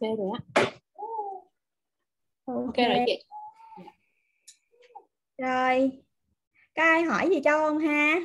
ok 0.00 0.18
rồi 0.18 0.30
á. 0.34 0.40
Ok, 2.44 2.66
okay 2.66 2.88
rồi 2.88 2.98
chị. 3.06 3.24
Rồi 5.38 5.90
có 6.76 6.82
ai 6.82 7.02
hỏi 7.02 7.28
gì 7.30 7.40
cho 7.44 7.58
không 7.58 7.78
ha? 7.78 8.20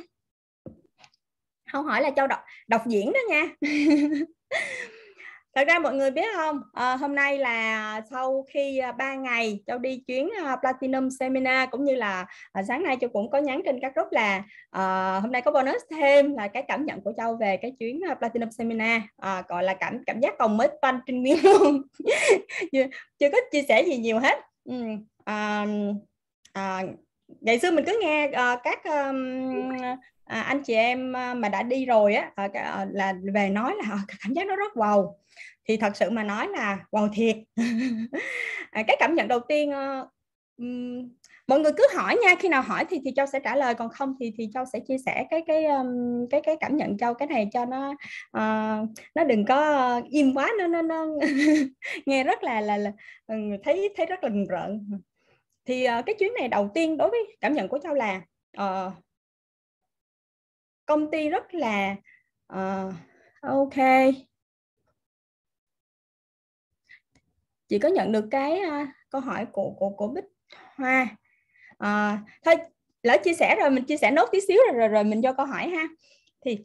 Không 1.72 1.86
hỏi 1.86 2.02
là 2.02 2.10
châu 2.16 2.26
đọc 2.26 2.40
đọc 2.68 2.82
diễn 2.86 3.12
đó 3.12 3.20
nha 3.28 3.54
thật 5.54 5.64
ra 5.66 5.78
mọi 5.78 5.94
người 5.94 6.10
biết 6.10 6.34
không? 6.34 6.60
À, 6.72 6.96
hôm 6.96 7.14
nay 7.14 7.38
là 7.38 8.00
sau 8.10 8.44
khi 8.52 8.78
à, 8.78 8.92
3 8.92 9.14
ngày 9.14 9.62
châu 9.66 9.78
đi 9.78 10.02
chuyến 10.06 10.28
à, 10.44 10.56
platinum 10.56 11.08
seminar 11.20 11.68
cũng 11.70 11.84
như 11.84 11.94
là 11.94 12.26
à, 12.52 12.62
sáng 12.62 12.82
nay 12.82 12.96
châu 13.00 13.10
cũng 13.10 13.30
có 13.30 13.38
nhắn 13.38 13.62
trên 13.64 13.80
các 13.80 13.94
group 13.94 14.12
là 14.12 14.42
à, 14.70 15.18
hôm 15.22 15.32
nay 15.32 15.42
có 15.42 15.50
bonus 15.50 15.82
thêm 15.90 16.34
là 16.34 16.48
cái 16.48 16.64
cảm 16.68 16.86
nhận 16.86 17.00
của 17.00 17.12
châu 17.16 17.36
về 17.36 17.56
cái 17.56 17.72
chuyến 17.78 18.00
à, 18.08 18.14
platinum 18.14 18.50
seminar. 18.50 19.02
À, 19.16 19.42
gọi 19.48 19.62
là 19.62 19.74
cảm 19.74 20.04
cảm 20.06 20.20
giác 20.20 20.34
còn 20.38 20.56
mới 20.56 20.68
toanh 20.82 21.00
trên 21.06 21.22
nguyên 21.22 21.36
luôn. 21.42 21.82
Chưa, 22.72 22.84
chưa 23.18 23.30
có 23.32 23.38
chia 23.52 23.62
sẻ 23.68 23.82
gì 23.82 23.96
nhiều 23.96 24.18
hết. 24.18 24.38
Ừ. 24.64 24.74
à, 25.24 25.66
à, 26.52 26.82
ngày 27.40 27.58
xưa 27.58 27.70
mình 27.70 27.84
cứ 27.84 27.98
nghe 28.02 28.28
uh, 28.28 28.60
các 28.64 28.84
um, 28.84 29.70
à, 30.32 30.40
anh 30.40 30.62
chị 30.62 30.74
em 30.74 31.12
ờ, 31.12 31.34
mà 31.34 31.48
đã 31.48 31.62
đi 31.62 31.86
rồi 31.86 32.14
á 32.14 32.30
à, 32.36 32.86
là 32.92 33.14
về 33.34 33.48
nói 33.48 33.74
là 33.82 33.98
cảm 34.08 34.34
giác 34.34 34.46
nó 34.46 34.56
rất 34.56 34.72
wow. 34.74 35.12
Thì 35.68 35.76
thật 35.76 35.96
sự 35.96 36.10
mà 36.10 36.22
nói 36.22 36.48
là 36.48 36.78
wow 36.90 37.08
thiệt. 37.14 37.36
À, 38.70 38.82
cái 38.86 38.96
cảm 39.00 39.14
nhận 39.14 39.28
đầu 39.28 39.40
tiên 39.48 39.70
uh, 39.70 40.08
um, 40.56 41.08
mọi 41.46 41.60
người 41.60 41.72
cứ 41.76 41.86
hỏi 41.94 42.16
nha 42.22 42.34
khi 42.38 42.48
nào 42.48 42.62
hỏi 42.62 42.84
thì 42.90 43.00
thì 43.04 43.12
châu 43.16 43.26
sẽ 43.26 43.40
trả 43.40 43.56
lời 43.56 43.74
còn 43.74 43.88
không 43.88 44.14
thì 44.20 44.32
thì 44.38 44.48
châu 44.54 44.64
sẽ 44.72 44.80
chia 44.88 44.96
sẻ 45.06 45.24
cái 45.30 45.42
cái 45.46 45.64
um, 45.64 46.26
cái 46.30 46.40
cái 46.44 46.56
cảm 46.60 46.76
nhận 46.76 46.98
châu 46.98 47.14
cái 47.14 47.28
này 47.28 47.48
cho 47.52 47.64
nó 47.64 47.90
uh, 48.36 48.88
nó 49.14 49.24
đừng 49.26 49.44
có 49.44 50.00
im 50.10 50.34
quá 50.34 50.52
nó 50.58 50.66
nó, 50.66 50.82
nó 50.82 51.06
nghe 52.06 52.24
rất 52.24 52.42
là 52.42 52.60
là, 52.60 52.76
là 52.76 52.92
ừ, 53.26 53.36
thấy 53.64 53.94
thấy 53.96 54.06
rất 54.06 54.24
là 54.24 54.30
rợn. 54.48 54.90
Thì 55.66 55.86
uh, 55.98 56.06
cái 56.06 56.14
chuyến 56.18 56.32
này 56.38 56.48
đầu 56.48 56.70
tiên 56.74 56.96
đối 56.96 57.10
với 57.10 57.36
cảm 57.40 57.52
nhận 57.52 57.68
của 57.68 57.78
châu 57.78 57.94
là 57.94 58.20
uh, 58.60 58.92
công 60.92 61.10
ty 61.10 61.28
rất 61.28 61.54
là 61.54 61.96
uh, 62.52 62.94
ok. 63.40 63.74
Chị 67.68 67.78
có 67.78 67.88
nhận 67.88 68.12
được 68.12 68.24
cái 68.30 68.60
uh, 68.66 68.88
câu 69.10 69.20
hỏi 69.20 69.46
của 69.52 69.70
của 69.70 69.90
của 69.90 70.08
bích 70.08 70.24
hoa. 70.76 71.08
Uh, 71.84 72.18
thôi 72.44 72.54
lỡ 73.02 73.16
chia 73.24 73.34
sẻ 73.34 73.56
rồi 73.60 73.70
mình 73.70 73.84
chia 73.84 73.96
sẻ 73.96 74.10
nốt 74.10 74.28
tí 74.32 74.40
xíu 74.40 74.58
rồi 74.66 74.78
rồi, 74.78 74.88
rồi 74.88 75.04
mình 75.04 75.22
cho 75.22 75.32
câu 75.32 75.46
hỏi 75.46 75.68
ha. 75.68 75.88
Thì 76.44 76.58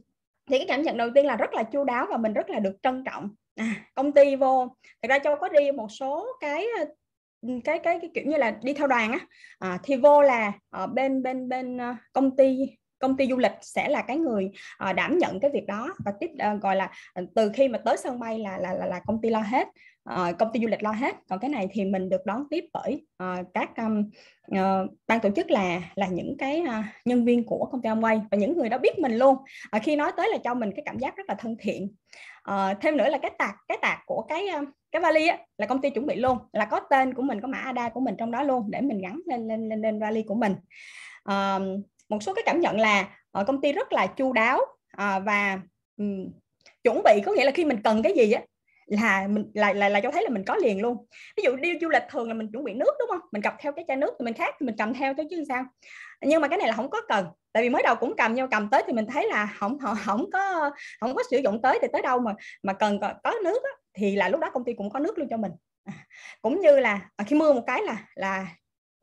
thì 0.47 0.57
cái 0.57 0.65
cảm 0.67 0.81
nhận 0.81 0.97
đầu 0.97 1.09
tiên 1.15 1.25
là 1.25 1.35
rất 1.35 1.53
là 1.53 1.63
chu 1.63 1.83
đáo 1.83 2.05
và 2.09 2.17
mình 2.17 2.33
rất 2.33 2.49
là 2.49 2.59
được 2.59 2.77
trân 2.83 3.03
trọng. 3.03 3.35
À, 3.55 3.75
công 3.95 4.11
ty 4.11 4.35
vô. 4.35 4.67
Thật 5.01 5.07
ra 5.09 5.19
châu 5.19 5.35
có 5.35 5.49
đi 5.49 5.71
một 5.71 5.87
số 5.91 6.27
cái 6.39 6.67
cái 7.41 7.79
cái, 7.79 7.99
cái 8.01 8.09
kiểu 8.13 8.23
như 8.27 8.37
là 8.37 8.59
đi 8.63 8.73
theo 8.73 8.87
đoàn 8.87 9.11
á. 9.11 9.19
À, 9.59 9.79
thì 9.83 9.95
vô 9.95 10.21
là 10.21 10.53
ở 10.69 10.87
bên 10.87 11.23
bên 11.23 11.49
bên 11.49 11.77
công 12.13 12.35
ty 12.35 12.57
công 12.99 13.17
ty 13.17 13.27
du 13.27 13.37
lịch 13.37 13.51
sẽ 13.61 13.89
là 13.89 14.01
cái 14.01 14.17
người 14.17 14.51
uh, 14.89 14.95
đảm 14.95 15.17
nhận 15.17 15.39
cái 15.39 15.51
việc 15.53 15.65
đó 15.67 15.93
và 16.05 16.13
tiếp 16.19 16.29
uh, 16.55 16.61
gọi 16.61 16.75
là 16.75 16.91
ờ, 17.13 17.25
từ 17.35 17.51
khi 17.53 17.67
mà 17.67 17.77
tới 17.85 17.97
sân 17.97 18.19
bay 18.19 18.39
là 18.39 18.57
là 18.57 18.73
là, 18.73 18.85
là 18.85 18.99
công 19.07 19.21
ty 19.21 19.29
lo 19.29 19.39
hết 19.39 19.67
uh, 20.13 20.37
công 20.39 20.51
ty 20.53 20.59
du 20.59 20.67
lịch 20.67 20.83
lo 20.83 20.91
hết. 20.91 21.15
Còn 21.29 21.39
cái 21.39 21.49
này 21.49 21.67
thì 21.71 21.85
mình 21.85 22.09
được 22.09 22.25
đón 22.25 22.43
tiếp 22.49 22.63
bởi 22.73 23.05
uh, 23.23 23.47
các 23.53 23.69
um, 23.77 24.09
uh, 24.51 24.89
ban 25.07 25.19
tổ 25.19 25.29
chức 25.35 25.51
là 25.51 25.81
là 25.95 26.07
những 26.07 26.35
cái 26.39 26.63
uh, 26.63 26.85
nhân 27.05 27.25
viên 27.25 27.45
của 27.45 27.69
công 27.71 27.81
ty 27.81 27.89
Amway 27.89 28.21
và 28.31 28.37
những 28.37 28.57
người 28.57 28.69
đó 28.69 28.77
biết 28.77 28.99
mình 28.99 29.17
luôn. 29.17 29.37
Uh, 29.75 29.83
khi 29.83 29.95
nói 29.95 30.11
tới 30.17 30.29
là 30.31 30.37
cho 30.43 30.53
mình 30.53 30.71
cái 30.75 30.83
cảm 30.85 30.99
giác 30.99 31.15
rất 31.17 31.23
là 31.27 31.35
thân 31.35 31.55
thiện. 31.59 31.95
Uh, 32.51 32.77
thêm 32.81 32.97
nữa 32.97 33.09
là 33.09 33.17
cái 33.17 33.31
tạc 33.37 33.55
cái 33.67 33.77
tạc 33.81 33.99
của 34.05 34.21
cái 34.21 34.45
uh, 34.61 34.67
cái 34.91 35.01
vali 35.01 35.27
á, 35.27 35.37
là 35.57 35.65
công 35.65 35.81
ty 35.81 35.89
chuẩn 35.89 36.05
bị 36.05 36.15
luôn 36.15 36.37
là 36.53 36.65
có 36.65 36.79
tên 36.89 37.13
của 37.13 37.21
mình 37.21 37.41
có 37.41 37.47
mã 37.47 37.57
ADA 37.57 37.89
của 37.89 37.99
mình 37.99 38.15
trong 38.17 38.31
đó 38.31 38.43
luôn 38.43 38.71
để 38.71 38.81
mình 38.81 39.01
gắn 39.01 39.21
lên 39.25 39.47
lên 39.47 39.69
lên, 39.69 39.81
lên 39.81 39.99
vali 39.99 40.23
của 40.23 40.35
mình. 40.35 40.55
Uh, 41.31 41.85
một 42.09 42.23
số 42.23 42.33
cái 42.33 42.43
cảm 42.45 42.59
nhận 42.59 42.79
là 42.79 43.17
uh, 43.39 43.47
công 43.47 43.61
ty 43.61 43.71
rất 43.71 43.93
là 43.93 44.07
chu 44.07 44.33
đáo 44.33 44.59
uh, 44.61 45.23
và 45.25 45.59
um, 45.97 46.29
chuẩn 46.83 47.03
bị 47.03 47.21
có 47.25 47.31
nghĩa 47.31 47.45
là 47.45 47.51
khi 47.51 47.65
mình 47.65 47.81
cần 47.83 48.03
cái 48.03 48.13
gì 48.13 48.31
á 48.31 48.41
là 48.87 49.27
mình 49.27 49.51
là 49.53 49.73
là 49.73 49.89
là 49.89 49.99
cho 49.99 50.11
thấy 50.11 50.23
là 50.23 50.29
mình 50.29 50.43
có 50.45 50.55
liền 50.55 50.81
luôn. 50.81 51.05
Ví 51.37 51.43
dụ 51.43 51.55
đi 51.55 51.73
du 51.81 51.89
lịch 51.89 52.03
thường 52.09 52.27
là 52.27 52.33
mình 52.33 52.51
chuẩn 52.51 52.63
bị 52.63 52.73
nước 52.73 52.91
đúng 52.99 53.09
không? 53.09 53.19
Mình 53.31 53.41
cầm 53.41 53.53
theo 53.59 53.71
cái 53.71 53.85
chai 53.87 53.97
nước 53.97 54.13
thì 54.19 54.25
mình 54.25 54.33
khác 54.33 54.55
thì 54.59 54.65
mình 54.65 54.75
cầm 54.77 54.93
theo 54.93 55.13
tới 55.17 55.27
chứ 55.29 55.43
sao? 55.47 55.65
Nhưng 56.21 56.41
mà 56.41 56.47
cái 56.47 56.57
này 56.57 56.67
là 56.67 56.73
không 56.73 56.89
có 56.89 57.01
cần 57.07 57.25
tại 57.53 57.63
vì 57.63 57.69
mới 57.69 57.83
đầu 57.83 57.95
cũng 57.95 58.15
cầm 58.17 58.35
nhau 58.35 58.47
cầm 58.51 58.69
tới 58.69 58.83
thì 58.87 58.93
mình 58.93 59.05
thấy 59.05 59.27
là 59.29 59.53
không 59.59 59.79
không, 59.79 59.97
không 60.05 60.31
có 60.31 60.71
không 60.99 61.15
có 61.15 61.23
sử 61.31 61.37
dụng 61.37 61.61
tới 61.61 61.79
thì 61.81 61.87
tới 61.93 62.01
đâu 62.01 62.19
mà 62.19 62.33
mà 62.63 62.73
cần 62.73 62.99
có, 62.99 63.13
có 63.23 63.33
nước 63.43 63.63
á, 63.63 63.71
thì 63.93 64.15
là 64.15 64.29
lúc 64.29 64.41
đó 64.41 64.49
công 64.53 64.63
ty 64.63 64.73
cũng 64.73 64.89
có 64.89 64.99
nước 64.99 65.17
luôn 65.17 65.27
cho 65.29 65.37
mình. 65.37 65.51
À, 65.83 65.93
cũng 66.41 66.61
như 66.61 66.79
là 66.79 67.09
à, 67.15 67.25
khi 67.27 67.35
mưa 67.35 67.53
một 67.53 67.63
cái 67.67 67.83
là 67.83 68.05
là 68.15 68.47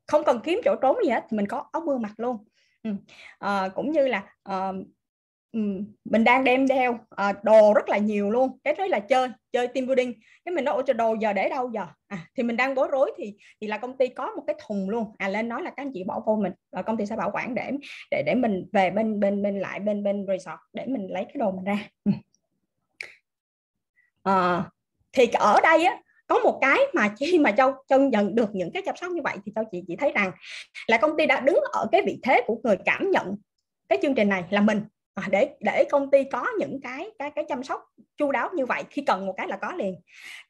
không 0.07 0.25
cần 0.25 0.41
kiếm 0.45 0.61
chỗ 0.65 0.75
trốn 0.83 0.97
gì 1.05 1.11
hết 1.11 1.25
thì 1.31 1.37
mình 1.37 1.47
có 1.47 1.65
áo 1.73 1.83
mưa 1.87 1.99
mặc 1.99 2.13
luôn 2.17 2.45
ừ. 2.85 2.91
à, 3.39 3.69
cũng 3.75 3.93
như 3.93 4.07
là 4.07 4.25
à, 4.43 4.73
mình 6.05 6.25
đang 6.25 6.45
đem 6.45 6.69
theo 6.69 6.99
à, 7.11 7.33
đồ 7.43 7.75
rất 7.75 7.89
là 7.89 7.99
nhiều 7.99 8.31
luôn. 8.31 8.59
Cái 8.65 8.75
đấy 8.75 8.89
là 8.89 9.01
chơi 9.01 9.29
chơi 9.53 9.69
team 9.69 9.87
building. 9.87 10.13
Cái 10.45 10.55
mình 10.55 10.65
nói 10.65 10.83
cho 10.87 10.93
đồ 10.93 11.15
giờ 11.21 11.33
để 11.33 11.49
đâu 11.49 11.71
giờ? 11.75 11.87
À, 12.07 12.19
thì 12.37 12.43
mình 12.43 12.57
đang 12.57 12.75
bối 12.75 12.89
rối 12.93 13.13
thì 13.17 13.35
thì 13.61 13.67
là 13.67 13.79
công 13.79 13.97
ty 13.97 14.09
có 14.09 14.31
một 14.37 14.43
cái 14.47 14.57
thùng 14.67 14.91
luôn. 14.91 15.13
À 15.19 15.29
lên 15.29 15.49
nói 15.49 15.63
là 15.63 15.71
các 15.71 15.83
anh 15.83 15.91
chị 15.95 16.05
bỏ 16.05 16.23
vô 16.27 16.37
mình 16.37 16.53
và 16.73 16.83
công 16.83 16.97
ty 16.97 17.07
sẽ 17.07 17.17
bảo 17.17 17.31
quản 17.35 17.55
để 17.55 17.73
để 18.11 18.23
để 18.27 18.35
mình 18.35 18.67
về 18.73 18.91
bên 18.91 19.21
bên 19.21 19.43
bên 19.43 19.61
lại 19.61 19.81
bên 19.81 20.03
bên 20.03 20.27
resort 20.29 20.61
để 20.73 20.87
mình 20.87 21.07
lấy 21.11 21.25
cái 21.25 21.35
đồ 21.39 21.51
mình 21.51 21.65
ra. 21.65 21.89
À, 24.23 24.65
thì 25.13 25.27
ở 25.33 25.61
đây 25.63 25.85
á 25.85 25.99
có 26.35 26.41
một 26.41 26.59
cái 26.61 26.79
mà 26.95 27.15
khi 27.19 27.39
mà 27.39 27.53
châu 27.53 27.75
chân 27.89 28.09
nhận 28.09 28.35
được 28.35 28.55
những 28.55 28.71
cái 28.73 28.83
chăm 28.87 28.97
sóc 28.97 29.13
như 29.13 29.23
vậy 29.23 29.37
thì 29.47 29.53
châu 29.55 29.65
chị 29.73 29.85
chỉ 29.89 29.97
thấy 29.97 30.13
rằng 30.15 30.33
là 30.87 30.97
công 30.97 31.17
ty 31.19 31.27
đã 31.27 31.41
đứng 31.41 31.59
ở 31.73 31.87
cái 31.93 32.03
vị 32.07 32.19
thế 32.23 32.43
của 32.47 32.61
người 32.65 32.77
cảm 32.85 33.11
nhận 33.11 33.37
cái 33.89 33.99
chương 34.03 34.15
trình 34.15 34.29
này 34.29 34.45
là 34.51 34.61
mình. 34.61 34.83
À, 35.15 35.29
để 35.31 35.49
để 35.61 35.85
công 35.91 36.11
ty 36.11 36.25
có 36.25 36.47
những 36.59 36.81
cái 36.81 37.11
cái 37.19 37.31
cái 37.31 37.45
chăm 37.49 37.63
sóc 37.63 37.81
chu 38.17 38.33
đáo 38.33 38.51
như 38.55 38.67
vậy 38.67 38.83
khi 38.91 39.03
cần 39.03 39.27
một 39.27 39.35
cái 39.37 39.49
là 39.49 39.57
có 39.57 39.73
liền. 39.73 39.95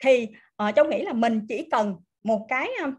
Thì 0.00 0.28
uh, 0.68 0.74
châu 0.76 0.84
nghĩ 0.84 1.02
là 1.02 1.12
mình 1.12 1.46
chỉ 1.48 1.68
cần 1.70 1.96
một 2.24 2.46
cái 2.48 2.70
ờ, 2.82 2.90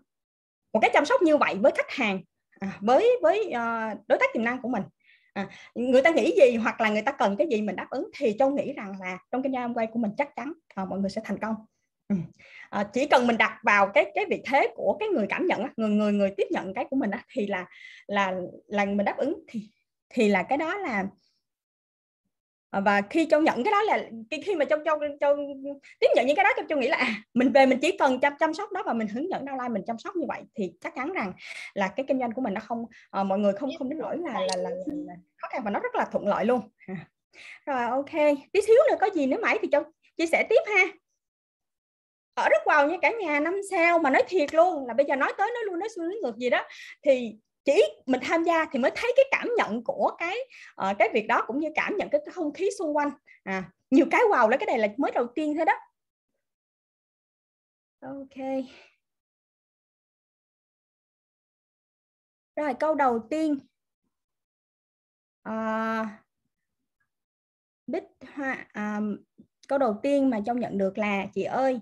một 0.74 0.80
cái 0.80 0.92
chăm 0.94 1.06
sóc 1.06 1.22
như 1.22 1.38
vậy 1.38 1.56
với 1.56 1.72
khách 1.78 1.92
hàng 1.92 2.20
à, 2.60 2.78
với 2.82 3.10
với 3.22 3.40
uh, 3.48 3.98
đối 4.08 4.20
tác 4.20 4.30
tiềm 4.34 4.44
năng 4.44 4.62
của 4.62 4.70
mình. 4.70 4.84
À, 5.34 5.48
người 5.76 6.02
ta 6.02 6.10
nghĩ 6.10 6.34
gì 6.42 6.56
hoặc 6.56 6.82
là 6.82 6.90
người 6.90 7.02
ta 7.02 7.12
cần 7.12 7.36
cái 7.38 7.48
gì 7.52 7.62
mình 7.62 7.76
đáp 7.76 7.88
ứng 7.90 8.10
thì 8.18 8.36
châu 8.40 8.52
nghĩ 8.52 8.74
rằng 8.74 8.94
là 9.00 9.18
trong 9.32 9.44
cái 9.44 9.52
doanh 9.52 9.74
quay 9.74 9.88
của 9.88 10.00
mình 10.00 10.12
chắc 10.18 10.36
chắn 10.36 10.54
à, 10.76 10.86
mọi 10.86 11.00
người 11.00 11.10
sẽ 11.10 11.22
thành 11.26 11.38
công 11.38 11.56
à, 12.70 12.84
chỉ 12.94 13.08
cần 13.08 13.28
mình 13.28 13.38
đặt 13.38 13.60
vào 13.64 13.92
cái 13.94 14.12
cái 14.16 14.26
vị 14.30 14.42
thế 14.46 14.68
của 14.76 14.98
cái 15.00 15.10
người 15.10 15.26
cảm 15.30 15.48
nhận 15.48 15.62
người 15.78 15.90
người 15.90 16.14
người 16.14 16.32
tiếp 16.38 16.48
nhận 16.52 16.74
cái 16.74 16.86
của 16.90 16.96
mình 16.96 17.12
thì 17.34 17.48
là 17.48 17.66
là 18.08 18.34
là 18.68 18.86
mình 18.86 19.06
đáp 19.06 19.18
ứng 19.18 19.44
thì 19.48 19.70
thì 20.10 20.30
là 20.30 20.44
cái 20.44 20.58
đó 20.58 20.76
là 20.78 21.06
ờ, 22.70 22.82
và 22.82 23.02
khi 23.10 23.28
châu 23.30 23.42
nhận 23.42 23.64
cái 23.64 23.72
đó 23.72 23.82
là 23.82 24.10
khi 24.46 24.56
mà 24.56 24.66
châu 24.66 24.80
châu 24.86 25.00
châu 25.20 25.36
tiếp 26.00 26.08
nhận 26.16 26.26
những 26.26 26.36
cái 26.36 26.44
đó 26.44 26.50
châu 26.56 26.66
châu 26.70 26.80
nghĩ 26.80 26.88
là 26.88 26.98
à, 26.98 27.16
mình 27.34 27.52
về 27.52 27.66
mình 27.66 27.80
chỉ 27.82 27.98
cần 27.98 28.20
chăm 28.20 28.34
chăm 28.40 28.54
sóc 28.54 28.72
đó 28.72 28.84
và 28.86 28.94
mình 28.94 29.08
hướng 29.08 29.30
dẫn 29.30 29.46
online 29.46 29.70
mình 29.70 29.84
chăm 29.88 29.98
sóc 29.98 30.16
như 30.16 30.26
vậy 30.28 30.42
thì 30.56 30.74
chắc 30.82 30.96
chắn 30.96 31.14
rằng 31.14 31.34
là 31.74 31.88
cái 31.88 32.06
kinh 32.08 32.20
doanh 32.20 32.32
của 32.32 32.42
mình 32.42 32.54
nó 32.54 32.62
không 32.62 32.86
à, 33.12 33.24
mọi 33.24 33.40
người 33.40 33.54
không 33.54 33.70
không 33.78 33.90
đến 33.90 34.00
nỗi 34.00 34.18
là 34.18 34.34
là, 34.34 34.56
là, 34.58 34.70
là 34.88 35.14
khó 35.38 35.48
khăn 35.52 35.62
và 35.66 35.72
nó 35.72 35.80
rất 35.80 35.96
là 35.96 36.06
thuận 36.12 36.28
lợi 36.28 36.46
luôn. 36.46 36.62
Rồi 37.66 37.86
ok 37.86 38.12
tí 38.52 38.62
xíu 38.62 38.76
nữa 38.90 38.98
có 39.00 39.10
gì 39.16 39.26
nữa 39.26 39.38
mãi 39.42 39.60
thì 39.62 39.68
châu 39.72 39.84
chia 40.18 40.26
sẻ 40.28 40.48
tiếp 40.50 40.62
ha 40.68 40.86
ở 42.36 42.50
rất 42.50 42.62
vào 42.66 42.88
như 42.88 42.98
cả 43.02 43.12
nhà 43.20 43.40
năm 43.40 43.54
sao 43.72 44.00
mà 44.00 44.10
nói 44.10 44.24
thiệt 44.28 44.54
luôn 44.54 44.86
là 44.88 44.94
bây 44.94 45.06
giờ 45.06 45.16
nói 45.16 45.34
tới 45.38 45.52
nói 45.54 45.64
luôn 45.66 45.80
nói 45.80 45.90
xuôi 45.96 46.06
nói 46.06 46.16
ngược 46.24 46.38
gì 46.38 46.50
đó 46.50 46.64
thì 47.02 47.36
chỉ 47.66 47.84
mình 48.06 48.22
tham 48.24 48.44
gia 48.44 48.66
thì 48.72 48.80
mới 48.80 48.92
thấy 48.96 49.14
cái 49.16 49.26
cảm 49.32 49.50
nhận 49.58 49.84
của 49.84 50.12
cái 50.18 50.38
uh, 50.92 50.98
cái 51.00 51.10
việc 51.14 51.28
đó 51.28 51.44
cũng 51.48 51.60
như 51.60 51.70
cảm 51.76 51.98
nhận 51.98 52.10
cái, 52.10 52.22
cái 52.26 52.34
không 52.34 52.54
khí 52.54 52.70
xung 52.80 52.98
quanh. 52.98 53.10
À 53.44 53.64
nhiều 53.92 54.06
cái 54.12 54.22
wow 54.22 54.50
lấy 54.50 54.58
cái 54.58 54.66
này 54.66 54.80
là 54.80 54.88
mới 54.98 55.12
đầu 55.12 55.28
tiên 55.36 55.56
thôi 55.58 55.66
đó. 55.66 55.74
Ok. 58.02 58.66
Rồi 62.56 62.74
câu 62.80 62.96
đầu 62.96 63.28
tiên. 63.30 63.60
À, 65.44 66.24
bích 67.88 68.04
hoa 68.36 68.68
à, 68.74 69.00
câu 69.68 69.80
đầu 69.80 70.00
tiên 70.04 70.30
mà 70.30 70.40
trong 70.46 70.60
nhận 70.60 70.78
được 70.78 70.98
là 70.98 71.26
chị 71.34 71.44
ơi 71.44 71.80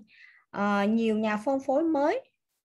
à, 0.54 0.84
nhiều 0.84 1.18
nhà 1.18 1.36
phân 1.36 1.60
phối 1.60 1.82
mới 1.82 2.20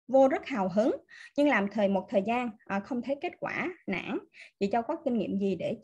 vô 0.08 0.28
rất 0.28 0.46
hào 0.46 0.70
hứng 0.70 0.96
nhưng 1.38 1.48
làm 1.48 1.68
thời 1.72 1.88
một 1.90 2.06
thời 2.10 2.24
gian 2.28 2.50
à, 2.66 2.80
không 2.80 3.02
thấy 3.02 3.16
kết 3.22 3.32
quả 3.40 3.70
nản. 3.88 4.20
Chị 4.60 4.70
châu 4.72 4.82
có 4.82 4.96
kinh 5.06 5.18
nghiệm 5.18 5.40
gì 5.40 5.56
để 5.56 5.78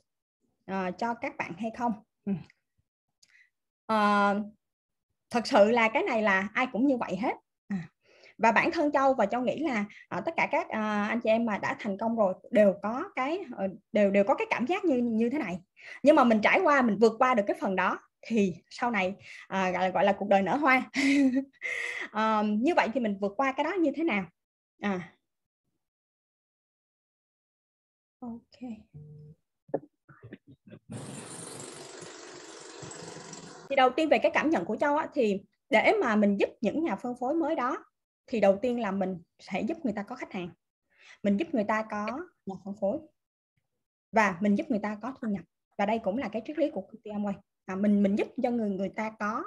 à, 0.65 0.91
cho 0.91 1.13
các 1.13 1.37
bạn 1.37 1.53
hay 1.57 1.71
không? 1.77 1.91
À, 3.85 4.33
thật 5.29 5.47
sự 5.47 5.71
là 5.71 5.89
cái 5.93 6.03
này 6.03 6.21
là 6.21 6.47
ai 6.53 6.67
cũng 6.71 6.87
như 6.87 6.97
vậy 6.97 7.15
hết. 7.21 7.33
À, 7.67 7.77
và 8.37 8.51
bản 8.51 8.71
thân 8.71 8.91
châu 8.91 9.13
và 9.13 9.25
châu 9.25 9.41
nghĩ 9.41 9.59
là 9.59 9.85
à, 10.09 10.21
tất 10.25 10.31
cả 10.37 10.47
các 10.51 10.69
à, 10.69 11.07
anh 11.07 11.19
chị 11.19 11.29
em 11.29 11.45
mà 11.45 11.57
đã 11.57 11.75
thành 11.79 11.97
công 11.97 12.15
rồi 12.15 12.33
đều 12.51 12.73
có 12.83 13.03
cái 13.15 13.39
đều 13.91 14.11
đều 14.11 14.23
có 14.23 14.35
cái 14.35 14.47
cảm 14.49 14.65
giác 14.65 14.85
như 14.85 14.97
như 14.97 15.29
thế 15.29 15.37
này. 15.37 15.59
Nhưng 16.03 16.15
mà 16.15 16.23
mình 16.23 16.41
trải 16.41 16.59
qua 16.63 16.81
mình 16.81 16.97
vượt 17.01 17.13
qua 17.19 17.33
được 17.33 17.43
cái 17.47 17.57
phần 17.61 17.75
đó 17.75 17.99
thì 18.27 18.53
sau 18.69 18.91
này 18.91 19.15
à, 19.47 19.71
gọi 19.71 19.83
là 19.83 19.89
gọi 19.89 20.05
là 20.05 20.13
cuộc 20.13 20.29
đời 20.29 20.41
nở 20.41 20.55
hoa. 20.55 20.89
À, 22.11 22.43
như 22.59 22.73
vậy 22.75 22.89
thì 22.93 22.99
mình 22.99 23.17
vượt 23.21 23.33
qua 23.37 23.53
cái 23.57 23.63
đó 23.63 23.73
như 23.73 23.91
thế 23.95 24.03
nào? 24.03 24.25
À. 24.81 25.13
Ok. 28.19 28.59
Thì 33.69 33.75
đầu 33.75 33.89
tiên 33.89 34.09
về 34.09 34.17
cái 34.17 34.31
cảm 34.33 34.49
nhận 34.49 34.65
của 34.65 34.75
châu 34.75 34.97
á, 34.97 35.07
thì 35.13 35.41
để 35.69 35.93
mà 36.01 36.15
mình 36.15 36.39
giúp 36.39 36.49
những 36.61 36.83
nhà 36.83 36.95
phân 36.95 37.15
phối 37.19 37.33
mới 37.33 37.55
đó 37.55 37.85
thì 38.27 38.39
đầu 38.39 38.59
tiên 38.61 38.79
là 38.79 38.91
mình 38.91 39.21
sẽ 39.39 39.61
giúp 39.61 39.77
người 39.83 39.93
ta 39.93 40.03
có 40.03 40.15
khách 40.15 40.33
hàng. 40.33 40.49
Mình 41.23 41.37
giúp 41.37 41.47
người 41.51 41.63
ta 41.63 41.85
có 41.91 42.19
nhà 42.45 42.55
phân 42.65 42.75
phối 42.81 42.99
và 44.11 44.37
mình 44.41 44.55
giúp 44.55 44.69
người 44.69 44.79
ta 44.79 44.97
có 45.01 45.13
thu 45.21 45.27
nhập. 45.27 45.43
Và 45.77 45.85
đây 45.85 45.99
cũng 45.99 46.17
là 46.17 46.29
cái 46.29 46.41
triết 46.45 46.57
lý 46.57 46.71
của 46.71 46.81
công 46.81 47.01
ty 47.03 47.11
Amway 47.11 47.33
à, 47.65 47.75
mình 47.75 48.03
mình 48.03 48.15
giúp 48.15 48.27
cho 48.43 48.49
người 48.49 48.69
người 48.69 48.89
ta 48.89 49.11
có 49.19 49.43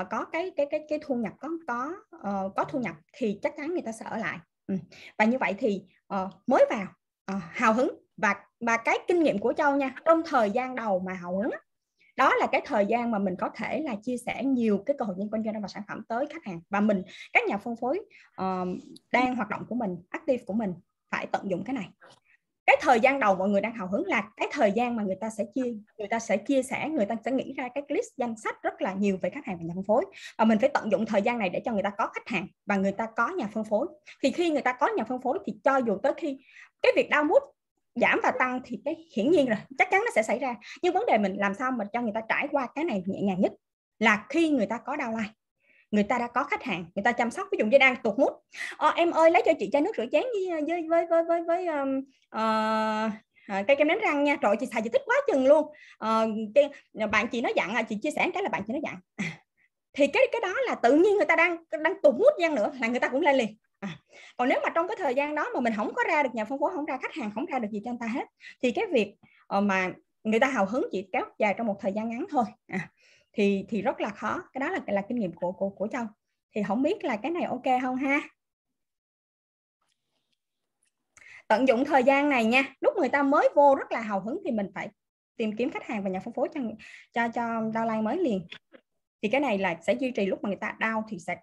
uh, 0.00 0.06
có 0.10 0.24
cái 0.24 0.50
cái 0.56 0.66
cái 0.70 0.80
cái 0.88 0.98
thu 1.02 1.14
nhập 1.14 1.32
có 1.40 1.48
có 1.66 1.94
uh, 2.16 2.52
có 2.56 2.64
thu 2.64 2.80
nhập 2.80 2.96
thì 3.12 3.38
chắc 3.42 3.54
chắn 3.56 3.68
người 3.68 3.82
ta 3.82 3.92
sẽ 3.92 4.04
ở 4.04 4.16
lại. 4.16 4.38
Ừ. 4.66 4.74
và 5.18 5.24
như 5.24 5.38
vậy 5.38 5.54
thì 5.58 5.82
uh, 6.14 6.30
mới 6.46 6.66
vào 6.70 6.86
uh, 7.36 7.42
hào 7.50 7.74
hứng. 7.74 7.90
Và 8.16 8.34
và 8.60 8.76
cái 8.76 8.98
kinh 9.08 9.22
nghiệm 9.22 9.38
của 9.38 9.52
châu 9.52 9.76
nha 9.76 9.94
trong 10.04 10.22
thời 10.26 10.50
gian 10.50 10.74
đầu 10.74 10.98
mà 10.98 11.12
hào 11.12 11.36
hứng 11.36 11.50
đó 12.16 12.34
là 12.34 12.46
cái 12.46 12.60
thời 12.64 12.86
gian 12.86 13.10
mà 13.10 13.18
mình 13.18 13.36
có 13.38 13.48
thể 13.54 13.80
là 13.80 13.96
chia 14.02 14.16
sẻ 14.16 14.44
nhiều 14.44 14.82
cái 14.86 14.96
cơ 14.98 15.04
hội 15.04 15.16
liên 15.18 15.30
quan 15.30 15.44
doanh 15.44 15.62
và 15.62 15.68
sản 15.68 15.82
phẩm 15.88 16.02
tới 16.08 16.26
khách 16.26 16.44
hàng. 16.44 16.60
Và 16.70 16.80
mình 16.80 17.02
các 17.32 17.44
nhà 17.48 17.58
phân 17.58 17.76
phối 17.76 18.00
uh, 18.42 18.68
đang 19.12 19.36
hoạt 19.36 19.48
động 19.48 19.64
của 19.68 19.74
mình 19.74 19.96
active 20.10 20.44
của 20.46 20.54
mình 20.54 20.74
phải 21.10 21.26
tận 21.26 21.50
dụng 21.50 21.64
cái 21.64 21.74
này 21.74 21.88
cái 22.66 22.76
thời 22.80 23.00
gian 23.00 23.20
đầu 23.20 23.34
mọi 23.34 23.48
người 23.48 23.60
đang 23.60 23.74
hào 23.74 23.88
hứng 23.88 24.06
là 24.06 24.30
cái 24.36 24.48
thời 24.52 24.72
gian 24.72 24.96
mà 24.96 25.02
người 25.02 25.16
ta 25.20 25.30
sẽ 25.30 25.44
chia, 25.54 25.74
người 25.98 26.08
ta 26.08 26.18
sẽ 26.18 26.36
chia 26.36 26.62
sẻ, 26.62 26.88
người 26.88 27.06
ta 27.06 27.16
sẽ 27.24 27.30
nghĩ 27.30 27.52
ra 27.52 27.68
cái 27.74 27.84
list 27.88 28.08
danh 28.16 28.36
sách 28.36 28.62
rất 28.62 28.82
là 28.82 28.92
nhiều 28.92 29.18
về 29.22 29.30
khách 29.30 29.46
hàng 29.46 29.56
và 29.58 29.64
nhà 29.64 29.72
phân 29.74 29.84
phối. 29.84 30.04
Và 30.38 30.44
mình 30.44 30.58
phải 30.58 30.68
tận 30.68 30.90
dụng 30.90 31.06
thời 31.06 31.22
gian 31.22 31.38
này 31.38 31.50
để 31.50 31.60
cho 31.64 31.72
người 31.72 31.82
ta 31.82 31.90
có 31.98 32.06
khách 32.14 32.28
hàng 32.28 32.46
và 32.66 32.76
người 32.76 32.92
ta 32.92 33.06
có 33.16 33.28
nhà 33.28 33.46
phân 33.52 33.64
phối. 33.64 33.86
Thì 34.22 34.30
khi 34.30 34.50
người 34.50 34.62
ta 34.62 34.72
có 34.72 34.88
nhà 34.96 35.04
phân 35.04 35.20
phối 35.22 35.38
thì 35.46 35.52
cho 35.64 35.76
dù 35.76 35.98
tới 36.02 36.12
khi 36.16 36.38
cái 36.82 36.92
việc 36.96 37.10
đau 37.10 37.24
mút 37.24 37.42
giảm 37.94 38.20
và 38.22 38.32
tăng 38.38 38.60
thì 38.64 38.80
cái 38.84 38.96
hiển 39.16 39.30
nhiên 39.30 39.46
rồi 39.46 39.58
chắc 39.78 39.90
chắn 39.90 40.02
nó 40.04 40.10
sẽ 40.14 40.22
xảy 40.22 40.38
ra. 40.38 40.54
Nhưng 40.82 40.94
vấn 40.94 41.06
đề 41.06 41.18
mình 41.18 41.36
làm 41.36 41.54
sao 41.54 41.70
mà 41.70 41.84
cho 41.92 42.00
người 42.00 42.12
ta 42.14 42.20
trải 42.28 42.48
qua 42.50 42.68
cái 42.74 42.84
này 42.84 43.02
nhẹ 43.06 43.20
nhàng 43.22 43.40
nhất 43.40 43.52
là 43.98 44.26
khi 44.28 44.50
người 44.50 44.66
ta 44.66 44.78
có 44.78 44.96
downline 44.96 45.28
người 45.94 46.04
ta 46.04 46.18
đã 46.18 46.26
có 46.26 46.44
khách 46.44 46.62
hàng 46.62 46.84
người 46.94 47.02
ta 47.02 47.12
chăm 47.12 47.30
sóc 47.30 47.48
ví 47.52 47.58
dụ 47.58 47.66
như 47.66 47.78
đang 47.78 47.96
tụt 48.02 48.18
mút 48.18 48.32
ờ, 48.76 48.92
em 48.96 49.10
ơi 49.10 49.30
lấy 49.30 49.42
cho 49.46 49.52
chị 49.58 49.68
chai 49.72 49.82
nước 49.82 49.96
rửa 49.96 50.06
chén 50.12 50.22
với 50.22 50.48
ờ, 50.50 50.60
với 50.68 50.86
với 50.88 51.06
với 51.06 51.24
với, 51.24 51.42
với 51.42 51.66
um, 51.66 51.98
uh, 52.36 53.12
cây 53.66 53.76
kem 53.76 53.88
đánh 53.88 53.98
răng 53.98 54.24
nha. 54.24 54.36
Trời 54.36 54.56
chị 54.60 54.66
xài 54.66 54.82
chị 54.82 54.90
thích 54.92 55.02
quá 55.06 55.16
chừng 55.26 55.46
luôn. 55.46 55.66
Uh, 56.04 56.28
cái, 56.54 56.70
bạn 57.06 57.28
chị 57.28 57.40
nó 57.40 57.50
dặn 57.56 57.74
à, 57.74 57.82
chị 57.82 57.96
chia 58.02 58.10
sẻ 58.10 58.30
cái 58.34 58.42
là 58.42 58.48
bạn 58.48 58.62
chị 58.66 58.72
nó 58.72 58.78
dặn. 58.82 58.96
À, 59.16 59.24
thì 59.92 60.06
cái 60.06 60.22
cái 60.32 60.40
đó 60.40 60.54
là 60.66 60.74
tự 60.74 60.92
nhiên 60.92 61.16
người 61.16 61.26
ta 61.26 61.36
đang 61.36 61.56
đang 61.82 62.00
tụt 62.02 62.14
mút 62.14 62.32
gian 62.40 62.54
nữa 62.54 62.72
là 62.80 62.88
người 62.88 63.00
ta 63.00 63.08
cũng 63.08 63.20
lên 63.20 63.36
liền. 63.36 63.56
À, 63.80 63.88
còn 64.36 64.48
nếu 64.48 64.60
mà 64.62 64.68
trong 64.74 64.88
cái 64.88 64.96
thời 65.00 65.14
gian 65.14 65.34
đó 65.34 65.46
mà 65.54 65.60
mình 65.60 65.72
không 65.76 65.94
có 65.94 66.02
ra 66.08 66.22
được 66.22 66.30
nhà 66.34 66.44
phân 66.44 66.58
phối 66.60 66.70
không 66.74 66.84
ra 66.84 66.98
khách 67.02 67.14
hàng 67.14 67.30
không 67.34 67.46
ra 67.46 67.58
được 67.58 67.68
gì 67.70 67.80
cho 67.84 67.90
anh 67.90 67.98
ta 67.98 68.06
hết 68.06 68.24
thì 68.62 68.70
cái 68.70 68.84
việc 68.92 69.14
mà 69.62 69.92
người 70.24 70.40
ta 70.40 70.46
hào 70.46 70.66
hứng 70.66 70.88
chỉ 70.92 71.08
kéo 71.12 71.24
dài 71.38 71.54
trong 71.58 71.66
một 71.66 71.76
thời 71.80 71.92
gian 71.92 72.10
ngắn 72.10 72.26
thôi. 72.30 72.44
À, 72.68 72.88
thì 73.34 73.64
thì 73.68 73.82
rất 73.82 74.00
là 74.00 74.08
khó. 74.08 74.42
Cái 74.52 74.60
đó 74.60 74.70
là 74.70 74.80
là 74.86 75.02
kinh 75.08 75.18
nghiệm 75.18 75.32
của 75.32 75.52
của 75.52 75.70
của 75.70 75.88
châu. 75.88 76.04
Thì 76.54 76.62
không 76.68 76.82
biết 76.82 77.04
là 77.04 77.16
cái 77.16 77.30
này 77.30 77.44
ok 77.44 77.80
không 77.82 77.96
ha? 77.96 78.20
Tận 81.48 81.68
dụng 81.68 81.84
thời 81.84 82.04
gian 82.04 82.28
này 82.28 82.44
nha. 82.44 82.74
Lúc 82.80 82.94
người 82.96 83.08
ta 83.08 83.22
mới 83.22 83.48
vô 83.54 83.74
rất 83.74 83.92
là 83.92 84.00
hào 84.00 84.20
hứng 84.20 84.40
thì 84.44 84.50
mình 84.50 84.70
phải 84.74 84.88
tìm 85.36 85.56
kiếm 85.56 85.70
khách 85.70 85.86
hàng 85.86 86.02
và 86.02 86.10
nhà 86.10 86.20
phân 86.20 86.34
phối 86.34 86.48
cho 86.54 86.60
cho 87.12 87.28
cho 87.28 87.42
downline 87.42 88.02
mới 88.02 88.16
liền. 88.16 88.46
Thì 89.22 89.28
cái 89.28 89.40
này 89.40 89.58
là 89.58 89.78
sẽ 89.82 89.92
duy 89.92 90.10
trì 90.10 90.26
lúc 90.26 90.42
mà 90.42 90.48
người 90.48 90.58
ta 90.60 90.76
đau 90.78 91.04
thì 91.08 91.18
sẽ 91.18 91.36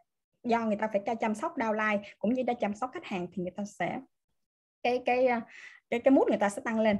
do 0.43 0.65
người 0.65 0.75
ta 0.75 0.88
phải 0.91 1.01
cho 1.05 1.15
chăm 1.15 1.35
sóc 1.35 1.57
downline 1.57 1.99
cũng 2.19 2.33
như 2.33 2.43
đã 2.43 2.53
chăm 2.53 2.73
sóc 2.75 2.89
khách 2.93 3.05
hàng 3.05 3.27
thì 3.33 3.41
người 3.41 3.51
ta 3.51 3.65
sẽ, 3.65 3.99
cái 4.83 5.01
cái 5.05 5.27
cái 5.89 5.99
cái 5.99 6.11
mút 6.11 6.27
người 6.29 6.38
ta 6.38 6.49
sẽ 6.49 6.61
tăng 6.65 6.79
lên. 6.79 6.97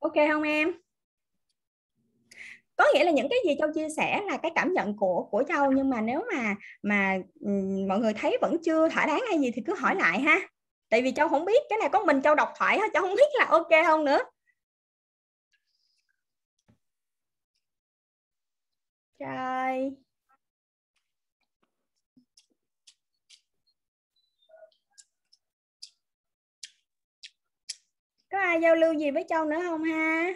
Ok 0.00 0.14
không 0.32 0.42
em? 0.42 0.72
Có 2.76 2.84
nghĩa 2.94 3.04
là 3.04 3.10
những 3.10 3.28
cái 3.30 3.38
gì 3.46 3.54
châu 3.58 3.72
chia 3.74 3.88
sẻ 3.96 4.20
là 4.26 4.36
cái 4.36 4.52
cảm 4.54 4.72
nhận 4.72 4.96
của 4.96 5.28
của 5.30 5.42
châu, 5.48 5.72
nhưng 5.72 5.90
mà 5.90 6.00
nếu 6.00 6.24
mà 6.34 6.54
mà 6.82 7.18
mọi 7.88 7.98
người 7.98 8.12
thấy 8.14 8.38
vẫn 8.40 8.56
chưa 8.64 8.88
thỏa 8.88 9.06
đáng 9.06 9.20
hay 9.28 9.38
gì 9.38 9.50
thì 9.54 9.62
cứ 9.66 9.74
hỏi 9.74 9.94
lại 9.94 10.20
ha. 10.20 10.38
Tại 10.90 11.02
vì 11.02 11.12
châu 11.12 11.28
không 11.28 11.44
biết, 11.44 11.62
cái 11.68 11.78
này 11.78 11.88
có 11.92 12.04
mình 12.04 12.22
châu 12.22 12.34
đọc 12.34 12.48
thoại 12.58 12.76
thôi, 12.80 12.88
châu 12.94 13.02
không 13.02 13.14
biết 13.16 13.28
là 13.38 13.44
ok 13.46 13.68
không 13.86 14.04
nữa. 14.04 14.18
Trời. 19.18 19.96
Có 28.30 28.38
ai 28.38 28.60
giao 28.60 28.74
lưu 28.76 28.94
gì 28.94 29.10
với 29.10 29.24
châu 29.28 29.44
nữa 29.44 29.58
không 29.62 29.82
ha? 29.82 30.32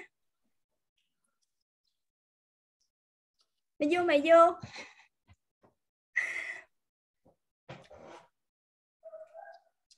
Mày 3.78 3.88
vô 3.92 4.02
mày 4.02 4.22
vô. 4.24 4.52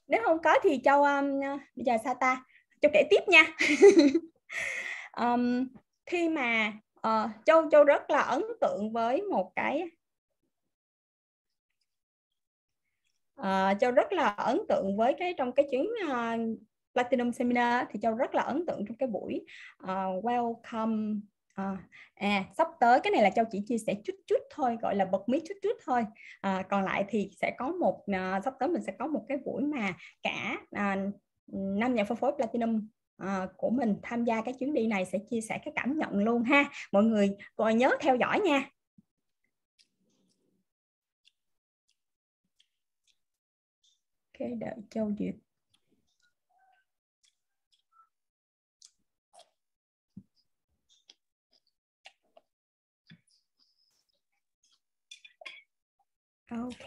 Nếu 0.07 0.23
không 0.25 0.43
có 0.43 0.55
thì 0.63 0.81
châu 0.85 1.03
um, 1.03 1.41
bây 1.75 1.85
giờ 1.85 1.93
sao 2.05 2.15
ta? 2.21 2.45
Châu 2.81 2.91
kể 2.95 3.03
tiếp 3.11 3.21
nha. 3.27 3.45
Um, 5.17 5.69
khi 6.07 6.29
mà 6.29 6.73
uh, 7.07 7.31
châu 7.47 7.71
châu 7.71 7.85
rất 7.85 8.11
là 8.11 8.21
ấn 8.21 8.43
tượng 8.61 8.93
với 8.93 9.23
một 9.23 9.53
cái 9.57 9.83
uh, 13.41 13.81
châu 13.81 13.91
rất 13.91 14.13
là 14.13 14.29
ấn 14.29 14.61
tượng 14.69 14.97
với 14.97 15.15
cái 15.19 15.35
trong 15.37 15.53
cái 15.53 15.67
chuyến 15.71 15.87
uh, 16.05 16.59
Platinum 16.95 17.31
Seminar 17.31 17.87
thì 17.91 18.01
Châu 18.03 18.15
rất 18.15 18.35
là 18.35 18.43
ấn 18.43 18.67
tượng 18.67 18.85
trong 18.87 18.97
cái 18.97 19.09
buổi 19.09 19.47
uh, 19.83 20.25
welcome 20.25 21.21
À, 21.55 21.77
à 22.15 22.45
sắp 22.57 22.69
tới. 22.81 23.01
Cái 23.01 23.11
này 23.11 23.23
là 23.23 23.31
châu 23.31 23.45
chỉ 23.51 23.63
chia 23.67 23.79
sẻ 23.79 23.95
chút 24.05 24.13
chút 24.27 24.37
thôi 24.51 24.77
gọi 24.83 24.97
là 24.97 25.05
bật 25.05 25.29
mí 25.29 25.41
chút 25.49 25.55
chút 25.63 25.79
thôi. 25.87 26.05
À, 26.41 26.63
còn 26.71 26.85
lại 26.85 27.05
thì 27.09 27.31
sẽ 27.41 27.55
có 27.59 27.73
một 27.73 28.03
à, 28.07 28.41
sắp 28.45 28.55
tới 28.59 28.69
mình 28.69 28.83
sẽ 28.83 28.93
có 28.99 29.07
một 29.07 29.25
cái 29.29 29.39
buổi 29.45 29.63
mà 29.63 29.93
cả 30.23 30.57
à, 30.71 30.97
năm 31.53 31.95
nhà 31.95 32.05
phân 32.05 32.17
phối 32.17 32.33
platinum 32.37 32.89
à, 33.17 33.47
của 33.57 33.71
mình 33.71 33.97
tham 34.03 34.25
gia 34.25 34.43
cái 34.43 34.55
chuyến 34.59 34.75
đi 34.75 34.87
này 34.87 35.05
sẽ 35.05 35.19
chia 35.31 35.41
sẻ 35.41 35.59
cái 35.65 35.73
cảm 35.77 35.99
nhận 35.99 36.19
luôn 36.19 36.43
ha. 36.43 36.65
Mọi 36.93 37.05
người 37.05 37.31
còn 37.57 37.79
nhớ 37.79 37.91
theo 38.01 38.17
dõi 38.17 38.41
nha. 38.41 38.71
Ok 44.33 44.49
đợi 44.61 44.75
châu 44.91 45.13
duyệt. 45.19 45.44
Ok. 56.59 56.87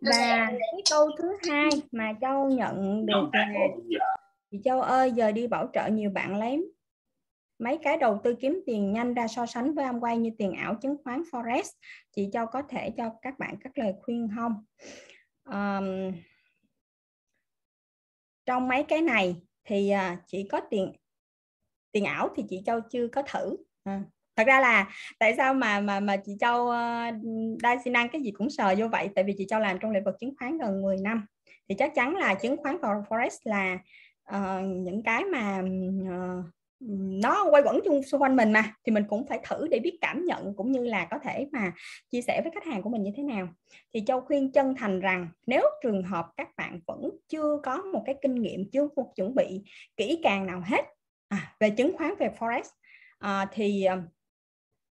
Và 0.00 0.46
cái 0.50 0.82
câu 0.90 1.10
thứ 1.18 1.36
hai 1.48 1.70
mà 1.92 2.12
châu 2.20 2.50
nhận 2.50 3.06
được 3.06 3.30
là 3.32 3.48
chị 4.50 4.60
châu 4.64 4.82
ơi 4.82 5.12
giờ 5.12 5.32
đi 5.32 5.46
bảo 5.46 5.68
trợ 5.72 5.86
nhiều 5.86 6.10
bạn 6.10 6.36
lấy 6.36 6.72
mấy 7.58 7.78
cái 7.82 7.96
đầu 7.96 8.20
tư 8.24 8.34
kiếm 8.40 8.60
tiền 8.66 8.92
nhanh 8.92 9.14
ra 9.14 9.28
so 9.28 9.46
sánh 9.46 9.74
với 9.74 9.84
Amway 9.84 10.16
như 10.16 10.30
tiền 10.38 10.52
ảo 10.52 10.74
chứng 10.74 10.96
khoán 11.04 11.22
forex. 11.22 11.62
Chị 12.16 12.28
châu 12.32 12.46
có 12.46 12.62
thể 12.62 12.90
cho 12.96 13.10
các 13.22 13.38
bạn 13.38 13.56
các 13.60 13.78
lời 13.78 13.94
khuyên 14.02 14.28
không? 14.36 14.64
Um, 15.44 16.12
trong 18.46 18.68
mấy 18.68 18.82
cái 18.82 19.00
này 19.00 19.36
thì 19.64 19.90
à, 19.90 20.16
uh, 20.18 20.24
chỉ 20.26 20.48
có 20.48 20.60
tiền 20.70 20.92
tiền 21.92 22.04
ảo 22.04 22.28
thì 22.36 22.44
chị 22.50 22.62
châu 22.66 22.80
chưa 22.90 23.08
có 23.08 23.22
thử. 23.22 23.56
À. 23.84 24.02
thật 24.36 24.44
ra 24.46 24.60
là 24.60 24.92
tại 25.18 25.34
sao 25.36 25.54
mà 25.54 25.80
mà 25.80 26.00
mà 26.00 26.16
chị 26.16 26.32
châu 26.40 26.68
ờ, 26.68 27.08
uh, 27.08 27.62
đa 27.62 27.76
xi 27.84 27.90
năng 27.90 28.08
cái 28.08 28.22
gì 28.22 28.30
cũng 28.30 28.50
sờ 28.50 28.74
vô 28.78 28.88
vậy? 28.88 29.08
Tại 29.14 29.24
vì 29.24 29.34
chị 29.38 29.46
châu 29.48 29.60
làm 29.60 29.78
trong 29.78 29.90
lĩnh 29.90 30.04
vực 30.04 30.14
chứng 30.20 30.34
khoán 30.38 30.58
gần 30.58 30.82
10 30.82 30.96
năm. 30.96 31.26
Thì 31.68 31.74
chắc 31.78 31.94
chắn 31.94 32.16
là 32.16 32.34
chứng 32.34 32.56
khoán 32.56 32.76
forex 32.76 33.30
là 33.44 33.78
uh, 34.36 34.64
những 34.64 35.02
cái 35.02 35.24
mà 35.24 35.62
uh, 35.62 36.44
nó 37.22 37.46
quay 37.50 37.62
quẩn 37.62 37.80
chung 37.84 38.02
xung 38.02 38.22
quanh 38.22 38.36
mình 38.36 38.52
mà. 38.52 38.74
Thì 38.86 38.92
mình 38.92 39.04
cũng 39.08 39.26
phải 39.26 39.40
thử 39.44 39.68
để 39.68 39.78
biết 39.78 39.98
cảm 40.00 40.24
nhận 40.24 40.54
cũng 40.56 40.72
như 40.72 40.84
là 40.84 41.08
có 41.10 41.18
thể 41.18 41.48
mà 41.52 41.72
chia 42.10 42.22
sẻ 42.22 42.40
với 42.44 42.52
khách 42.54 42.64
hàng 42.64 42.82
của 42.82 42.90
mình 42.90 43.02
như 43.02 43.10
thế 43.16 43.22
nào. 43.22 43.48
Thì 43.94 44.02
châu 44.06 44.20
khuyên 44.20 44.52
chân 44.52 44.74
thành 44.78 45.00
rằng 45.00 45.28
nếu 45.46 45.62
trường 45.82 46.02
hợp 46.02 46.26
các 46.36 46.48
bạn 46.56 46.80
vẫn 46.86 47.10
chưa 47.28 47.60
có 47.62 47.76
một 47.76 48.02
cái 48.06 48.14
kinh 48.22 48.34
nghiệm 48.34 48.70
chưa 48.70 48.88
một 48.96 49.12
chuẩn 49.16 49.34
bị 49.34 49.62
kỹ 49.96 50.20
càng 50.22 50.46
nào 50.46 50.62
hết 50.66 50.84
à, 51.32 51.54
về 51.60 51.70
chứng 51.70 51.96
khoán 51.96 52.14
về 52.18 52.30
forex 52.38 52.62
à, 53.18 53.46
thì 53.52 53.84
à, 53.84 53.96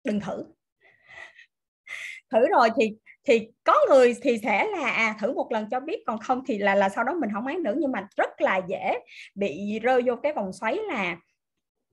đừng 0.03 0.19
thử. 0.19 0.43
Thử 2.31 2.48
rồi 2.50 2.69
thì 2.75 2.98
thì 3.24 3.48
có 3.63 3.74
người 3.89 4.15
thì 4.22 4.38
sẽ 4.43 4.67
là 4.67 4.89
à, 4.89 5.15
thử 5.22 5.34
một 5.34 5.51
lần 5.51 5.69
cho 5.72 5.79
biết 5.79 6.03
còn 6.05 6.19
không 6.19 6.43
thì 6.48 6.58
là 6.58 6.75
là 6.75 6.89
sau 6.89 7.03
đó 7.03 7.13
mình 7.13 7.29
không 7.34 7.48
án 7.48 7.63
nữa. 7.63 7.74
Nhưng 7.77 7.91
mà 7.91 8.08
rất 8.17 8.41
là 8.41 8.62
dễ 8.67 9.00
bị 9.36 9.79
rơi 9.79 10.01
vô 10.05 10.15
cái 10.24 10.34
vòng 10.34 10.53
xoáy 10.53 10.75
là 10.75 11.17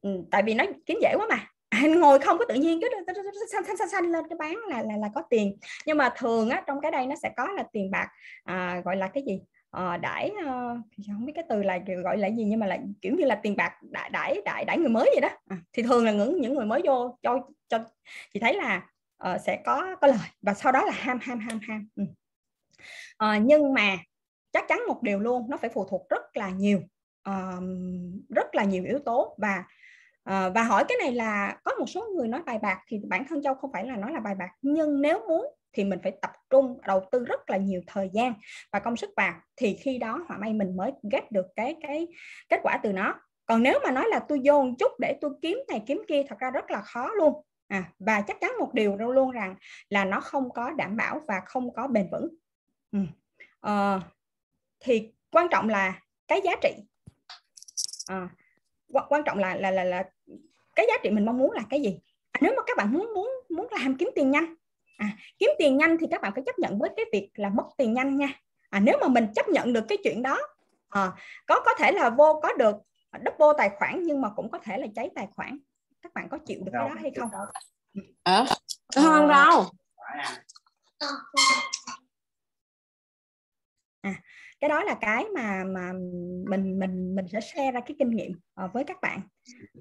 ừ, 0.00 0.10
tại 0.30 0.42
vì 0.42 0.54
nó 0.54 0.64
kiếm 0.86 0.98
dễ 1.02 1.14
quá 1.16 1.26
mà. 1.30 1.46
Anh 1.68 2.00
ngồi 2.00 2.18
không 2.18 2.38
có 2.38 2.44
tự 2.48 2.54
nhiên 2.54 2.80
cứ 2.80 2.88
xanh 3.52 3.64
xanh 3.64 3.76
xanh 3.76 3.88
xanh 3.88 4.12
lên 4.12 4.24
cái 4.28 4.36
bán 4.38 4.56
là 4.68 4.82
là 4.82 4.96
là 4.96 5.08
có 5.14 5.22
tiền. 5.30 5.58
Nhưng 5.86 5.96
mà 5.96 6.12
thường 6.16 6.50
á 6.50 6.62
trong 6.66 6.80
cái 6.80 6.90
đây 6.90 7.06
nó 7.06 7.14
sẽ 7.22 7.30
có 7.36 7.48
là 7.56 7.64
tiền 7.72 7.90
bạc 7.90 8.08
à, 8.44 8.82
gọi 8.84 8.96
là 8.96 9.08
cái 9.08 9.22
gì? 9.26 9.40
Uh, 9.78 10.00
đãi 10.00 10.30
uh, 10.30 10.78
không 11.06 11.26
biết 11.26 11.32
cái 11.34 11.44
từ 11.48 11.62
là 11.62 11.78
gọi 12.04 12.18
là 12.18 12.28
gì 12.28 12.44
nhưng 12.44 12.60
mà 12.60 12.66
là 12.66 12.78
kiểu 13.02 13.14
như 13.18 13.24
là 13.24 13.34
tiền 13.34 13.56
bạc 13.56 13.72
đãi 13.82 14.10
đãi 14.10 14.42
đãi, 14.44 14.64
đãi 14.64 14.78
người 14.78 14.88
mới 14.88 15.10
vậy 15.14 15.20
đó. 15.20 15.28
À, 15.48 15.56
thì 15.72 15.82
thường 15.82 16.04
là 16.04 16.12
những 16.12 16.40
những 16.40 16.54
người 16.54 16.66
mới 16.66 16.82
vô 16.84 17.18
cho 17.22 17.40
cho 17.68 17.78
chị 18.32 18.40
thấy 18.40 18.54
là 18.54 18.86
uh, 19.30 19.40
sẽ 19.40 19.62
có 19.64 19.96
có 20.00 20.06
lời 20.06 20.28
và 20.42 20.54
sau 20.54 20.72
đó 20.72 20.84
là 20.84 20.92
ham 20.92 21.18
ham 21.22 21.38
ham 21.38 21.60
ham. 21.68 21.88
Ừ. 21.96 22.02
uh, 23.24 23.42
nhưng 23.42 23.74
mà 23.74 23.96
chắc 24.52 24.64
chắn 24.68 24.80
một 24.88 25.02
điều 25.02 25.20
luôn 25.20 25.50
nó 25.50 25.56
phải 25.56 25.70
phụ 25.70 25.86
thuộc 25.90 26.08
rất 26.08 26.36
là 26.36 26.50
nhiều 26.50 26.78
uh, 27.30 27.64
rất 28.28 28.54
là 28.54 28.64
nhiều 28.64 28.84
yếu 28.84 28.98
tố 28.98 29.36
và 29.38 29.64
À, 30.26 30.48
và 30.48 30.62
hỏi 30.62 30.84
cái 30.88 30.98
này 31.00 31.12
là 31.12 31.58
có 31.64 31.72
một 31.78 31.86
số 31.86 32.06
người 32.16 32.28
nói 32.28 32.42
bài 32.46 32.58
bạc 32.58 32.78
thì 32.88 33.00
bản 33.08 33.24
thân 33.28 33.42
châu 33.42 33.54
không 33.54 33.72
phải 33.72 33.86
là 33.86 33.96
nói 33.96 34.12
là 34.12 34.20
bài 34.20 34.34
bạc 34.34 34.48
nhưng 34.62 35.02
nếu 35.02 35.18
muốn 35.28 35.46
thì 35.76 35.84
mình 35.84 35.98
phải 36.02 36.12
tập 36.22 36.30
trung 36.50 36.78
đầu 36.86 37.04
tư 37.12 37.24
rất 37.24 37.50
là 37.50 37.56
nhiều 37.56 37.80
thời 37.86 38.10
gian 38.12 38.34
và 38.72 38.78
công 38.78 38.96
sức 38.96 39.10
vào. 39.16 39.34
Thì 39.56 39.76
khi 39.80 39.98
đó 39.98 40.24
họa 40.28 40.38
may 40.38 40.52
mình 40.52 40.76
mới 40.76 40.92
ghép 41.12 41.32
được 41.32 41.46
cái 41.56 41.76
cái 41.82 42.06
kết 42.48 42.60
quả 42.62 42.80
từ 42.82 42.92
nó. 42.92 43.14
Còn 43.46 43.62
nếu 43.62 43.78
mà 43.84 43.90
nói 43.90 44.04
là 44.08 44.20
tôi 44.28 44.40
dồn 44.40 44.76
chút 44.78 44.92
để 45.00 45.18
tôi 45.20 45.30
kiếm 45.42 45.58
này 45.68 45.82
kiếm 45.86 46.02
kia 46.08 46.22
thật 46.28 46.38
ra 46.38 46.50
rất 46.50 46.70
là 46.70 46.82
khó 46.82 47.10
luôn. 47.18 47.42
À, 47.68 47.84
và 47.98 48.20
chắc 48.20 48.40
chắn 48.40 48.52
một 48.58 48.74
điều 48.74 48.96
luôn 48.96 49.30
rằng 49.30 49.56
là 49.88 50.04
nó 50.04 50.20
không 50.20 50.50
có 50.50 50.70
đảm 50.70 50.96
bảo 50.96 51.20
và 51.28 51.40
không 51.46 51.72
có 51.72 51.86
bền 51.86 52.08
vững. 52.12 52.28
Ừ. 52.92 52.98
à, 53.60 54.00
thì 54.80 55.12
quan 55.30 55.46
trọng 55.50 55.68
là 55.68 56.00
cái 56.28 56.40
giá 56.44 56.52
trị. 56.62 56.74
À, 58.06 58.28
quan 59.08 59.22
trọng 59.26 59.38
là 59.38 59.56
là 59.56 59.70
là 59.70 59.84
là 59.84 60.10
cái 60.76 60.86
giá 60.88 60.94
trị 61.02 61.10
mình 61.10 61.26
mong 61.26 61.38
muốn 61.38 61.50
là 61.50 61.62
cái 61.70 61.82
gì? 61.82 62.00
À, 62.32 62.38
nếu 62.42 62.52
mà 62.56 62.62
các 62.66 62.76
bạn 62.76 62.92
muốn 62.92 63.14
muốn 63.14 63.30
muốn 63.48 63.66
làm 63.70 63.96
kiếm 63.96 64.08
tiền 64.14 64.30
nhanh 64.30 64.54
à, 64.96 65.08
kiếm 65.38 65.50
tiền 65.58 65.76
nhanh 65.76 65.96
thì 66.00 66.06
các 66.10 66.22
bạn 66.22 66.32
phải 66.34 66.42
chấp 66.46 66.58
nhận 66.58 66.78
với 66.78 66.90
cái 66.96 67.04
việc 67.12 67.30
là 67.34 67.48
mất 67.48 67.64
tiền 67.76 67.94
nhanh 67.94 68.16
nha. 68.16 68.28
À, 68.70 68.80
nếu 68.80 68.98
mà 69.00 69.08
mình 69.08 69.26
chấp 69.34 69.48
nhận 69.48 69.72
được 69.72 69.84
cái 69.88 69.98
chuyện 70.04 70.22
đó 70.22 70.38
à, 70.88 71.12
có 71.46 71.60
có 71.64 71.70
thể 71.78 71.92
là 71.92 72.10
vô 72.10 72.40
có 72.42 72.52
được 72.52 72.76
double 73.12 73.58
tài 73.58 73.70
khoản 73.78 74.02
nhưng 74.02 74.20
mà 74.20 74.30
cũng 74.36 74.50
có 74.50 74.58
thể 74.58 74.78
là 74.78 74.86
cháy 74.94 75.10
tài 75.14 75.28
khoản. 75.30 75.58
Các 76.02 76.14
bạn 76.14 76.28
có 76.28 76.38
chịu 76.38 76.60
được 76.64 76.72
cái 76.72 76.88
đó 76.88 76.94
hay 77.00 77.10
không? 77.16 77.30
Ờ 78.22 78.46
không 78.94 79.28
đâu 79.28 79.64
à, 84.00 84.14
cái 84.60 84.68
đó 84.70 84.84
là 84.84 84.94
cái 85.00 85.24
mà 85.34 85.64
mà 85.64 85.92
mình 86.50 86.78
mình 86.78 87.14
mình 87.14 87.26
sẽ 87.32 87.40
share 87.40 87.72
ra 87.72 87.80
cái 87.80 87.96
kinh 87.98 88.10
nghiệm 88.10 88.32
uh, 88.64 88.72
với 88.72 88.84
các 88.84 89.00
bạn. 89.00 89.20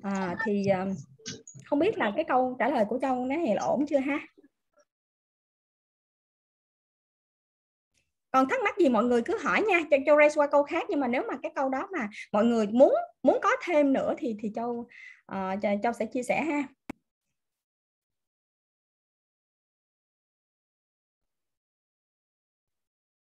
À, 0.03 0.35
thì 0.45 0.63
uh, 0.71 0.97
không 1.65 1.79
biết 1.79 1.97
là 1.97 2.11
cái 2.15 2.25
câu 2.27 2.55
trả 2.59 2.69
lời 2.69 2.85
của 2.89 2.99
châu 3.01 3.25
nó 3.25 3.35
là 3.35 3.61
ổn 3.61 3.85
chưa 3.89 3.99
ha 3.99 4.19
còn 8.35 8.49
thắc 8.49 8.59
mắc 8.63 8.77
gì 8.77 8.89
mọi 8.89 9.03
người 9.03 9.21
cứ 9.21 9.37
hỏi 9.43 9.61
nha 9.61 9.81
cho 9.91 9.97
châu 10.05 10.17
raise 10.17 10.35
qua 10.35 10.47
câu 10.47 10.63
khác. 10.63 10.83
Nhưng 10.89 10.99
mà 10.99 11.07
nếu 11.07 11.23
mà 11.27 11.33
cái 11.43 11.51
câu 11.55 11.69
đó 11.69 11.87
mà 11.91 12.09
mọi 12.31 12.45
người 12.45 12.67
muốn 12.67 12.93
muốn 13.23 13.39
có 13.43 13.49
thêm 13.65 13.93
nữa 13.93 14.15
thì 14.17 14.35
thì 14.39 14.51
châu 14.55 14.87
uh, 15.31 15.59
châu 15.83 15.93
sẽ 15.93 16.05
chia 16.05 16.23
sẻ 16.23 16.41
ha. 16.41 16.63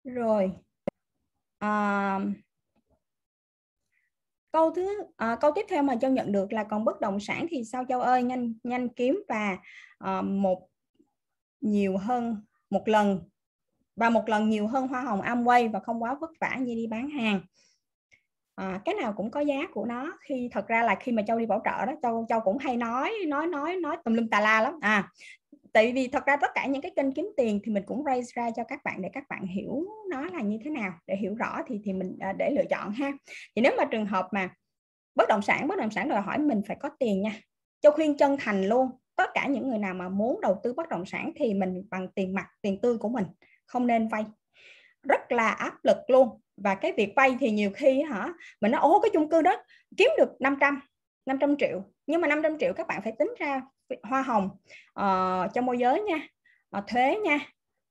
Rồi. 0.04 0.52
À, 1.58 2.20
câu 4.52 4.70
thứ 4.70 5.02
à, 5.16 5.36
câu 5.40 5.50
tiếp 5.54 5.66
theo 5.68 5.82
mà 5.82 5.96
châu 6.00 6.10
nhận 6.10 6.32
được 6.32 6.52
là 6.52 6.64
còn 6.64 6.84
bất 6.84 7.00
động 7.00 7.20
sản 7.20 7.46
thì 7.50 7.64
sao 7.64 7.84
châu 7.88 8.00
ơi? 8.00 8.22
Nhanh 8.22 8.54
nhanh 8.62 8.88
kiếm 8.88 9.22
và 9.28 9.58
à, 9.98 10.22
một 10.22 10.68
nhiều 11.60 11.96
hơn 11.96 12.44
một 12.70 12.88
lần 12.88 13.20
và 13.96 14.10
một 14.10 14.28
lần 14.28 14.50
nhiều 14.50 14.66
hơn 14.66 14.88
hoa 14.88 15.00
hồng 15.00 15.22
Amway 15.22 15.70
và 15.70 15.80
không 15.80 16.02
quá 16.02 16.14
vất 16.20 16.30
vả 16.40 16.56
như 16.60 16.74
đi 16.74 16.86
bán 16.86 17.10
hàng. 17.10 17.40
À, 18.54 18.80
cái 18.84 18.94
nào 18.94 19.12
cũng 19.12 19.30
có 19.30 19.40
giá 19.40 19.66
của 19.72 19.84
nó. 19.84 20.18
Khi 20.20 20.48
thật 20.52 20.68
ra 20.68 20.82
là 20.82 20.94
khi 21.00 21.12
mà 21.12 21.22
châu 21.26 21.38
đi 21.38 21.46
bảo 21.46 21.62
trợ 21.64 21.86
đó 21.86 21.92
châu 22.02 22.26
châu 22.28 22.40
cũng 22.40 22.58
hay 22.58 22.76
nói 22.76 23.12
nói 23.26 23.46
nói 23.46 23.76
nói 23.76 23.96
tùm 24.04 24.14
lum 24.14 24.28
tà 24.28 24.40
la 24.40 24.60
lắm. 24.60 24.74
À 24.80 25.10
tại 25.74 25.92
vì 25.92 26.08
thật 26.08 26.26
ra 26.26 26.36
tất 26.36 26.50
cả 26.54 26.66
những 26.66 26.82
cái 26.82 26.92
kênh 26.96 27.12
kiếm 27.12 27.30
tiền 27.36 27.60
thì 27.64 27.72
mình 27.72 27.82
cũng 27.86 28.04
raise 28.04 28.32
ra 28.34 28.50
cho 28.50 28.64
các 28.64 28.84
bạn 28.84 29.02
để 29.02 29.08
các 29.12 29.24
bạn 29.28 29.46
hiểu 29.46 29.84
nó 30.10 30.24
là 30.24 30.40
như 30.40 30.58
thế 30.64 30.70
nào. 30.70 30.92
Để 31.06 31.16
hiểu 31.16 31.34
rõ 31.34 31.62
thì 31.66 31.80
thì 31.84 31.92
mình 31.92 32.16
à, 32.20 32.32
để 32.32 32.50
lựa 32.50 32.64
chọn 32.70 32.90
ha. 32.90 33.12
Thì 33.56 33.62
nếu 33.62 33.72
mà 33.78 33.84
trường 33.84 34.06
hợp 34.06 34.28
mà 34.32 34.54
bất 35.14 35.28
động 35.28 35.42
sản 35.42 35.68
bất 35.68 35.78
động 35.78 35.90
sản 35.90 36.08
đòi 36.08 36.20
hỏi 36.20 36.38
mình 36.38 36.62
phải 36.66 36.76
có 36.80 36.88
tiền 36.98 37.22
nha. 37.22 37.40
Châu 37.80 37.92
khuyên 37.92 38.16
chân 38.16 38.36
thành 38.40 38.64
luôn 38.64 38.90
tất 39.16 39.30
cả 39.34 39.46
những 39.46 39.68
người 39.68 39.78
nào 39.78 39.94
mà 39.94 40.08
muốn 40.08 40.40
đầu 40.40 40.60
tư 40.62 40.72
bất 40.72 40.88
động 40.88 41.06
sản 41.06 41.32
thì 41.36 41.54
mình 41.54 41.82
bằng 41.90 42.08
tiền 42.14 42.34
mặt 42.34 42.46
tiền 42.62 42.80
tươi 42.80 42.98
của 42.98 43.08
mình 43.08 43.24
không 43.66 43.86
nên 43.86 44.08
vay. 44.08 44.24
Rất 45.02 45.32
là 45.32 45.50
áp 45.50 45.84
lực 45.84 45.96
luôn. 46.08 46.40
Và 46.56 46.74
cái 46.74 46.92
việc 46.96 47.12
vay 47.16 47.36
thì 47.40 47.50
nhiều 47.50 47.70
khi 47.74 48.02
hả 48.02 48.32
mình 48.60 48.72
nói 48.72 48.80
ố 48.80 49.00
cái 49.00 49.10
chung 49.12 49.30
cư 49.30 49.42
đó 49.42 49.56
kiếm 49.96 50.10
được 50.18 50.28
500 50.40 50.80
500 51.26 51.56
triệu. 51.58 51.82
Nhưng 52.06 52.20
mà 52.20 52.28
500 52.28 52.58
triệu 52.58 52.72
các 52.72 52.86
bạn 52.86 53.02
phải 53.02 53.12
tính 53.18 53.34
ra 53.38 53.62
hoa 54.02 54.22
hồng 54.22 54.50
uh, 55.00 55.54
cho 55.54 55.62
môi 55.62 55.78
giới 55.78 56.02
nha 56.02 56.28
uh, 56.78 56.84
thuế 56.86 57.16
nha 57.24 57.36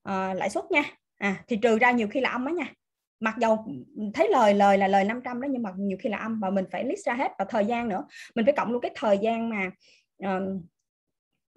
uh, 0.09 0.37
lãi 0.37 0.49
suất 0.49 0.71
nha. 0.71 0.83
À, 1.17 1.43
thì 1.47 1.57
trừ 1.61 1.79
ra 1.79 1.91
nhiều 1.91 2.07
khi 2.07 2.19
là 2.19 2.29
âm 2.29 2.45
đó 2.45 2.49
nha. 2.49 2.73
Mặc 3.19 3.35
dầu 3.39 3.65
thấy 4.13 4.29
lời 4.29 4.53
lời 4.53 4.77
là 4.77 4.87
lời 4.87 5.03
500 5.03 5.41
đó 5.41 5.47
nhưng 5.51 5.63
mà 5.63 5.71
nhiều 5.77 5.97
khi 6.01 6.09
là 6.09 6.17
âm 6.17 6.39
và 6.39 6.49
mình 6.49 6.65
phải 6.71 6.83
list 6.83 7.05
ra 7.05 7.13
hết. 7.13 7.31
Và 7.39 7.45
thời 7.49 7.65
gian 7.65 7.89
nữa 7.89 8.07
mình 8.35 8.45
phải 8.45 8.53
cộng 8.57 8.71
luôn 8.71 8.81
cái 8.81 8.91
thời 8.95 9.17
gian 9.17 9.49
mà 9.49 9.71
uh, 10.25 10.43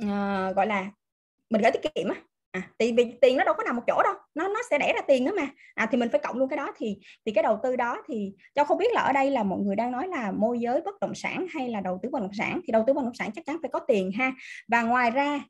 uh, 0.04 0.56
gọi 0.56 0.66
là 0.66 0.90
mình 1.50 1.62
gửi 1.62 1.70
tiết 1.72 1.94
kiệm 1.94 2.08
á 2.08 2.22
à, 2.56 2.70
thì 2.78 2.92
vì 2.92 3.12
tiền 3.20 3.36
nó 3.36 3.44
đâu 3.44 3.54
có 3.58 3.64
nằm 3.64 3.76
một 3.76 3.82
chỗ 3.86 4.02
đâu 4.02 4.14
nó 4.34 4.48
nó 4.48 4.60
sẽ 4.70 4.78
đẻ 4.78 4.92
ra 4.92 5.00
tiền 5.08 5.24
đó 5.24 5.32
mà. 5.36 5.48
À, 5.74 5.86
thì 5.90 5.98
mình 5.98 6.08
phải 6.12 6.20
cộng 6.20 6.38
luôn 6.38 6.48
cái 6.48 6.56
đó. 6.56 6.72
Thì 6.76 6.98
thì 7.26 7.32
cái 7.32 7.42
đầu 7.42 7.58
tư 7.62 7.76
đó 7.76 8.02
thì 8.08 8.32
cho 8.54 8.64
không 8.64 8.78
biết 8.78 8.92
là 8.92 9.00
ở 9.00 9.12
đây 9.12 9.30
là 9.30 9.42
mọi 9.42 9.58
người 9.58 9.76
đang 9.76 9.92
nói 9.92 10.08
là 10.08 10.32
môi 10.32 10.60
giới 10.60 10.80
bất 10.80 11.00
động 11.00 11.14
sản 11.14 11.46
hay 11.54 11.68
là 11.68 11.80
đầu 11.80 11.98
tư 12.02 12.08
bất 12.12 12.20
động 12.22 12.34
sản. 12.38 12.60
Thì 12.66 12.72
đầu 12.72 12.84
tư 12.86 12.92
bất 12.92 13.04
động 13.04 13.14
sản 13.14 13.30
chắc 13.34 13.46
chắn 13.46 13.56
phải 13.62 13.70
có 13.72 13.78
tiền 13.78 14.12
ha. 14.12 14.32
Và 14.68 14.82
ngoài 14.82 15.10
ra 15.10 15.40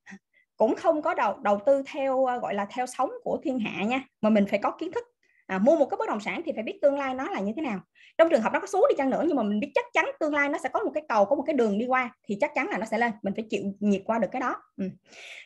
cũng 0.57 0.75
không 0.75 1.03
có 1.03 1.15
đầu 1.15 1.39
đầu 1.43 1.61
tư 1.67 1.83
theo 1.87 2.25
ờ, 2.25 2.39
gọi 2.39 2.55
là 2.55 2.67
theo 2.71 2.87
sống 2.87 3.11
của 3.23 3.39
thiên 3.43 3.59
hạ 3.59 3.85
nha 3.85 4.03
mà 4.21 4.31
mình 4.31 4.47
phải 4.51 4.59
có 4.59 4.71
kiến 4.71 4.93
thức 4.93 5.05
à, 5.47 5.59
mua 5.59 5.77
một 5.77 5.87
cái 5.87 5.97
bất 5.99 6.09
động 6.09 6.21
sản 6.21 6.43
thì 6.45 6.53
phải 6.55 6.63
biết 6.63 6.79
tương 6.83 6.99
lai 6.99 7.15
nó 7.15 7.31
là 7.31 7.41
như 7.41 7.53
thế 7.57 7.63
nào. 7.63 7.81
Trong 8.19 8.29
trường 8.31 8.43
hợp 8.43 8.53
nó 8.53 8.61
có 8.61 8.67
xuống 8.67 8.87
đi 8.89 8.95
chăng 8.99 9.11
nữa 9.11 9.25
nhưng 9.27 9.37
mà 9.37 9.43
mình 9.43 9.61
biết 9.61 9.71
chắc 9.75 9.85
chắn 9.93 10.05
tương 10.21 10.35
lai 10.35 10.49
nó 10.49 10.59
sẽ 10.59 10.69
có 10.69 10.81
một 10.81 10.91
cái 10.95 11.03
cầu 11.09 11.25
có 11.25 11.37
một 11.37 11.43
cái 11.47 11.55
đường 11.55 11.79
đi 11.79 11.87
qua 11.87 12.15
thì 12.29 12.39
chắc 12.41 12.55
chắn 12.55 12.69
là 12.69 12.79
nó 12.79 12.87
sẽ 12.87 12.99
lên. 12.99 13.13
Mình 13.23 13.35
phải 13.37 13.45
chịu 13.51 13.63
nhiệt 13.81 14.03
qua 14.05 14.19
được 14.19 14.29
cái 14.33 14.41
đó. 14.41 14.57
Ừ. 14.77 14.85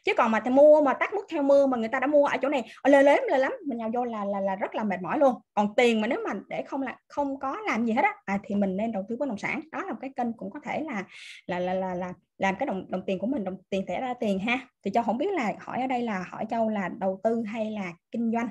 chứ 0.05 0.13
còn 0.17 0.31
mà 0.31 0.41
mua 0.41 0.83
mà 0.83 0.95
tắt 0.95 1.15
mức 1.15 1.27
theo 1.31 1.43
mưa 1.43 1.67
mà 1.67 1.77
người 1.77 1.89
ta 1.89 2.01
đã 2.01 2.07
mua 2.07 2.27
ở 2.27 2.37
chỗ 2.43 2.49
này 2.49 2.65
lời 2.85 3.05
lếm 3.05 3.23
lời 3.29 3.39
lắm. 3.39 3.53
Mình 3.67 3.79
nhào 3.79 3.91
vô 3.95 4.05
là 4.05 4.25
là 4.25 4.41
là 4.41 4.57
rất 4.57 4.75
là 4.75 4.85
mệt 4.85 5.03
mỏi 5.03 5.19
luôn. 5.19 5.35
Còn 5.55 5.75
tiền 5.75 6.01
mà 6.01 6.07
nếu 6.07 6.21
mà 6.29 6.35
để 6.49 6.63
không 6.63 6.83
là 6.83 6.97
không 7.09 7.39
có 7.39 7.57
làm 7.67 7.87
gì 7.87 7.93
hết 7.93 8.03
á 8.03 8.15
à, 8.25 8.39
thì 8.45 8.55
mình 8.55 8.77
nên 8.77 8.93
đầu 8.93 9.05
tư 9.09 9.17
bất 9.17 9.29
động 9.29 9.39
sản. 9.39 9.61
Đó 9.73 9.83
là 9.85 9.93
một 9.93 9.99
cái 10.01 10.11
kênh 10.17 10.33
cũng 10.33 10.51
có 10.51 10.61
thể 10.65 10.81
là 10.81 11.05
là 11.47 11.59
là 11.59 11.75
là, 11.75 11.95
là 11.95 12.13
làm 12.39 12.55
cái 12.57 12.67
đồng 12.67 12.91
đồng 12.91 13.03
tiền 13.07 13.19
của 13.19 13.27
mình 13.27 13.45
đồng 13.45 13.57
tiền 13.71 13.87
thẻ 13.87 14.01
ra 14.01 14.15
tiền 14.15 14.39
ha. 14.39 14.59
Thì 14.85 14.91
cho 14.91 15.03
không 15.03 15.19
biết 15.19 15.33
là 15.33 15.53
hỏi 15.61 15.81
ở 15.81 15.87
đây 15.87 16.03
là 16.03 16.25
hỏi 16.31 16.47
châu 16.51 16.69
là 16.69 16.91
đầu 16.99 17.21
tư 17.25 17.43
hay 17.43 17.71
là 17.71 17.93
kinh 18.11 18.33
doanh? 18.33 18.49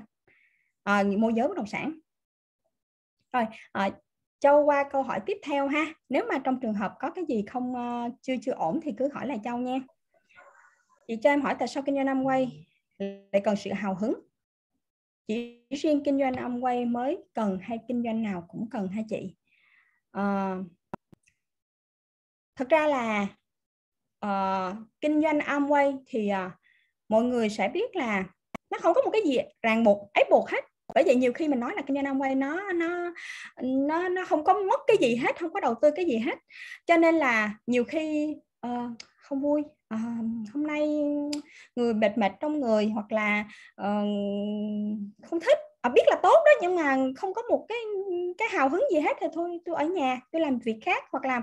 À, 0.83 1.03
môi 1.17 1.33
giới 1.33 1.48
bất 1.48 1.57
động 1.57 1.67
sản. 1.67 2.00
Rồi 3.31 3.45
ờ, 3.71 3.83
à, 3.83 3.89
Châu 4.39 4.65
qua 4.65 4.89
câu 4.91 5.03
hỏi 5.03 5.19
tiếp 5.25 5.38
theo 5.43 5.67
ha. 5.67 5.86
Nếu 6.09 6.25
mà 6.29 6.39
trong 6.43 6.59
trường 6.59 6.74
hợp 6.74 6.93
có 7.00 7.09
cái 7.09 7.25
gì 7.29 7.43
không 7.48 7.74
uh, 7.74 8.13
chưa 8.21 8.33
chưa 8.41 8.51
ổn 8.51 8.79
thì 8.83 8.91
cứ 8.98 9.09
hỏi 9.13 9.27
lại 9.27 9.39
Châu 9.43 9.57
nha. 9.57 9.79
Chị 11.07 11.15
cho 11.24 11.29
em 11.29 11.41
hỏi 11.41 11.55
tại 11.59 11.67
sao 11.67 11.83
kinh 11.86 11.95
doanh 11.95 12.05
năm 12.05 12.24
quay 12.24 12.67
lại 13.00 13.41
cần 13.43 13.55
sự 13.55 13.74
hào 13.74 13.95
hứng? 13.95 14.21
Chỉ 15.27 15.65
riêng 15.69 16.01
kinh 16.05 16.19
doanh 16.19 16.33
âm 16.33 16.62
quay 16.62 16.86
mới 16.86 17.24
cần 17.33 17.59
hay 17.62 17.79
kinh 17.88 18.03
doanh 18.03 18.24
nào 18.24 18.45
cũng 18.50 18.69
cần 18.71 18.88
hay 18.88 19.05
chị? 19.09 19.36
Uh, 20.17 20.65
thật 22.55 22.69
ra 22.69 22.88
là 22.88 23.27
uh, 24.25 24.77
kinh 25.01 25.21
doanh 25.21 25.39
Amway 25.39 26.03
thì 26.05 26.31
uh, 26.45 26.51
mọi 27.09 27.24
người 27.24 27.50
sẽ 27.50 27.69
biết 27.69 27.95
là 27.95 28.25
nó 28.71 28.77
không 28.81 28.93
có 28.93 29.01
một 29.01 29.09
cái 29.13 29.21
gì 29.25 29.38
ràng 29.61 29.83
buộc 29.83 30.11
ép 30.13 30.29
buộc 30.29 30.49
hết. 30.49 30.65
Bởi 30.95 31.03
vậy 31.03 31.15
nhiều 31.15 31.33
khi 31.33 31.47
mình 31.47 31.59
nói 31.59 31.73
là 31.75 31.81
kinh 31.81 31.95
doanh 31.95 32.05
Amway 32.05 32.38
nó 32.38 32.71
nó 32.71 33.13
nó 33.61 34.09
nó 34.09 34.25
không 34.25 34.43
có 34.43 34.53
mất 34.53 34.79
cái 34.88 34.97
gì 34.97 35.15
hết 35.15 35.39
không 35.39 35.53
có 35.53 35.59
đầu 35.59 35.75
tư 35.81 35.91
cái 35.95 36.05
gì 36.05 36.17
hết. 36.17 36.39
Cho 36.85 36.97
nên 36.97 37.15
là 37.15 37.53
nhiều 37.67 37.83
khi 37.83 38.35
uh, 38.67 38.91
không 39.21 39.41
vui 39.41 39.61
uh, 39.95 40.49
hôm 40.53 40.67
nay 40.67 40.88
người 41.75 41.93
mệt 41.93 42.17
mệt 42.17 42.31
trong 42.39 42.59
người 42.59 42.88
hoặc 42.88 43.11
là 43.11 43.45
uh, 43.81 44.07
không 45.29 45.39
thích 45.39 45.57
à, 45.81 45.89
biết 45.89 46.01
là 46.07 46.15
tốt 46.23 46.38
đó 46.45 46.51
nhưng 46.61 46.75
mà 46.75 46.97
không 47.15 47.33
có 47.33 47.41
một 47.49 47.65
cái 47.69 47.77
cái 48.38 48.47
hào 48.51 48.69
hứng 48.69 48.83
gì 48.93 48.99
hết 48.99 49.17
thì 49.21 49.27
thôi 49.33 49.59
tôi 49.65 49.75
ở 49.75 49.85
nhà 49.85 50.19
tôi 50.31 50.41
làm 50.41 50.59
việc 50.59 50.79
khác 50.85 51.03
hoặc 51.11 51.25
là 51.25 51.41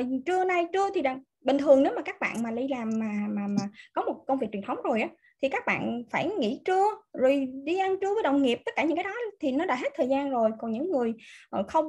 uh, 0.00 0.06
trưa 0.26 0.44
nay 0.44 0.66
trưa 0.72 0.90
thì 0.94 1.02
đang, 1.02 1.22
bình 1.40 1.58
thường 1.58 1.82
nếu 1.82 1.92
mà 1.96 2.02
các 2.02 2.20
bạn 2.20 2.42
mà 2.42 2.50
đi 2.50 2.68
làm 2.68 2.90
mà 2.98 3.26
mà 3.28 3.42
mà 3.46 3.62
có 3.92 4.02
một 4.02 4.24
công 4.26 4.38
việc 4.38 4.48
truyền 4.52 4.62
thống 4.62 4.78
rồi 4.84 5.02
á 5.02 5.08
thì 5.44 5.50
các 5.50 5.66
bạn 5.66 6.02
phải 6.10 6.30
nghỉ 6.38 6.60
trưa 6.64 6.84
rồi 7.12 7.48
đi 7.64 7.78
ăn 7.78 7.96
trưa 8.00 8.14
với 8.14 8.22
đồng 8.22 8.42
nghiệp 8.42 8.58
tất 8.64 8.72
cả 8.76 8.84
những 8.84 8.96
cái 8.96 9.04
đó 9.04 9.14
thì 9.40 9.52
nó 9.52 9.64
đã 9.64 9.74
hết 9.74 9.88
thời 9.94 10.08
gian 10.08 10.30
rồi. 10.30 10.50
Còn 10.58 10.72
những 10.72 10.90
người 10.90 11.14
ờ, 11.50 11.62
không 11.68 11.86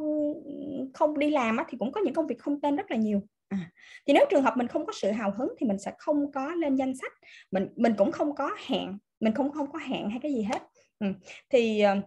không 0.94 1.20
đi 1.20 1.30
làm 1.30 1.58
thì 1.70 1.78
cũng 1.78 1.92
có 1.92 2.02
những 2.06 2.14
công 2.14 2.28
việc 2.28 2.40
không 2.40 2.62
tên 2.62 2.76
rất 2.76 2.92
là 2.92 2.98
nhiều. 2.98 3.22
À, 3.48 3.72
thì 4.08 4.14
nếu 4.14 4.26
trường 4.30 4.44
hợp 4.44 4.54
mình 4.58 4.68
không 4.68 4.86
có 4.86 4.94
sự 4.96 5.12
hào 5.12 5.34
hứng 5.38 5.54
thì 5.58 5.68
mình 5.68 5.80
sẽ 5.80 5.92
không 5.98 6.32
có 6.32 6.56
lên 6.56 6.76
danh 6.76 6.96
sách. 6.96 7.12
Mình 7.52 7.68
mình 7.76 7.94
cũng 7.98 8.12
không 8.12 8.36
có 8.36 8.52
hẹn 8.66 8.98
mình 9.20 9.34
không 9.34 9.52
không 9.52 9.72
có 9.72 9.80
hẹn 9.80 10.10
hay 10.10 10.20
cái 10.24 10.34
gì 10.34 10.42
hết. 10.44 10.62
Ừ. 11.00 11.08
thì 11.50 11.84
uh, 11.98 12.04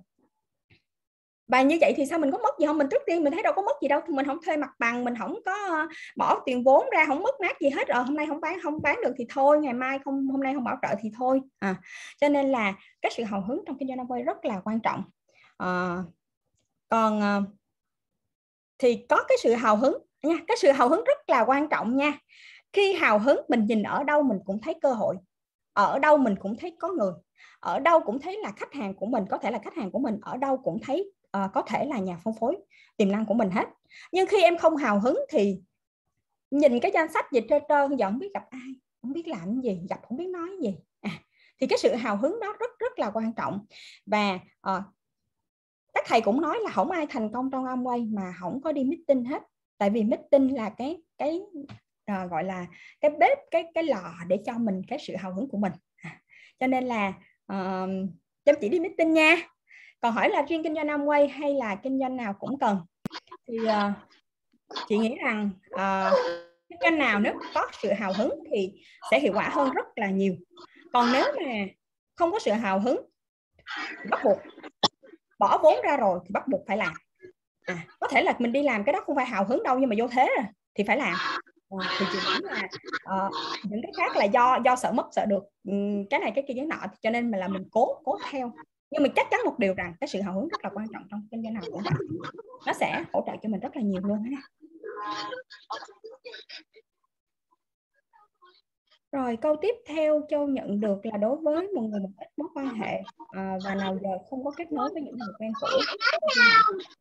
và 1.48 1.62
như 1.62 1.78
vậy 1.80 1.94
thì 1.96 2.06
sao 2.06 2.18
mình 2.18 2.30
có 2.30 2.38
mất 2.38 2.58
gì 2.58 2.66
không? 2.66 2.78
Mình 2.78 2.88
trước 2.90 3.02
tiên 3.06 3.24
mình 3.24 3.32
thấy 3.32 3.42
đâu 3.42 3.52
có 3.56 3.62
mất 3.62 3.76
gì 3.82 3.88
đâu 3.88 4.00
mình 4.08 4.26
không 4.26 4.38
thuê 4.46 4.56
mặt 4.56 4.70
bằng 4.78 5.04
mình 5.04 5.14
không 5.18 5.38
có 5.44 5.52
ờ, 5.52 5.86
bỏ 6.16 6.42
tiền 6.46 6.64
vốn 6.64 6.86
ra 6.92 7.04
không 7.06 7.22
mất 7.22 7.40
mát 7.40 7.60
gì 7.60 7.70
hết 7.70 7.88
rồi 7.88 8.04
hôm 8.04 8.16
nay 8.16 8.26
không 8.26 8.40
bán 8.40 8.58
không 8.62 8.82
bán 8.82 8.98
được 9.04 9.12
thì 9.18 9.26
thôi 9.28 9.58
ngày 9.60 9.72
mai 9.72 9.98
không 10.04 10.28
hôm 10.28 10.42
nay 10.42 10.54
không 10.54 10.64
bảo 10.64 10.78
trợ 10.82 10.88
thì 11.00 11.10
thôi. 11.18 11.40
À, 11.58 11.74
cho 12.20 12.28
nên 12.28 12.48
là 12.48 12.74
cái 13.02 13.12
sự 13.16 13.24
hào 13.24 13.40
hứng 13.40 13.62
trong 13.66 13.78
kinh 13.78 13.88
doanh 13.88 14.06
quay 14.06 14.22
rất 14.22 14.44
là 14.44 14.60
quan 14.64 14.80
trọng. 14.80 15.02
À, 15.56 15.96
còn 16.88 17.20
à, 17.20 17.40
thì 18.78 19.06
có 19.08 19.24
cái 19.28 19.38
sự 19.42 19.54
hào 19.54 19.76
hứng 19.76 19.98
nha 20.22 20.36
cái 20.48 20.56
sự 20.60 20.72
hào 20.72 20.88
hứng 20.88 21.04
rất 21.04 21.18
là 21.30 21.44
quan 21.46 21.68
trọng 21.68 21.96
nha. 21.96 22.18
Khi 22.72 22.92
hào 22.92 23.18
hứng 23.18 23.40
mình 23.48 23.64
nhìn 23.66 23.82
ở 23.82 24.04
đâu 24.04 24.22
mình 24.22 24.38
cũng 24.44 24.60
thấy 24.60 24.74
cơ 24.82 24.92
hội 24.92 25.16
ở 25.72 25.98
đâu 25.98 26.16
mình 26.16 26.36
cũng 26.40 26.56
thấy 26.56 26.76
có 26.80 26.88
người 26.88 27.12
ở 27.60 27.78
đâu 27.78 28.00
cũng 28.00 28.20
thấy 28.20 28.38
là 28.42 28.52
khách 28.56 28.72
hàng 28.72 28.94
của 28.94 29.06
mình 29.06 29.24
có 29.30 29.38
thể 29.38 29.50
là 29.50 29.58
khách 29.58 29.74
hàng 29.74 29.90
của 29.90 29.98
mình 29.98 30.18
ở 30.22 30.36
đâu 30.36 30.56
cũng 30.56 30.78
thấy 30.82 31.12
uh, 31.36 31.50
có 31.54 31.62
thể 31.62 31.84
là 31.84 31.98
nhà 31.98 32.16
phân 32.24 32.34
phối 32.34 32.56
tiềm 32.96 33.12
năng 33.12 33.26
của 33.26 33.34
mình 33.34 33.50
hết. 33.50 33.68
Nhưng 34.12 34.26
khi 34.26 34.42
em 34.42 34.58
không 34.58 34.76
hào 34.76 35.00
hứng 35.00 35.18
thì 35.30 35.60
nhìn 36.50 36.80
cái 36.80 36.90
danh 36.94 37.12
sách 37.12 37.32
dịch 37.32 37.46
trơn 37.48 37.62
trơn 37.68 37.96
giờ 37.96 38.10
không 38.10 38.18
biết 38.18 38.30
gặp 38.34 38.46
ai 38.50 38.74
không 39.02 39.12
biết 39.12 39.28
làm 39.28 39.60
gì 39.60 39.80
gặp 39.88 40.00
không 40.08 40.18
biết 40.18 40.28
nói 40.28 40.50
gì. 40.62 40.78
À, 41.00 41.10
thì 41.60 41.66
cái 41.66 41.78
sự 41.78 41.94
hào 41.94 42.16
hứng 42.16 42.40
đó 42.40 42.56
rất 42.60 42.70
rất 42.78 42.98
là 42.98 43.10
quan 43.10 43.32
trọng. 43.32 43.66
Và 44.06 44.34
uh, 44.70 44.82
các 45.94 46.04
thầy 46.06 46.20
cũng 46.20 46.40
nói 46.40 46.58
là 46.62 46.70
không 46.70 46.90
ai 46.90 47.06
thành 47.06 47.32
công 47.32 47.50
trong 47.50 47.64
amway 47.64 48.14
mà 48.14 48.34
không 48.40 48.60
có 48.62 48.72
đi 48.72 48.84
meeting 48.84 49.24
hết. 49.24 49.42
Tại 49.78 49.90
vì 49.90 50.04
meeting 50.04 50.56
là 50.56 50.70
cái 50.70 51.02
cái 51.18 51.40
à, 52.04 52.26
gọi 52.26 52.44
là 52.44 52.66
cái 53.00 53.10
bếp 53.10 53.38
cái 53.50 53.64
cái 53.74 53.84
lò 53.84 54.12
để 54.26 54.42
cho 54.46 54.58
mình 54.58 54.82
cái 54.88 54.98
sự 54.98 55.16
hào 55.16 55.34
hứng 55.34 55.48
của 55.48 55.58
mình. 55.58 55.72
À, 55.96 56.20
cho 56.60 56.66
nên 56.66 56.84
là 56.84 57.12
à, 57.46 57.86
chăm 58.44 58.54
chỉ 58.60 58.68
đi 58.68 58.80
meeting 58.80 59.12
nha 59.12 59.36
còn 60.00 60.12
hỏi 60.12 60.30
là 60.30 60.42
riêng 60.42 60.62
kinh 60.62 60.74
doanh 60.74 60.86
Amway 60.86 61.28
hay 61.28 61.54
là 61.54 61.74
kinh 61.74 61.98
doanh 62.00 62.16
nào 62.16 62.34
cũng 62.38 62.58
cần? 62.58 62.78
Thì 63.48 63.58
uh, 63.60 63.92
chị 64.88 64.98
nghĩ 64.98 65.16
rằng 65.24 65.50
uh, 65.74 66.12
kinh 66.68 66.78
doanh 66.80 66.98
nào 66.98 67.20
nếu 67.20 67.34
có 67.54 67.66
sự 67.82 67.92
hào 67.92 68.12
hứng 68.12 68.30
thì 68.50 68.72
sẽ 69.10 69.20
hiệu 69.20 69.32
quả 69.34 69.48
hơn 69.48 69.70
rất 69.70 69.86
là 69.96 70.10
nhiều. 70.10 70.34
Còn 70.92 71.12
nếu 71.12 71.24
mà 71.36 71.52
không 72.16 72.32
có 72.32 72.38
sự 72.38 72.52
hào 72.52 72.80
hứng 72.80 73.00
bắt 74.10 74.20
buộc 74.24 74.38
bỏ 75.38 75.58
vốn 75.62 75.74
ra 75.84 75.96
rồi 75.96 76.20
thì 76.24 76.28
bắt 76.32 76.48
buộc 76.48 76.60
phải 76.66 76.76
làm. 76.76 76.92
À, 77.66 77.86
có 78.00 78.08
thể 78.08 78.22
là 78.22 78.34
mình 78.38 78.52
đi 78.52 78.62
làm 78.62 78.84
cái 78.84 78.92
đó 78.92 79.00
không 79.06 79.16
phải 79.16 79.26
hào 79.26 79.44
hứng 79.44 79.62
đâu 79.62 79.78
nhưng 79.78 79.90
mà 79.90 79.96
vô 79.98 80.08
thế 80.08 80.28
rồi 80.36 80.46
thì 80.74 80.84
phải 80.84 80.96
làm. 80.96 81.14
À, 81.70 81.88
thì 81.98 82.06
chị 82.12 82.18
nghĩ 82.28 82.40
là 82.42 82.68
uh, 83.26 83.32
những 83.62 83.82
cái 83.82 83.92
khác 83.96 84.16
là 84.16 84.24
do 84.24 84.58
do 84.64 84.76
sợ 84.76 84.92
mất 84.92 85.06
sợ 85.12 85.26
được. 85.26 85.42
Cái 86.10 86.20
này 86.20 86.32
cái 86.34 86.44
kia 86.48 86.54
cái 86.56 86.66
nọ 86.66 86.76
cho 87.00 87.10
nên 87.10 87.30
mà 87.30 87.38
là 87.38 87.48
mình 87.48 87.68
cố 87.70 88.00
cố 88.04 88.18
theo 88.30 88.52
nhưng 88.90 89.02
mình 89.02 89.12
chắc 89.16 89.26
chắn 89.30 89.40
một 89.44 89.58
điều 89.58 89.74
rằng 89.74 89.94
cái 90.00 90.08
sự 90.08 90.20
hào 90.20 90.34
hứng 90.34 90.48
rất 90.48 90.64
là 90.64 90.70
quan 90.74 90.86
trọng 90.92 91.02
trong 91.10 91.28
kinh 91.30 91.42
doanh 91.42 91.54
nào 91.54 91.62
cũng 91.66 91.82
vậy 91.82 91.92
nó 92.66 92.72
sẽ 92.72 93.04
hỗ 93.12 93.22
trợ 93.26 93.32
cho 93.42 93.48
mình 93.48 93.60
rất 93.60 93.76
là 93.76 93.82
nhiều 93.82 94.00
luôn 94.04 94.22
ha 94.22 94.42
rồi 99.12 99.36
câu 99.36 99.56
tiếp 99.62 99.74
theo 99.86 100.20
Châu 100.28 100.48
nhận 100.48 100.80
được 100.80 101.06
là 101.06 101.16
đối 101.16 101.36
với 101.36 101.68
một 101.68 101.82
người 101.82 102.00
một 102.00 102.10
ít 102.18 102.28
mối 102.36 102.48
quan 102.54 102.66
hệ 102.74 103.02
à, 103.28 103.58
và 103.64 103.74
nào 103.74 103.98
giờ 104.02 104.10
không 104.30 104.44
có 104.44 104.50
kết 104.56 104.72
nối 104.72 104.90
với 104.92 105.02
những 105.02 105.16
người 105.16 105.34
quen 105.38 105.52
cũ 105.60 105.66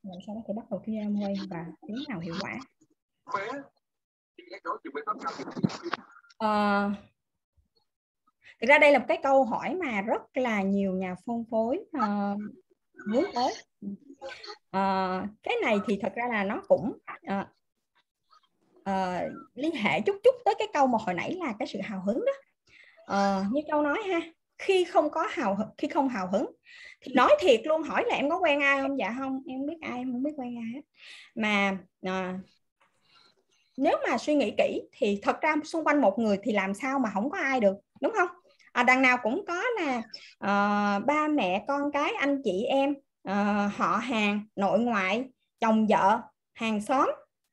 làm 0.03 0.17
sao 0.27 0.35
có 0.35 0.41
thể 0.47 0.53
bắt 0.57 0.65
đầu 0.69 0.81
kinh 0.85 1.01
doanh 1.01 1.23
quay 1.23 1.33
và 1.49 1.65
thế 1.87 1.93
nào 2.09 2.19
hiệu 2.19 2.35
quả? 2.41 2.59
À, 6.37 6.91
thực 8.61 8.67
ra 8.67 8.77
đây 8.77 8.91
là 8.91 8.99
một 8.99 9.05
cái 9.07 9.19
câu 9.23 9.43
hỏi 9.43 9.75
mà 9.75 10.01
rất 10.01 10.21
là 10.33 10.61
nhiều 10.61 10.93
nhà 10.93 11.15
phân 11.25 11.45
phối 11.51 11.79
uh, 11.97 12.39
muốn 13.07 13.25
tới. 13.35 13.53
Uh, 14.77 15.29
cái 15.43 15.55
này 15.61 15.79
thì 15.87 15.99
thật 16.01 16.11
ra 16.15 16.27
là 16.31 16.43
nó 16.43 16.61
cũng 16.67 16.97
uh, 17.33 17.47
uh, 18.89 19.31
liên 19.55 19.75
hệ 19.75 20.01
chút 20.01 20.15
chút 20.23 20.35
tới 20.45 20.55
cái 20.59 20.67
câu 20.73 20.87
mà 20.87 20.97
hồi 21.01 21.13
nãy 21.15 21.37
là 21.39 21.53
cái 21.59 21.67
sự 21.67 21.79
hào 21.81 22.01
hứng 22.01 22.25
đó. 22.25 22.33
Uh, 23.13 23.51
như 23.51 23.61
châu 23.67 23.81
nói 23.81 23.97
ha 24.09 24.19
khi 24.57 24.85
không 24.85 25.09
có 25.09 25.27
hào 25.29 25.57
khi 25.77 25.87
không 25.87 26.09
hào 26.09 26.27
hứng 26.31 26.45
thì 27.01 27.13
nói 27.13 27.31
thiệt 27.39 27.61
luôn 27.63 27.83
hỏi 27.83 28.03
là 28.07 28.15
em 28.15 28.29
có 28.29 28.39
quen 28.39 28.61
ai 28.61 28.81
không? 28.81 28.99
Dạ 28.99 29.15
không 29.19 29.41
em 29.47 29.65
biết 29.65 29.77
ai 29.81 29.97
em 29.97 30.11
không 30.11 30.23
biết 30.23 30.33
quen 30.37 30.57
ai 30.57 30.71
hết. 30.73 30.81
Mà 31.35 31.77
uh, 32.07 32.39
nếu 33.77 33.97
mà 34.09 34.17
suy 34.17 34.35
nghĩ 34.35 34.53
kỹ 34.57 34.81
thì 34.91 35.19
thật 35.21 35.41
ra 35.41 35.55
xung 35.63 35.83
quanh 35.83 36.01
một 36.01 36.19
người 36.19 36.39
thì 36.43 36.51
làm 36.51 36.73
sao 36.73 36.99
mà 36.99 37.09
không 37.13 37.29
có 37.29 37.37
ai 37.37 37.59
được 37.59 37.75
đúng 38.01 38.13
không? 38.17 38.27
À, 38.77 38.83
đằng 38.83 39.01
nào 39.01 39.17
cũng 39.23 39.45
có 39.47 39.63
là 39.79 39.97
uh, 39.97 40.03
ờ, 40.39 40.99
ba 41.05 41.27
mẹ 41.27 41.65
con 41.67 41.91
cái 41.91 42.13
anh 42.19 42.41
chị 42.43 42.63
em 42.63 42.91
uh, 43.29 43.73
họ 43.75 43.97
hàng 43.97 44.41
nội 44.55 44.79
ngoại 44.79 45.25
chồng 45.59 45.87
vợ 45.87 46.21
hàng 46.53 46.81
xóm 46.81 47.11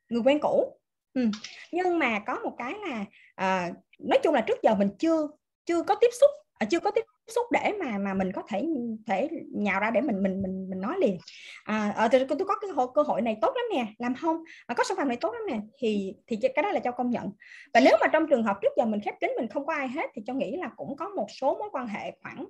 người 0.08 0.22
quen 0.24 0.38
cũ 0.42 0.78
ừ. 1.14 1.28
nhưng 1.72 1.98
mà 1.98 2.18
có 2.26 2.38
một 2.44 2.54
cái 2.58 2.74
là 2.88 3.00
uh, 3.42 3.76
nói 3.98 4.18
chung 4.22 4.34
là 4.34 4.40
trước 4.40 4.62
giờ 4.62 4.74
mình 4.74 4.90
chưa 4.98 5.28
chưa 5.66 5.82
có 5.82 5.94
tiếp 5.94 6.10
xúc 6.20 6.30
à, 6.58 6.66
chưa 6.70 6.80
có 6.80 6.90
tiếp 6.90 7.04
xúc 7.28 7.46
để 7.52 7.72
mà 7.80 7.98
mà 7.98 8.14
mình 8.14 8.32
có 8.32 8.42
thể 8.48 8.66
thể 9.06 9.28
nhào 9.52 9.80
ra 9.80 9.90
để 9.90 10.00
mình 10.00 10.22
mình 10.22 10.42
mình 10.42 10.70
mình 10.70 10.80
nói 10.80 10.96
liền. 10.98 11.18
À, 11.64 11.94
à 11.96 12.08
tôi, 12.12 12.26
tôi 12.28 12.38
có 12.48 12.54
cái 12.60 12.70
hội, 12.70 12.88
cơ 12.94 13.02
hội 13.02 13.22
này 13.22 13.36
tốt 13.40 13.52
lắm 13.56 13.64
nè 13.72 13.92
làm 13.98 14.14
không? 14.14 14.44
À, 14.66 14.74
có 14.74 14.84
sản 14.84 14.96
phẩm 14.96 15.08
này 15.08 15.16
tốt 15.16 15.32
lắm 15.32 15.42
nè 15.48 15.60
thì 15.78 16.14
thì 16.26 16.38
cái 16.54 16.62
đó 16.62 16.70
là 16.70 16.80
cho 16.80 16.92
công 16.92 17.10
nhận. 17.10 17.32
Và 17.74 17.80
nếu 17.80 17.96
mà 18.00 18.06
trong 18.12 18.26
trường 18.30 18.42
hợp 18.42 18.56
trước 18.62 18.72
giờ 18.76 18.84
mình 18.84 19.00
khép 19.00 19.14
kín 19.20 19.30
mình 19.36 19.48
không 19.48 19.66
có 19.66 19.74
ai 19.74 19.88
hết 19.88 20.10
thì 20.14 20.22
cho 20.26 20.34
nghĩ 20.34 20.56
là 20.56 20.70
cũng 20.76 20.96
có 20.96 21.08
một 21.08 21.26
số 21.40 21.58
mối 21.58 21.68
quan 21.72 21.86
hệ 21.86 22.12
khoảng 22.22 22.46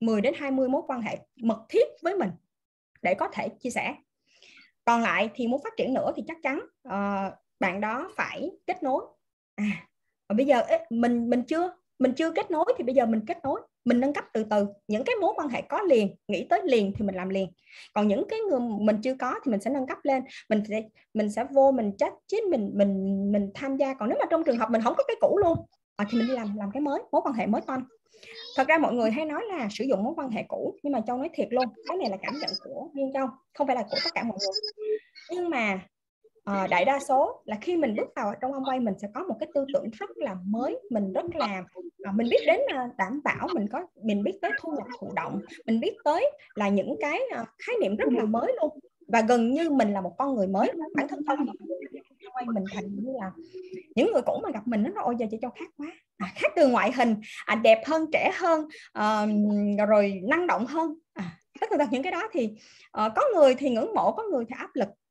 10 0.00 0.20
đến 0.20 0.34
20 0.36 0.68
mối 0.68 0.82
quan 0.86 1.02
hệ 1.02 1.18
mật 1.36 1.64
thiết 1.68 1.86
với 2.02 2.16
mình 2.16 2.30
để 3.02 3.14
có 3.14 3.28
thể 3.32 3.48
chia 3.48 3.70
sẻ. 3.70 3.94
Còn 4.84 5.02
lại 5.02 5.30
thì 5.34 5.46
muốn 5.46 5.60
phát 5.64 5.72
triển 5.76 5.94
nữa 5.94 6.12
thì 6.16 6.22
chắc 6.26 6.36
chắn 6.42 6.60
uh, 6.88 7.34
bạn 7.60 7.80
đó 7.80 8.10
phải 8.16 8.50
kết 8.66 8.82
nối. 8.82 9.04
À 9.54 9.86
bây 10.28 10.46
giờ 10.46 10.62
mình 10.90 11.30
mình 11.30 11.42
chưa 11.42 11.72
mình 11.98 12.12
chưa 12.16 12.30
kết 12.30 12.50
nối 12.50 12.64
thì 12.78 12.84
bây 12.84 12.94
giờ 12.94 13.06
mình 13.06 13.20
kết 13.26 13.38
nối 13.42 13.60
mình 13.84 14.00
nâng 14.00 14.12
cấp 14.12 14.24
từ 14.32 14.44
từ 14.50 14.66
những 14.88 15.04
cái 15.04 15.14
mối 15.20 15.32
quan 15.36 15.48
hệ 15.48 15.62
có 15.62 15.82
liền 15.82 16.16
nghĩ 16.28 16.46
tới 16.50 16.60
liền 16.64 16.92
thì 16.96 17.04
mình 17.04 17.14
làm 17.14 17.28
liền. 17.28 17.48
Còn 17.92 18.08
những 18.08 18.24
cái 18.28 18.38
người 18.38 18.60
mình 18.60 18.96
chưa 19.02 19.14
có 19.14 19.34
thì 19.44 19.50
mình 19.50 19.60
sẽ 19.60 19.70
nâng 19.70 19.86
cấp 19.86 19.98
lên 20.02 20.22
mình 20.48 20.62
sẽ 20.68 20.82
mình 21.14 21.30
sẽ 21.30 21.44
vô 21.50 21.72
mình 21.72 21.92
chat 21.98 22.12
chứ 22.26 22.38
mình 22.50 22.70
mình 22.74 23.32
mình 23.32 23.50
tham 23.54 23.76
gia. 23.76 23.94
Còn 23.94 24.08
nếu 24.08 24.18
mà 24.20 24.26
trong 24.30 24.44
trường 24.44 24.58
hợp 24.58 24.70
mình 24.70 24.82
không 24.82 24.94
có 24.96 25.04
cái 25.08 25.16
cũ 25.20 25.38
luôn 25.44 25.58
à, 25.96 26.06
thì 26.10 26.18
mình 26.18 26.26
đi 26.26 26.34
làm 26.34 26.56
làm 26.56 26.70
cái 26.70 26.80
mới 26.80 27.02
mối 27.12 27.22
quan 27.24 27.34
hệ 27.34 27.46
mới 27.46 27.60
con 27.66 27.84
thật 28.56 28.68
ra 28.68 28.78
mọi 28.78 28.92
người 28.92 29.10
hay 29.10 29.24
nói 29.24 29.42
là 29.48 29.68
sử 29.70 29.84
dụng 29.84 30.04
mối 30.04 30.14
quan 30.16 30.30
hệ 30.30 30.42
cũ 30.48 30.76
nhưng 30.82 30.92
mà 30.92 31.00
châu 31.06 31.16
nói 31.16 31.30
thiệt 31.34 31.48
luôn 31.50 31.64
cái 31.88 31.96
này 31.96 32.10
là 32.10 32.16
cảm 32.22 32.34
nhận 32.40 32.50
của 32.64 32.88
riêng 32.94 33.10
châu 33.14 33.26
không 33.54 33.66
phải 33.66 33.76
là 33.76 33.82
của 33.82 33.96
tất 34.04 34.10
cả 34.14 34.22
mọi 34.22 34.38
người. 34.40 34.60
Nhưng 35.30 35.50
mà 35.50 35.80
à, 36.44 36.66
đại 36.70 36.84
đa 36.84 37.00
số 37.00 37.42
là 37.44 37.56
khi 37.60 37.76
mình 37.76 37.96
bước 37.96 38.08
vào 38.16 38.34
trong 38.40 38.52
ông 38.52 38.64
quay 38.64 38.80
mình 38.80 38.94
sẽ 38.98 39.08
có 39.14 39.22
một 39.22 39.36
cái 39.40 39.48
tư 39.54 39.64
tưởng 39.74 39.90
rất 39.90 40.10
là 40.16 40.36
mới 40.44 40.78
mình 40.90 41.12
rất 41.12 41.24
là 41.34 41.62
à, 42.04 42.12
mình 42.14 42.28
biết 42.30 42.40
đến 42.46 42.60
à, 42.68 42.88
đảm 42.98 43.20
bảo 43.24 43.48
mình 43.54 43.68
có 43.72 43.86
mình 44.02 44.22
biết 44.22 44.38
tới 44.42 44.50
thu 44.60 44.72
nhập 44.72 44.86
thụ 44.98 45.12
động 45.16 45.40
mình 45.66 45.80
biết 45.80 45.96
tới 46.04 46.30
là 46.54 46.68
những 46.68 46.96
cái 47.00 47.20
à, 47.30 47.44
khái 47.58 47.76
niệm 47.80 47.96
rất 47.96 48.08
là 48.12 48.24
mới 48.24 48.52
luôn. 48.60 48.78
Và 49.08 49.20
gần 49.20 49.50
như 49.50 49.70
mình 49.70 49.92
là 49.92 50.00
một 50.00 50.12
con 50.18 50.34
người 50.34 50.46
mới 50.46 50.72
bản 50.96 51.08
thân 51.08 51.20
tôi 51.26 51.36
quay 52.32 52.46
mình 52.46 52.64
thành 52.74 52.84
như 52.96 53.12
là 53.20 53.30
những 53.94 54.12
người 54.12 54.22
cũ 54.22 54.40
mà 54.42 54.50
gặp 54.50 54.66
mình 54.66 54.82
nó 54.82 54.90
nói 54.90 55.04
ôi 55.04 55.14
giờ 55.18 55.26
chị 55.30 55.38
cho 55.42 55.50
khác 55.50 55.70
quá. 55.76 55.86
À, 56.18 56.32
khác 56.34 56.52
từ 56.56 56.68
ngoại 56.68 56.92
hình 56.92 57.16
à, 57.46 57.54
đẹp 57.54 57.82
hơn 57.86 58.06
trẻ 58.12 58.32
hơn 58.34 58.68
à, 58.92 59.26
rồi 59.88 60.20
năng 60.28 60.46
động 60.46 60.66
hơn. 60.66 60.94
À, 61.12 61.24
tất 61.60 61.66
cả 61.70 61.86
những 61.90 62.02
cái 62.02 62.12
đó 62.12 62.28
thì 62.32 62.44
uh, 63.06 63.12
có 63.16 63.22
người 63.34 63.54
thì 63.54 63.70
ngưỡng 63.70 63.94
mộ 63.94 64.12
có 64.12 64.22
người 64.22 64.44
thì 64.48 64.54
áp 64.58 64.70
lực. 64.74 64.88
à, 64.88 65.03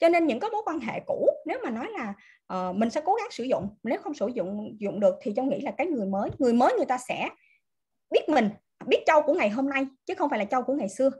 cho 0.00 0.08
nên 0.08 0.26
những 0.26 0.40
cái 0.40 0.50
mối 0.50 0.62
quan 0.66 0.80
hệ 0.80 1.00
cũ 1.06 1.30
nếu 1.46 1.58
mà 1.64 1.70
nói 1.70 1.88
là 1.90 2.14
uh, 2.54 2.76
mình 2.76 2.90
sẽ 2.90 3.00
cố 3.04 3.14
gắng 3.14 3.30
sử 3.30 3.44
dụng 3.44 3.68
nếu 3.82 3.98
không 4.02 4.14
sử 4.14 4.28
dụng 4.28 4.76
dụng 4.80 5.00
được 5.00 5.14
thì 5.22 5.32
châu 5.36 5.44
nghĩ 5.44 5.60
là 5.60 5.70
cái 5.78 5.86
người 5.86 6.06
mới 6.06 6.30
người 6.38 6.52
mới 6.52 6.74
người 6.76 6.86
ta 6.86 6.98
sẽ 7.08 7.28
biết 8.10 8.28
mình 8.28 8.50
biết 8.86 9.02
châu 9.06 9.22
của 9.22 9.34
ngày 9.34 9.50
hôm 9.50 9.68
nay 9.68 9.86
chứ 10.06 10.14
không 10.14 10.30
phải 10.30 10.38
là 10.38 10.44
châu 10.44 10.62
của 10.62 10.74
ngày 10.74 10.88
xưa. 10.88 11.10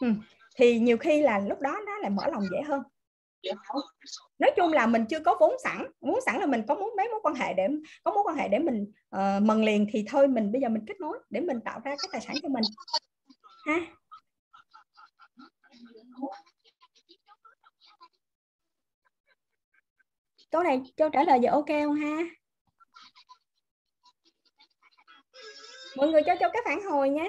Ừ. 0.00 0.08
thì 0.56 0.78
nhiều 0.78 0.98
khi 0.98 1.22
là 1.22 1.38
lúc 1.38 1.60
đó 1.60 1.80
nó 1.86 1.98
lại 1.98 2.10
mở 2.10 2.22
lòng 2.26 2.42
dễ 2.52 2.62
hơn. 2.62 2.82
Nói 4.38 4.50
chung 4.56 4.72
là 4.72 4.86
mình 4.86 5.04
chưa 5.06 5.20
có 5.20 5.36
vốn 5.40 5.54
sẵn 5.64 5.86
muốn 6.00 6.20
sẵn 6.26 6.40
là 6.40 6.46
mình 6.46 6.62
có 6.68 6.74
muốn 6.74 6.94
mấy 6.96 7.08
mối 7.08 7.20
quan 7.22 7.34
hệ 7.34 7.54
để 7.54 7.68
có 8.04 8.12
mối 8.12 8.22
quan 8.26 8.36
hệ 8.36 8.48
để 8.48 8.58
mình 8.58 8.92
uh, 9.16 9.42
mần 9.42 9.64
liền 9.64 9.86
thì 9.92 10.04
thôi 10.08 10.28
mình 10.28 10.52
bây 10.52 10.60
giờ 10.60 10.68
mình 10.68 10.84
kết 10.86 11.00
nối 11.00 11.18
để 11.30 11.40
mình 11.40 11.60
tạo 11.64 11.80
ra 11.84 11.90
cái 11.90 12.08
tài 12.12 12.20
sản 12.20 12.36
cho 12.42 12.48
mình. 12.48 12.64
Ha? 13.66 13.80
Câu 20.54 20.62
này, 20.62 20.80
câu 20.96 21.08
trả 21.12 21.24
lời 21.24 21.38
giờ 21.42 21.50
ok 21.50 21.66
không 21.68 21.94
ha? 21.94 22.16
Mọi 25.96 26.08
người 26.08 26.22
cho 26.26 26.34
cho 26.40 26.48
cái 26.52 26.62
phản 26.64 26.82
hồi 26.82 27.08
nha. 27.08 27.24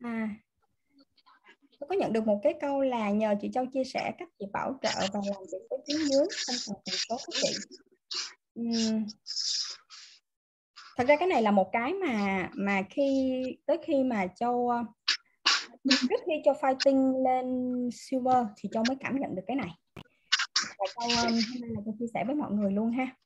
À 0.00 0.28
tôi 1.80 1.88
có 1.88 1.94
nhận 1.94 2.12
được 2.12 2.26
một 2.26 2.40
cái 2.42 2.54
câu 2.60 2.80
là 2.80 3.10
nhờ 3.10 3.34
chị 3.40 3.50
Châu 3.54 3.66
chia 3.66 3.84
sẻ 3.84 4.12
cách 4.18 4.28
chị 4.38 4.46
bảo 4.52 4.78
trợ 4.82 5.06
và 5.12 5.20
làm 5.24 5.42
việc 5.52 5.58
với 5.70 5.78
tuyến 5.86 5.98
dưới 5.98 6.26
không 6.46 6.56
cần 6.66 6.76
thành 6.86 6.98
phố 7.08 7.16
các 7.16 7.40
chị. 7.42 7.76
Uhm. 8.60 9.04
thật 10.96 11.04
ra 11.08 11.16
cái 11.16 11.28
này 11.28 11.42
là 11.42 11.50
một 11.50 11.70
cái 11.72 11.92
mà 11.92 12.48
mà 12.54 12.82
khi, 12.90 13.42
tới 13.66 13.78
khi 13.86 14.02
mà 14.02 14.26
Châu 14.26 14.70
trước 15.90 16.20
khi 16.26 16.32
cho 16.44 16.52
fighting 16.52 17.24
lên 17.24 17.88
silver 17.92 18.46
thì 18.56 18.68
Châu 18.72 18.82
mới 18.88 18.96
cảm 19.00 19.20
nhận 19.20 19.34
được 19.34 19.42
cái 19.46 19.56
này. 19.56 19.70
Và 20.78 20.86
Châu 20.94 21.08
um, 21.08 21.32
hôm 21.32 21.60
nay 21.60 21.70
là 21.70 21.80
Châu 21.84 21.94
chia 21.98 22.06
sẻ 22.14 22.24
với 22.26 22.36
mọi 22.36 22.52
người 22.52 22.72
luôn 22.72 22.90
ha. 22.90 23.16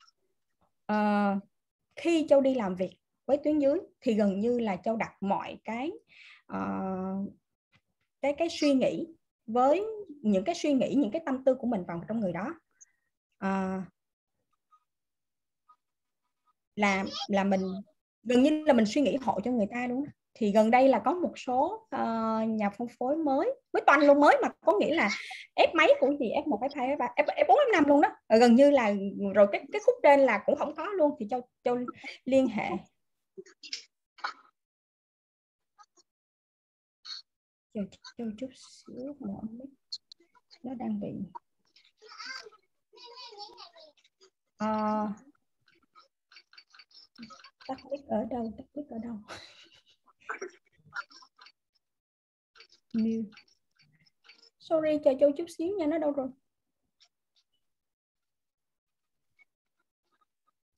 Uh, 0.93 1.43
khi 1.97 2.27
Châu 2.29 2.41
đi 2.41 2.55
làm 2.55 2.77
việc 2.77 2.99
với 3.27 3.39
tuyến 3.45 3.59
dưới 3.59 3.79
thì 4.01 4.15
gần 4.15 4.41
như 4.41 4.59
là 4.59 4.77
Châu 4.77 4.97
đặt 4.97 5.13
mọi 5.21 5.59
cái 5.65 5.91
uh, 6.53 7.33
cái 8.21 8.35
cái 8.39 8.49
suy 8.51 8.75
nghĩ 8.75 9.07
với 9.47 9.87
những 10.23 10.45
cái 10.45 10.55
suy 10.55 10.73
nghĩ 10.73 10.95
những 10.95 11.11
cái 11.11 11.23
tâm 11.27 11.45
tư 11.45 11.55
của 11.55 11.67
mình 11.67 11.85
vào 11.85 12.05
trong 12.09 12.21
người 12.21 12.33
đó. 12.33 12.55
À, 13.39 13.83
là 16.77 17.05
là 17.29 17.45
mình 17.45 17.61
gần 18.23 18.43
như 18.43 18.65
là 18.67 18.73
mình 18.73 18.87
suy 18.87 19.01
nghĩ 19.01 19.17
hộ 19.17 19.41
cho 19.45 19.51
người 19.51 19.67
ta 19.71 19.87
luôn 19.87 20.05
thì 20.35 20.53
gần 20.53 20.71
đây 20.71 20.89
là 20.89 21.03
có 21.05 21.13
một 21.13 21.33
số 21.37 21.89
uh, 21.95 22.49
nhà 22.49 22.71
phân 22.79 22.89
phối 22.99 23.17
mới 23.17 23.55
mới 23.73 23.83
toàn 23.87 24.01
luôn 24.01 24.21
mới 24.21 24.37
mà 24.43 24.49
có 24.61 24.79
nghĩa 24.81 24.95
là 24.95 25.11
ép 25.55 25.75
máy 25.75 25.89
cũng 26.01 26.19
gì 26.19 26.27
f 26.27 26.49
một 26.49 26.61
f 26.61 26.69
hai 26.75 26.89
f 26.89 26.99
ba 26.99 27.07
f 27.17 27.45
bốn 27.49 27.59
f 27.59 27.73
năm 27.73 27.85
luôn 27.85 28.01
đó. 28.01 28.09
Rồi 28.29 28.41
gần 28.41 28.55
như 28.55 28.71
là 28.71 28.95
rồi 29.35 29.47
cái 29.53 29.65
cái 29.73 29.81
khúc 29.87 29.95
trên 30.03 30.21
là 30.21 30.43
cũng 30.47 30.57
không 30.57 30.75
có 30.77 30.85
luôn 30.85 31.17
thì 31.19 31.27
cho 31.31 31.41
cho 31.65 31.77
liên 32.25 32.49
hệ. 32.49 32.71
Chờ 37.75 37.81
chờ 38.19 38.25
chút 38.39 38.51
xíu 38.55 39.17
mở 39.19 39.41
nó 40.63 40.75
đang 40.75 41.01
bị. 41.01 41.13
À, 44.59 45.07
tắt 47.69 47.79
mic 47.91 48.07
ở 48.07 48.25
đâu 48.31 48.53
tắt 48.59 48.65
mic 48.75 48.89
ở 48.91 48.99
đâu? 48.99 49.17
Sorry, 54.59 54.99
chờ 55.05 55.13
châu 55.21 55.33
chút 55.37 55.45
xíu 55.59 55.77
nha, 55.79 55.87
nó 55.87 55.99
đâu 55.99 56.13
rồi? 56.13 56.29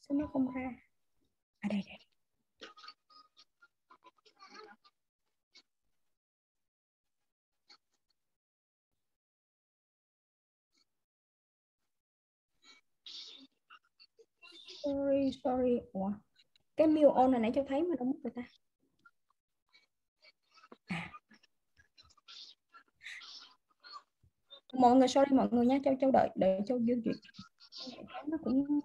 Sao 0.08 0.18
nó 0.18 0.26
không 0.26 0.52
ra? 0.54 0.70
À 1.60 1.68
đây, 1.70 1.82
đây. 1.86 2.00
sorry 14.82 15.30
sorry 15.44 15.80
ủa 15.92 16.12
cái 16.76 16.86
mute 16.86 17.14
on 17.14 17.30
này 17.30 17.40
nãy 17.40 17.52
cho 17.54 17.62
thấy 17.68 17.82
mà 17.82 17.96
đâu 17.98 18.06
mất 18.06 18.18
rồi 18.24 18.32
ta 18.36 18.42
mọi 24.72 24.96
người, 24.96 25.08
sorry 25.08 25.36
mọi 25.36 25.48
người 25.50 25.66
nha 25.66 25.78
châu 25.84 25.94
châu 26.00 26.10
đợi 26.10 26.28
đợi 26.34 26.60
châu 26.66 26.78
dương 26.78 27.02
duyệt. 27.04 27.16
Nó 28.26 28.36
cũng 28.44 28.80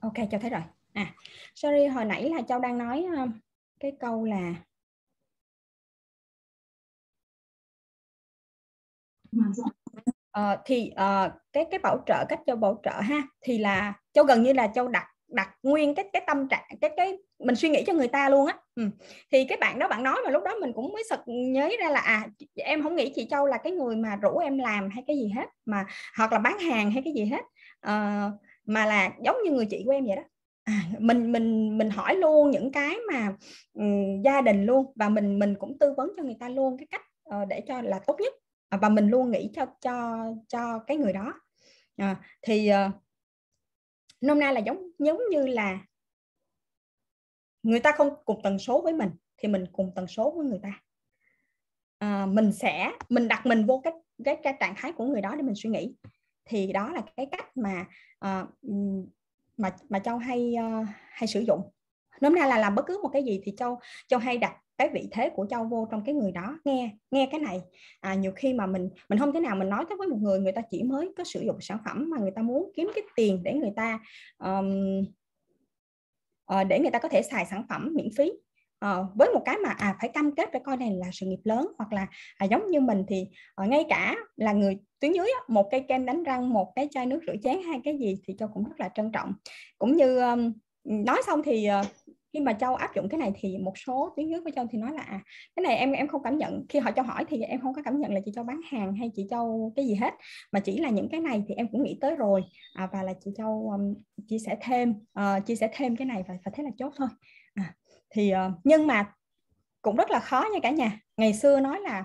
ok, 0.00 0.14
cho 0.30 0.38
thấy 0.40 0.50
rồi. 0.50 0.62
À 0.92 1.14
sorry, 1.54 1.86
hồi 1.86 2.04
nãy 2.04 2.30
là 2.30 2.42
châu 2.48 2.58
đang 2.58 2.78
nói 2.78 3.04
um, 3.16 3.32
cái 3.80 3.92
câu 4.00 4.24
là 4.24 4.54
à, 10.30 10.58
thì 10.64 10.92
à, 10.96 11.32
cái 11.52 11.66
cái 11.70 11.78
bảo 11.78 11.98
trợ 12.06 12.24
cách 12.28 12.40
châu 12.46 12.56
bảo 12.56 12.80
trợ 12.82 13.00
ha 13.00 13.22
thì 13.40 13.58
là 13.58 13.94
châu 14.12 14.24
gần 14.24 14.42
như 14.42 14.52
là 14.52 14.66
châu 14.74 14.88
đặt 14.88 15.06
đặt 15.28 15.50
nguyên 15.62 15.94
cái 15.94 16.10
cái 16.12 16.22
tâm 16.26 16.48
trạng 16.48 16.64
cái 16.80 16.90
cái 16.96 17.18
mình 17.38 17.56
suy 17.56 17.68
nghĩ 17.68 17.84
cho 17.86 17.92
người 17.92 18.08
ta 18.08 18.28
luôn 18.28 18.46
á. 18.46 18.56
Ừ. 18.74 18.82
thì 19.32 19.44
cái 19.44 19.58
bạn 19.60 19.78
đó 19.78 19.88
bạn 19.88 20.02
nói 20.02 20.16
mà 20.24 20.30
lúc 20.30 20.42
đó 20.44 20.54
mình 20.60 20.72
cũng 20.72 20.92
mới 20.92 21.02
sực 21.10 21.20
nhớ 21.26 21.70
ra 21.80 21.90
là 21.90 22.00
à 22.00 22.28
em 22.54 22.82
không 22.82 22.96
nghĩ 22.96 23.12
chị 23.14 23.26
Châu 23.30 23.46
là 23.46 23.58
cái 23.58 23.72
người 23.72 23.96
mà 23.96 24.16
rủ 24.16 24.38
em 24.38 24.58
làm 24.58 24.90
hay 24.90 25.04
cái 25.06 25.16
gì 25.16 25.28
hết 25.28 25.46
mà 25.64 25.86
hoặc 26.16 26.32
là 26.32 26.38
bán 26.38 26.58
hàng 26.58 26.90
hay 26.90 27.02
cái 27.04 27.14
gì 27.14 27.24
hết. 27.24 27.44
À, 27.80 28.30
mà 28.66 28.86
là 28.86 29.10
giống 29.24 29.36
như 29.44 29.50
người 29.50 29.66
chị 29.66 29.82
của 29.86 29.92
em 29.92 30.06
vậy 30.06 30.16
đó. 30.16 30.22
À, 30.64 30.82
mình 30.98 31.32
mình 31.32 31.78
mình 31.78 31.90
hỏi 31.90 32.16
luôn 32.16 32.50
những 32.50 32.72
cái 32.72 32.96
mà 33.12 33.32
um, 33.72 34.22
gia 34.24 34.40
đình 34.40 34.66
luôn 34.66 34.92
và 34.96 35.08
mình 35.08 35.38
mình 35.38 35.54
cũng 35.58 35.78
tư 35.78 35.94
vấn 35.96 36.12
cho 36.16 36.22
người 36.22 36.36
ta 36.40 36.48
luôn 36.48 36.76
cái 36.78 36.86
cách 36.90 37.02
uh, 37.34 37.48
để 37.48 37.60
cho 37.60 37.82
là 37.82 38.00
tốt 38.06 38.16
nhất. 38.20 38.34
À, 38.68 38.78
và 38.78 38.88
mình 38.88 39.08
luôn 39.08 39.30
nghĩ 39.30 39.50
cho 39.54 39.66
cho 39.80 40.24
cho 40.48 40.78
cái 40.78 40.96
người 40.96 41.12
đó. 41.12 41.40
À, 41.96 42.16
thì 42.42 42.70
uh, 42.70 42.92
nôm 44.20 44.38
na 44.38 44.52
là 44.52 44.60
giống 44.60 44.90
giống 44.98 45.20
như 45.30 45.46
là 45.46 45.78
người 47.62 47.80
ta 47.80 47.92
không 47.96 48.10
cùng 48.24 48.40
tần 48.42 48.58
số 48.58 48.80
với 48.80 48.92
mình 48.92 49.10
thì 49.36 49.48
mình 49.48 49.64
cùng 49.72 49.92
tần 49.94 50.06
số 50.06 50.30
với 50.36 50.46
người 50.46 50.60
ta. 50.62 50.82
À, 51.98 52.26
mình 52.26 52.52
sẽ 52.52 52.92
mình 53.08 53.28
đặt 53.28 53.46
mình 53.46 53.66
vô 53.66 53.80
cái 53.84 53.92
cái 54.24 54.36
cái 54.42 54.56
trạng 54.60 54.74
thái 54.76 54.92
của 54.92 55.04
người 55.04 55.20
đó 55.20 55.34
để 55.36 55.42
mình 55.42 55.54
suy 55.56 55.70
nghĩ. 55.70 55.94
Thì 56.44 56.72
đó 56.72 56.92
là 56.92 57.02
cái 57.16 57.26
cách 57.32 57.56
mà 57.56 57.86
uh, 58.24 58.48
mà 59.56 59.76
mà 59.88 59.98
châu 59.98 60.18
hay 60.18 60.54
uh, 60.58 60.86
hay 61.10 61.28
sử 61.28 61.40
dụng. 61.40 61.70
Nôm 62.20 62.34
na 62.34 62.46
là 62.46 62.58
làm 62.58 62.74
bất 62.74 62.82
cứ 62.86 63.00
một 63.02 63.10
cái 63.12 63.24
gì 63.24 63.40
thì 63.44 63.52
châu 63.56 63.78
châu 64.08 64.20
hay 64.20 64.38
đặt 64.38 64.56
cái 64.78 64.88
vị 64.88 65.08
thế 65.10 65.30
của 65.30 65.46
châu 65.50 65.64
vô 65.64 65.88
trong 65.90 66.04
cái 66.04 66.14
người 66.14 66.32
đó. 66.32 66.58
Nghe 66.64 66.90
nghe 67.10 67.28
cái 67.30 67.40
này. 67.40 67.60
À, 68.00 68.14
nhiều 68.14 68.32
khi 68.36 68.52
mà 68.52 68.66
mình 68.66 68.90
mình 69.08 69.18
không 69.18 69.32
thể 69.32 69.40
nào 69.40 69.56
mình 69.56 69.68
nói 69.68 69.84
tới 69.88 69.98
với 69.98 70.08
một 70.08 70.18
người 70.20 70.40
người 70.40 70.52
ta 70.52 70.62
chỉ 70.70 70.82
mới 70.82 71.12
có 71.16 71.24
sử 71.24 71.40
dụng 71.40 71.56
sản 71.60 71.78
phẩm 71.84 72.10
mà 72.10 72.18
người 72.18 72.32
ta 72.36 72.42
muốn 72.42 72.72
kiếm 72.76 72.90
cái 72.94 73.04
tiền 73.16 73.42
để 73.42 73.54
người 73.54 73.72
ta 73.76 74.00
um, 74.38 75.00
uh, 76.60 76.66
để 76.68 76.78
người 76.78 76.90
ta 76.90 76.98
có 76.98 77.08
thể 77.08 77.22
xài 77.22 77.46
sản 77.46 77.62
phẩm 77.68 77.92
miễn 77.94 78.08
phí. 78.16 78.32
Uh, 78.84 79.06
với 79.14 79.28
một 79.34 79.42
cái 79.44 79.56
mà 79.62 79.70
à 79.70 79.96
phải 80.00 80.08
cam 80.08 80.34
kết 80.34 80.48
phải 80.52 80.60
coi 80.64 80.76
này 80.76 80.90
là 80.96 81.06
sự 81.12 81.26
nghiệp 81.26 81.40
lớn 81.44 81.68
hoặc 81.78 81.92
là 81.92 82.06
à, 82.36 82.46
giống 82.46 82.70
như 82.70 82.80
mình 82.80 83.04
thì 83.08 83.26
uh, 83.62 83.68
ngay 83.68 83.84
cả 83.88 84.16
là 84.36 84.52
người 84.52 84.78
tuyến 85.00 85.12
dưới 85.12 85.28
một 85.48 85.68
cây 85.70 85.84
kem 85.88 86.06
đánh 86.06 86.24
răng 86.24 86.52
một 86.52 86.72
cái 86.76 86.88
chai 86.90 87.06
nước 87.06 87.20
rửa 87.26 87.34
chén 87.42 87.62
hay 87.62 87.80
cái 87.84 87.98
gì 87.98 88.18
thì 88.24 88.34
cho 88.38 88.46
cũng 88.46 88.64
rất 88.64 88.80
là 88.80 88.88
trân 88.94 89.12
trọng. 89.12 89.32
Cũng 89.78 89.96
như 89.96 90.20
um, 90.20 90.52
nói 90.84 91.22
xong 91.26 91.42
thì 91.42 91.68
uh, 91.80 91.86
khi 92.32 92.40
mà 92.40 92.52
châu 92.52 92.74
áp 92.74 92.94
dụng 92.94 93.08
cái 93.08 93.18
này 93.18 93.32
thì 93.40 93.58
một 93.58 93.78
số 93.78 94.12
tuyến 94.16 94.28
dưới 94.28 94.40
của 94.44 94.50
châu 94.56 94.66
thì 94.70 94.78
nói 94.78 94.92
là 94.92 95.02
à, 95.02 95.20
cái 95.56 95.62
này 95.62 95.76
em 95.76 95.92
em 95.92 96.08
không 96.08 96.22
cảm 96.22 96.38
nhận. 96.38 96.66
Khi 96.68 96.78
họ 96.78 96.90
cho 96.90 97.02
hỏi 97.02 97.24
thì 97.28 97.42
em 97.42 97.60
không 97.60 97.74
có 97.74 97.82
cảm 97.84 98.00
nhận 98.00 98.14
là 98.14 98.20
chị 98.24 98.32
châu 98.34 98.44
bán 98.44 98.60
hàng 98.70 98.94
hay 98.94 99.10
chị 99.14 99.26
châu 99.30 99.72
cái 99.76 99.86
gì 99.86 99.94
hết. 99.94 100.14
Mà 100.52 100.60
chỉ 100.60 100.78
là 100.78 100.90
những 100.90 101.08
cái 101.08 101.20
này 101.20 101.44
thì 101.48 101.54
em 101.54 101.68
cũng 101.72 101.82
nghĩ 101.82 101.98
tới 102.00 102.16
rồi. 102.16 102.42
À, 102.74 102.88
và 102.92 103.02
là 103.02 103.12
chị 103.24 103.30
châu 103.36 103.70
um, 103.72 103.94
chia 104.28 104.38
sẻ 104.38 104.56
thêm 104.60 104.94
uh, 105.20 105.46
chia 105.46 105.56
sẻ 105.56 105.70
thêm 105.72 105.96
cái 105.96 106.06
này 106.06 106.24
và, 106.28 106.34
và 106.44 106.52
thế 106.54 106.62
là 106.62 106.70
chốt 106.78 106.92
thôi. 106.96 107.08
À, 107.54 107.74
thì 108.10 108.32
uh, 108.32 108.52
nhưng 108.64 108.86
mà 108.86 109.12
cũng 109.82 109.96
rất 109.96 110.10
là 110.10 110.20
khó 110.20 110.44
nha 110.52 110.58
cả 110.62 110.70
nhà. 110.70 111.00
Ngày 111.16 111.34
xưa 111.34 111.60
nói 111.60 111.80
là 111.80 112.04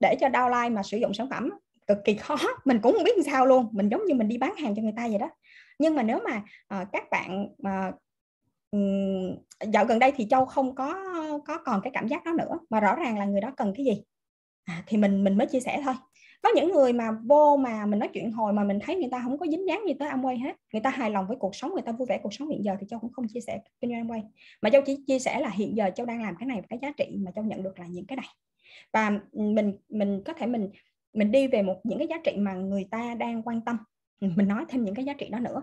để 0.00 0.16
cho 0.20 0.28
downline 0.28 0.72
mà 0.72 0.82
sử 0.82 0.98
dụng 0.98 1.14
sản 1.14 1.30
phẩm 1.30 1.50
cực 1.86 1.98
kỳ 2.04 2.14
khó 2.14 2.36
mình 2.64 2.80
cũng 2.82 2.92
không 2.92 3.04
biết 3.04 3.16
làm 3.16 3.24
sao 3.32 3.46
luôn. 3.46 3.68
Mình 3.72 3.88
giống 3.88 4.06
như 4.06 4.14
mình 4.14 4.28
đi 4.28 4.38
bán 4.38 4.54
hàng 4.56 4.74
cho 4.74 4.82
người 4.82 4.94
ta 4.96 5.08
vậy 5.08 5.18
đó. 5.18 5.30
Nhưng 5.78 5.94
mà 5.94 6.02
nếu 6.02 6.18
mà 6.24 6.42
uh, 6.80 6.88
các 6.92 7.10
bạn 7.10 7.44
uh, 7.44 7.94
dạo 9.72 9.84
gần 9.84 9.98
đây 9.98 10.12
thì 10.16 10.26
châu 10.30 10.44
không 10.44 10.74
có 10.74 11.04
có 11.46 11.58
còn 11.64 11.80
cái 11.82 11.90
cảm 11.94 12.08
giác 12.08 12.24
đó 12.24 12.32
nữa 12.32 12.58
mà 12.70 12.80
rõ 12.80 12.94
ràng 12.94 13.18
là 13.18 13.24
người 13.24 13.40
đó 13.40 13.52
cần 13.56 13.72
cái 13.76 13.84
gì? 13.86 14.02
À, 14.64 14.82
thì 14.86 14.98
mình 14.98 15.24
mình 15.24 15.38
mới 15.38 15.46
chia 15.46 15.60
sẻ 15.60 15.80
thôi. 15.84 15.94
Có 16.42 16.50
những 16.56 16.72
người 16.72 16.92
mà 16.92 17.10
vô 17.24 17.56
mà 17.56 17.86
mình 17.86 17.98
nói 17.98 18.08
chuyện 18.12 18.32
hồi 18.32 18.52
mà 18.52 18.64
mình 18.64 18.78
thấy 18.82 18.96
người 18.96 19.08
ta 19.10 19.20
không 19.24 19.38
có 19.38 19.46
dính 19.46 19.68
dáng 19.68 19.82
gì 19.86 19.94
tới 19.94 20.08
Amway 20.08 20.44
hết 20.44 20.56
người 20.72 20.82
ta 20.82 20.90
hài 20.90 21.10
lòng 21.10 21.26
với 21.26 21.36
cuộc 21.36 21.56
sống 21.56 21.72
người 21.72 21.82
ta 21.82 21.92
vui 21.92 22.06
vẻ 22.08 22.20
cuộc 22.22 22.34
sống 22.34 22.48
hiện 22.48 22.64
giờ 22.64 22.76
thì 22.80 22.86
châu 22.90 23.00
cũng 23.00 23.12
không 23.12 23.28
chia 23.28 23.40
sẻ 23.40 23.60
kinh 23.80 23.90
doanh 23.90 24.08
Amway. 24.08 24.22
Mà 24.62 24.70
châu 24.70 24.82
chỉ 24.86 25.04
chia 25.06 25.18
sẻ 25.18 25.40
là 25.40 25.50
hiện 25.50 25.76
giờ 25.76 25.90
châu 25.94 26.06
đang 26.06 26.22
làm 26.22 26.36
cái 26.38 26.46
này 26.46 26.62
cái 26.68 26.78
giá 26.82 26.92
trị 26.96 27.16
mà 27.18 27.30
châu 27.30 27.44
nhận 27.44 27.62
được 27.62 27.78
là 27.78 27.86
những 27.86 28.06
cái 28.06 28.16
này. 28.16 28.26
Và 28.92 29.20
mình 29.32 29.76
mình 29.88 30.22
có 30.24 30.32
thể 30.32 30.46
mình 30.46 30.70
mình 31.12 31.32
đi 31.32 31.48
về 31.48 31.62
một 31.62 31.80
những 31.84 31.98
cái 31.98 32.08
giá 32.08 32.16
trị 32.24 32.36
mà 32.36 32.54
người 32.54 32.88
ta 32.90 33.14
đang 33.14 33.42
quan 33.42 33.60
tâm. 33.60 33.78
Mình 34.20 34.48
nói 34.48 34.64
thêm 34.68 34.84
những 34.84 34.94
cái 34.94 35.04
giá 35.04 35.12
trị 35.12 35.28
đó 35.28 35.38
nữa. 35.38 35.62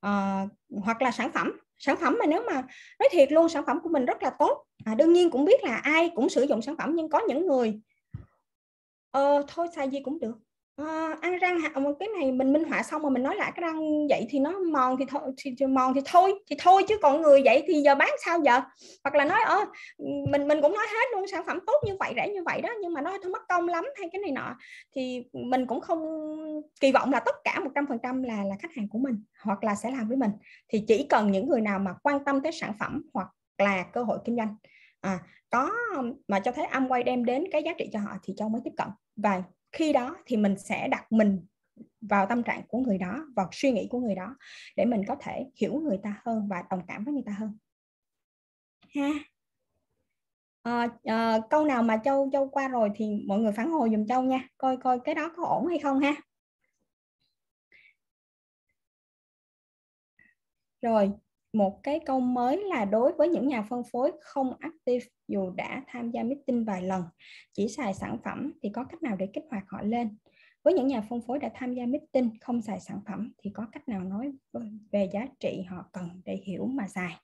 À, 0.00 0.46
hoặc 0.82 1.02
là 1.02 1.10
sản 1.10 1.30
phẩm 1.34 1.52
sản 1.84 1.96
phẩm 2.00 2.16
mà 2.18 2.26
nếu 2.26 2.42
mà 2.46 2.52
nói 2.98 3.08
thiệt 3.10 3.32
luôn 3.32 3.48
sản 3.48 3.64
phẩm 3.66 3.80
của 3.82 3.88
mình 3.88 4.04
rất 4.04 4.22
là 4.22 4.30
tốt. 4.38 4.64
À, 4.84 4.94
đương 4.94 5.12
nhiên 5.12 5.30
cũng 5.30 5.44
biết 5.44 5.64
là 5.64 5.76
ai 5.76 6.10
cũng 6.14 6.28
sử 6.28 6.42
dụng 6.42 6.62
sản 6.62 6.76
phẩm 6.76 6.92
nhưng 6.94 7.08
có 7.08 7.20
những 7.28 7.46
người 7.46 7.80
ờ, 9.10 9.42
thôi 9.48 9.68
xài 9.76 9.90
gì 9.90 10.00
cũng 10.00 10.18
được 10.18 10.34
à, 10.76 11.16
ăn 11.20 11.38
răng 11.38 11.58
cái 12.00 12.08
này 12.20 12.32
mình 12.32 12.52
minh 12.52 12.64
họa 12.64 12.82
xong 12.82 13.02
mà 13.02 13.10
mình 13.10 13.22
nói 13.22 13.36
lại 13.36 13.52
cái 13.54 13.62
răng 13.62 14.08
vậy 14.08 14.26
thì 14.30 14.38
nó 14.38 14.58
mòn 14.72 14.96
thì 14.98 15.04
thôi 15.08 15.20
thì, 15.36 15.54
thì 15.58 15.66
mòn 15.66 15.94
thì 15.94 16.00
thôi 16.04 16.34
thì 16.50 16.56
thôi 16.58 16.84
chứ 16.88 16.98
còn 17.02 17.22
người 17.22 17.42
vậy 17.44 17.62
thì 17.66 17.74
giờ 17.74 17.94
bán 17.94 18.08
sao 18.24 18.40
giờ? 18.44 18.60
Hoặc 19.04 19.14
là 19.14 19.24
nói 19.24 19.40
ơ 19.46 19.64
mình 20.30 20.48
mình 20.48 20.58
cũng 20.62 20.74
nói 20.74 20.86
hết 20.92 21.06
luôn 21.12 21.26
sản 21.26 21.42
phẩm 21.46 21.58
tốt 21.66 21.76
như 21.86 21.96
vậy 22.00 22.12
rẻ 22.16 22.28
như 22.28 22.42
vậy 22.44 22.60
đó 22.60 22.68
nhưng 22.80 22.92
mà 22.92 23.00
nó 23.00 23.18
mất 23.32 23.42
công 23.48 23.68
lắm 23.68 23.84
hay 23.96 24.08
cái 24.12 24.20
này 24.22 24.32
nọ. 24.32 24.56
Thì 24.96 25.24
mình 25.32 25.66
cũng 25.66 25.80
không 25.80 26.00
kỳ 26.80 26.92
vọng 26.92 27.12
là 27.12 27.20
tất 27.20 27.34
cả 27.44 27.60
100% 27.74 28.24
là 28.24 28.44
là 28.44 28.56
khách 28.58 28.74
hàng 28.76 28.88
của 28.88 28.98
mình 28.98 29.24
hoặc 29.44 29.64
là 29.64 29.74
sẽ 29.74 29.90
làm 29.90 30.08
với 30.08 30.16
mình. 30.16 30.30
Thì 30.68 30.84
chỉ 30.88 31.06
cần 31.08 31.30
những 31.32 31.48
người 31.48 31.60
nào 31.60 31.78
mà 31.78 31.94
quan 32.02 32.24
tâm 32.24 32.40
tới 32.42 32.52
sản 32.52 32.72
phẩm 32.80 33.02
hoặc 33.14 33.28
là 33.58 33.84
cơ 33.92 34.02
hội 34.02 34.18
kinh 34.24 34.36
doanh. 34.36 34.56
À, 35.00 35.18
có 35.50 35.70
mà 36.28 36.40
cho 36.40 36.52
thấy 36.52 36.66
Amway 36.66 37.04
đem 37.04 37.24
đến 37.24 37.44
cái 37.52 37.62
giá 37.62 37.72
trị 37.78 37.88
cho 37.92 37.98
họ 37.98 38.10
thì 38.22 38.34
Châu 38.36 38.48
mới 38.48 38.60
tiếp 38.64 38.72
cận. 38.76 38.88
Và 39.16 39.42
khi 39.74 39.92
đó 39.92 40.16
thì 40.26 40.36
mình 40.36 40.58
sẽ 40.58 40.88
đặt 40.88 41.12
mình 41.12 41.46
vào 42.00 42.26
tâm 42.28 42.42
trạng 42.42 42.62
của 42.68 42.78
người 42.78 42.98
đó 42.98 43.26
vào 43.36 43.48
suy 43.52 43.72
nghĩ 43.72 43.88
của 43.90 44.00
người 44.00 44.14
đó 44.14 44.36
để 44.76 44.84
mình 44.84 45.02
có 45.08 45.16
thể 45.20 45.46
hiểu 45.60 45.74
người 45.74 45.98
ta 46.02 46.20
hơn 46.24 46.48
và 46.48 46.64
đồng 46.70 46.82
cảm 46.88 47.04
với 47.04 47.14
người 47.14 47.22
ta 47.26 47.32
hơn. 47.38 47.58
Ha. 48.94 49.08
À, 50.62 50.88
à, 51.04 51.38
câu 51.50 51.64
nào 51.64 51.82
mà 51.82 52.00
châu 52.04 52.30
châu 52.32 52.48
qua 52.48 52.68
rồi 52.68 52.90
thì 52.94 53.06
mọi 53.28 53.38
người 53.38 53.52
phản 53.52 53.70
hồi 53.70 53.90
dùm 53.92 54.06
châu 54.06 54.22
nha. 54.22 54.48
Coi 54.58 54.76
coi 54.76 55.00
cái 55.04 55.14
đó 55.14 55.32
có 55.36 55.44
ổn 55.46 55.66
hay 55.66 55.78
không 55.78 56.00
ha. 56.00 56.14
Rồi 60.82 61.12
một 61.54 61.80
cái 61.82 62.00
câu 62.06 62.20
mới 62.20 62.64
là 62.64 62.84
đối 62.84 63.12
với 63.12 63.28
những 63.28 63.48
nhà 63.48 63.62
phân 63.62 63.82
phối 63.92 64.12
không 64.20 64.52
active 64.58 65.06
dù 65.28 65.50
đã 65.50 65.84
tham 65.86 66.10
gia 66.10 66.22
meeting 66.22 66.64
vài 66.64 66.82
lần, 66.82 67.04
chỉ 67.52 67.68
xài 67.68 67.94
sản 67.94 68.18
phẩm 68.24 68.52
thì 68.62 68.68
có 68.68 68.84
cách 68.84 69.02
nào 69.02 69.16
để 69.16 69.26
kích 69.32 69.44
hoạt 69.50 69.64
họ 69.68 69.82
lên? 69.82 70.16
Với 70.62 70.74
những 70.74 70.86
nhà 70.86 71.00
phân 71.00 71.20
phối 71.20 71.38
đã 71.38 71.50
tham 71.54 71.74
gia 71.74 71.86
meeting 71.86 72.30
không 72.40 72.62
xài 72.62 72.80
sản 72.80 73.00
phẩm 73.06 73.32
thì 73.38 73.50
có 73.50 73.66
cách 73.72 73.88
nào 73.88 74.00
nói 74.00 74.32
về 74.92 75.08
giá 75.12 75.26
trị 75.40 75.62
họ 75.68 75.88
cần 75.92 76.22
để 76.24 76.36
hiểu 76.36 76.66
mà 76.66 76.88
xài? 76.88 77.16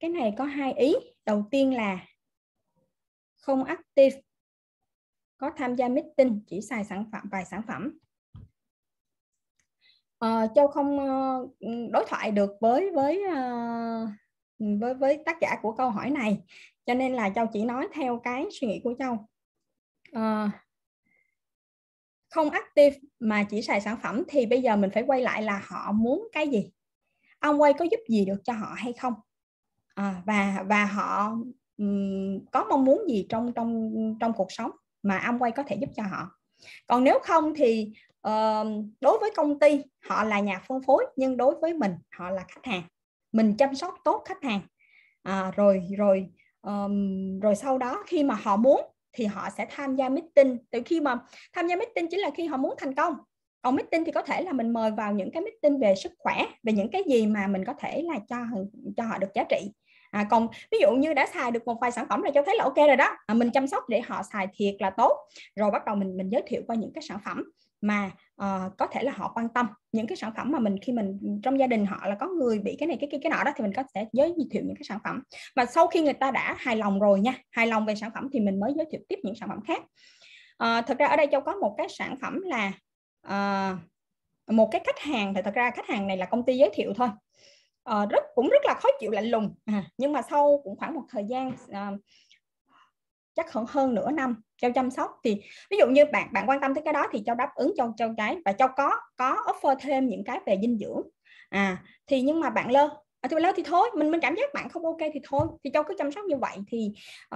Cái 0.00 0.10
này 0.10 0.34
có 0.38 0.44
hai 0.44 0.72
ý. 0.72 0.94
Đầu 1.26 1.44
tiên 1.50 1.74
là 1.74 2.06
không 3.36 3.64
active, 3.64 4.20
có 5.36 5.50
tham 5.56 5.76
gia 5.76 5.88
meeting 5.88 6.40
chỉ 6.46 6.60
xài 6.60 6.84
sản 6.84 7.04
phẩm, 7.12 7.28
vài 7.30 7.44
sản 7.44 7.62
phẩm 7.66 7.98
uh, 10.24 10.50
châu 10.54 10.68
không 10.68 10.98
uh, 10.98 11.50
đối 11.92 12.04
thoại 12.08 12.30
được 12.30 12.50
với 12.60 12.90
với 12.94 13.22
uh, 13.28 14.08
với 14.80 14.94
với 14.94 15.22
tác 15.26 15.40
giả 15.40 15.56
của 15.62 15.72
câu 15.72 15.90
hỏi 15.90 16.10
này. 16.10 16.38
Cho 16.86 16.94
nên 16.94 17.12
là 17.12 17.30
châu 17.30 17.46
chỉ 17.52 17.64
nói 17.64 17.88
theo 17.94 18.20
cái 18.24 18.46
suy 18.60 18.66
nghĩ 18.66 18.80
của 18.84 18.94
châu. 18.98 19.12
Uh, 20.16 20.50
không 22.30 22.50
active 22.50 22.96
mà 23.20 23.44
chỉ 23.50 23.62
xài 23.62 23.80
sản 23.80 23.96
phẩm 24.02 24.22
thì 24.28 24.46
bây 24.46 24.62
giờ 24.62 24.76
mình 24.76 24.90
phải 24.94 25.02
quay 25.02 25.20
lại 25.20 25.42
là 25.42 25.62
họ 25.66 25.92
muốn 25.92 26.28
cái 26.32 26.48
gì? 26.48 26.70
Ông 27.38 27.60
quay 27.60 27.72
có 27.72 27.84
giúp 27.84 28.00
gì 28.08 28.24
được 28.24 28.44
cho 28.44 28.52
họ 28.52 28.74
hay 28.76 28.92
không? 28.92 29.14
À, 29.94 30.22
và 30.26 30.64
và 30.68 30.84
họ 30.84 31.36
um, 31.76 32.44
có 32.52 32.64
mong 32.64 32.84
muốn 32.84 33.02
gì 33.08 33.26
trong 33.28 33.52
trong 33.52 33.92
trong 34.20 34.32
cuộc 34.32 34.52
sống 34.52 34.70
mà 35.02 35.18
ông 35.18 35.38
quay 35.38 35.52
có 35.52 35.62
thể 35.62 35.76
giúp 35.76 35.90
cho 35.96 36.02
họ? 36.02 36.30
Còn 36.86 37.04
nếu 37.04 37.18
không 37.22 37.54
thì 37.54 37.92
uh, 38.28 38.84
đối 39.00 39.18
với 39.18 39.30
công 39.36 39.58
ty 39.58 39.82
họ 40.08 40.24
là 40.24 40.40
nhà 40.40 40.62
phân 40.68 40.82
phối 40.82 41.06
nhưng 41.16 41.36
đối 41.36 41.54
với 41.54 41.74
mình 41.74 41.92
họ 42.10 42.30
là 42.30 42.44
khách 42.48 42.64
hàng. 42.64 42.82
Mình 43.32 43.56
chăm 43.56 43.74
sóc 43.74 43.94
tốt 44.04 44.22
khách 44.28 44.42
hàng. 44.42 44.60
À, 45.22 45.52
rồi 45.56 45.82
rồi 45.98 46.26
um, 46.62 47.40
rồi 47.40 47.54
sau 47.54 47.78
đó 47.78 48.02
khi 48.06 48.24
mà 48.24 48.34
họ 48.34 48.56
muốn 48.56 48.80
thì 49.12 49.26
họ 49.26 49.48
sẽ 49.56 49.66
tham 49.70 49.96
gia 49.96 50.08
meeting. 50.08 50.58
Từ 50.70 50.82
khi 50.84 51.00
mà 51.00 51.18
tham 51.52 51.66
gia 51.66 51.76
meeting 51.76 52.08
chính 52.10 52.20
là 52.20 52.30
khi 52.34 52.46
họ 52.46 52.56
muốn 52.56 52.74
thành 52.78 52.94
công. 52.94 53.14
Còn 53.62 53.76
meeting 53.76 54.04
thì 54.04 54.12
có 54.12 54.22
thể 54.22 54.42
là 54.42 54.52
mình 54.52 54.72
mời 54.72 54.90
vào 54.90 55.12
những 55.12 55.30
cái 55.30 55.42
meeting 55.42 55.80
về 55.80 55.94
sức 55.94 56.12
khỏe 56.18 56.46
về 56.62 56.72
những 56.72 56.90
cái 56.90 57.02
gì 57.06 57.26
mà 57.26 57.46
mình 57.46 57.64
có 57.64 57.72
thể 57.78 58.02
là 58.02 58.18
cho 58.28 58.36
cho 58.96 59.04
họ 59.04 59.18
được 59.18 59.34
giá 59.34 59.44
trị. 59.44 59.72
À, 60.10 60.26
còn 60.30 60.48
ví 60.70 60.78
dụ 60.80 60.90
như 60.90 61.14
đã 61.14 61.26
xài 61.34 61.50
được 61.50 61.66
một 61.66 61.76
vài 61.80 61.92
sản 61.92 62.06
phẩm 62.08 62.22
là 62.22 62.30
cho 62.34 62.42
thấy 62.46 62.56
là 62.56 62.64
ok 62.64 62.76
rồi 62.76 62.96
đó. 62.96 63.16
À, 63.26 63.34
mình 63.34 63.50
chăm 63.50 63.66
sóc 63.66 63.88
để 63.88 64.00
họ 64.00 64.22
xài 64.32 64.46
thiệt 64.54 64.74
là 64.78 64.90
tốt. 64.90 65.12
Rồi 65.56 65.70
bắt 65.70 65.84
đầu 65.86 65.96
mình 65.96 66.16
mình 66.16 66.28
giới 66.28 66.42
thiệu 66.46 66.62
qua 66.66 66.76
những 66.76 66.92
cái 66.94 67.02
sản 67.02 67.18
phẩm 67.24 67.44
mà 67.80 68.10
uh, 68.42 68.76
có 68.78 68.86
thể 68.86 69.02
là 69.02 69.12
họ 69.12 69.32
quan 69.34 69.48
tâm 69.48 69.66
những 69.92 70.06
cái 70.06 70.16
sản 70.16 70.32
phẩm 70.36 70.52
mà 70.52 70.58
mình 70.58 70.76
khi 70.82 70.92
mình 70.92 71.40
trong 71.42 71.58
gia 71.58 71.66
đình 71.66 71.86
họ 71.86 72.06
là 72.06 72.16
có 72.20 72.26
người 72.26 72.58
bị 72.58 72.76
cái 72.78 72.86
này 72.86 72.96
cái 73.00 73.08
cái 73.10 73.20
cái 73.22 73.30
nọ 73.30 73.44
đó 73.44 73.52
thì 73.56 73.62
mình 73.62 73.72
có 73.72 73.82
thể 73.94 74.06
giới 74.12 74.34
thiệu 74.50 74.62
những 74.66 74.76
cái 74.76 74.84
sản 74.84 74.98
phẩm. 75.04 75.22
Và 75.56 75.66
sau 75.66 75.86
khi 75.86 76.00
người 76.00 76.12
ta 76.12 76.30
đã 76.30 76.56
hài 76.58 76.76
lòng 76.76 77.00
rồi 77.00 77.20
nha 77.20 77.34
hài 77.50 77.66
lòng 77.66 77.86
về 77.86 77.94
sản 77.94 78.10
phẩm 78.14 78.28
thì 78.32 78.40
mình 78.40 78.60
mới 78.60 78.72
giới 78.76 78.86
thiệu 78.90 79.00
tiếp 79.08 79.18
những 79.22 79.34
sản 79.34 79.48
phẩm 79.48 79.60
khác. 79.66 79.82
Ờ, 80.56 80.78
uh, 80.78 80.86
thực 80.86 80.98
ra 80.98 81.06
ở 81.06 81.16
đây 81.16 81.28
châu 81.32 81.40
có 81.40 81.54
một 81.54 81.74
cái 81.78 81.86
sản 81.90 82.16
phẩm 82.20 82.40
là 82.44 82.72
uh, 83.26 83.78
một 84.54 84.68
cái 84.72 84.80
khách 84.86 84.98
hàng 84.98 85.34
thì 85.34 85.42
thật 85.42 85.54
ra 85.54 85.70
khách 85.70 85.86
hàng 85.86 86.06
này 86.06 86.16
là 86.16 86.26
công 86.26 86.44
ty 86.44 86.56
giới 86.56 86.70
thiệu 86.74 86.92
thôi. 86.96 87.08
Uh, 87.90 88.10
rất 88.10 88.24
cũng 88.34 88.48
rất 88.48 88.62
là 88.64 88.74
khó 88.74 88.88
chịu 89.00 89.10
lạnh 89.10 89.26
lùng. 89.26 89.54
À, 89.64 89.84
nhưng 89.98 90.12
mà 90.12 90.22
sau 90.30 90.60
cũng 90.64 90.76
khoảng 90.76 90.94
một 90.94 91.02
thời 91.08 91.24
gian 91.28 91.48
uh, 91.48 92.00
chắc 93.38 93.52
hơn 93.52 93.64
hơn 93.68 93.94
nửa 93.94 94.10
năm 94.10 94.40
cho 94.56 94.68
chăm 94.74 94.90
sóc. 94.90 95.10
Thì 95.24 95.40
ví 95.70 95.76
dụ 95.78 95.86
như 95.86 96.04
bạn 96.12 96.32
bạn 96.32 96.48
quan 96.48 96.60
tâm 96.60 96.74
tới 96.74 96.82
cái 96.84 96.92
đó 96.92 97.06
thì 97.12 97.22
cho 97.26 97.34
đáp 97.34 97.48
ứng 97.54 97.72
cho 97.76 97.92
cho 97.96 98.08
cái 98.16 98.36
và 98.44 98.52
cho 98.52 98.68
có 98.68 98.90
có 99.16 99.36
offer 99.46 99.76
thêm 99.80 100.08
những 100.08 100.24
cái 100.24 100.40
về 100.46 100.58
dinh 100.60 100.78
dưỡng. 100.78 101.02
À 101.48 101.82
thì 102.06 102.22
nhưng 102.22 102.40
mà 102.40 102.50
bạn 102.50 102.70
lơ 102.70 102.88
à, 103.20 103.28
thì 103.30 103.36
lơ 103.40 103.52
thì 103.56 103.62
thôi 103.66 103.88
mình 103.94 104.10
mình 104.10 104.20
cảm 104.20 104.34
giác 104.36 104.54
bạn 104.54 104.68
không 104.68 104.84
ok 104.84 104.98
thì 105.14 105.20
thôi. 105.28 105.46
Thì 105.64 105.70
cho 105.70 105.82
cứ 105.82 105.94
chăm 105.98 106.12
sóc 106.12 106.24
như 106.24 106.36
vậy 106.36 106.56
thì 106.68 106.90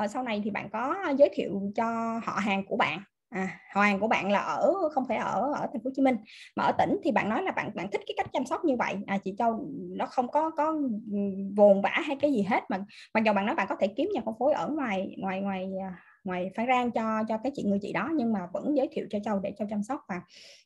uh, 0.04 0.10
sau 0.10 0.22
này 0.22 0.40
thì 0.44 0.50
bạn 0.50 0.68
có 0.72 0.96
giới 1.18 1.30
thiệu 1.34 1.72
cho 1.74 2.20
họ 2.24 2.32
hàng 2.32 2.66
của 2.66 2.76
bạn 2.76 3.02
à, 3.32 3.60
hoàng 3.74 4.00
của 4.00 4.08
bạn 4.08 4.32
là 4.32 4.38
ở 4.38 4.74
không 4.94 5.04
phải 5.08 5.16
ở 5.16 5.52
ở 5.54 5.66
thành 5.72 5.82
phố 5.82 5.84
Hồ 5.84 5.90
Chí 5.94 6.02
Minh. 6.02 6.16
Mà 6.56 6.64
ở 6.64 6.72
tỉnh 6.78 6.98
thì 7.04 7.12
bạn 7.12 7.28
nói 7.28 7.42
là 7.42 7.52
bạn 7.52 7.70
bạn 7.74 7.90
thích 7.90 8.00
cái 8.06 8.14
cách 8.16 8.26
chăm 8.32 8.46
sóc 8.46 8.64
như 8.64 8.76
vậy. 8.76 8.96
À, 9.06 9.18
chị 9.18 9.34
Châu 9.38 9.68
nó 9.96 10.06
không 10.06 10.28
có 10.28 10.50
có 10.50 10.66
ừ, 11.12 11.18
vồn 11.56 11.82
vã 11.82 11.90
hay 11.90 12.16
cái 12.20 12.32
gì 12.32 12.42
hết. 12.42 12.60
Mà 12.68 12.78
mặc 13.14 13.24
dù 13.24 13.32
bạn 13.32 13.46
nói 13.46 13.54
bạn 13.54 13.66
có 13.68 13.76
thể 13.80 13.86
kiếm 13.96 14.08
nhà 14.14 14.20
phân 14.24 14.34
phối 14.38 14.52
ở 14.52 14.68
ngoài 14.68 15.14
ngoài 15.18 15.40
ngoài 15.40 15.70
à, 15.82 15.98
ngoài 16.24 16.50
Phan 16.56 16.66
Rang 16.66 16.90
cho 16.90 17.22
cho 17.28 17.38
cái 17.38 17.52
chị 17.54 17.62
người 17.62 17.78
chị 17.82 17.92
đó. 17.92 18.10
Nhưng 18.14 18.32
mà 18.32 18.40
vẫn 18.52 18.76
giới 18.76 18.88
thiệu 18.92 19.06
cho 19.10 19.18
Châu 19.24 19.38
để 19.38 19.54
cho 19.58 19.64
chăm 19.70 19.82
sóc 19.82 20.00
và 20.08 20.20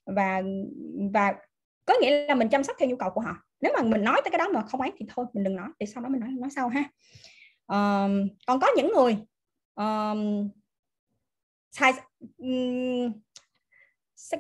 và 0.07 0.43
và 1.13 1.35
có 1.85 1.95
nghĩa 2.01 2.27
là 2.27 2.35
mình 2.35 2.49
chăm 2.49 2.65
sóc 2.65 2.77
theo 2.79 2.89
nhu 2.89 2.97
cầu 2.97 3.11
của 3.11 3.21
họ. 3.21 3.37
Nếu 3.61 3.73
mà 3.77 3.83
mình 3.83 4.05
nói 4.05 4.21
tới 4.25 4.31
cái 4.31 4.39
đó 4.39 4.49
mà 4.49 4.63
không 4.63 4.81
ấy 4.81 4.93
thì 4.97 5.07
thôi 5.15 5.27
mình 5.33 5.45
đừng 5.45 5.57
nói. 5.57 5.69
Để 5.79 5.87
sau 5.87 6.03
đó 6.03 6.09
mình 6.09 6.21
nói 6.21 6.31
nói 6.31 6.51
sau 6.51 6.69
ha. 6.69 6.85
Um, 7.67 8.29
còn 8.47 8.61
có 8.61 8.69
những 8.77 8.93
người 8.95 9.17
um, 9.75 10.49
sai 11.71 11.93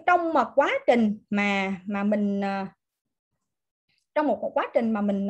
trong 0.06 0.32
một 0.32 0.48
quá 0.54 0.72
trình 0.86 1.18
mà 1.30 1.76
mà 1.86 2.04
mình 2.04 2.40
uh, 2.40 2.68
trong 4.14 4.26
một, 4.26 4.38
một 4.40 4.50
quá 4.54 4.66
trình 4.74 4.92
mà 4.92 5.00
mình 5.00 5.28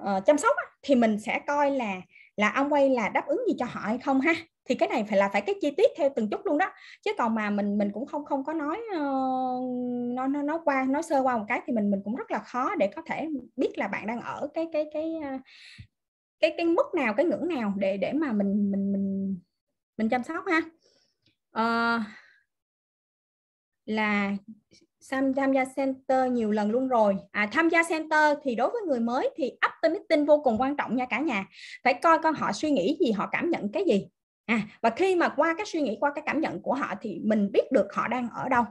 uh, 0.00 0.24
chăm 0.26 0.38
sóc 0.38 0.56
thì 0.82 0.94
mình 0.94 1.18
sẽ 1.18 1.40
coi 1.46 1.70
là 1.70 2.00
là 2.36 2.50
ông 2.50 2.72
quay 2.72 2.88
là 2.88 3.08
đáp 3.08 3.26
ứng 3.26 3.40
gì 3.48 3.54
cho 3.58 3.66
họ 3.66 3.80
hay 3.80 3.98
không 3.98 4.20
ha? 4.20 4.34
Thì 4.64 4.74
cái 4.74 4.88
này 4.88 5.04
phải 5.08 5.18
là 5.18 5.28
phải 5.28 5.40
cái 5.40 5.54
chi 5.60 5.70
tiết 5.76 5.90
theo 5.96 6.10
từng 6.16 6.30
chút 6.30 6.40
luôn 6.44 6.58
đó. 6.58 6.72
Chứ 7.02 7.10
còn 7.18 7.34
mà 7.34 7.50
mình 7.50 7.78
mình 7.78 7.90
cũng 7.92 8.06
không 8.06 8.24
không 8.24 8.44
có 8.44 8.52
nói 8.52 8.80
uh, 8.96 9.64
nó 10.14 10.26
nó 10.26 10.42
nó 10.42 10.60
qua 10.64 10.84
nói 10.88 11.02
sơ 11.02 11.20
qua 11.20 11.36
một 11.38 11.44
cái 11.48 11.60
thì 11.66 11.72
mình 11.72 11.90
mình 11.90 12.00
cũng 12.04 12.16
rất 12.16 12.30
là 12.30 12.38
khó 12.38 12.74
để 12.74 12.90
có 12.96 13.02
thể 13.06 13.28
biết 13.56 13.78
là 13.78 13.88
bạn 13.88 14.06
đang 14.06 14.20
ở 14.20 14.48
cái 14.54 14.68
cái 14.72 14.90
cái 14.94 15.14
cái 15.22 15.40
cái 16.40 16.54
cái 16.56 16.66
mức 16.66 16.94
nào 16.94 17.14
cái 17.14 17.26
ngưỡng 17.26 17.48
nào 17.48 17.72
để 17.76 17.96
để 17.96 18.12
mà 18.12 18.32
mình 18.32 18.70
mình 18.70 18.92
mình 18.92 19.36
mình 19.96 20.08
chăm 20.08 20.22
sóc 20.22 20.44
ha? 20.46 20.60
Uh, 21.58 22.02
là 23.86 24.36
tham 25.10 25.52
gia 25.52 25.64
center 25.76 26.32
nhiều 26.32 26.50
lần 26.50 26.70
luôn 26.70 26.88
rồi. 26.88 27.16
À, 27.30 27.48
tham 27.52 27.68
gia 27.68 27.82
center 27.88 28.38
thì 28.42 28.54
đối 28.54 28.70
với 28.70 28.82
người 28.82 29.00
mới 29.00 29.30
thì 29.36 29.52
after 29.60 29.92
meeting 29.92 30.26
vô 30.26 30.40
cùng 30.44 30.60
quan 30.60 30.76
trọng 30.76 30.96
nha 30.96 31.06
cả 31.06 31.20
nhà. 31.20 31.46
Phải 31.84 31.94
coi 31.94 32.18
con 32.22 32.34
họ 32.34 32.52
suy 32.52 32.70
nghĩ 32.70 32.96
gì 33.00 33.12
họ 33.12 33.28
cảm 33.32 33.50
nhận 33.50 33.72
cái 33.72 33.84
gì. 33.86 34.08
À, 34.46 34.60
và 34.80 34.90
khi 34.90 35.16
mà 35.16 35.28
qua 35.28 35.54
cái 35.56 35.66
suy 35.66 35.80
nghĩ 35.80 35.96
qua 36.00 36.12
cái 36.14 36.24
cảm 36.26 36.40
nhận 36.40 36.62
của 36.62 36.74
họ 36.74 36.94
thì 37.00 37.20
mình 37.24 37.52
biết 37.52 37.72
được 37.72 37.86
họ 37.94 38.08
đang 38.08 38.28
ở 38.30 38.48
đâu. 38.48 38.64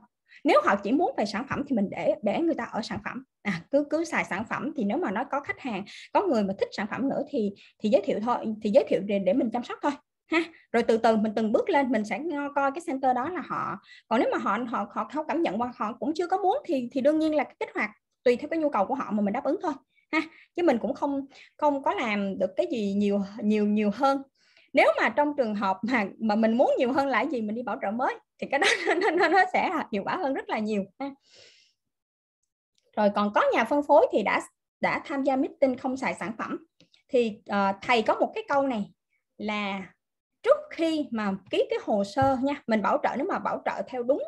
Nếu 0.43 0.62
họ 0.65 0.76
chỉ 0.76 0.91
muốn 0.91 1.15
về 1.17 1.26
sản 1.26 1.46
phẩm 1.50 1.63
thì 1.67 1.76
mình 1.76 1.89
để 1.89 2.15
để 2.24 2.39
người 2.39 2.56
ta 2.56 2.63
ở 2.63 2.82
sản 2.82 3.00
phẩm. 3.06 3.24
À, 3.41 3.62
cứ 3.72 3.88
cứ 3.89 4.04
xài 4.04 4.26
sản 4.26 4.43
phẩm 4.50 4.72
thì 4.76 4.84
nếu 4.84 4.98
mà 4.98 5.12
nó 5.12 5.24
có 5.24 5.39
khách 5.39 5.60
hàng 5.60 5.86
có 6.13 6.22
người 6.22 6.43
mà 6.43 6.54
thích 6.60 6.69
sản 6.72 6.88
phẩm 6.91 7.10
nữa 7.10 7.22
thì 7.30 7.52
thì 7.80 7.89
giới 7.89 8.02
thiệu 8.06 8.19
thôi 8.24 8.38
thì 8.63 8.69
giới 8.69 8.84
thiệu 8.88 9.02
để, 9.06 9.19
để 9.19 9.34
mình 9.34 9.50
chăm 9.54 9.63
sóc 9.63 9.80
thôi 9.82 9.91
ha? 10.34 10.43
Rồi 10.72 10.84
từ 10.84 10.98
từ 10.98 11.17
mình 11.17 11.32
từng 11.36 11.52
bước 11.52 11.69
lên 11.69 11.91
mình 11.91 12.06
sẽ 12.06 12.19
coi 12.56 12.72
cái 12.72 12.82
center 12.88 13.15
đó 13.15 13.30
là 13.30 13.41
họ. 13.46 13.78
Còn 14.08 14.19
nếu 14.19 14.30
mà 14.32 14.38
họ 14.38 14.58
họ 14.67 14.86
họ 14.91 15.10
không 15.13 15.28
cảm 15.28 15.41
nhận 15.41 15.58
hoặc 15.58 15.78
họ 15.78 15.93
cũng 15.93 16.13
chưa 16.15 16.28
có 16.28 16.38
muốn 16.38 16.58
thì 16.65 16.89
thì 16.91 17.02
đương 17.02 17.19
nhiên 17.19 17.36
là 17.36 17.43
cái 17.43 17.56
kích 17.60 17.69
hoạt 17.74 17.91
tùy 18.24 18.36
theo 18.36 18.50
cái 18.50 18.60
nhu 18.60 18.69
cầu 18.69 18.86
của 18.86 18.96
họ 18.96 19.12
mà 19.12 19.22
mình 19.22 19.34
đáp 19.34 19.43
ứng 19.43 19.60
thôi 19.63 19.74
ha? 20.12 20.22
Chứ 20.56 20.63
mình 20.63 20.78
cũng 20.78 20.93
không 20.93 21.26
không 21.58 21.84
có 21.84 21.93
làm 21.93 22.39
được 22.39 22.50
cái 22.58 22.67
gì 22.72 22.93
nhiều 22.93 23.22
nhiều 23.43 23.65
nhiều 23.65 23.91
hơn. 23.93 24.22
Nếu 24.74 24.88
mà 25.02 25.10
trong 25.10 25.34
trường 25.38 25.56
hợp 25.56 25.78
mà 25.82 26.06
mà 26.19 26.36
mình 26.36 26.58
muốn 26.58 26.72
nhiều 26.78 26.91
hơn 26.93 27.08
là 27.08 27.22
gì 27.22 27.41
mình 27.41 27.56
đi 27.56 27.63
bảo 27.63 27.80
trợ 27.82 27.91
mới 27.91 28.15
thì 28.39 28.48
cái 28.52 28.60
đó 28.60 28.67
nó, 29.02 29.12
nó, 29.12 29.28
nó 29.28 29.39
sẽ 29.54 29.72
hiệu 29.91 30.04
quả 30.06 30.17
hơn 30.17 30.34
rất 30.34 30.50
là 30.50 30.60
nhiều 30.60 30.84
ha. 31.00 31.10
rồi 32.98 33.10
còn 33.15 33.34
có 33.34 33.41
nhà 33.54 33.63
phân 33.63 33.84
phối 33.84 34.08
thì 34.12 34.24
đã 34.24 34.41
đã 34.82 35.02
tham 35.06 35.24
gia 35.24 35.36
meeting 35.36 35.78
không 35.78 35.98
xài 35.98 36.13
sản 36.13 36.32
phẩm. 36.38 36.65
Thì 37.10 37.41
uh, 37.52 37.76
thầy 37.82 38.02
có 38.02 38.15
một 38.15 38.32
cái 38.36 38.43
câu 38.48 38.67
này 38.67 38.91
là 39.38 39.93
trước 40.44 40.58
khi 40.70 41.08
mà 41.12 41.32
ký 41.50 41.68
cái 41.70 41.80
hồ 41.84 42.04
sơ 42.04 42.38
nha 42.44 42.62
mình 42.68 42.82
bảo 42.82 43.00
trợ 43.04 43.10
nếu 43.18 43.28
mà 43.28 43.40
bảo 43.40 43.62
trợ 43.66 43.82
theo 43.88 44.04
đúng 44.04 44.24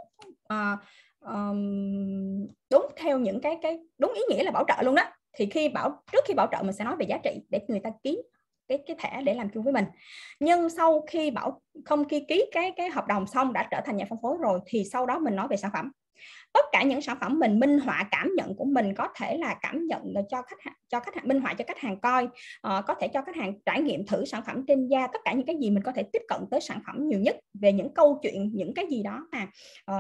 uh, 0.54 0.80
um, 1.19 2.47
đúng 2.71 2.88
theo 2.95 3.19
những 3.19 3.41
cái 3.41 3.58
cái 3.62 3.80
đúng 3.97 4.13
ý 4.13 4.21
nghĩa 4.30 4.43
là 4.43 4.51
bảo 4.51 4.65
trợ 4.67 4.84
luôn 4.84 4.95
đó 4.95 5.04
thì 5.38 5.45
khi 5.45 5.69
bảo 5.69 6.04
trước 6.12 6.23
khi 6.25 6.34
bảo 6.34 6.47
trợ 6.51 6.63
mình 6.63 6.73
sẽ 6.73 6.84
nói 6.84 6.95
về 6.99 7.06
giá 7.10 7.17
trị 7.23 7.41
để 7.49 7.60
người 7.67 7.80
ta 7.80 7.89
ký 8.04 8.23
cái 8.67 8.84
cái 8.88 8.95
thẻ 8.99 9.21
để 9.21 9.34
làm 9.34 9.49
chung 9.54 9.63
với 9.63 9.73
mình. 9.73 9.86
Nhưng 10.39 10.69
sau 10.69 11.01
khi 11.08 11.32
bảo 11.32 11.62
không 11.86 12.10
khi 12.10 12.25
ký 12.28 12.45
cái 12.51 12.71
cái 12.78 12.89
hợp 12.89 13.08
đồng 13.08 13.28
xong 13.28 13.54
đã 13.54 13.67
trở 13.71 13.82
thành 13.86 13.97
nhà 13.97 14.06
phân 14.10 14.19
phối 14.21 14.38
rồi 14.41 14.60
thì 14.65 14.84
sau 14.91 15.06
đó 15.06 15.19
mình 15.19 15.36
nói 15.36 15.47
về 15.47 15.58
sản 15.58 15.71
phẩm 15.73 15.91
tất 16.55 16.65
cả 16.71 16.83
những 16.83 17.01
sản 17.01 17.17
phẩm 17.21 17.39
mình 17.39 17.59
minh 17.59 17.79
họa 17.79 18.07
cảm 18.11 18.31
nhận 18.35 18.55
của 18.55 18.65
mình 18.65 18.93
có 18.95 19.07
thể 19.15 19.37
là 19.37 19.55
cảm 19.61 19.85
nhận 19.87 20.13
cho 20.29 20.41
khách 20.41 20.61
hàng 20.61 20.73
cho 20.87 20.99
khách 20.99 21.15
hàng 21.15 21.27
minh 21.27 21.41
họa 21.41 21.53
cho 21.53 21.65
khách 21.67 21.77
hàng 21.77 21.99
coi 21.99 22.25
uh, 22.25 22.85
có 22.87 22.95
thể 22.99 23.07
cho 23.07 23.21
khách 23.21 23.35
hàng 23.35 23.53
trải 23.65 23.81
nghiệm 23.81 24.05
thử 24.05 24.25
sản 24.25 24.43
phẩm 24.45 24.65
trên 24.67 24.87
da. 24.87 25.07
Tất 25.07 25.19
cả 25.25 25.33
những 25.33 25.45
cái 25.45 25.55
gì 25.61 25.69
mình 25.69 25.83
có 25.83 25.91
thể 25.91 26.03
tiếp 26.13 26.21
cận 26.27 26.41
tới 26.51 26.61
sản 26.61 26.81
phẩm 26.87 27.07
nhiều 27.07 27.19
nhất 27.19 27.35
về 27.53 27.73
những 27.73 27.93
câu 27.93 28.19
chuyện 28.21 28.51
những 28.53 28.73
cái 28.73 28.85
gì 28.89 29.03
đó 29.03 29.27
mà 29.31 29.47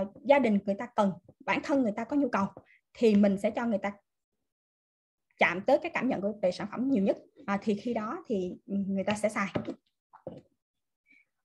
uh, 0.01 0.07
gia 0.25 0.39
đình 0.39 0.59
người 0.65 0.75
ta 0.75 0.87
cần 0.95 1.11
bản 1.45 1.59
thân 1.63 1.83
người 1.83 1.93
ta 1.95 2.03
có 2.03 2.15
nhu 2.15 2.29
cầu 2.29 2.45
thì 2.93 3.15
mình 3.15 3.37
sẽ 3.37 3.51
cho 3.51 3.65
người 3.65 3.77
ta 3.77 3.91
chạm 5.37 5.61
tới 5.61 5.77
cái 5.77 5.91
cảm 5.93 6.09
nhận 6.09 6.21
của 6.21 6.33
về 6.41 6.51
sản 6.51 6.67
phẩm 6.71 6.89
nhiều 6.89 7.03
nhất. 7.03 7.17
À, 7.45 7.57
thì 7.61 7.75
khi 7.75 7.93
đó 7.93 8.23
thì 8.27 8.53
ừ, 8.65 8.75
người 8.87 9.03
ta 9.03 9.13
sẽ 9.13 9.29
xài. 9.29 9.47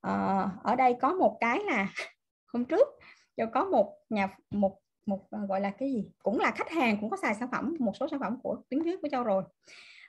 À, 0.01 0.49
ở 0.62 0.77
đây 0.77 0.96
có 1.01 1.12
một 1.12 1.37
cái 1.40 1.61
là 1.64 1.92
hôm 2.53 2.64
trước 2.64 2.88
cho 3.37 3.46
có 3.46 3.64
một 3.64 3.96
nhà 4.11 4.37
một 4.51 4.80
một 5.07 5.27
ờ, 5.31 5.47
gọi 5.47 5.61
là 5.61 5.71
cái 5.71 5.93
gì? 5.93 6.11
Cũng 6.23 6.39
là 6.39 6.51
khách 6.51 6.71
hàng 6.71 6.97
cũng 7.01 7.11
có 7.11 7.17
xài 7.17 7.35
sản 7.35 7.49
phẩm 7.53 7.77
một 7.79 7.93
số 8.01 8.09
sản 8.09 8.21
phẩm 8.21 8.37
của 8.43 8.63
tuyến 8.71 8.83
dưới 8.83 8.97
của 9.03 9.09
châu 9.09 9.25
rồi. 9.25 9.45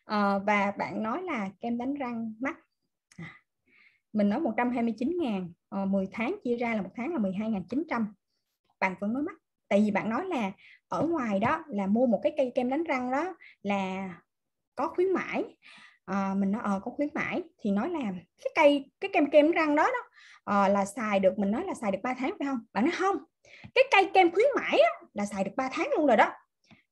À, 0.06 0.40
và 0.40 0.72
bạn 0.78 1.04
nói 1.04 1.24
là 1.24 1.50
kem 1.62 1.78
đánh 1.78 1.94
răng 1.94 2.34
mắt 2.40 2.58
à, 3.18 3.26
mình 4.14 4.30
nói 4.30 4.40
129 4.40 5.18
ngàn 5.22 5.52
ờ, 5.70 5.82
à, 5.82 5.86
10 5.86 6.08
tháng 6.12 6.36
chia 6.44 6.58
ra 6.58 6.76
là 6.76 6.82
một 6.82 6.92
tháng 6.96 7.14
là 7.14 7.20
12.900 7.20 8.06
bạn 8.80 8.96
vẫn 9.00 9.14
nói 9.14 9.24
mắt 9.24 9.36
tại 9.72 9.82
vì 9.82 9.92
bạn 9.92 10.10
nói 10.10 10.26
là 10.26 10.52
ở 10.88 11.08
ngoài 11.08 11.40
đó 11.40 11.64
là 11.68 11.88
mua 11.88 12.06
một 12.06 12.20
cái 12.24 12.34
cây 12.38 12.52
kem 12.56 12.70
đánh 12.70 12.84
răng 12.84 13.12
đó 13.12 13.36
là 13.64 14.10
có 14.76 14.88
khuyến 14.88 15.14
mãi. 15.14 15.44
À, 16.06 16.34
mình 16.38 16.52
nói 16.52 16.62
ờ 16.66 16.80
có 16.84 16.92
khuyến 16.92 17.10
mãi. 17.14 17.44
Thì 17.62 17.72
nói 17.72 17.90
là 17.90 18.00
cái 18.44 18.52
cây 18.56 18.92
cái 19.02 19.12
kem 19.14 19.30
kem 19.30 19.52
răng 19.52 19.76
đó 19.76 19.84
đó 19.84 20.10
à, 20.46 20.68
là 20.68 20.86
xài 20.86 21.20
được 21.20 21.40
mình 21.40 21.52
nói 21.52 21.64
là 21.66 21.74
xài 21.74 21.92
được 21.92 22.00
3 22.04 22.14
tháng 22.14 22.36
phải 22.40 22.48
không? 22.48 22.60
Bạn 22.74 22.86
nói 22.86 22.94
không 22.98 23.18
cái 23.76 23.84
cây 23.92 24.10
kem 24.14 24.32
khuyến 24.32 24.48
mãi 24.56 24.80
á, 24.80 24.92
là 25.14 25.26
xài 25.26 25.44
được 25.44 25.52
3 25.56 25.70
tháng 25.74 25.90
luôn 25.98 26.08
rồi 26.08 26.18
đó. 26.18 26.32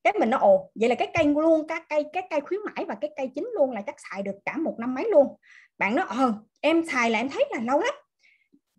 Cái 0.04 0.12
mình 0.18 0.30
nó 0.30 0.38
ồ 0.38 0.70
vậy 0.74 0.88
là 0.88 0.94
cái 0.94 1.08
cây 1.14 1.24
luôn 1.26 1.66
các 1.68 1.82
cây 1.88 2.04
cái 2.12 2.26
cây 2.30 2.40
khuyến 2.40 2.60
mãi 2.64 2.84
và 2.84 2.94
cái 3.00 3.10
cây 3.16 3.30
chính 3.34 3.50
luôn 3.54 3.70
là 3.70 3.82
chắc 3.86 3.94
xài 4.10 4.22
được 4.22 4.36
cả 4.44 4.56
một 4.56 4.76
năm 4.78 4.94
mấy 4.94 5.08
luôn. 5.10 5.36
Bạn 5.78 5.94
nói 5.94 6.06
ờ 6.08 6.34
em 6.60 6.84
xài 6.92 7.10
là 7.10 7.18
em 7.18 7.28
thấy 7.28 7.44
là 7.50 7.60
lâu 7.60 7.80
lắm. 7.80 7.94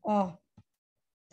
Ồ 0.01 0.29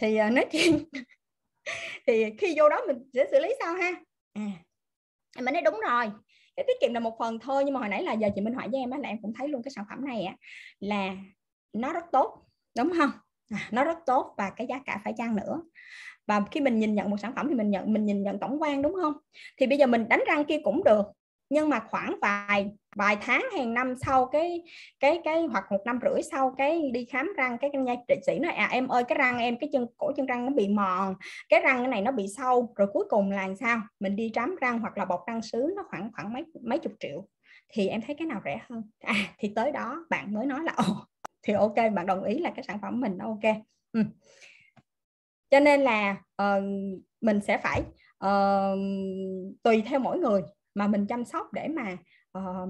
thì 0.01 0.19
uh, 0.27 0.33
nói 0.33 0.47
chuyện 0.53 0.85
thì 2.07 2.25
khi 2.39 2.55
vô 2.59 2.69
đó 2.69 2.81
mình 2.87 3.11
sẽ 3.15 3.27
xử 3.31 3.41
lý 3.41 3.55
sao 3.61 3.75
ha? 3.75 3.93
À 4.33 5.43
mình 5.43 5.55
nói 5.55 5.63
đúng 5.63 5.81
rồi. 5.81 6.11
Cái 6.57 6.65
tiết 6.67 6.77
kiệm 6.81 6.95
là 6.95 7.01
một 7.01 7.17
phần 7.19 7.39
thôi 7.39 7.65
nhưng 7.65 7.75
mà 7.75 7.81
hồi 7.81 7.89
nãy 7.89 8.03
là 8.03 8.13
giờ 8.13 8.29
chị 8.35 8.41
minh 8.41 8.55
họa 8.55 8.67
với 8.73 8.81
em 8.81 8.91
á 8.91 8.99
là 8.99 9.09
em 9.09 9.23
cũng 9.23 9.33
thấy 9.39 9.49
luôn 9.49 9.63
cái 9.63 9.73
sản 9.75 9.85
phẩm 9.89 10.05
này 10.05 10.25
á 10.25 10.37
là 10.81 11.17
nó 11.73 11.93
rất 11.93 12.05
tốt 12.13 12.43
đúng 12.77 12.93
không? 12.99 13.11
À, 13.51 13.69
nó 13.71 13.85
rất 13.85 13.99
tốt 14.07 14.35
và 14.39 14.51
cái 14.57 14.67
giá 14.67 14.81
cả 14.87 15.01
phải 15.05 15.13
chăng 15.17 15.37
nữa 15.37 15.63
và 16.29 16.43
khi 16.51 16.61
mình 16.61 16.79
nhìn 16.79 16.95
nhận 16.95 17.11
một 17.11 17.17
sản 17.23 17.33
phẩm 17.37 17.47
thì 17.49 17.55
mình 17.55 17.71
nhận, 17.71 17.93
mình 17.93 18.05
nhìn 18.07 18.23
nhận 18.23 18.39
tổng 18.39 18.63
quan, 18.63 18.83
đúng 18.83 18.95
không? 19.03 19.13
Thì 19.61 19.67
bây 19.67 19.79
giờ 19.79 19.87
mình 19.87 20.09
đánh 20.09 20.23
răng 20.27 20.45
kia 20.45 20.59
cũng 20.65 20.85
được, 20.85 21.07
nhưng 21.51 21.69
mà 21.69 21.81
khoảng 21.91 22.17
vài 22.23 22.71
vài 22.97 23.17
tháng, 23.21 23.43
hàng 23.57 23.75
năm 23.75 23.95
sau 24.07 24.27
cái 24.27 24.63
cái 25.01 25.21
cái 25.25 25.47
hoặc 25.47 25.65
một 25.71 25.81
năm 25.87 25.99
rưỡi 26.03 26.23
sau 26.23 26.55
cái 26.59 26.91
đi 26.91 27.05
khám 27.05 27.33
răng, 27.37 27.59
cái 27.59 27.71
nha 27.71 27.95
trị 28.09 28.15
sĩ 28.27 28.39
nói 28.39 28.53
à 28.53 28.69
em 28.73 28.89
ơi, 28.89 29.05
cái 29.05 29.19
răng 29.19 29.39
em, 29.39 29.57
cái 29.61 29.71
chân, 29.73 29.87
cổ 29.97 30.13
chân 30.17 30.27
răng 30.27 30.47
nó 30.47 30.53
bị 30.53 30.69
mòn, 30.69 31.15
cái 31.49 31.61
răng 31.61 31.79
cái 31.79 31.89
này 31.89 32.03
nó 32.03 32.13
bị 32.13 32.27
sâu, 32.37 32.73
rồi 32.77 32.89
cuối 32.93 33.05
cùng 33.09 33.31
là 33.31 33.49
sao? 33.61 33.81
Mình 34.01 34.17
đi 34.17 34.31
trám 34.35 34.57
răng 34.61 34.79
hoặc 34.79 34.99
là 34.99 35.05
bọc 35.05 35.21
răng 35.27 35.43
sứ 35.43 35.73
nó 35.77 35.83
khoảng 35.91 36.11
khoảng 36.13 36.33
mấy 36.33 36.45
mấy 36.63 36.79
chục 36.79 36.93
triệu. 37.01 37.29
Thì 37.69 37.89
em 37.89 38.01
thấy 38.01 38.15
cái 38.19 38.27
nào 38.27 38.41
rẻ 38.45 38.61
hơn? 38.71 38.83
À 39.01 39.15
thì 39.39 39.53
tới 39.57 39.73
đó 39.73 40.05
bạn 40.11 40.33
mới 40.33 40.47
nói 40.47 40.61
là, 40.65 40.73
ồ, 40.77 40.85
thì 41.43 41.53
ok, 41.53 41.75
bạn 41.95 42.07
đồng 42.07 42.25
ý 42.25 42.39
là 42.39 42.51
cái 42.51 42.65
sản 42.65 42.79
phẩm 42.83 43.01
mình, 43.01 43.19
nó 43.19 43.25
ok. 43.25 43.55
Ừ 43.93 44.03
cho 45.51 45.61
nên 45.61 45.81
là 45.81 46.23
uh, 46.43 46.65
mình 47.21 47.41
sẽ 47.41 47.59
phải 47.59 47.83
uh, 48.25 48.79
tùy 49.63 49.83
theo 49.87 49.99
mỗi 49.99 50.19
người 50.19 50.43
mà 50.75 50.89
mình 50.89 51.07
chăm 51.07 51.25
sóc 51.25 51.53
để 51.53 51.69
mà 51.69 51.97
uh, 52.39 52.69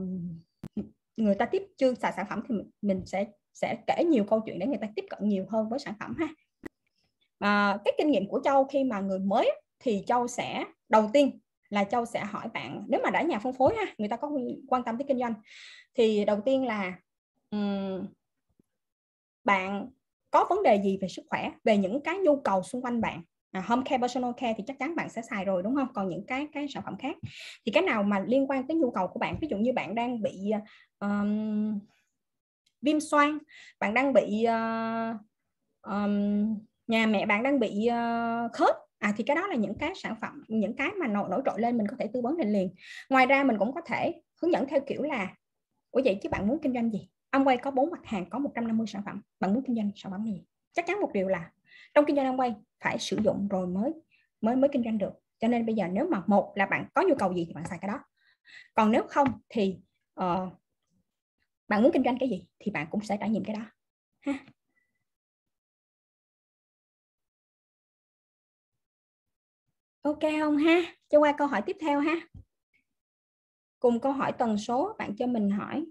người 1.17 1.35
ta 1.35 1.47
tiếp 1.47 1.63
chưa 1.77 1.95
xài 1.95 2.13
sản 2.17 2.27
phẩm 2.31 2.43
thì 2.49 2.55
mình 2.83 3.07
sẽ 3.07 3.27
sẽ 3.55 3.79
kể 3.87 4.05
nhiều 4.05 4.25
câu 4.25 4.41
chuyện 4.47 4.59
để 4.59 4.67
người 4.67 4.79
ta 4.81 4.89
tiếp 4.97 5.05
cận 5.11 5.29
nhiều 5.29 5.47
hơn 5.51 5.69
với 5.69 5.79
sản 5.79 5.95
phẩm 6.01 6.15
ha. 6.19 6.29
À, 7.39 7.79
cái 7.85 7.95
kinh 7.99 8.11
nghiệm 8.11 8.29
của 8.29 8.41
châu 8.45 8.65
khi 8.65 8.85
mà 8.85 9.01
người 9.01 9.19
mới 9.19 9.51
thì 9.79 10.03
châu 10.07 10.29
sẽ 10.29 10.65
đầu 10.89 11.11
tiên 11.13 11.39
là 11.71 11.85
châu 11.85 12.07
sẽ 12.07 12.25
hỏi 12.25 12.49
bạn 12.55 12.85
nếu 12.89 13.01
mà 13.05 13.11
đã 13.11 13.23
nhà 13.23 13.39
phân 13.39 13.53
phối 13.53 13.75
ha 13.77 13.95
người 13.99 14.09
ta 14.09 14.17
có 14.17 14.31
quan 14.69 14.83
tâm 14.85 14.99
tới 14.99 15.05
kinh 15.09 15.19
doanh 15.19 15.35
thì 15.95 16.25
đầu 16.25 16.41
tiên 16.41 16.67
là 16.67 16.93
um, 17.51 18.07
bạn 19.45 19.91
có 20.31 20.47
vấn 20.51 20.63
đề 20.63 20.83
gì 20.85 20.99
về 21.01 21.09
sức 21.09 21.23
khỏe 21.31 21.51
về 21.65 21.77
những 21.77 22.01
cái 22.01 22.19
nhu 22.19 22.41
cầu 22.41 22.63
xung 22.63 22.83
quanh 22.83 23.01
bạn? 23.01 23.23
À, 23.51 23.61
home 23.67 23.83
care 23.85 23.99
personal 23.99 24.31
care 24.37 24.55
thì 24.57 24.65
chắc 24.67 24.79
chắn 24.79 24.97
bạn 24.97 25.09
sẽ 25.09 25.23
xài 25.31 25.45
rồi 25.45 25.63
đúng 25.63 25.75
không? 25.75 25.89
Còn 25.95 26.09
những 26.09 26.27
cái 26.27 26.47
cái 26.53 26.67
sản 26.69 26.83
phẩm 26.83 26.97
khác. 26.99 27.17
Thì 27.67 27.73
cái 27.73 27.83
nào 27.83 28.03
mà 28.03 28.21
liên 28.21 28.51
quan 28.51 28.67
tới 28.67 28.77
nhu 28.77 28.91
cầu 28.91 29.09
của 29.09 29.19
bạn? 29.19 29.37
Ví 29.41 29.49
dụ 29.51 29.57
như 29.57 29.73
bạn 29.73 29.95
đang 29.95 30.23
bị 30.23 30.51
um, 30.99 31.79
viêm 32.83 33.01
xoang 33.01 33.39
bạn 33.81 33.95
đang 33.95 34.13
bị 34.13 34.47
uh, 34.47 35.17
um, 35.83 36.59
nhà 36.87 37.07
mẹ 37.07 37.27
bạn 37.27 37.43
đang 37.43 37.61
bị 37.61 37.89
uh, 37.89 38.53
khớp. 38.53 38.77
À 38.99 39.15
thì 39.17 39.25
cái 39.25 39.37
đó 39.37 39.47
là 39.47 39.55
những 39.55 39.75
cái 39.79 39.93
sản 39.95 40.15
phẩm 40.21 40.45
những 40.49 40.77
cái 40.77 40.91
mà 41.01 41.07
nổi 41.07 41.29
nổi 41.31 41.43
trội 41.47 41.61
lên 41.61 41.79
mình 41.79 41.87
có 41.87 41.97
thể 41.99 42.11
tư 42.13 42.21
vấn 42.21 42.37
liền 42.37 42.53
liền. 42.53 42.75
Ngoài 43.09 43.27
ra 43.27 43.45
mình 43.45 43.59
cũng 43.59 43.75
có 43.75 43.81
thể 43.87 44.21
hướng 44.43 44.53
dẫn 44.53 44.67
theo 44.69 44.81
kiểu 44.87 45.03
là 45.03 45.35
ủa 45.91 46.01
vậy 46.05 46.19
chứ 46.23 46.29
bạn 46.29 46.49
muốn 46.49 46.59
kinh 46.63 46.73
doanh 46.73 46.91
gì? 46.91 47.09
Amway 47.31 47.45
quay 47.45 47.59
có 47.59 47.71
bốn 47.71 47.91
mặt 47.91 48.01
hàng 48.05 48.31
có 48.31 48.39
150 48.39 48.87
sản 48.87 49.03
phẩm. 49.07 49.23
Bạn 49.41 49.55
muốn 49.55 49.63
kinh 49.67 49.77
doanh 49.77 49.91
sản 49.97 50.13
phẩm 50.13 50.25
gì? 50.25 50.45
Chắc 50.73 50.87
chắn 50.87 51.01
một 51.01 51.11
điều 51.15 51.29
là 51.29 51.51
trong 51.95 52.05
kinh 52.07 52.17
doanh 52.17 52.27
Amway 52.27 52.37
quay 52.37 52.55
phải 52.81 52.99
sử 52.99 53.19
dụng 53.25 53.49
rồi 53.49 53.67
mới 53.67 53.93
mới 54.41 54.57
mới 54.57 54.71
kinh 54.73 54.85
doanh 54.85 54.99
được. 54.99 55.13
Cho 55.39 55.49
nên 55.49 55.67
bây 55.67 55.75
giờ 55.75 55.89
nếu 55.93 56.09
mà 56.11 56.23
một 56.27 56.53
là 56.55 56.67
bạn 56.67 56.87
có 56.95 57.03
nhu 57.09 57.15
cầu 57.19 57.33
gì 57.33 57.45
thì 57.49 57.55
bạn 57.55 57.65
xài 57.71 57.79
cái 57.79 57.89
đó. 57.89 58.05
Còn 58.75 58.93
nếu 58.93 59.03
không 59.09 59.29
thì 59.49 59.79
uh, 60.21 60.53
bạn 61.69 61.83
muốn 61.83 61.93
kinh 61.93 62.05
doanh 62.05 62.19
cái 62.21 62.29
gì 62.29 62.47
thì 62.59 62.71
bạn 62.71 62.87
cũng 62.91 63.01
sẽ 63.01 63.17
trải 63.21 63.31
nghiệm 63.31 63.45
cái 63.45 63.57
đó. 63.57 63.63
Ha. 64.21 64.39
Ok 70.03 70.21
không 70.41 70.57
ha? 70.57 70.83
Cho 71.09 71.19
qua 71.19 71.35
câu 71.39 71.47
hỏi 71.47 71.63
tiếp 71.67 71.77
theo 71.81 72.01
ha. 72.01 72.15
Cùng 73.79 74.01
câu 74.01 74.13
hỏi 74.13 74.33
tần 74.39 74.59
số 74.59 74.97
bạn 74.99 75.17
cho 75.17 75.27
mình 75.27 75.51
hỏi 75.51 75.87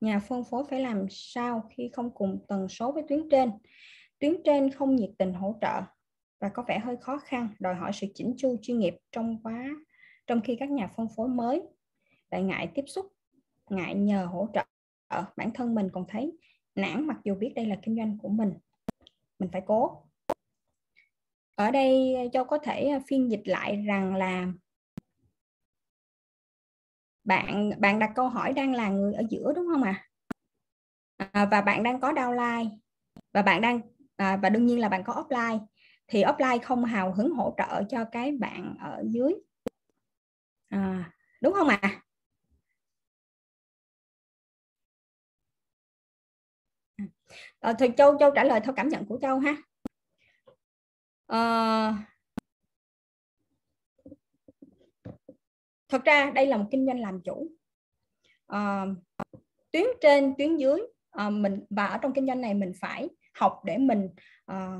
nhà 0.00 0.18
phân 0.18 0.44
phối 0.44 0.64
phải 0.70 0.80
làm 0.80 1.06
sao 1.10 1.68
khi 1.70 1.90
không 1.92 2.10
cùng 2.14 2.44
tần 2.48 2.68
số 2.68 2.92
với 2.92 3.02
tuyến 3.08 3.28
trên? 3.30 3.50
Tuyến 4.18 4.34
trên 4.44 4.70
không 4.70 4.96
nhiệt 4.96 5.10
tình 5.18 5.34
hỗ 5.34 5.58
trợ 5.60 5.82
và 6.40 6.48
có 6.48 6.64
vẻ 6.68 6.78
hơi 6.78 6.96
khó 6.96 7.18
khăn, 7.18 7.48
đòi 7.60 7.74
hỏi 7.74 7.92
sự 7.94 8.06
chỉnh 8.14 8.34
chu 8.38 8.56
chuyên 8.62 8.78
nghiệp 8.78 8.94
trong 9.12 9.42
quá, 9.42 9.70
trong 10.26 10.40
khi 10.40 10.56
các 10.56 10.70
nhà 10.70 10.88
phân 10.96 11.06
phối 11.16 11.28
mới 11.28 11.62
lại 12.30 12.42
ngại 12.42 12.68
tiếp 12.74 12.84
xúc, 12.86 13.06
ngại 13.70 13.94
nhờ 13.94 14.26
hỗ 14.26 14.48
trợ 14.54 14.64
bản 15.36 15.50
thân 15.54 15.74
mình 15.74 15.88
còn 15.92 16.04
thấy 16.08 16.38
nản 16.74 17.06
mặc 17.06 17.16
dù 17.24 17.34
biết 17.34 17.52
đây 17.54 17.66
là 17.66 17.76
kinh 17.82 17.96
doanh 17.96 18.18
của 18.18 18.28
mình. 18.28 18.52
Mình 19.38 19.48
phải 19.52 19.62
cố. 19.66 20.02
Ở 21.54 21.70
đây 21.70 22.14
châu 22.32 22.44
có 22.44 22.58
thể 22.58 23.00
phiên 23.06 23.30
dịch 23.30 23.42
lại 23.44 23.76
rằng 23.86 24.14
là 24.14 24.52
bạn 27.24 27.70
bạn 27.80 27.98
đặt 27.98 28.10
câu 28.14 28.28
hỏi 28.28 28.52
đang 28.52 28.74
là 28.74 28.88
người 28.88 29.14
ở 29.14 29.22
giữa 29.30 29.52
đúng 29.56 29.66
không 29.72 29.82
ạ 29.82 30.06
à? 31.16 31.28
à, 31.32 31.46
và 31.50 31.60
bạn 31.60 31.82
đang 31.82 32.00
có 32.00 32.12
downline 32.12 32.68
và 33.32 33.42
bạn 33.42 33.60
đang 33.60 33.80
à, 34.16 34.36
và 34.36 34.48
đương 34.48 34.66
nhiên 34.66 34.80
là 34.80 34.88
bạn 34.88 35.04
có 35.04 35.12
offline 35.12 35.58
thì 36.06 36.22
offline 36.24 36.58
không 36.62 36.84
hào 36.84 37.12
hứng 37.12 37.32
hỗ 37.32 37.54
trợ 37.58 37.82
cho 37.88 38.04
cái 38.04 38.32
bạn 38.32 38.76
ở 38.80 39.04
dưới 39.06 39.34
à, 40.68 41.12
đúng 41.40 41.54
không 41.54 41.68
ạ 41.68 41.78
à? 41.82 42.00
à, 47.60 47.72
thì 47.78 47.86
châu 47.96 48.18
châu 48.18 48.30
trả 48.34 48.44
lời 48.44 48.60
theo 48.60 48.74
cảm 48.74 48.88
nhận 48.88 49.06
của 49.06 49.18
châu 49.22 49.38
ha 49.38 49.56
à, 51.26 52.09
thật 55.90 56.04
ra 56.04 56.30
đây 56.34 56.46
là 56.46 56.56
một 56.56 56.64
kinh 56.70 56.86
doanh 56.86 57.00
làm 57.00 57.20
chủ. 57.20 57.48
À, 58.46 58.86
tuyến 59.72 59.84
trên 60.00 60.34
tuyến 60.38 60.56
dưới 60.56 60.80
à, 61.10 61.30
mình 61.30 61.60
và 61.70 61.86
ở 61.86 61.98
trong 61.98 62.12
kinh 62.12 62.26
doanh 62.26 62.40
này 62.40 62.54
mình 62.54 62.72
phải 62.80 63.08
học 63.34 63.60
để 63.64 63.78
mình 63.78 64.08
à, 64.46 64.78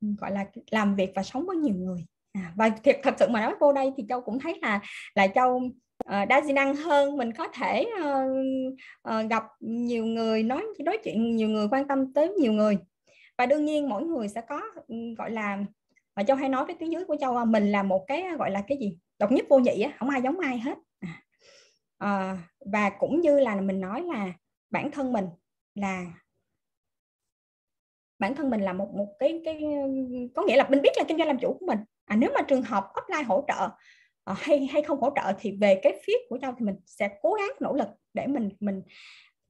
gọi 0.00 0.30
là 0.30 0.46
làm 0.70 0.96
việc 0.96 1.12
và 1.14 1.22
sống 1.22 1.46
với 1.46 1.56
nhiều 1.56 1.74
người. 1.74 2.06
À, 2.32 2.52
và 2.56 2.68
thiệt 2.68 3.00
thật 3.02 3.14
sự 3.18 3.28
mà 3.28 3.40
nói 3.40 3.54
vô 3.60 3.72
đây 3.72 3.92
thì 3.96 4.04
châu 4.08 4.20
cũng 4.20 4.38
thấy 4.38 4.58
là 4.62 4.80
là 5.14 5.26
châu 5.26 5.56
uh, 5.56 6.28
đa 6.28 6.40
di 6.40 6.52
năng 6.52 6.76
hơn. 6.76 7.16
Mình 7.16 7.32
có 7.32 7.48
thể 7.48 7.86
uh, 8.00 8.74
uh, 9.08 9.30
gặp 9.30 9.44
nhiều 9.60 10.04
người 10.04 10.42
nói 10.42 10.62
nói 10.84 10.98
chuyện 11.04 11.36
nhiều 11.36 11.48
người 11.48 11.68
quan 11.70 11.88
tâm 11.88 12.12
tới 12.12 12.28
nhiều 12.28 12.52
người. 12.52 12.78
Và 13.38 13.46
đương 13.46 13.64
nhiên 13.64 13.88
mỗi 13.88 14.02
người 14.02 14.28
sẽ 14.28 14.40
có 14.48 14.60
ừ, 14.88 14.96
gọi 15.18 15.30
là 15.30 15.58
và 16.16 16.22
châu 16.22 16.36
hay 16.36 16.48
nói 16.48 16.64
với 16.66 16.74
tuyến 16.74 16.90
dưới 16.90 17.04
của 17.04 17.16
châu 17.20 17.36
à, 17.36 17.44
mình 17.44 17.72
là 17.72 17.82
một 17.82 18.04
cái 18.06 18.24
gọi 18.38 18.50
là 18.50 18.62
cái 18.68 18.78
gì? 18.80 18.98
Độc 19.22 19.32
nhất 19.32 19.46
vô 19.48 19.58
nhị 19.58 19.80
á 19.80 19.92
không 19.98 20.10
ai 20.10 20.22
giống 20.22 20.38
ai 20.38 20.58
hết. 20.58 20.78
À, 21.00 21.22
ờ, 21.98 22.36
và 22.72 22.90
cũng 22.90 23.20
như 23.20 23.38
là 23.38 23.60
mình 23.60 23.80
nói 23.80 24.02
là 24.02 24.32
bản 24.70 24.90
thân 24.90 25.12
mình 25.12 25.26
là 25.74 26.06
bản 28.18 28.34
thân 28.34 28.50
mình 28.50 28.60
là 28.60 28.72
một 28.72 28.88
một 28.96 29.16
cái 29.18 29.42
cái 29.44 29.62
có 30.34 30.42
nghĩa 30.42 30.56
là 30.56 30.68
mình 30.68 30.82
biết 30.82 30.90
là 30.96 31.04
kinh 31.08 31.18
doanh 31.18 31.28
làm 31.28 31.38
chủ 31.38 31.56
của 31.60 31.66
mình. 31.66 31.78
À, 32.04 32.16
nếu 32.16 32.30
mà 32.34 32.42
trường 32.42 32.62
hợp 32.62 32.84
offline 32.94 33.24
hỗ 33.24 33.44
trợ 33.48 33.68
à, 34.24 34.34
hay 34.38 34.66
hay 34.66 34.82
không 34.82 35.00
hỗ 35.00 35.10
trợ 35.16 35.32
thì 35.38 35.56
về 35.60 35.80
cái 35.82 36.00
phía 36.06 36.16
của 36.28 36.36
nhau 36.36 36.54
thì 36.58 36.64
mình 36.64 36.76
sẽ 36.86 37.18
cố 37.22 37.32
gắng 37.32 37.50
nỗ 37.60 37.74
lực 37.74 37.88
để 38.14 38.26
mình 38.26 38.50
mình 38.60 38.82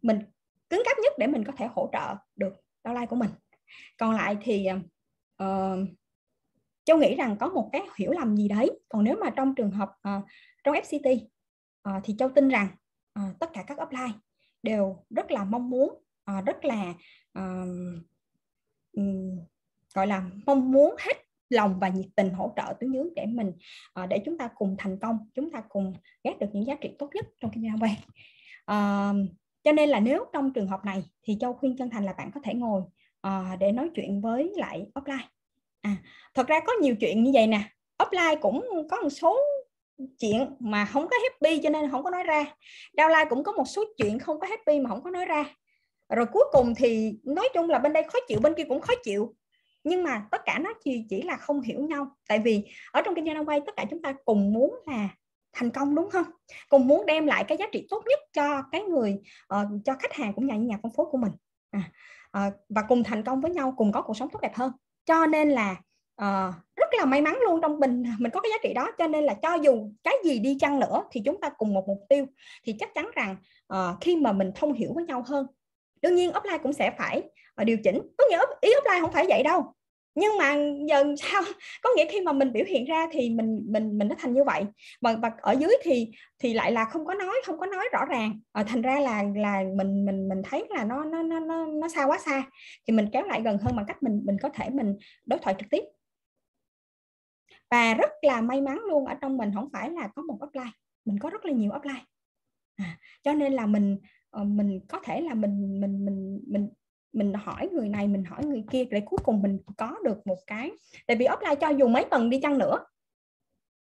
mình 0.02 0.18
cứng 0.70 0.82
cáp 0.84 0.96
nhất 1.02 1.12
để 1.18 1.26
mình 1.26 1.44
có 1.44 1.52
thể 1.56 1.66
hỗ 1.66 1.90
trợ 1.92 2.16
được 2.36 2.54
online 2.82 3.06
của 3.06 3.16
mình. 3.16 3.30
Còn 3.98 4.14
lại 4.14 4.36
thì 4.42 4.68
uh, 5.42 5.78
châu 6.84 6.98
nghĩ 6.98 7.14
rằng 7.14 7.36
có 7.40 7.48
một 7.48 7.68
cái 7.72 7.82
hiểu 7.98 8.10
lầm 8.10 8.36
gì 8.36 8.48
đấy. 8.48 8.80
Còn 8.88 9.04
nếu 9.04 9.16
mà 9.20 9.30
trong 9.30 9.54
trường 9.54 9.70
hợp 9.70 9.88
uh, 9.88 10.24
trong 10.64 10.74
fct 10.74 11.16
uh, 11.16 11.22
ờ, 11.82 12.00
thì 12.04 12.14
châu 12.18 12.28
tin 12.28 12.48
rằng 12.48 12.68
uh, 13.18 13.38
tất 13.38 13.50
cả 13.52 13.64
các 13.66 13.82
upline 13.82 14.12
đều 14.62 15.04
rất 15.10 15.30
là 15.30 15.44
mong 15.44 15.70
muốn 15.70 15.90
uh, 16.38 16.44
rất 16.46 16.64
là 16.64 16.94
uh, 17.38 17.68
um, 18.92 19.38
gọi 19.94 20.06
là 20.06 20.30
mong 20.46 20.72
muốn 20.72 20.94
hết 20.98 21.16
lòng 21.48 21.78
và 21.80 21.88
nhiệt 21.88 22.06
tình 22.16 22.30
hỗ 22.30 22.52
trợ 22.56 22.74
tuyến 22.80 22.92
dưới 22.92 23.10
để 23.16 23.26
mình 23.26 23.52
uh, 24.02 24.08
để 24.08 24.22
chúng 24.24 24.38
ta 24.38 24.48
cùng 24.54 24.76
thành 24.78 24.98
công 24.98 25.18
chúng 25.34 25.50
ta 25.50 25.62
cùng 25.68 25.94
ghét 26.24 26.38
được 26.40 26.46
những 26.52 26.66
giá 26.66 26.74
trị 26.80 26.90
tốt 26.98 27.10
nhất 27.14 27.26
trong 27.40 27.50
kinh 27.50 27.62
doanh 27.62 27.78
quay 27.78 28.04
uh, 28.72 29.30
cho 29.62 29.72
nên 29.72 29.88
là 29.88 30.00
nếu 30.00 30.24
trong 30.32 30.52
trường 30.52 30.68
hợp 30.68 30.84
này 30.84 31.02
thì 31.22 31.36
châu 31.40 31.52
khuyên 31.52 31.76
chân 31.76 31.90
thành 31.90 32.04
là 32.04 32.12
bạn 32.12 32.30
có 32.34 32.40
thể 32.44 32.54
ngồi 32.54 32.82
uh, 33.26 33.58
để 33.60 33.72
nói 33.72 33.90
chuyện 33.94 34.20
với 34.20 34.52
lại 34.56 34.86
offline 34.94 35.26
à 35.82 35.96
thật 36.34 36.46
ra 36.46 36.60
có 36.60 36.72
nhiều 36.80 36.94
chuyện 37.00 37.22
như 37.22 37.30
vậy 37.34 37.46
nè. 37.46 37.62
Offline 37.98 38.40
cũng 38.40 38.88
có 38.90 38.96
một 38.96 39.10
số 39.10 39.40
chuyện 40.18 40.56
mà 40.58 40.84
không 40.84 41.08
có 41.08 41.16
happy 41.22 41.60
cho 41.62 41.70
nên 41.70 41.90
không 41.90 42.04
có 42.04 42.10
nói 42.10 42.22
ra. 42.22 42.44
Downline 42.96 43.28
cũng 43.28 43.44
có 43.44 43.52
một 43.52 43.64
số 43.64 43.84
chuyện 43.96 44.18
không 44.18 44.40
có 44.40 44.46
happy 44.46 44.80
mà 44.80 44.90
không 44.90 45.02
có 45.02 45.10
nói 45.10 45.24
ra. 45.24 45.44
Rồi 46.08 46.26
cuối 46.26 46.44
cùng 46.52 46.74
thì 46.74 47.12
nói 47.24 47.48
chung 47.54 47.70
là 47.70 47.78
bên 47.78 47.92
đây 47.92 48.02
khó 48.02 48.18
chịu 48.28 48.40
bên 48.42 48.54
kia 48.54 48.64
cũng 48.68 48.80
khó 48.80 48.94
chịu. 49.04 49.34
Nhưng 49.84 50.02
mà 50.02 50.26
tất 50.30 50.42
cả 50.44 50.58
nó 50.58 50.72
chỉ 50.84 51.04
chỉ 51.10 51.22
là 51.22 51.36
không 51.36 51.60
hiểu 51.60 51.80
nhau. 51.80 52.16
Tại 52.28 52.38
vì 52.38 52.64
ở 52.92 53.02
trong 53.02 53.14
kinh 53.14 53.26
doanh 53.26 53.48
quay 53.48 53.60
tất 53.66 53.72
cả 53.76 53.84
chúng 53.90 54.02
ta 54.02 54.14
cùng 54.24 54.52
muốn 54.52 54.74
là 54.86 55.08
thành 55.52 55.70
công 55.70 55.94
đúng 55.94 56.10
không? 56.10 56.26
Cùng 56.68 56.88
muốn 56.88 57.06
đem 57.06 57.26
lại 57.26 57.44
cái 57.48 57.58
giá 57.58 57.66
trị 57.72 57.86
tốt 57.90 58.02
nhất 58.08 58.18
cho 58.32 58.62
cái 58.72 58.82
người 58.82 59.18
uh, 59.54 59.68
cho 59.84 59.94
khách 59.98 60.12
hàng 60.12 60.32
cũng 60.34 60.46
như 60.46 60.54
nhà 60.54 60.78
phân 60.82 60.92
phối 60.92 61.06
của 61.10 61.18
mình. 61.18 61.32
À, 61.70 61.90
uh, 62.46 62.52
và 62.68 62.82
cùng 62.88 63.02
thành 63.02 63.24
công 63.24 63.40
với 63.40 63.50
nhau 63.50 63.74
cùng 63.76 63.92
có 63.92 64.02
cuộc 64.02 64.16
sống 64.16 64.28
tốt 64.32 64.40
đẹp 64.42 64.54
hơn 64.54 64.72
cho 65.04 65.26
nên 65.26 65.50
là 65.50 65.76
uh, 66.22 66.54
rất 66.76 66.88
là 66.98 67.04
may 67.04 67.22
mắn 67.22 67.38
luôn 67.44 67.60
trong 67.62 67.80
mình 67.80 68.04
mình 68.18 68.32
có 68.32 68.40
cái 68.40 68.50
giá 68.50 68.56
trị 68.62 68.74
đó. 68.74 68.90
Cho 68.98 69.08
nên 69.08 69.24
là 69.24 69.34
cho 69.34 69.54
dù 69.54 69.90
cái 70.04 70.14
gì 70.24 70.38
đi 70.38 70.56
chăng 70.60 70.80
nữa 70.80 71.02
thì 71.10 71.22
chúng 71.24 71.40
ta 71.40 71.48
cùng 71.48 71.74
một 71.74 71.84
mục 71.88 72.00
tiêu. 72.08 72.26
Thì 72.64 72.76
chắc 72.80 72.94
chắn 72.94 73.10
rằng 73.14 73.36
uh, 73.74 74.00
khi 74.00 74.16
mà 74.16 74.32
mình 74.32 74.52
thông 74.54 74.72
hiểu 74.72 74.92
với 74.94 75.04
nhau 75.04 75.24
hơn 75.26 75.46
đương 76.02 76.14
nhiên 76.14 76.30
offline 76.30 76.58
cũng 76.62 76.72
sẽ 76.72 76.90
phải 76.98 77.22
uh, 77.60 77.66
điều 77.66 77.76
chỉnh. 77.84 78.00
Có 78.18 78.24
nghĩa 78.30 78.40
ý 78.60 78.70
offline 78.70 79.00
không 79.00 79.12
phải 79.12 79.26
vậy 79.28 79.42
đâu 79.42 79.74
nhưng 80.14 80.38
mà 80.38 80.56
giờ 80.88 81.04
sao? 81.18 81.42
Có 81.82 81.90
nghĩa 81.96 82.06
khi 82.06 82.20
mà 82.20 82.32
mình 82.32 82.52
biểu 82.52 82.64
hiện 82.68 82.84
ra 82.84 83.06
thì 83.12 83.30
mình 83.30 83.60
mình 83.68 83.98
mình 83.98 84.08
nó 84.08 84.16
thành 84.18 84.34
như 84.34 84.44
vậy. 84.44 84.64
Mà 85.00 85.16
và 85.22 85.30
ở 85.42 85.52
dưới 85.52 85.70
thì 85.82 86.10
thì 86.38 86.52
lại 86.52 86.72
là 86.72 86.84
không 86.84 87.06
có 87.06 87.14
nói 87.14 87.34
không 87.46 87.58
có 87.58 87.66
nói 87.66 87.88
rõ 87.92 88.04
ràng. 88.04 88.40
À, 88.52 88.64
thành 88.64 88.82
ra 88.82 89.00
là 89.00 89.22
là 89.36 89.62
mình 89.76 90.04
mình 90.04 90.28
mình 90.28 90.42
thấy 90.44 90.66
là 90.70 90.84
nó 90.84 91.04
nó 91.04 91.22
nó 91.22 91.40
nó 91.40 91.66
nó 91.66 91.88
xa 91.88 92.04
quá 92.04 92.18
xa. 92.18 92.42
Thì 92.88 92.94
mình 92.94 93.08
kéo 93.12 93.22
lại 93.26 93.42
gần 93.42 93.58
hơn 93.58 93.76
bằng 93.76 93.86
cách 93.88 94.02
mình 94.02 94.22
mình 94.24 94.36
có 94.42 94.48
thể 94.48 94.70
mình 94.70 94.96
đối 95.26 95.38
thoại 95.38 95.54
trực 95.58 95.70
tiếp. 95.70 95.84
Và 97.70 97.94
rất 97.94 98.10
là 98.22 98.40
may 98.40 98.60
mắn 98.60 98.78
luôn 98.88 99.06
ở 99.06 99.14
trong 99.20 99.36
mình 99.36 99.50
không 99.54 99.68
phải 99.72 99.90
là 99.90 100.08
có 100.14 100.22
một 100.22 100.38
offline 100.40 100.70
mình 101.04 101.18
có 101.18 101.30
rất 101.30 101.44
là 101.44 101.52
nhiều 101.52 101.70
offline 101.70 102.02
à, 102.76 102.98
cho 103.22 103.32
nên 103.32 103.52
là 103.52 103.66
mình 103.66 103.98
ờ, 104.30 104.44
mình 104.44 104.80
có 104.88 105.00
thể 105.04 105.20
là 105.20 105.34
mình 105.34 105.80
mình 105.80 106.04
mình 106.04 106.40
mình 106.46 106.68
mình 107.12 107.32
hỏi 107.34 107.68
người 107.72 107.88
này 107.88 108.08
mình 108.08 108.24
hỏi 108.24 108.44
người 108.44 108.64
kia 108.70 108.84
để 108.84 109.00
cuối 109.00 109.18
cùng 109.24 109.42
mình 109.42 109.58
có 109.76 109.96
được 110.04 110.26
một 110.26 110.38
cái. 110.46 110.70
Tại 111.06 111.16
vì 111.16 111.26
offline 111.26 111.54
cho 111.56 111.68
dù 111.68 111.88
mấy 111.88 112.04
tầng 112.10 112.30
đi 112.30 112.40
chăng 112.42 112.58
nữa 112.58 112.84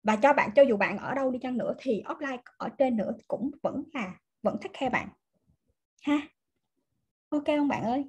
và 0.03 0.16
cho 0.16 0.33
bạn 0.33 0.51
cho 0.55 0.62
dù 0.62 0.77
bạn 0.77 0.99
ở 0.99 1.14
đâu 1.14 1.31
đi 1.31 1.39
chăng 1.43 1.59
nữa 1.59 1.75
thì 1.79 2.03
offline 2.03 2.39
ở 2.57 2.68
trên 2.68 2.97
nữa 2.97 3.12
cũng 3.29 3.51
vẫn 3.62 3.83
là 3.95 4.14
vẫn 4.43 4.57
thích 4.62 4.70
khe 4.75 4.91
bạn. 4.91 5.09
Ha? 6.03 6.20
Ok 7.29 7.45
không 7.47 7.68
bạn 7.68 7.83
ơi? 7.83 8.05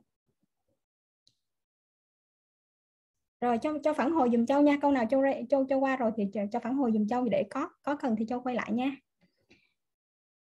Rồi 3.41 3.57
cho 3.57 3.77
cho 3.83 3.93
phản 3.93 4.11
hồi 4.11 4.29
dùm 4.31 4.45
châu 4.45 4.61
nha. 4.61 4.77
Câu 4.81 4.91
nào 4.91 5.05
châu 5.09 5.21
châu 5.49 5.65
châu 5.67 5.79
qua 5.79 5.95
rồi 5.95 6.11
thì 6.17 6.23
cho, 6.33 6.41
cho 6.51 6.59
phản 6.59 6.75
hồi 6.75 6.91
dùm 6.93 7.07
châu 7.07 7.29
để 7.29 7.47
có 7.49 7.69
có 7.83 7.95
cần 7.95 8.15
thì 8.15 8.25
châu 8.25 8.39
quay 8.39 8.55
lại 8.55 8.71
nha. 8.71 8.91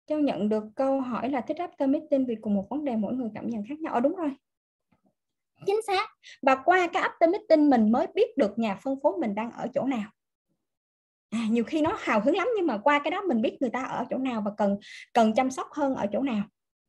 Châu 0.06 0.20
nhận 0.20 0.50
được 0.50 0.64
câu 0.76 1.02
hỏi 1.02 1.30
là 1.30 1.42
thích 1.42 1.58
after 1.58 1.90
meeting 1.90 2.26
vì 2.26 2.36
cùng 2.36 2.54
một 2.56 2.68
vấn 2.70 2.86
đề 2.86 2.96
mỗi 2.96 3.14
người 3.14 3.30
cảm 3.34 3.50
nhận 3.50 3.64
khác 3.70 3.80
nhau. 3.80 3.94
Ờ 3.94 4.00
đúng 4.00 4.16
rồi 4.16 4.30
chính 5.66 5.82
xác. 5.88 6.10
Và 6.42 6.56
qua 6.56 6.88
cái 6.94 7.04
after 7.04 7.32
meeting 7.32 7.70
mình 7.70 7.92
mới 7.92 8.08
biết 8.16 8.38
được 8.38 8.60
nhà 8.60 8.76
phân 8.76 8.96
phối 9.04 9.18
mình 9.20 9.36
đang 9.36 9.52
ở 9.52 9.68
chỗ 9.74 9.84
nào. 9.84 10.12
À, 11.30 11.40
nhiều 11.50 11.64
khi 11.64 11.82
nó 11.82 11.98
hào 12.00 12.22
hứng 12.22 12.36
lắm 12.36 12.48
nhưng 12.58 12.68
mà 12.68 12.78
qua 12.78 13.00
cái 13.04 13.12
đó 13.12 13.22
mình 13.22 13.42
biết 13.42 13.58
người 13.60 13.70
ta 13.70 13.84
ở 13.84 14.06
chỗ 14.10 14.18
nào 14.18 14.42
và 14.46 14.52
cần 14.58 14.78
cần 15.14 15.34
chăm 15.34 15.52
sóc 15.52 15.68
hơn 15.72 15.96
ở 15.96 16.08
chỗ 16.12 16.22
nào. 16.22 16.44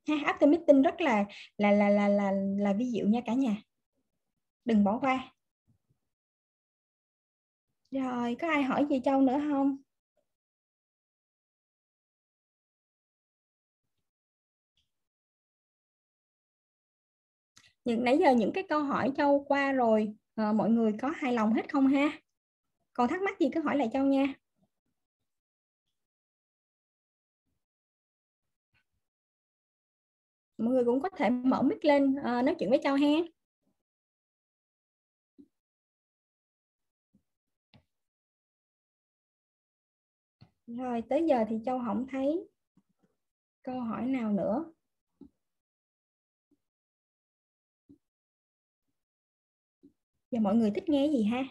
Ha 0.08 0.14
after 0.14 0.50
meeting 0.50 0.82
rất 0.82 1.00
là 1.00 1.24
là 1.56 1.72
là 1.72 1.88
là 1.88 2.08
là 2.08 2.32
là 2.58 2.72
vi 2.72 2.90
diệu 2.90 3.08
nha 3.08 3.20
cả 3.26 3.34
nhà. 3.34 3.56
Đừng 4.64 4.84
bỏ 4.84 4.98
qua. 4.98 5.32
Rồi 7.90 8.36
có 8.40 8.48
ai 8.48 8.62
hỏi 8.62 8.86
gì 8.90 9.00
châu 9.04 9.20
nữa 9.20 9.40
không? 9.50 9.76
Những 17.88 18.04
nãy 18.04 18.18
giờ 18.18 18.32
những 18.32 18.52
cái 18.52 18.64
câu 18.68 18.82
hỏi 18.82 19.12
châu 19.16 19.44
qua 19.48 19.72
rồi 19.72 20.14
à, 20.34 20.52
mọi 20.52 20.70
người 20.70 20.92
có 21.02 21.08
hài 21.16 21.32
lòng 21.32 21.52
hết 21.52 21.72
không 21.72 21.86
ha? 21.86 22.20
Còn 22.92 23.08
thắc 23.08 23.22
mắc 23.22 23.38
gì 23.40 23.48
cứ 23.52 23.60
hỏi 23.60 23.76
lại 23.76 23.90
châu 23.92 24.04
nha. 24.06 24.34
Mọi 30.58 30.72
người 30.72 30.84
cũng 30.84 31.00
có 31.00 31.08
thể 31.16 31.30
mở 31.30 31.62
mic 31.62 31.84
lên 31.84 32.16
à, 32.24 32.42
nói 32.42 32.54
chuyện 32.58 32.70
với 32.70 32.80
châu 32.82 32.94
ha. 32.96 33.06
Rồi 40.66 41.02
tới 41.08 41.24
giờ 41.28 41.44
thì 41.48 41.56
châu 41.64 41.80
không 41.86 42.06
thấy 42.10 42.48
câu 43.62 43.80
hỏi 43.80 44.06
nào 44.06 44.32
nữa. 44.32 44.64
Giờ 50.30 50.40
mọi 50.40 50.54
người 50.54 50.70
thích 50.70 50.88
nghe 50.88 51.06
gì 51.06 51.24
ha? 51.24 51.44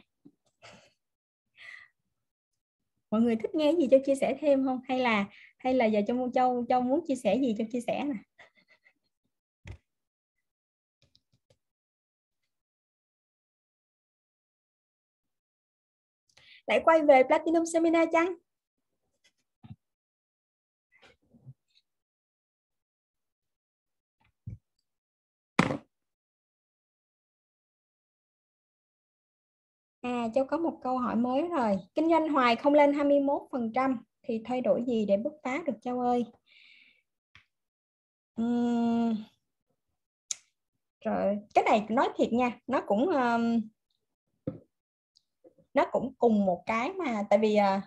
Mọi 3.11 3.21
người 3.21 3.36
thích 3.36 3.55
nghe 3.55 3.71
gì 3.71 3.88
cho 3.91 3.97
chia 4.05 4.15
sẻ 4.15 4.38
thêm 4.41 4.65
không? 4.65 4.80
Hay 4.88 4.99
là 4.99 5.25
hay 5.57 5.73
là 5.73 5.86
giờ 5.86 6.01
trong 6.07 6.32
châu 6.32 6.65
châu 6.69 6.82
muốn 6.82 7.05
chia 7.07 7.15
sẻ 7.15 7.36
gì 7.36 7.55
cho 7.57 7.63
chia 7.71 7.82
sẻ 7.88 8.03
nè? 8.03 8.15
Lại 16.67 16.82
quay 16.84 17.01
về 17.01 17.23
platinum 17.23 17.63
seminar 17.73 18.09
chăng? 18.11 18.36
À, 30.08 30.28
Châu 30.36 30.45
có 30.45 30.58
một 30.58 30.80
câu 30.84 30.97
hỏi 30.97 31.16
mới 31.16 31.47
rồi. 31.47 31.78
Kinh 31.95 32.10
doanh 32.10 32.30
hoài 32.30 32.55
không 32.55 32.74
lên 32.74 32.91
21% 32.91 33.97
thì 34.24 34.41
thay 34.45 34.62
đổi 34.62 34.84
gì 34.88 35.05
để 35.05 35.18
bứt 35.18 35.34
phá 35.43 35.62
được 35.66 35.74
Châu 35.82 35.99
ơi? 35.99 36.26
Uhm... 38.41 39.16
Rồi, 41.05 41.38
cái 41.53 41.64
này 41.64 41.86
nói 41.89 42.10
thiệt 42.18 42.34
nha, 42.34 42.60
nó 42.68 42.82
cũng 42.82 43.08
um... 43.08 43.62
nó 45.74 45.86
cũng 45.91 46.14
cùng 46.18 46.45
một 46.45 46.64
cái 46.66 46.93
mà 46.93 47.24
tại 47.30 47.39
vì 47.39 47.58
uh, 47.78 47.84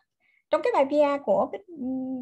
trong 0.50 0.60
cái 0.64 0.72
bài 0.74 0.84
PR 0.84 1.24
của 1.24 1.48
Bích, 1.52 1.66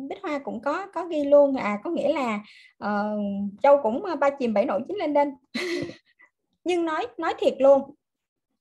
Bích 0.08 0.22
Hoa 0.22 0.38
cũng 0.38 0.62
có 0.62 0.86
có 0.94 1.04
ghi 1.04 1.24
luôn 1.24 1.56
à 1.56 1.80
có 1.84 1.90
nghĩa 1.90 2.12
là 2.12 2.40
ờ, 2.78 3.16
uh, 3.16 3.62
Châu 3.62 3.80
cũng 3.82 4.04
ờ, 4.04 4.16
ba 4.16 4.30
chìm 4.30 4.54
bảy 4.54 4.64
nổi 4.64 4.80
chín 4.88 4.96
lên 4.96 5.12
lên 5.12 5.34
nhưng 6.64 6.84
nói 6.84 7.06
nói 7.18 7.34
thiệt 7.38 7.54
luôn 7.58 7.94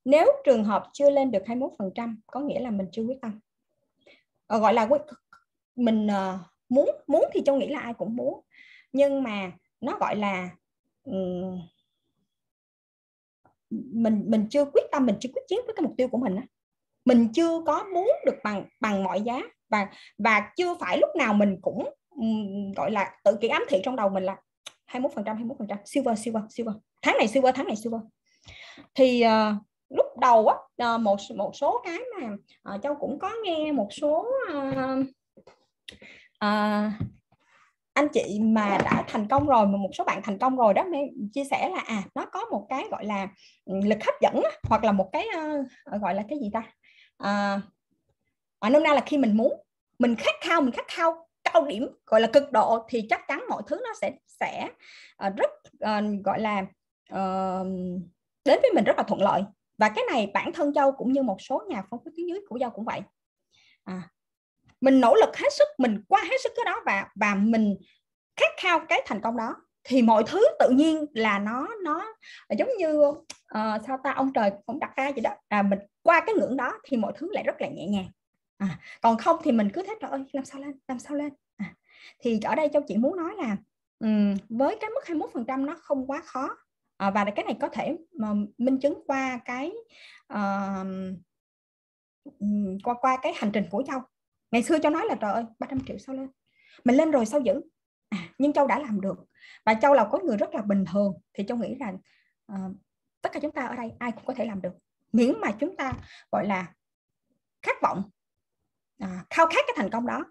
nếu 0.07 0.27
trường 0.45 0.63
hợp 0.63 0.83
chưa 0.93 1.09
lên 1.09 1.31
được 1.31 1.43
21% 1.45 2.15
có 2.27 2.39
nghĩa 2.39 2.59
là 2.59 2.71
mình 2.71 2.87
chưa 2.91 3.03
quyết 3.03 3.21
tâm. 3.21 3.39
À, 4.47 4.57
gọi 4.57 4.73
là 4.73 4.89
mình 5.75 6.07
ờ, 6.07 6.39
muốn 6.69 6.89
muốn 7.07 7.25
thì 7.33 7.41
châu 7.45 7.55
nghĩ 7.55 7.67
là 7.67 7.79
ai 7.79 7.93
cũng 7.93 8.15
muốn. 8.15 8.41
Nhưng 8.91 9.23
mà 9.23 9.51
nó 9.81 9.97
gọi 9.99 10.15
là 10.15 10.49
um, 11.03 11.61
mình 13.71 14.23
mình 14.27 14.47
chưa 14.49 14.65
quyết 14.65 14.83
tâm 14.91 15.05
mình 15.05 15.15
chưa 15.19 15.29
quyết 15.33 15.43
chiến 15.47 15.59
với 15.65 15.75
cái 15.75 15.83
mục 15.83 15.93
tiêu 15.97 16.07
của 16.07 16.17
mình 16.17 16.35
á. 16.35 16.43
Mình 17.05 17.27
chưa 17.33 17.61
có 17.65 17.83
muốn 17.93 18.11
được 18.25 18.35
bằng 18.43 18.65
bằng 18.79 19.03
mọi 19.03 19.21
giá 19.21 19.41
và 19.69 19.87
và 20.17 20.51
chưa 20.57 20.75
phải 20.79 20.97
lúc 20.97 21.09
nào 21.17 21.33
mình 21.33 21.57
cũng 21.61 21.89
um, 22.09 22.71
gọi 22.71 22.91
là 22.91 23.19
tự 23.23 23.37
kỷ 23.41 23.47
ám 23.47 23.63
thị 23.69 23.81
trong 23.83 23.95
đầu 23.95 24.09
mình 24.09 24.23
là 24.23 24.35
21% 24.91 25.23
21% 25.23 25.77
silver 25.85 26.19
silver 26.19 26.43
silver. 26.49 26.75
Tháng 27.01 27.17
này 27.17 27.27
silver 27.27 27.55
tháng 27.55 27.67
này 27.67 27.75
silver. 27.75 28.01
Thì 28.95 29.23
uh, 29.25 29.67
lúc 29.89 30.05
đầu 30.21 30.47
á 30.47 30.55
ờ, 30.77 30.97
một 30.97 31.17
một 31.35 31.51
số 31.55 31.81
cái 31.85 31.99
mà 32.19 32.27
ờ, 32.63 32.75
uh, 32.75 32.81
châu 32.83 32.95
cũng 32.95 33.19
có 33.19 33.31
nghe 33.43 33.71
một 33.71 33.87
số 33.91 34.27
uh, 34.51 35.05
uh, 36.45 36.91
anh 37.93 38.07
chị 38.13 38.39
mà 38.41 38.77
đã 38.83 39.03
thành 39.07 39.27
công 39.27 39.47
rồi 39.47 39.67
mà 39.67 39.77
một 39.77 39.89
số 39.93 40.03
bạn 40.03 40.21
thành 40.23 40.37
công 40.37 40.57
rồi 40.57 40.73
đó 40.73 40.85
chia 41.33 41.43
sẻ 41.43 41.69
là 41.69 41.79
à 41.79 42.03
nó 42.15 42.25
có 42.25 42.45
một 42.51 42.65
cái 42.69 42.83
gọi 42.91 43.05
là 43.05 43.27
ừ, 43.65 43.73
lực 43.85 43.97
hấp 44.05 44.15
dẫn 44.21 44.43
hoặc 44.63 44.83
là 44.83 44.91
một 44.91 45.09
cái 45.11 45.27
uh, 45.37 46.01
gọi 46.01 46.15
là 46.15 46.23
cái 46.29 46.39
gì 46.39 46.49
ta? 46.53 46.63
À, 47.17 47.61
ở 48.59 48.69
nôm 48.69 48.83
na 48.83 48.93
là 48.93 49.01
khi 49.05 49.17
mình 49.17 49.37
muốn 49.37 49.53
mình 49.99 50.15
khát 50.15 50.35
khao 50.41 50.61
mình 50.61 50.71
khát 50.71 50.85
khao 50.87 51.27
cao 51.43 51.65
điểm 51.65 51.87
gọi 52.05 52.21
là 52.21 52.27
cực 52.33 52.51
độ 52.51 52.85
thì 52.89 53.07
chắc 53.09 53.21
chắn 53.27 53.45
mọi 53.49 53.61
thứ 53.67 53.81
nó 53.83 53.93
sẽ 54.01 54.11
sẽ 54.27 54.69
uh, 55.27 55.33
rất 55.35 55.49
uh, 55.73 56.25
gọi 56.25 56.39
là 56.39 56.61
uh, 57.13 57.67
đến 58.45 58.59
với 58.61 58.71
mình 58.75 58.83
rất 58.83 58.97
là 58.97 59.03
thuận 59.03 59.21
lợi 59.21 59.43
và 59.77 59.89
cái 59.89 60.03
này 60.11 60.31
bản 60.33 60.53
thân 60.53 60.73
châu 60.73 60.91
cũng 60.91 61.13
như 61.13 61.23
một 61.23 61.37
số 61.41 61.63
nhà 61.69 61.83
phân 61.91 61.99
phối 62.03 62.13
tuyến 62.17 62.27
dưới 62.27 62.39
của 62.49 62.59
châu 62.59 62.69
cũng 62.69 62.85
vậy. 62.85 63.01
À, 63.83 64.09
mình 64.81 65.01
nỗ 65.01 65.15
lực 65.15 65.37
hết 65.37 65.53
sức 65.53 65.67
mình 65.77 66.03
qua 66.07 66.21
hết 66.23 66.37
sức 66.43 66.51
cái 66.55 66.65
đó 66.65 66.81
và 66.85 67.07
và 67.15 67.35
mình 67.35 67.75
khát 68.35 68.51
khao 68.57 68.79
cái 68.89 69.01
thành 69.05 69.21
công 69.21 69.37
đó. 69.37 69.55
Thì 69.83 70.01
mọi 70.01 70.23
thứ 70.27 70.41
tự 70.59 70.69
nhiên 70.69 71.05
là 71.13 71.39
nó 71.39 71.67
nó 71.83 72.13
giống 72.57 72.69
như 72.77 72.99
uh, 72.99 73.17
sao 73.87 73.99
ta 74.03 74.11
ông 74.11 74.33
trời 74.33 74.51
cũng 74.65 74.79
đặt 74.79 74.95
ra 74.95 75.11
vậy 75.11 75.21
đó. 75.21 75.31
À, 75.47 75.61
mình 75.61 75.79
qua 76.01 76.23
cái 76.25 76.35
ngưỡng 76.35 76.57
đó 76.57 76.73
thì 76.83 76.97
mọi 76.97 77.13
thứ 77.15 77.29
lại 77.33 77.43
rất 77.43 77.61
là 77.61 77.67
nhẹ 77.67 77.87
nhàng. 77.87 78.07
À, 78.57 78.79
còn 79.01 79.17
không 79.17 79.37
thì 79.43 79.51
mình 79.51 79.69
cứ 79.73 79.83
thế 79.83 79.95
trời 80.01 80.11
ơi 80.11 80.23
làm 80.31 80.45
sao 80.45 80.61
lên 80.61 80.79
làm 80.87 80.99
sao 80.99 81.17
lên? 81.17 81.33
À, 81.57 81.73
thì 82.19 82.39
ở 82.43 82.55
đây 82.55 82.69
châu 82.73 82.81
chỉ 82.87 82.97
muốn 82.97 83.17
nói 83.17 83.35
là 83.37 83.57
um, 83.99 84.37
với 84.49 84.77
cái 84.81 84.89
mức 84.89 85.07
21 85.07 85.29
phần 85.33 85.45
trăm 85.47 85.65
nó 85.65 85.75
không 85.81 86.07
quá 86.07 86.21
khó 86.25 86.57
à, 86.97 87.11
và 87.11 87.25
cái 87.35 87.45
này 87.45 87.57
có 87.61 87.69
thể 87.69 87.97
mà 88.19 88.33
minh 88.57 88.79
chứng 88.79 89.03
qua 89.07 89.39
cái 89.45 89.71
uh, 90.33 90.87
qua 92.83 92.93
qua 93.01 93.17
cái 93.21 93.33
hành 93.35 93.51
trình 93.53 93.65
của 93.71 93.83
châu. 93.87 93.99
Ngày 94.51 94.63
xưa 94.63 94.79
châu 94.79 94.91
nói 94.91 95.05
là 95.09 95.15
trời 95.21 95.33
ơi 95.33 95.43
300 95.59 95.79
triệu 95.87 95.97
sao 95.97 96.15
lên? 96.15 96.29
Mình 96.83 96.95
lên 96.95 97.11
rồi 97.11 97.25
sao 97.25 97.39
giữ? 97.39 97.61
À, 98.09 98.17
nhưng 98.37 98.53
châu 98.53 98.67
đã 98.67 98.79
làm 98.79 99.01
được. 99.01 99.17
Và 99.65 99.73
châu 99.73 99.93
là 99.93 100.07
có 100.11 100.19
người 100.19 100.37
rất 100.37 100.55
là 100.55 100.61
bình 100.61 100.85
thường 100.91 101.13
thì 101.33 101.43
châu 101.47 101.57
nghĩ 101.57 101.75
rằng 101.75 101.97
uh, 102.53 102.75
tất 103.21 103.29
cả 103.33 103.39
chúng 103.39 103.51
ta 103.51 103.65
ở 103.65 103.75
đây 103.75 103.91
ai 103.99 104.11
cũng 104.11 104.25
có 104.25 104.33
thể 104.33 104.45
làm 104.45 104.61
được. 104.61 104.73
Miễn 105.11 105.39
mà 105.41 105.51
chúng 105.59 105.77
ta 105.77 105.93
gọi 106.31 106.47
là 106.47 106.73
khát 107.61 107.81
vọng 107.81 108.09
à, 108.99 109.25
khao 109.29 109.45
khát 109.45 109.63
cái 109.67 109.73
thành 109.75 109.89
công 109.89 110.05
đó. 110.05 110.25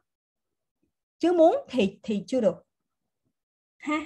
Chứ 1.18 1.32
muốn 1.32 1.56
thì 1.68 2.00
thì 2.02 2.24
chưa 2.26 2.40
được. 2.40 2.56
Ha? 3.76 4.00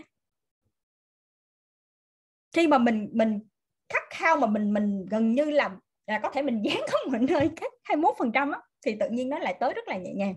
Khi 2.53 2.67
mà 2.69 2.79
mình 2.79 3.11
mình 3.13 3.41
khát 3.89 4.03
khao 4.11 4.37
mà 4.37 4.47
mình 4.47 4.73
mình 4.73 5.07
gần 5.11 5.33
như 5.33 5.45
là 5.45 5.77
là 6.07 6.19
có 6.23 6.31
thể 6.31 6.43
mình 6.43 6.63
dán 6.65 6.81
không 6.91 7.13
mình 7.13 7.27
nơi 7.31 7.51
cách 7.57 7.73
21 7.85 8.15
phần 8.19 8.33
trăm 8.33 8.53
thì 8.87 8.97
tự 9.01 9.09
nhiên 9.11 9.29
nó 9.29 9.39
lại 9.39 9.57
tới 9.61 9.75
rất 9.75 9.89
là 9.89 9.97
nhẹ 9.97 10.13
nhàng. 10.13 10.35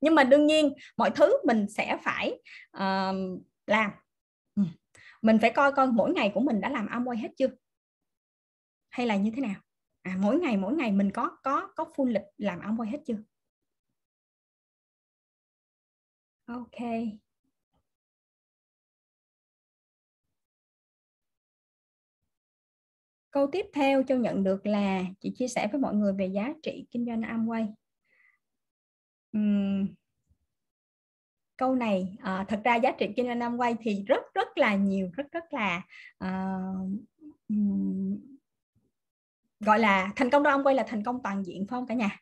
Nhưng 0.00 0.14
mà 0.14 0.24
đương 0.24 0.46
nhiên 0.46 0.72
mọi 0.96 1.10
thứ 1.10 1.36
mình 1.46 1.66
sẽ 1.68 1.98
phải 2.02 2.40
uh, 2.76 3.40
làm. 3.66 3.90
Ừ. 4.54 4.62
Mình 5.22 5.38
phải 5.40 5.50
coi 5.50 5.72
coi 5.72 5.86
mỗi 5.86 6.12
ngày 6.12 6.30
của 6.34 6.40
mình 6.40 6.60
đã 6.60 6.68
làm 6.68 6.86
Amway 6.86 7.16
hết 7.16 7.28
chưa? 7.36 7.48
Hay 8.90 9.06
là 9.06 9.16
như 9.16 9.30
thế 9.36 9.42
nào? 9.42 9.60
À, 10.02 10.16
mỗi 10.18 10.38
ngày 10.38 10.56
mỗi 10.56 10.74
ngày 10.74 10.92
mình 10.92 11.10
có 11.10 11.30
có 11.42 11.68
có 11.76 11.84
full 11.96 12.04
lịch 12.04 12.22
làm 12.36 12.60
Amway 12.60 12.90
hết 12.90 12.98
chưa? 13.06 13.16
Ok. 16.46 16.80
Câu 23.38 23.46
tiếp 23.52 23.66
theo 23.72 24.02
châu 24.02 24.18
nhận 24.18 24.44
được 24.44 24.66
là 24.66 25.04
chị 25.20 25.30
chia 25.30 25.48
sẻ 25.48 25.68
với 25.72 25.80
mọi 25.80 25.94
người 25.94 26.12
về 26.12 26.26
giá 26.26 26.54
trị 26.62 26.86
kinh 26.90 27.06
doanh 27.06 27.20
Amway. 27.20 27.66
Uhm, 29.38 29.86
câu 31.56 31.74
này 31.74 32.16
à, 32.22 32.44
thật 32.48 32.60
ra 32.64 32.76
giá 32.76 32.92
trị 32.98 33.06
kinh 33.16 33.26
doanh 33.26 33.38
Amway 33.38 33.74
thì 33.80 34.04
rất 34.06 34.22
rất 34.34 34.58
là 34.58 34.74
nhiều 34.74 35.10
rất 35.16 35.32
rất 35.32 35.44
là 35.52 35.82
uh, 36.24 36.90
um, 37.48 38.18
gọi 39.60 39.78
là 39.78 40.12
thành 40.16 40.30
công 40.30 40.42
đó 40.42 40.58
Amway 40.58 40.74
là 40.74 40.84
thành 40.88 41.04
công 41.04 41.22
toàn 41.22 41.44
diện 41.44 41.66
phải 41.66 41.76
không 41.76 41.86
cả 41.86 41.94
nhà? 41.94 42.20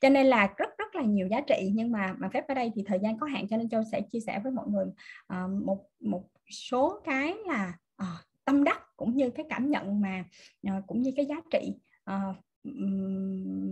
Cho 0.00 0.08
nên 0.08 0.26
là 0.26 0.54
rất 0.56 0.68
rất 0.78 0.94
là 0.94 1.02
nhiều 1.02 1.28
giá 1.28 1.40
trị 1.40 1.70
nhưng 1.74 1.92
mà 1.92 2.14
mà 2.18 2.28
phép 2.32 2.48
ở 2.48 2.54
đây 2.54 2.72
thì 2.74 2.82
thời 2.86 2.98
gian 3.02 3.18
có 3.18 3.26
hạn 3.26 3.48
cho 3.48 3.56
nên 3.56 3.68
châu 3.68 3.82
sẽ 3.92 4.00
chia 4.00 4.20
sẻ 4.20 4.40
với 4.44 4.52
mọi 4.52 4.66
người 4.68 4.86
uh, 5.32 5.64
một 5.64 5.86
một 6.00 6.24
số 6.50 7.00
cái 7.04 7.34
là 7.46 7.74
uh, 8.02 8.31
tâm 8.44 8.64
đắc 8.64 8.96
cũng 8.96 9.16
như 9.16 9.30
cái 9.30 9.46
cảm 9.48 9.70
nhận 9.70 10.00
mà 10.00 10.24
ờ, 10.66 10.82
cũng 10.86 11.02
như 11.02 11.12
cái 11.16 11.26
giá 11.26 11.36
trị 11.50 11.74
uh, 12.10 12.36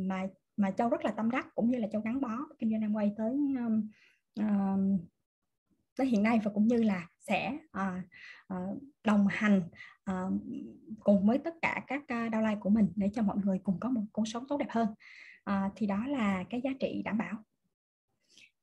mà 0.08 0.26
mà 0.56 0.70
châu 0.70 0.88
rất 0.88 1.04
là 1.04 1.10
tâm 1.10 1.30
đắc 1.30 1.46
cũng 1.54 1.70
như 1.70 1.78
là 1.78 1.88
châu 1.92 2.00
gắn 2.00 2.20
bó 2.20 2.36
kinh 2.58 2.70
doanh 2.70 2.92
Amway 2.92 3.14
tới 3.16 3.38
uh, 4.40 5.00
tới 5.96 6.06
hiện 6.06 6.22
nay 6.22 6.40
và 6.44 6.50
cũng 6.54 6.66
như 6.66 6.82
là 6.82 7.08
sẽ 7.18 7.58
uh, 7.78 8.04
uh, 8.54 8.82
đồng 9.04 9.26
hành 9.30 9.62
uh, 10.10 10.32
cùng 11.00 11.26
với 11.26 11.38
tất 11.38 11.54
cả 11.62 11.84
các 11.86 12.02
uh, 12.02 12.32
lai 12.32 12.56
của 12.60 12.70
mình 12.70 12.92
để 12.96 13.10
cho 13.14 13.22
mọi 13.22 13.36
người 13.44 13.60
cùng 13.62 13.80
có 13.80 13.90
một 13.90 14.02
cuộc 14.12 14.28
sống 14.28 14.44
tốt 14.48 14.56
đẹp 14.56 14.68
hơn. 14.70 14.88
Uh, 15.50 15.72
thì 15.76 15.86
đó 15.86 16.06
là 16.06 16.44
cái 16.50 16.60
giá 16.64 16.70
trị 16.80 17.02
đảm 17.04 17.18
bảo. 17.18 17.44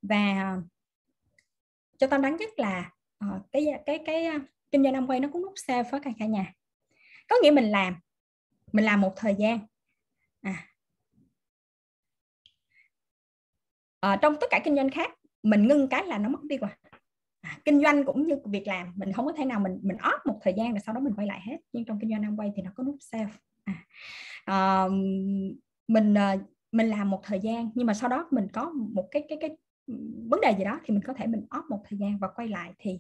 Và 0.02 0.58
cho 1.98 2.08
tâm 2.08 2.22
đáng 2.22 2.38
nhất 2.38 2.50
là 2.58 2.92
uh, 3.26 3.42
cái 3.52 3.66
cái 3.86 4.00
cái 4.06 4.28
kinh 4.72 4.84
doanh 4.84 4.94
Amway 4.94 5.22
nó 5.22 5.30
cũng 5.34 5.42
nút 5.42 5.54
xa 5.56 5.84
với 5.92 6.00
cả 6.00 6.12
cả 6.20 6.26
nhà. 6.26 6.54
Có 7.30 7.36
nghĩa 7.44 7.52
mình 7.52 7.72
làm 7.72 7.96
mình 8.72 8.86
làm 8.86 9.02
một 9.02 9.14
thời 9.16 9.36
gian. 9.36 9.60
À, 10.42 10.68
à, 14.00 14.20
trong 14.22 14.36
tất 14.42 14.48
cả 14.50 14.60
kinh 14.64 14.76
doanh 14.76 14.90
khác 14.90 15.12
mình 15.44 15.68
ngưng 15.68 15.88
cái 15.88 16.06
là 16.06 16.18
nó 16.18 16.30
mất 16.30 16.44
đi 16.44 16.58
rồi. 16.58 16.70
À, 17.42 17.60
kinh 17.66 17.82
doanh 17.82 18.04
cũng 18.04 18.28
như 18.28 18.36
việc 18.46 18.68
làm 18.68 18.94
mình 18.96 19.14
không 19.14 19.26
có 19.26 19.34
thể 19.34 19.46
nào 19.46 19.60
mình 19.60 19.80
mình 19.84 19.98
off 19.98 20.20
một 20.26 20.40
thời 20.42 20.54
gian 20.58 20.72
rồi 20.72 20.80
sau 20.86 20.96
đó 20.96 21.02
mình 21.02 21.14
quay 21.16 21.28
lại 21.28 21.42
hết. 21.46 21.58
Nhưng 21.74 21.86
trong 21.86 22.00
kinh 22.00 22.10
doanh 22.10 22.22
Amway 22.22 22.52
thì 22.56 22.62
nó 22.62 22.72
có 22.76 22.84
nút 22.84 22.96
sale 23.00 23.28
à, 23.64 23.86
à, 24.46 24.88
mình 25.88 26.14
ờ, 26.14 26.38
mình 26.72 26.90
làm 26.90 27.10
một 27.10 27.22
thời 27.24 27.40
gian 27.40 27.70
nhưng 27.76 27.88
mà 27.88 27.94
sau 27.94 28.10
đó 28.10 28.28
mình 28.32 28.48
có 28.54 28.70
một 28.70 29.08
cái 29.12 29.24
cái 29.30 29.38
cái 29.42 29.58
vấn 30.30 30.42
đề 30.42 30.56
gì 30.58 30.64
đó 30.64 30.80
thì 30.86 30.94
mình 30.94 31.04
có 31.04 31.14
thể 31.14 31.28
mình 31.28 31.46
off 31.50 31.64
một 31.70 31.84
thời 31.90 32.00
gian 32.00 32.18
và 32.18 32.28
quay 32.36 32.48
lại 32.48 32.74
thì 32.80 33.00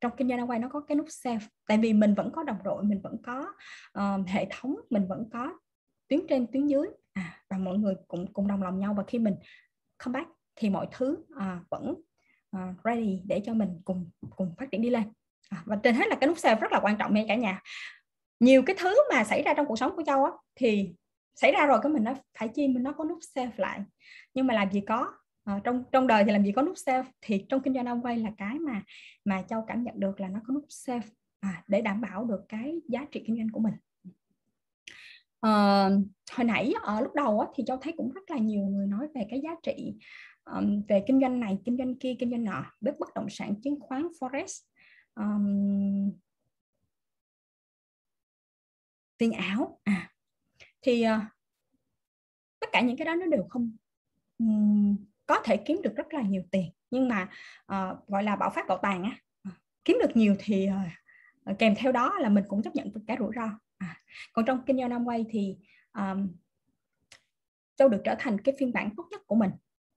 trong 0.00 0.12
kinh 0.16 0.28
doanh 0.28 0.50
quay 0.50 0.58
nó 0.58 0.68
có 0.68 0.80
cái 0.80 0.96
nút 0.96 1.06
save 1.08 1.46
tại 1.68 1.78
vì 1.78 1.92
mình 1.92 2.14
vẫn 2.14 2.30
có 2.32 2.42
đồng 2.42 2.58
đội 2.64 2.84
mình 2.84 3.00
vẫn 3.02 3.16
có 3.22 3.46
uh, 3.98 4.28
hệ 4.28 4.46
thống 4.50 4.76
mình 4.90 5.06
vẫn 5.08 5.30
có 5.32 5.58
tuyến 6.08 6.20
trên 6.28 6.46
tuyến 6.52 6.66
dưới. 6.66 6.86
À, 7.12 7.42
và 7.50 7.58
mọi 7.58 7.78
người 7.78 7.94
cũng 8.08 8.32
cùng 8.32 8.46
đồng 8.46 8.62
lòng 8.62 8.78
nhau. 8.78 8.94
Và 8.94 9.04
khi 9.06 9.18
mình 9.18 9.34
come 10.04 10.20
back 10.20 10.30
thì 10.56 10.70
mọi 10.70 10.88
thứ 10.90 11.12
uh, 11.12 11.70
vẫn 11.70 11.94
uh, 12.56 12.84
ready 12.84 13.22
để 13.24 13.42
cho 13.44 13.54
mình 13.54 13.80
cùng 13.84 14.10
cùng 14.36 14.54
phát 14.58 14.70
triển 14.70 14.82
đi 14.82 14.90
lên. 14.90 15.02
À, 15.50 15.62
và 15.66 15.76
trên 15.76 15.94
hết 15.94 16.08
là 16.08 16.16
cái 16.20 16.28
nút 16.28 16.38
save 16.38 16.60
rất 16.60 16.72
là 16.72 16.80
quan 16.82 16.96
trọng 16.98 17.14
nha 17.14 17.24
cả 17.28 17.34
nhà. 17.34 17.60
Nhiều 18.40 18.62
cái 18.66 18.76
thứ 18.78 18.94
mà 19.14 19.24
xảy 19.24 19.42
ra 19.42 19.54
trong 19.54 19.66
cuộc 19.66 19.76
sống 19.76 19.96
của 19.96 20.02
châu 20.06 20.24
á 20.24 20.30
thì 20.54 20.94
xảy 21.34 21.52
ra 21.52 21.66
rồi 21.66 21.78
cái 21.82 21.92
mình 21.92 22.04
nó 22.04 22.14
phải 22.38 22.48
chi 22.48 22.68
mình 22.68 22.82
nó 22.82 22.92
có 22.92 23.04
nút 23.04 23.18
save 23.34 23.52
lại. 23.56 23.80
Nhưng 24.34 24.46
mà 24.46 24.54
làm 24.54 24.72
gì 24.72 24.80
có 24.80 25.12
à, 25.46 25.60
trong 25.64 25.84
trong 25.92 26.06
đời 26.06 26.24
thì 26.24 26.32
làm 26.32 26.44
gì 26.44 26.52
có 26.52 26.62
nút 26.62 26.78
save 26.78 27.08
thì 27.20 27.44
trong 27.48 27.62
kinh 27.62 27.74
doanh 27.74 27.86
ông 27.86 28.02
quay 28.02 28.18
là 28.18 28.30
cái 28.38 28.58
mà 28.58 28.82
mà 29.24 29.42
châu 29.42 29.64
cảm 29.66 29.82
nhận 29.82 30.00
được 30.00 30.20
là 30.20 30.28
nó 30.28 30.40
có 30.46 30.54
nút 30.54 30.64
save 30.68 31.06
à, 31.40 31.64
để 31.68 31.82
đảm 31.82 32.00
bảo 32.00 32.24
được 32.24 32.40
cái 32.48 32.74
giá 32.88 33.06
trị 33.10 33.22
kinh 33.26 33.36
doanh 33.36 33.48
của 33.52 33.60
mình. 33.60 33.74
À, 35.40 35.88
hồi 36.32 36.44
nãy 36.44 36.72
ở 36.82 37.00
lúc 37.00 37.14
đầu 37.14 37.40
á, 37.40 37.48
thì 37.54 37.64
châu 37.66 37.76
thấy 37.76 37.92
cũng 37.96 38.12
rất 38.12 38.30
là 38.30 38.38
nhiều 38.38 38.64
người 38.64 38.86
nói 38.86 39.08
về 39.14 39.26
cái 39.30 39.40
giá 39.40 39.50
trị 39.62 39.94
um, 40.44 40.82
về 40.88 41.04
kinh 41.06 41.20
doanh 41.20 41.40
này 41.40 41.58
kinh 41.64 41.76
doanh 41.76 41.94
kia 41.98 42.14
kinh 42.18 42.30
doanh 42.30 42.44
nọ 42.44 42.64
bếp 42.80 42.94
bất 42.98 43.08
động 43.14 43.26
sản 43.30 43.54
chứng 43.62 43.80
khoán 43.80 44.02
forex 44.20 44.62
um, 45.14 46.12
tiền 49.18 49.32
ảo 49.32 49.80
à. 49.84 50.12
Thì 50.82 51.04
uh, 51.04 51.22
tất 52.60 52.66
cả 52.72 52.80
những 52.80 52.96
cái 52.96 53.04
đó 53.04 53.14
nó 53.14 53.26
đều 53.26 53.46
không 53.50 53.76
um, 54.38 54.96
có 55.26 55.40
thể 55.44 55.56
kiếm 55.56 55.80
được 55.82 55.96
rất 55.96 56.14
là 56.14 56.22
nhiều 56.22 56.42
tiền. 56.50 56.70
Nhưng 56.90 57.08
mà 57.08 57.28
uh, 57.72 58.08
gọi 58.08 58.22
là 58.22 58.36
bạo 58.36 58.50
phát 58.50 58.68
bảo 58.68 58.78
tàng 58.78 59.02
á 59.02 59.10
ờ, 59.42 59.50
kiếm 59.84 59.98
được 60.02 60.16
nhiều 60.16 60.36
thì 60.38 60.68
uh, 61.50 61.58
kèm 61.58 61.74
theo 61.78 61.92
đó 61.92 62.18
là 62.18 62.28
mình 62.28 62.44
cũng 62.48 62.62
chấp 62.62 62.74
nhận 62.74 62.92
được 62.92 63.00
cái 63.06 63.16
rủi 63.20 63.30
ro. 63.36 63.58
À, 63.78 64.00
còn 64.32 64.44
trong 64.44 64.62
kinh 64.66 64.78
doanh 64.78 64.90
Amway 64.90 65.24
thì 65.30 65.56
um, 65.92 66.28
châu 67.76 67.88
được 67.88 68.00
trở 68.04 68.14
thành 68.18 68.40
cái 68.40 68.54
phiên 68.58 68.72
bản 68.72 68.90
tốt 68.96 69.06
nhất 69.10 69.20
của 69.26 69.34
mình. 69.34 69.50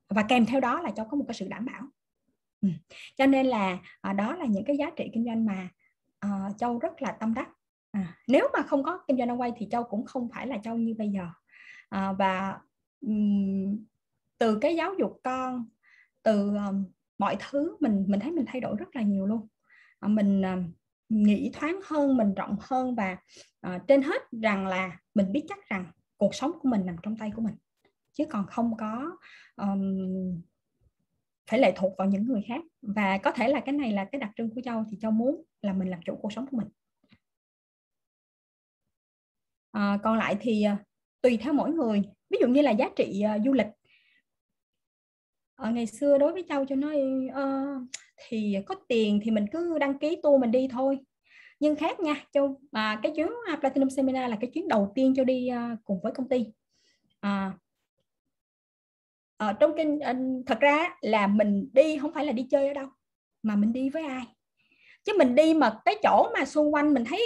Và 0.10 0.24
kèm 0.24 0.46
theo 0.46 0.60
đó 0.60 0.82
là 0.82 0.92
châu 0.92 1.06
có 1.06 1.18
một 1.18 1.26
cái 1.28 1.34
sự 1.34 1.48
đảm 1.48 1.66
bảo. 1.66 1.82
Ừ. 2.62 2.70
cho 3.18 3.26
nên 3.26 3.46
là 3.46 3.80
uh, 4.10 4.16
đó 4.16 4.36
là 4.36 4.46
những 4.46 4.66
cái 4.66 4.78
giá 4.78 4.90
trị 4.96 5.10
kinh 5.14 5.26
doanh 5.26 5.46
mà 5.46 5.70
uh, 6.26 6.58
châu 6.58 6.80
rất 6.80 7.02
là 7.02 7.12
tâm 7.12 7.34
đắc. 7.34 7.50
À, 7.92 8.18
nếu 8.28 8.48
mà 8.54 8.64
không 8.64 8.84
có 8.84 9.00
kinh 9.08 9.18
doanh 9.18 9.42
quay 9.42 9.52
thì 9.58 9.68
châu 9.72 9.84
cũng 9.84 10.06
không 10.06 10.30
phải 10.34 10.48
là 10.48 10.58
châu 10.64 10.78
như 10.78 10.96
bây 10.98 11.10
giờ. 11.10 11.28
À, 11.90 12.14
và 12.14 12.60
um, 13.02 13.86
từ 14.40 14.58
cái 14.62 14.76
giáo 14.76 14.94
dục 15.00 15.20
con 15.24 15.66
từ 16.24 16.56
um, 16.56 16.86
mọi 17.18 17.38
thứ 17.40 17.78
mình 17.80 18.06
mình 18.08 18.20
thấy 18.20 18.32
mình 18.32 18.46
thay 18.48 18.62
đổi 18.62 18.76
rất 18.80 18.96
là 18.96 19.02
nhiều 19.02 19.26
luôn. 19.26 19.48
À, 20.00 20.08
mình 20.08 20.42
um, 20.42 20.72
nghĩ 21.10 21.52
thoáng 21.54 21.80
hơn 21.86 22.18
mình 22.18 22.34
rộng 22.34 22.56
hơn 22.62 22.96
và 22.96 23.18
uh, 23.68 23.82
trên 23.88 24.02
hết 24.02 24.22
rằng 24.32 24.68
là 24.68 25.00
mình 25.14 25.32
biết 25.32 25.46
chắc 25.50 25.70
rằng 25.70 25.92
cuộc 26.18 26.36
sống 26.36 26.52
của 26.62 26.70
mình 26.70 26.86
nằm 26.86 26.96
trong 27.04 27.18
tay 27.18 27.32
của 27.36 27.42
mình. 27.42 27.56
Chứ 28.14 28.26
còn 28.30 28.46
không 28.48 28.78
có 28.78 29.18
um, 29.56 30.42
phải 31.50 31.60
lệ 31.60 31.74
thuộc 31.76 31.94
vào 31.98 32.08
những 32.08 32.26
người 32.26 32.42
khác. 32.48 32.62
Và 32.82 33.18
có 33.18 33.32
thể 33.32 33.48
là 33.48 33.60
cái 33.60 33.76
này 33.76 33.92
là 33.92 34.06
cái 34.06 34.22
đặc 34.22 34.32
trưng 34.38 34.56
của 34.56 34.62
châu 34.62 34.86
thì 34.92 34.98
châu 35.02 35.12
muốn 35.12 35.44
là 35.62 35.74
mình 35.74 35.90
làm 35.90 36.00
chủ 36.06 36.16
cuộc 36.22 36.34
sống 36.34 36.46
của 36.52 36.58
mình. 36.58 36.68
À, 39.72 39.98
còn 40.04 40.18
lại 40.18 40.38
thì 40.40 40.64
ờ, 40.64 40.76
tùy 41.22 41.38
theo 41.42 41.54
mỗi 41.54 41.72
người. 41.72 42.04
Ví 42.30 42.38
dụ 42.42 42.48
như 42.48 42.62
là 42.62 42.72
giá 42.72 42.90
trị 42.96 43.24
uh, 43.36 43.42
du 43.46 43.54
lịch 43.54 43.68
ở 45.60 45.72
ngày 45.72 45.88
xưa 45.88 46.18
đối 46.18 46.34
với 46.34 46.44
châu 46.50 46.66
cho 46.66 46.76
nói 46.76 47.02
uh, 47.28 47.84
thì 48.28 48.56
có 48.66 48.76
tiền 48.88 49.20
thì 49.24 49.32
mình 49.32 49.46
cứ 49.52 49.78
đăng 49.80 50.00
ký 50.00 50.18
tour 50.24 50.42
mình 50.42 50.52
đi 50.52 50.68
thôi. 50.72 51.00
Nhưng 51.60 51.76
khác 51.76 52.00
nha 52.00 52.26
châu 52.32 52.62
mà 52.72 53.00
cái 53.04 53.12
chuyến 53.16 53.28
à, 53.48 53.56
platinum 53.56 53.90
seminar 53.90 54.30
là 54.30 54.38
cái 54.42 54.50
chuyến 54.54 54.68
đầu 54.68 54.92
tiên 54.96 55.16
châu 55.16 55.26
đi 55.26 55.50
uh, 55.52 55.80
cùng 55.84 56.00
với 56.04 56.12
công 56.16 56.30
ty. 56.30 56.46
À, 57.20 57.54
ở 59.38 59.54
trong 59.54 59.72
kinh 59.78 60.00
thật 60.46 60.60
ra 60.60 60.90
là 61.02 61.28
mình 61.28 61.70
đi 61.74 61.98
không 61.98 62.14
phải 62.14 62.26
là 62.26 62.32
đi 62.32 62.48
chơi 62.50 62.68
ở 62.68 62.74
đâu 62.74 62.88
mà 63.44 63.56
mình 63.56 63.74
đi 63.74 63.90
với 63.90 64.04
ai? 64.04 64.26
Chứ 65.04 65.14
mình 65.18 65.36
đi 65.36 65.54
mà 65.54 65.80
cái 65.86 65.96
chỗ 66.04 66.30
mà 66.34 66.46
xung 66.46 66.74
quanh 66.74 66.94
mình 66.94 67.04
thấy 67.06 67.22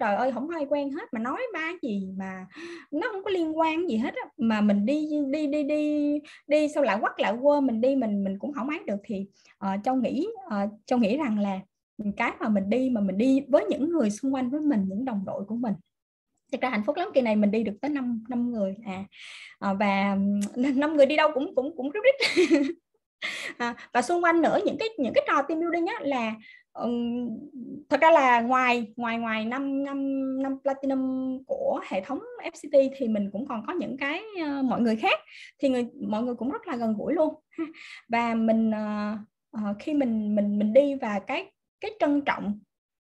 trời 0.00 0.16
ơi 0.16 0.32
không 0.32 0.48
ai 0.48 0.66
quen 0.68 0.90
hết. 0.90 1.12
Mà 1.12 1.20
nói 1.20 1.40
ba 1.52 1.72
gì 1.82 2.08
mà 2.16 2.46
nó 2.90 3.08
không 3.12 3.24
có 3.24 3.30
liên 3.30 3.58
quan 3.58 3.88
gì 3.88 3.96
hết 3.96 4.14
á. 4.14 4.30
mà 4.36 4.60
mình 4.60 4.86
đi 4.86 5.08
đi 5.30 5.46
đi 5.46 5.62
đi 5.62 6.12
đi 6.46 6.68
sau 6.74 6.82
lại 6.82 6.98
quắc 7.00 7.20
lại 7.20 7.34
quơ 7.42 7.60
mình 7.60 7.80
đi 7.80 7.96
mình 7.96 8.24
mình 8.24 8.38
cũng 8.38 8.52
không 8.52 8.68
ấy 8.68 8.80
được 8.86 9.00
thì 9.04 9.26
uh, 9.66 9.80
châu 9.84 9.94
nghĩ 9.94 10.26
uh, 10.46 10.70
châu 10.86 10.98
nghĩ 10.98 11.16
rằng 11.16 11.38
là 11.38 11.60
cái 12.16 12.32
mà 12.40 12.48
mình 12.48 12.70
đi 12.70 12.90
mà 12.90 13.00
mình 13.00 13.18
đi 13.18 13.40
với 13.48 13.64
những 13.64 13.88
người 13.88 14.10
xung 14.10 14.34
quanh 14.34 14.50
với 14.50 14.60
mình 14.60 14.84
những 14.88 15.04
đồng 15.04 15.24
đội 15.26 15.44
của 15.44 15.56
mình. 15.56 15.74
Thực 16.52 16.60
ra 16.60 16.70
hạnh 16.70 16.82
phúc 16.86 16.96
lắm 16.96 17.08
kỳ 17.14 17.20
này 17.20 17.36
mình 17.36 17.50
đi 17.50 17.62
được 17.62 17.74
tới 17.80 17.88
năm 17.90 18.24
năm 18.28 18.52
người. 18.52 18.76
À, 18.86 19.04
à 19.58 19.74
và 19.74 20.16
ừ, 20.54 20.62
năm 20.76 20.96
người 20.96 21.06
đi 21.06 21.16
đâu 21.16 21.30
cũng 21.34 21.54
cũng 21.54 21.76
cũng 21.76 21.90
rất 21.90 22.00
rít 22.04 22.46
à, 23.58 23.74
và 23.92 24.02
xung 24.02 24.24
quanh 24.24 24.42
nữa 24.42 24.58
những 24.64 24.76
cái 24.78 24.88
những 24.98 25.14
cái 25.14 25.24
trò 25.28 25.42
team 25.42 25.60
building 25.60 25.86
á 25.86 25.94
là 26.00 26.34
thật 27.90 28.00
ra 28.00 28.10
là 28.10 28.40
ngoài 28.40 28.86
ngoài 28.96 29.18
ngoài 29.18 29.44
năm 29.44 29.84
năm 29.84 30.42
năm 30.42 30.58
platinum 30.62 31.38
của 31.46 31.80
hệ 31.88 32.00
thống 32.00 32.20
FCT 32.52 32.90
thì 32.96 33.08
mình 33.08 33.30
cũng 33.32 33.46
còn 33.48 33.66
có 33.66 33.72
những 33.72 33.96
cái 33.96 34.22
uh, 34.42 34.64
mọi 34.64 34.80
người 34.80 34.96
khác. 34.96 35.18
Thì 35.58 35.68
người 35.68 35.86
mọi 36.08 36.22
người 36.22 36.34
cũng 36.34 36.50
rất 36.50 36.66
là 36.66 36.76
gần 36.76 36.94
gũi 36.98 37.14
luôn. 37.14 37.34
Và 38.08 38.34
mình 38.34 38.70
uh, 38.70 39.18
uh, 39.70 39.76
khi 39.78 39.94
mình 39.94 40.34
mình 40.34 40.58
mình 40.58 40.72
đi 40.72 40.94
và 40.94 41.20
cái 41.26 41.52
cái 41.80 41.90
trân 42.00 42.20
trọng 42.20 42.58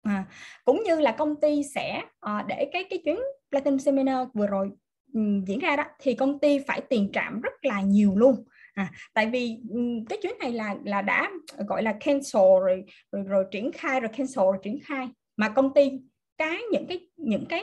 à, 0.02 0.24
cũng 0.64 0.82
như 0.84 1.00
là 1.00 1.12
công 1.12 1.40
ty 1.40 1.62
sẽ 1.74 2.02
uh, 2.26 2.46
để 2.46 2.70
cái 2.72 2.84
cái 2.90 2.98
chuyến 3.04 3.18
platinum 3.50 3.78
seminar 3.78 4.28
vừa 4.34 4.46
rồi 4.46 4.70
um, 5.14 5.44
diễn 5.44 5.58
ra 5.58 5.76
đó 5.76 5.84
thì 5.98 6.14
công 6.14 6.38
ty 6.38 6.58
phải 6.66 6.80
tiền 6.80 7.10
trạm 7.12 7.40
rất 7.40 7.52
là 7.62 7.80
nhiều 7.80 8.12
luôn 8.16 8.44
à, 8.74 8.90
tại 9.14 9.26
vì 9.26 9.56
cái 10.08 10.18
chuyến 10.22 10.32
này 10.40 10.52
là 10.52 10.76
là 10.84 11.02
đã 11.02 11.30
gọi 11.68 11.82
là 11.82 11.92
cancel 12.00 12.42
rồi 12.60 12.84
rồi, 13.12 13.22
rồi 13.22 13.44
triển 13.50 13.72
khai 13.72 14.00
rồi 14.00 14.08
cancel 14.16 14.44
rồi 14.44 14.58
triển 14.62 14.78
khai. 14.84 15.08
Mà 15.36 15.48
công 15.48 15.74
ty 15.74 15.90
cái 16.38 16.58
những 16.72 16.86
cái 16.86 17.08
những 17.16 17.46
cái 17.48 17.62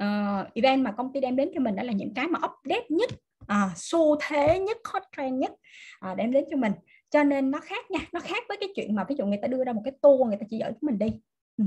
uh, 0.00 0.54
event 0.54 0.84
mà 0.84 0.92
công 0.92 1.12
ty 1.12 1.20
đem 1.20 1.36
đến 1.36 1.50
cho 1.54 1.60
mình 1.60 1.76
đó 1.76 1.82
là 1.82 1.92
những 1.92 2.14
cái 2.14 2.26
mà 2.26 2.38
update 2.38 2.86
nhất 2.88 3.10
à, 3.46 3.70
xu 3.76 4.16
thế 4.20 4.58
nhất 4.58 4.76
hot 4.84 5.02
trend 5.16 5.38
nhất 5.38 5.52
à, 6.00 6.14
đem 6.14 6.32
đến 6.32 6.44
cho 6.50 6.56
mình. 6.56 6.72
Cho 7.10 7.24
nên 7.24 7.50
nó 7.50 7.60
khác 7.60 7.90
nha 7.90 8.00
nó 8.12 8.20
khác 8.20 8.44
với 8.48 8.56
cái 8.60 8.68
chuyện 8.76 8.94
mà 8.94 9.04
ví 9.08 9.14
dụ 9.18 9.26
người 9.26 9.38
ta 9.42 9.48
đưa 9.48 9.64
ra 9.64 9.72
một 9.72 9.82
cái 9.84 9.92
tour 10.02 10.28
người 10.28 10.36
ta 10.36 10.46
chỉ 10.50 10.58
dẫn 10.58 10.72
chúng 10.72 10.86
mình 10.90 10.98
đi. 10.98 11.20
Ừ. 11.56 11.64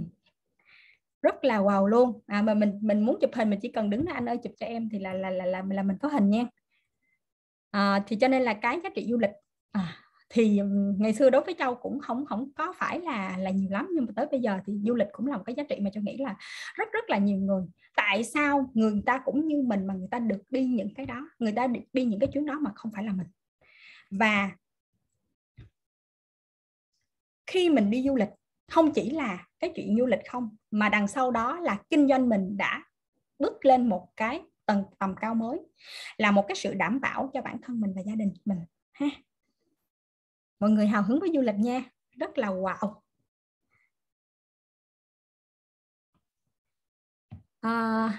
rất 1.22 1.44
là 1.44 1.58
wow 1.58 1.86
luôn. 1.86 2.22
À, 2.28 2.42
mà 2.42 2.54
mình 2.54 2.80
mình 2.82 3.02
muốn 3.02 3.18
chụp 3.22 3.30
hình 3.34 3.50
mình 3.50 3.60
chỉ 3.62 3.72
cần 3.72 3.90
đứng 3.90 4.06
đó 4.06 4.14
anh 4.14 4.30
ơi 4.30 4.38
chụp 4.44 4.54
cho 4.60 4.66
em 4.66 4.90
thì 4.92 5.00
là 5.00 5.14
là 5.14 5.30
là 5.30 5.46
là, 5.46 5.64
là 5.70 5.84
mình 5.84 5.98
có 6.02 6.08
hình 6.08 6.30
nha 6.30 6.46
à, 7.72 8.04
thì 8.08 8.16
cho 8.16 8.28
nên 8.28 8.42
là 8.42 8.54
cái 8.54 8.80
giá 8.84 8.90
trị 8.96 9.08
du 9.10 9.18
lịch 9.18 9.32
à, 9.72 9.96
thì 10.30 10.60
ngày 10.98 11.14
xưa 11.14 11.30
đối 11.30 11.44
với 11.44 11.56
châu 11.60 11.76
cũng 11.76 12.00
không 12.00 12.26
không 12.26 12.52
có 12.56 12.74
phải 12.78 13.00
là 13.00 13.38
là 13.38 13.50
nhiều 13.50 13.70
lắm 13.72 13.88
nhưng 13.96 14.06
mà 14.06 14.12
tới 14.16 14.26
bây 14.32 14.40
giờ 14.40 14.60
thì 14.66 14.74
du 14.86 14.96
lịch 14.96 15.08
cũng 15.12 15.28
là 15.28 15.38
một 15.38 15.44
cái 15.46 15.56
giá 15.56 15.64
trị 15.70 15.76
mà 15.82 15.90
châu 15.90 16.04
nghĩ 16.04 16.18
là 16.18 16.36
rất 16.76 16.92
rất 16.94 17.10
là 17.10 17.18
nhiều 17.18 17.38
người. 17.38 17.64
Tại 17.96 18.24
sao 18.24 18.72
người 18.74 19.04
ta 19.06 19.22
cũng 19.26 19.48
như 19.48 19.62
mình 19.62 19.88
mà 19.88 19.94
người 19.94 20.08
ta 20.12 20.20
được 20.20 20.42
đi 20.50 20.66
những 20.66 20.94
cái 20.94 21.06
đó 21.06 21.30
người 21.40 21.52
ta 21.52 21.68
được 21.68 21.82
đi 21.94 22.06
những 22.06 22.20
cái 22.20 22.30
chuyến 22.34 22.46
đó 22.46 22.60
mà 22.62 22.72
không 22.76 22.92
phải 22.96 23.04
là 23.04 23.12
mình? 23.12 23.28
Và 24.12 24.52
khi 27.48 27.70
mình 27.70 27.90
đi 27.90 28.04
du 28.08 28.16
lịch 28.16 28.30
không 28.72 28.92
chỉ 28.92 29.10
là 29.10 29.48
cái 29.60 29.72
chuyện 29.76 29.98
du 29.98 30.06
lịch 30.06 30.20
không 30.30 30.58
mà 30.72 30.90
đằng 30.90 31.08
sau 31.08 31.32
đó 31.32 31.60
là 31.60 31.78
kinh 31.90 32.08
doanh 32.08 32.30
mình 32.30 32.58
đã 32.58 32.84
bước 33.40 33.66
lên 33.66 33.90
một 33.90 34.08
cái 34.16 34.42
tầng 34.70 34.84
tầm 35.00 35.16
cao 35.22 35.36
mới 35.36 35.60
là 36.18 36.32
một 36.32 36.46
cái 36.48 36.56
sự 36.56 36.74
đảm 36.74 37.02
bảo 37.02 37.30
cho 37.34 37.42
bản 37.42 37.58
thân 37.64 37.82
mình 37.82 37.94
và 37.96 38.02
gia 38.02 38.16
đình 38.16 38.34
mình 38.46 38.60
ha. 38.94 39.08
Mọi 40.60 40.70
người 40.70 40.88
hào 40.88 41.04
hứng 41.04 41.20
với 41.20 41.30
du 41.36 41.42
lịch 41.42 41.56
nha 41.56 41.84
rất 42.20 42.38
là 42.38 42.48
wow. 42.48 42.94
À, 47.62 48.10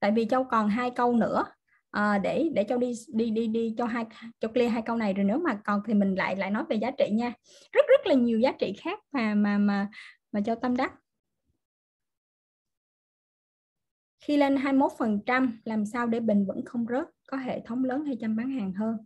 tại 0.00 0.10
vì 0.10 0.26
châu 0.30 0.44
còn 0.44 0.68
hai 0.68 0.90
câu 0.90 1.12
nữa 1.12 1.44
à, 1.90 2.18
để 2.18 2.50
để 2.54 2.64
cho 2.64 2.76
đi 2.76 2.92
đi 3.14 3.30
đi 3.30 3.46
đi 3.46 3.74
cho 3.78 3.86
hai 3.86 4.06
cho 4.40 4.48
clear 4.48 4.72
hai 4.72 4.82
câu 4.82 4.96
này 4.96 5.14
rồi 5.14 5.24
nếu 5.24 5.38
mà 5.38 5.54
còn 5.64 5.80
thì 5.86 5.94
mình 5.94 6.14
lại 6.14 6.36
lại 6.36 6.50
nói 6.50 6.64
về 6.68 6.76
giá 6.76 6.90
trị 6.90 7.10
nha. 7.12 7.32
Rất 7.72 7.84
rất 7.88 8.06
là 8.06 8.14
nhiều 8.14 8.38
giá 8.40 8.52
trị 8.52 8.74
khác 8.82 8.98
mà 9.12 9.34
mà 9.34 9.58
mà 9.58 9.88
mà 10.32 10.40
cho 10.46 10.54
tâm 10.54 10.76
đắc. 10.76 10.92
Khi 14.26 14.36
lên 14.36 14.54
21% 14.54 15.48
làm 15.64 15.86
sao 15.86 16.06
để 16.06 16.20
bình 16.20 16.46
vững 16.46 16.64
không 16.64 16.86
rớt 16.88 17.08
có 17.28 17.36
hệ 17.36 17.60
thống 17.60 17.84
lớn 17.84 18.04
hay 18.04 18.16
chăm 18.20 18.36
bán 18.36 18.50
hàng 18.50 18.72
hơn? 18.72 18.96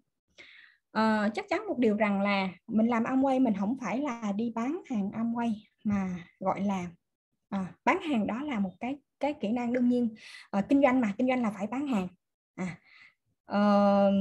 À, 0.93 1.29
chắc 1.35 1.45
chắn 1.49 1.67
một 1.69 1.79
điều 1.79 1.97
rằng 1.97 2.21
là 2.21 2.49
mình 2.67 2.87
làm 2.87 3.05
Amway 3.05 3.43
mình 3.43 3.55
không 3.59 3.77
phải 3.81 3.99
là 3.99 4.33
đi 4.37 4.53
bán 4.55 4.81
hàng 4.91 5.11
Amway 5.11 5.53
mà 5.85 6.17
gọi 6.41 6.61
là 6.61 6.87
à, 7.49 7.73
bán 7.85 8.01
hàng 8.01 8.27
đó 8.27 8.43
là 8.43 8.61
một 8.61 8.73
cái 8.81 8.99
cái 9.21 9.35
kỹ 9.41 9.53
năng 9.53 9.73
đương 9.73 9.89
nhiên 9.89 10.09
à, 10.51 10.61
kinh 10.69 10.83
doanh 10.83 11.01
mà 11.01 11.15
kinh 11.19 11.29
doanh 11.29 11.43
là 11.43 11.51
phải 11.51 11.67
bán 11.67 11.87
hàng. 11.87 12.09
À, 12.55 12.79
uh, 13.51 14.15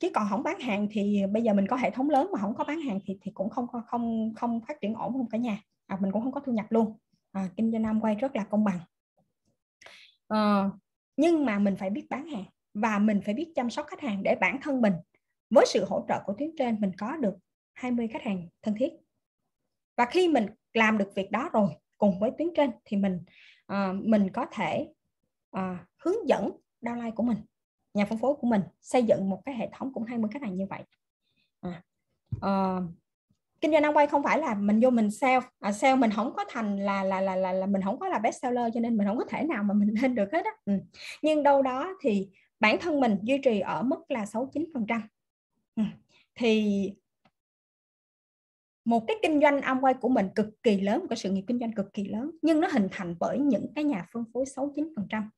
chứ 0.00 0.10
còn 0.14 0.26
không 0.30 0.42
bán 0.42 0.60
hàng 0.60 0.88
thì 0.90 1.22
bây 1.32 1.42
giờ 1.42 1.54
mình 1.54 1.66
có 1.66 1.76
hệ 1.76 1.90
thống 1.90 2.10
lớn 2.10 2.30
mà 2.32 2.38
không 2.40 2.54
có 2.54 2.64
bán 2.64 2.80
hàng 2.80 2.98
thì 3.04 3.18
thì 3.22 3.30
cũng 3.34 3.50
không 3.50 3.66
không 3.86 4.34
không 4.36 4.60
phát 4.68 4.80
triển 4.80 4.94
ổn 4.94 5.12
không 5.12 5.28
cả 5.28 5.38
nhà. 5.38 5.62
À, 5.86 5.98
mình 6.00 6.12
cũng 6.12 6.22
không 6.22 6.32
có 6.32 6.40
thu 6.40 6.52
nhập 6.52 6.66
luôn. 6.70 6.98
À, 7.32 7.48
kinh 7.56 7.72
doanh 7.72 7.82
Amway 7.82 8.18
rất 8.18 8.36
là 8.36 8.44
công 8.44 8.64
bằng 8.64 8.78
uh, 10.34 10.72
nhưng 11.16 11.44
mà 11.44 11.58
mình 11.58 11.76
phải 11.76 11.90
biết 11.90 12.06
bán 12.10 12.26
hàng 12.26 12.44
và 12.74 12.98
mình 12.98 13.20
phải 13.24 13.34
biết 13.34 13.52
chăm 13.54 13.70
sóc 13.70 13.86
khách 13.86 14.00
hàng 14.00 14.22
để 14.22 14.36
bản 14.40 14.58
thân 14.62 14.80
mình. 14.80 14.92
Với 15.50 15.66
sự 15.68 15.84
hỗ 15.84 16.04
trợ 16.08 16.22
của 16.24 16.34
tuyến 16.38 16.50
trên 16.58 16.80
mình 16.80 16.92
có 16.98 17.16
được 17.16 17.34
20 17.72 18.08
khách 18.08 18.22
hàng 18.22 18.48
thân 18.62 18.74
thiết. 18.74 18.92
Và 19.96 20.06
khi 20.06 20.28
mình 20.28 20.46
làm 20.74 20.98
được 20.98 21.14
việc 21.14 21.30
đó 21.30 21.50
rồi 21.52 21.68
cùng 21.98 22.20
với 22.20 22.30
tuyến 22.38 22.48
trên 22.56 22.70
thì 22.84 22.96
mình 22.96 23.24
uh, 23.72 23.96
mình 24.04 24.30
có 24.32 24.46
thể 24.52 24.88
uh, 25.56 25.76
hướng 26.04 26.28
dẫn 26.28 26.50
downline 26.80 27.14
của 27.14 27.22
mình 27.22 27.38
nhà 27.94 28.04
phân 28.04 28.18
phối 28.18 28.34
của 28.34 28.46
mình 28.46 28.62
xây 28.80 29.02
dựng 29.02 29.30
một 29.30 29.42
cái 29.44 29.54
hệ 29.54 29.68
thống 29.72 29.92
cũng 29.92 30.04
20 30.04 30.30
khách 30.32 30.42
hàng 30.42 30.56
như 30.56 30.66
vậy. 30.70 30.84
À, 31.60 31.82
uh, 32.36 32.84
kinh 33.60 33.72
doanh 33.72 33.96
quay 33.96 34.06
không 34.06 34.22
phải 34.22 34.38
là 34.38 34.54
mình 34.54 34.80
vô 34.82 34.90
mình 34.90 35.10
sale 35.10 35.40
à, 35.60 35.72
sale 35.72 35.96
mình 35.96 36.10
không 36.10 36.32
có 36.36 36.44
thành 36.48 36.76
là 36.76 37.04
là 37.04 37.20
là 37.20 37.36
là, 37.36 37.52
là 37.52 37.66
mình 37.66 37.82
không 37.82 37.98
có 37.98 38.08
là 38.08 38.18
best 38.18 38.42
seller 38.42 38.74
cho 38.74 38.80
nên 38.80 38.96
mình 38.96 39.06
không 39.06 39.18
có 39.18 39.24
thể 39.24 39.42
nào 39.44 39.62
mà 39.62 39.74
mình 39.74 39.88
lên 40.02 40.14
được 40.14 40.32
hết 40.32 40.44
á. 40.44 40.50
Ừ. 40.64 40.72
nhưng 41.22 41.42
đâu 41.42 41.62
đó 41.62 41.94
thì 42.00 42.28
bản 42.60 42.78
thân 42.78 43.00
mình 43.00 43.16
duy 43.22 43.38
trì 43.38 43.60
ở 43.60 43.82
mức 43.82 44.00
là 44.08 44.26
69 44.26 44.70
phần 44.74 44.86
trăm. 44.88 45.02
Ừ. 45.76 45.82
Thì 46.34 46.92
một 48.84 49.04
cái 49.06 49.16
kinh 49.22 49.40
doanh 49.40 49.60
Amway 49.60 49.94
của 50.00 50.08
mình 50.08 50.28
cực 50.34 50.62
kỳ 50.62 50.80
lớn 50.80 51.00
một 51.00 51.06
cái 51.10 51.16
sự 51.16 51.30
nghiệp 51.30 51.44
kinh 51.46 51.58
doanh 51.58 51.72
cực 51.72 51.94
kỳ 51.94 52.04
lớn 52.04 52.30
nhưng 52.42 52.60
nó 52.60 52.68
hình 52.72 52.88
thành 52.92 53.16
bởi 53.20 53.38
những 53.38 53.66
cái 53.74 53.84
nhà 53.84 54.06
phân 54.12 54.24
phối 54.32 54.46
69 54.46 54.92
phần 54.96 55.06
trăm. 55.10 55.30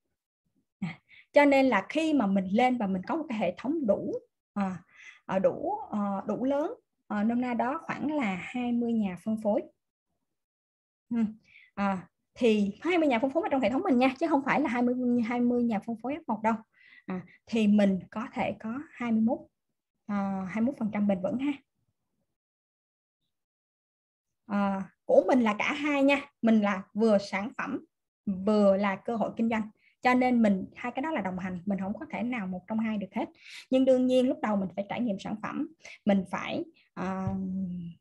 À, 0.80 1.00
cho 1.32 1.44
nên 1.44 1.66
là 1.66 1.86
khi 1.88 2.12
mà 2.12 2.26
mình 2.26 2.46
lên 2.46 2.78
và 2.78 2.86
mình 2.86 3.02
có 3.08 3.16
một 3.16 3.24
cái 3.28 3.38
hệ 3.38 3.54
thống 3.56 3.86
đủ 3.86 4.14
à 4.54 5.38
đủ 5.42 5.78
à, 5.90 6.22
đủ 6.26 6.36
ờ, 6.42 6.46
lớn 6.46 6.74
à, 7.12 7.24
nôm 7.24 7.40
na 7.40 7.54
đó 7.54 7.80
khoảng 7.82 8.12
là 8.12 8.38
20 8.42 8.92
nhà 8.92 9.16
phân 9.24 9.36
phối. 9.42 9.62
À, 11.74 12.08
thì 12.34 12.78
20 12.80 13.08
nhà 13.08 13.18
phân 13.18 13.30
phối 13.30 13.42
ở 13.42 13.48
trong 13.50 13.60
hệ 13.60 13.70
thống 13.70 13.82
mình 13.82 13.98
nha 13.98 14.14
chứ 14.20 14.26
không 14.28 14.42
phải 14.44 14.60
là 14.60 14.68
20 14.68 15.22
20 15.22 15.62
nhà 15.62 15.78
phân 15.86 15.96
phối 16.02 16.16
F1 16.26 16.42
đâu. 16.42 16.54
À, 17.06 17.20
thì 17.46 17.66
mình 17.66 18.00
có 18.10 18.26
thể 18.32 18.56
có 18.60 18.78
21 18.92 19.38
à, 20.06 20.46
21 20.50 20.74
phần 20.78 20.90
trăm 20.92 21.06
bền 21.06 21.22
vững 21.22 21.38
ha. 21.38 21.52
À, 24.46 24.82
của 25.04 25.24
mình 25.26 25.40
là 25.40 25.54
cả 25.58 25.72
hai 25.72 26.02
nha 26.02 26.20
mình 26.42 26.60
là 26.60 26.82
vừa 26.94 27.18
sản 27.18 27.50
phẩm 27.58 27.84
vừa 28.26 28.76
là 28.76 28.96
cơ 28.96 29.16
hội 29.16 29.30
kinh 29.36 29.48
doanh. 29.48 29.70
Cho 30.02 30.14
nên 30.14 30.42
mình 30.42 30.66
hai 30.74 30.92
cái 30.92 31.02
đó 31.02 31.10
là 31.10 31.20
đồng 31.20 31.38
hành 31.38 31.58
mình 31.66 31.78
không 31.78 31.92
có 32.00 32.06
thể 32.10 32.22
nào 32.22 32.46
một 32.46 32.60
trong 32.66 32.78
hai 32.78 32.98
được 32.98 33.14
hết. 33.14 33.26
Nhưng 33.70 33.84
đương 33.84 34.06
nhiên 34.06 34.28
lúc 34.28 34.38
đầu 34.42 34.56
mình 34.56 34.68
phải 34.76 34.86
trải 34.88 35.00
nghiệm 35.00 35.18
sản 35.18 35.36
phẩm 35.42 35.68
mình 36.04 36.24
phải 36.30 36.64
uh, 37.00 37.36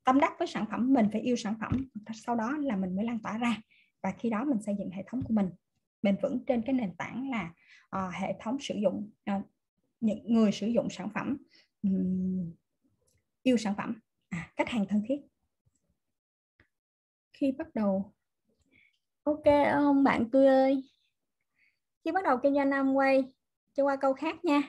tâm 0.04 0.20
đắc 0.20 0.34
với 0.40 0.48
sản 0.48 0.66
phẩm 0.72 0.94
mình 0.94 1.10
phải 1.12 1.22
yêu 1.22 1.36
sản 1.36 1.56
phẩm 1.60 1.90
sau 2.14 2.36
đó 2.36 2.58
là 2.58 2.76
mình 2.76 2.96
mới 2.96 3.06
lan 3.06 3.20
tỏa 3.20 3.38
ra. 3.38 3.58
Và 4.04 4.12
khi 4.20 4.30
đó 4.30 4.46
mình 4.46 4.62
xây 4.62 4.76
dựng 4.80 4.90
hệ 4.90 5.04
thống 5.08 5.22
của 5.24 5.34
mình. 5.34 5.50
Bền 6.02 6.18
vững 6.22 6.46
trên 6.46 6.62
cái 6.62 6.74
nền 6.74 6.96
tảng 6.96 7.30
là 7.30 7.54
uh, 7.98 8.14
hệ 8.14 8.36
thống 8.40 8.58
sử 8.60 8.76
dụng 8.76 9.12
uh, 9.32 9.44
những 10.00 10.34
người 10.34 10.52
sử 10.52 10.68
dụng 10.68 10.88
sản 10.90 11.10
phẩm 11.14 11.38
um, 11.84 12.54
yêu 13.44 13.58
sản 13.58 13.74
phẩm. 13.78 14.00
À, 14.30 14.52
khách 14.58 14.70
hàng 14.70 14.86
thân 14.90 15.02
thiết. 15.08 15.22
Khi 17.34 17.52
bắt 17.52 17.68
đầu. 17.76 18.14
Ok 19.24 19.44
ông 19.72 20.04
bạn 20.04 20.30
tươi 20.32 20.48
ơi. 20.48 20.84
Khi 22.04 22.12
bắt 22.12 22.24
đầu 22.24 22.38
kinh 22.44 22.54
doanh 22.56 22.70
Amway 22.70 23.24
cho 23.74 23.84
qua 23.84 23.96
câu 23.96 24.14
khác 24.14 24.46
nha. 24.46 24.62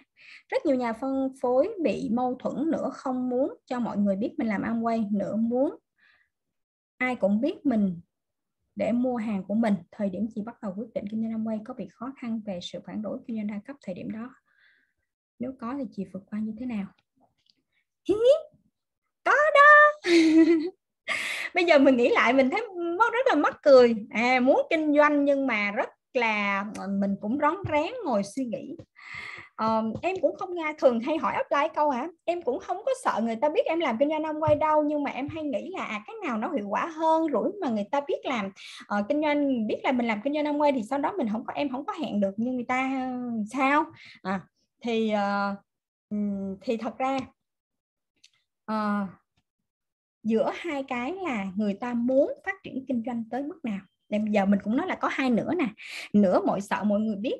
Rất 0.48 0.66
nhiều 0.66 0.76
nhà 0.76 0.92
phân 0.92 1.28
phối 1.40 1.74
bị 1.82 2.08
mâu 2.12 2.34
thuẫn 2.38 2.70
nữa 2.70 2.90
không 2.92 3.28
muốn 3.28 3.54
cho 3.66 3.80
mọi 3.80 3.96
người 3.96 4.16
biết 4.16 4.34
mình 4.38 4.48
làm 4.48 4.62
Amway 4.62 5.16
nữa 5.16 5.36
muốn. 5.36 5.76
Ai 6.96 7.16
cũng 7.16 7.40
biết 7.40 7.66
mình 7.66 8.00
để 8.76 8.92
mua 8.92 9.16
hàng 9.16 9.44
của 9.44 9.54
mình. 9.54 9.74
Thời 9.92 10.10
điểm 10.10 10.26
chị 10.34 10.42
bắt 10.42 10.62
đầu 10.62 10.74
quyết 10.76 10.92
định 10.94 11.04
kinh 11.10 11.22
doanh 11.22 11.44
Amway 11.44 11.60
có 11.64 11.74
bị 11.74 11.88
khó 11.90 12.12
khăn 12.20 12.40
về 12.46 12.58
sự 12.62 12.78
phản 12.86 13.02
đối 13.02 13.18
kinh 13.26 13.36
doanh 13.36 13.46
đa 13.46 13.60
cấp 13.66 13.76
thời 13.82 13.94
điểm 13.94 14.10
đó? 14.10 14.34
Nếu 15.38 15.52
có 15.60 15.74
thì 15.78 15.84
chị 15.92 16.04
vượt 16.12 16.22
qua 16.30 16.38
như 16.38 16.52
thế 16.58 16.66
nào? 16.66 16.86
Hí, 18.08 18.14
có 19.24 19.34
đó. 19.54 20.10
Bây 21.54 21.64
giờ 21.64 21.78
mình 21.78 21.96
nghĩ 21.96 22.08
lại 22.08 22.32
mình 22.32 22.50
thấy 22.50 22.60
rất 23.12 23.26
là 23.26 23.34
mắc 23.34 23.56
cười. 23.62 23.96
À 24.10 24.40
muốn 24.40 24.66
kinh 24.70 24.96
doanh 24.96 25.24
nhưng 25.24 25.46
mà 25.46 25.70
rất 25.70 25.88
là 26.16 26.64
ờ, 26.78 26.88
mình 26.88 27.16
cũng 27.20 27.38
rón 27.38 27.54
rén 27.72 27.92
ngồi 28.04 28.22
suy 28.22 28.44
nghĩ. 28.44 28.76
Um, 29.56 29.92
em 30.02 30.16
cũng 30.22 30.36
không 30.36 30.54
nghe 30.54 30.72
thường 30.78 31.00
hay 31.00 31.18
hỏi 31.18 31.34
apply 31.34 31.74
câu 31.74 31.90
hả? 31.90 32.08
Em 32.24 32.42
cũng 32.42 32.58
không 32.58 32.76
có 32.86 32.92
sợ 33.04 33.20
người 33.22 33.36
ta 33.36 33.48
biết 33.48 33.66
em 33.66 33.80
làm 33.80 33.98
kinh 33.98 34.08
doanh 34.08 34.22
năm 34.22 34.40
quay 34.40 34.54
đâu 34.54 34.82
nhưng 34.82 35.02
mà 35.02 35.10
em 35.10 35.28
hay 35.28 35.42
nghĩ 35.42 35.70
là 35.78 35.84
à, 35.84 36.02
cái 36.06 36.16
nào 36.26 36.38
nó 36.38 36.52
hiệu 36.52 36.68
quả 36.68 36.86
hơn 36.86 37.26
rủi 37.32 37.52
mà 37.60 37.68
người 37.68 37.86
ta 37.90 38.00
biết 38.08 38.24
làm 38.24 38.46
uh, 38.98 39.08
kinh 39.08 39.22
doanh 39.22 39.66
biết 39.66 39.80
là 39.84 39.92
mình 39.92 40.06
làm 40.06 40.20
kinh 40.24 40.34
doanh 40.34 40.44
năm 40.44 40.58
quay 40.58 40.72
thì 40.72 40.82
sau 40.90 40.98
đó 40.98 41.12
mình 41.18 41.28
không 41.32 41.44
có 41.46 41.52
em 41.52 41.68
không 41.68 41.86
có 41.86 41.92
hẹn 41.92 42.20
được 42.20 42.34
như 42.36 42.52
người 42.52 42.64
ta 42.68 43.10
sao? 43.52 43.84
À, 44.22 44.40
thì 44.82 45.12
uh, 45.14 45.58
thì 46.60 46.76
thật 46.76 46.98
ra 46.98 47.18
uh, 48.72 49.08
giữa 50.22 50.50
hai 50.54 50.82
cái 50.82 51.12
là 51.12 51.46
người 51.56 51.74
ta 51.74 51.94
muốn 51.94 52.32
phát 52.44 52.54
triển 52.62 52.84
kinh 52.88 53.02
doanh 53.06 53.24
tới 53.30 53.42
mức 53.42 53.64
nào? 53.64 53.80
Bây 54.18 54.32
giờ 54.32 54.46
mình 54.46 54.60
cũng 54.62 54.76
nói 54.76 54.86
là 54.86 54.94
có 54.94 55.08
hai 55.12 55.30
nửa 55.30 55.54
nè. 55.54 55.66
Nửa 56.12 56.40
mọi 56.46 56.60
sợ 56.60 56.84
mọi 56.84 57.00
người 57.00 57.16
biết 57.16 57.36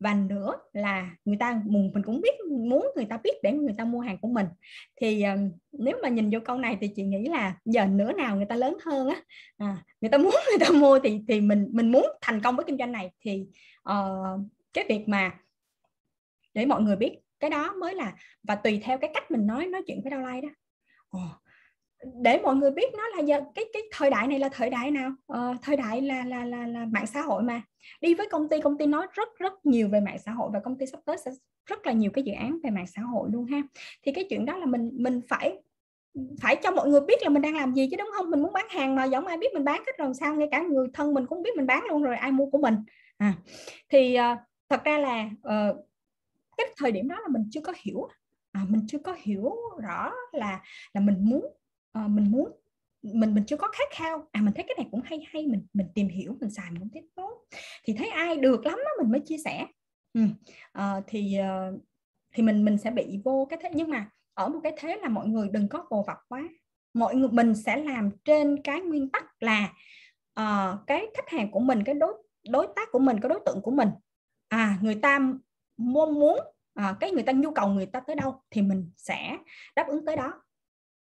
và 0.00 0.14
nữa 0.14 0.56
là 0.72 1.10
người 1.24 1.36
ta 1.40 1.62
mình 1.66 2.02
cũng 2.04 2.20
biết 2.20 2.34
muốn 2.50 2.88
người 2.96 3.04
ta 3.04 3.18
biết 3.24 3.34
để 3.42 3.52
người 3.52 3.74
ta 3.78 3.84
mua 3.84 4.00
hàng 4.00 4.18
của 4.18 4.28
mình. 4.28 4.46
Thì 5.00 5.22
ờ, 5.22 5.36
nếu 5.72 5.98
mà 6.02 6.08
nhìn 6.08 6.30
vô 6.30 6.38
câu 6.44 6.58
này 6.58 6.78
thì 6.80 6.88
chị 6.96 7.02
nghĩ 7.02 7.28
là 7.28 7.54
giờ 7.64 7.86
nửa 7.86 8.12
nào 8.12 8.36
người 8.36 8.46
ta 8.46 8.56
lớn 8.56 8.76
hơn 8.84 9.08
á. 9.08 9.20
À, 9.56 9.76
người 10.00 10.10
ta 10.10 10.18
muốn 10.18 10.34
người 10.50 10.66
ta 10.66 10.70
mua 10.70 10.98
thì 10.98 11.20
thì 11.28 11.40
mình 11.40 11.68
mình 11.72 11.92
muốn 11.92 12.06
thành 12.20 12.40
công 12.40 12.56
với 12.56 12.64
kinh 12.66 12.78
doanh 12.78 12.92
này 12.92 13.10
thì 13.20 13.46
uh, 13.90 14.40
cái 14.72 14.84
việc 14.88 15.08
mà 15.08 15.32
để 16.54 16.66
mọi 16.66 16.82
người 16.82 16.96
biết 16.96 17.18
cái 17.40 17.50
đó 17.50 17.72
mới 17.80 17.94
là 17.94 18.12
và 18.42 18.54
tùy 18.54 18.80
theo 18.84 18.98
cái 18.98 19.10
cách 19.14 19.30
mình 19.30 19.46
nói 19.46 19.66
nói 19.66 19.82
chuyện 19.86 20.00
với 20.02 20.12
downline 20.12 20.42
đó. 20.42 20.48
Oh, 21.18 21.45
để 22.22 22.40
mọi 22.42 22.56
người 22.56 22.70
biết 22.70 22.94
nó 22.96 23.08
là 23.08 23.22
giờ 23.22 23.40
cái 23.54 23.64
cái 23.72 23.82
thời 23.92 24.10
đại 24.10 24.26
này 24.26 24.38
là 24.38 24.48
thời 24.52 24.70
đại 24.70 24.90
nào? 24.90 25.10
Ờ, 25.26 25.54
thời 25.62 25.76
đại 25.76 26.02
là 26.02 26.24
là 26.24 26.44
là 26.44 26.66
là 26.66 26.86
mạng 26.90 27.06
xã 27.06 27.20
hội 27.20 27.42
mà. 27.42 27.62
Đi 28.00 28.14
với 28.14 28.28
công 28.30 28.48
ty 28.48 28.60
công 28.60 28.78
ty 28.78 28.86
nói 28.86 29.06
rất 29.12 29.28
rất 29.38 29.66
nhiều 29.66 29.88
về 29.88 30.00
mạng 30.00 30.18
xã 30.18 30.32
hội 30.32 30.50
và 30.52 30.60
công 30.64 30.78
ty 30.78 30.86
sắp 30.86 31.00
tới 31.04 31.16
sẽ 31.24 31.30
rất 31.66 31.86
là 31.86 31.92
nhiều 31.92 32.10
cái 32.10 32.24
dự 32.24 32.32
án 32.32 32.58
về 32.64 32.70
mạng 32.70 32.86
xã 32.86 33.02
hội 33.02 33.28
luôn 33.32 33.44
ha. 33.44 33.62
Thì 34.02 34.12
cái 34.12 34.26
chuyện 34.30 34.46
đó 34.46 34.56
là 34.56 34.66
mình 34.66 34.90
mình 34.94 35.20
phải 35.28 35.58
phải 36.40 36.56
cho 36.56 36.70
mọi 36.70 36.88
người 36.88 37.00
biết 37.00 37.22
là 37.22 37.28
mình 37.28 37.42
đang 37.42 37.56
làm 37.56 37.74
gì 37.74 37.88
chứ 37.90 37.96
đúng 37.96 38.10
không? 38.16 38.30
Mình 38.30 38.42
muốn 38.42 38.52
bán 38.52 38.66
hàng 38.70 38.94
mà 38.94 39.04
giống 39.04 39.26
ai 39.26 39.38
biết 39.38 39.54
mình 39.54 39.64
bán 39.64 39.82
cách 39.86 39.98
rồi 39.98 40.14
sao? 40.14 40.34
Ngay 40.34 40.48
cả 40.50 40.62
người 40.62 40.86
thân 40.94 41.14
mình 41.14 41.26
cũng 41.26 41.42
biết 41.42 41.56
mình 41.56 41.66
bán 41.66 41.84
luôn 41.88 42.02
rồi 42.02 42.16
ai 42.16 42.32
mua 42.32 42.46
của 42.50 42.58
mình? 42.58 42.74
À, 43.18 43.34
thì 43.88 44.16
uh, 44.32 44.38
thật 44.68 44.84
ra 44.84 44.98
là 44.98 45.24
uh, 45.24 45.76
cái 46.56 46.66
thời 46.76 46.92
điểm 46.92 47.08
đó 47.08 47.20
là 47.20 47.28
mình 47.28 47.48
chưa 47.50 47.60
có 47.60 47.72
hiểu. 47.76 48.08
À, 48.52 48.62
mình 48.68 48.80
chưa 48.88 48.98
có 48.98 49.16
hiểu 49.18 49.56
rõ 49.82 50.12
là 50.32 50.60
là 50.94 51.00
mình 51.00 51.16
muốn 51.18 51.46
uh, 52.04 52.10
mình 52.10 52.30
muốn 52.30 52.50
mình 53.02 53.34
mình 53.34 53.44
chưa 53.46 53.56
có 53.56 53.68
khát 53.72 53.88
khao. 53.90 54.28
À 54.32 54.40
mình 54.42 54.54
thấy 54.54 54.64
cái 54.68 54.74
này 54.78 54.88
cũng 54.90 55.00
hay 55.04 55.26
hay. 55.32 55.46
Mình 55.46 55.66
mình 55.72 55.86
tìm 55.94 56.08
hiểu 56.08 56.36
mình 56.40 56.50
xài 56.50 56.70
mình 56.70 56.80
cũng 56.80 56.90
thấy 56.92 57.08
tốt. 57.14 57.46
Thì 57.84 57.94
thấy 57.94 58.08
ai 58.08 58.36
được 58.36 58.66
lắm 58.66 58.78
đó 58.84 58.90
mình 59.02 59.12
mới 59.12 59.20
chia 59.20 59.38
sẻ. 59.38 59.66
Ừ. 60.12 60.20
uh, 60.78 61.04
thì 61.06 61.38
uh, 61.40 61.80
thì 62.34 62.42
mình 62.42 62.64
mình 62.64 62.78
sẽ 62.78 62.90
bị 62.90 63.20
vô 63.24 63.46
cái 63.50 63.58
thế 63.62 63.70
nhưng 63.74 63.90
mà 63.90 64.10
ở 64.34 64.48
một 64.48 64.60
cái 64.62 64.72
thế 64.78 64.96
là 65.02 65.08
mọi 65.08 65.28
người 65.28 65.48
đừng 65.52 65.68
có 65.68 65.86
vồ 65.90 66.04
vập 66.06 66.18
quá. 66.28 66.42
Mọi 66.94 67.14
người 67.14 67.28
mình 67.28 67.54
sẽ 67.54 67.76
làm 67.76 68.10
trên 68.24 68.62
cái 68.62 68.80
nguyên 68.80 69.10
tắc 69.10 69.24
là 69.40 69.72
uh, 70.40 70.86
cái 70.86 71.06
khách 71.14 71.28
hàng 71.28 71.50
của 71.50 71.60
mình 71.60 71.82
cái 71.84 71.94
đối 71.94 72.14
đối 72.48 72.66
tác 72.76 72.88
của 72.92 72.98
mình 72.98 73.20
cái 73.20 73.28
đối 73.28 73.40
tượng 73.46 73.60
của 73.62 73.70
mình 73.70 73.88
à 74.48 74.78
người 74.82 74.94
ta 74.94 75.20
mong 75.76 76.14
muốn 76.14 76.40
à, 76.74 76.96
cái 77.00 77.10
người 77.10 77.22
ta 77.22 77.32
nhu 77.32 77.50
cầu 77.50 77.68
người 77.68 77.86
ta 77.86 78.00
tới 78.00 78.16
đâu 78.16 78.42
thì 78.50 78.62
mình 78.62 78.90
sẽ 78.96 79.38
đáp 79.76 79.88
ứng 79.88 80.04
tới 80.06 80.16
đó 80.16 80.42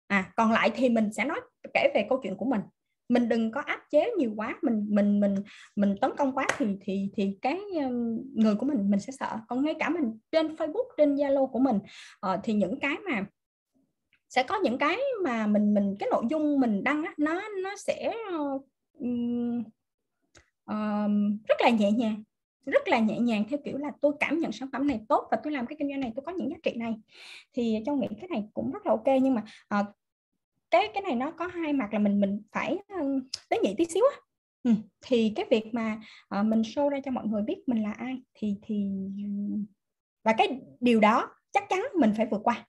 à 0.08 0.32
còn 0.36 0.52
lại 0.52 0.70
thì 0.74 0.88
mình 0.88 1.12
sẽ 1.12 1.24
nói 1.24 1.40
kể 1.74 1.90
về 1.94 2.06
câu 2.08 2.20
chuyện 2.22 2.36
của 2.36 2.44
mình. 2.44 2.60
Mình 3.08 3.28
đừng 3.28 3.52
có 3.52 3.60
áp 3.60 3.80
chế 3.90 4.10
nhiều 4.18 4.32
quá 4.36 4.58
mình 4.62 4.86
mình 4.88 5.20
mình 5.20 5.34
mình 5.76 5.94
tấn 6.00 6.10
công 6.16 6.32
quá 6.32 6.46
thì 6.56 6.66
thì 6.80 7.10
thì 7.16 7.38
cái 7.42 7.60
um, 7.74 8.22
người 8.34 8.54
của 8.54 8.66
mình 8.66 8.90
mình 8.90 9.00
sẽ 9.00 9.12
sợ. 9.12 9.38
Còn 9.48 9.64
ngay 9.64 9.74
cả 9.78 9.88
mình 9.88 10.18
trên 10.32 10.54
Facebook 10.54 10.88
trên 10.96 11.14
Zalo 11.14 11.46
của 11.46 11.58
mình 11.58 11.78
uh, 12.26 12.40
thì 12.42 12.52
những 12.52 12.80
cái 12.80 12.96
mà 13.10 13.26
sẽ 14.28 14.42
có 14.42 14.58
những 14.64 14.78
cái 14.78 14.96
mà 15.24 15.46
mình 15.46 15.74
mình 15.74 15.96
cái 15.98 16.08
nội 16.12 16.24
dung 16.30 16.60
mình 16.60 16.84
đăng 16.84 17.04
á, 17.04 17.14
nó 17.18 17.42
nó 17.62 17.76
sẽ 17.76 18.14
uh, 18.36 18.62
uh, 20.70 21.10
rất 21.48 21.60
là 21.60 21.70
nhẹ 21.70 21.92
nhàng 21.92 22.22
rất 22.66 22.88
là 22.88 22.98
nhẹ 22.98 23.18
nhàng 23.18 23.44
theo 23.50 23.58
kiểu 23.64 23.78
là 23.78 23.90
tôi 24.00 24.12
cảm 24.20 24.38
nhận 24.38 24.52
sản 24.52 24.68
phẩm 24.72 24.86
này 24.86 25.00
tốt 25.08 25.28
và 25.30 25.38
tôi 25.42 25.52
làm 25.52 25.66
cái 25.66 25.76
kinh 25.78 25.88
doanh 25.88 26.00
này 26.00 26.12
tôi 26.16 26.24
có 26.26 26.32
những 26.32 26.50
giá 26.50 26.56
trị 26.62 26.72
này. 26.76 26.94
Thì 27.52 27.78
châu 27.86 27.96
nghĩ 27.96 28.06
cái 28.20 28.28
này 28.28 28.44
cũng 28.54 28.72
rất 28.72 28.86
là 28.86 28.92
ok 28.92 29.06
nhưng 29.22 29.34
mà 29.34 29.42
uh, 29.80 29.86
cái 30.70 30.90
cái 30.94 31.02
này 31.02 31.14
nó 31.14 31.30
có 31.30 31.46
hai 31.46 31.72
mặt 31.72 31.92
là 31.92 31.98
mình 31.98 32.20
mình 32.20 32.42
phải 32.52 32.78
um, 32.88 33.20
tế 33.48 33.58
nhị 33.62 33.74
tí 33.78 33.84
xíu 33.84 34.04
á 34.14 34.20
ừ. 34.62 34.70
thì 35.00 35.32
cái 35.36 35.46
việc 35.50 35.64
mà 35.72 36.00
uh, 36.40 36.46
mình 36.46 36.62
show 36.62 36.88
ra 36.88 36.98
cho 37.04 37.10
mọi 37.10 37.26
người 37.26 37.42
biết 37.42 37.62
mình 37.66 37.82
là 37.82 37.92
ai 37.92 38.22
thì 38.34 38.56
thì 38.62 38.90
và 40.24 40.34
cái 40.38 40.60
điều 40.80 41.00
đó 41.00 41.30
chắc 41.52 41.68
chắn 41.68 41.82
mình 42.00 42.12
phải 42.16 42.26
vượt 42.30 42.40
qua 42.44 42.66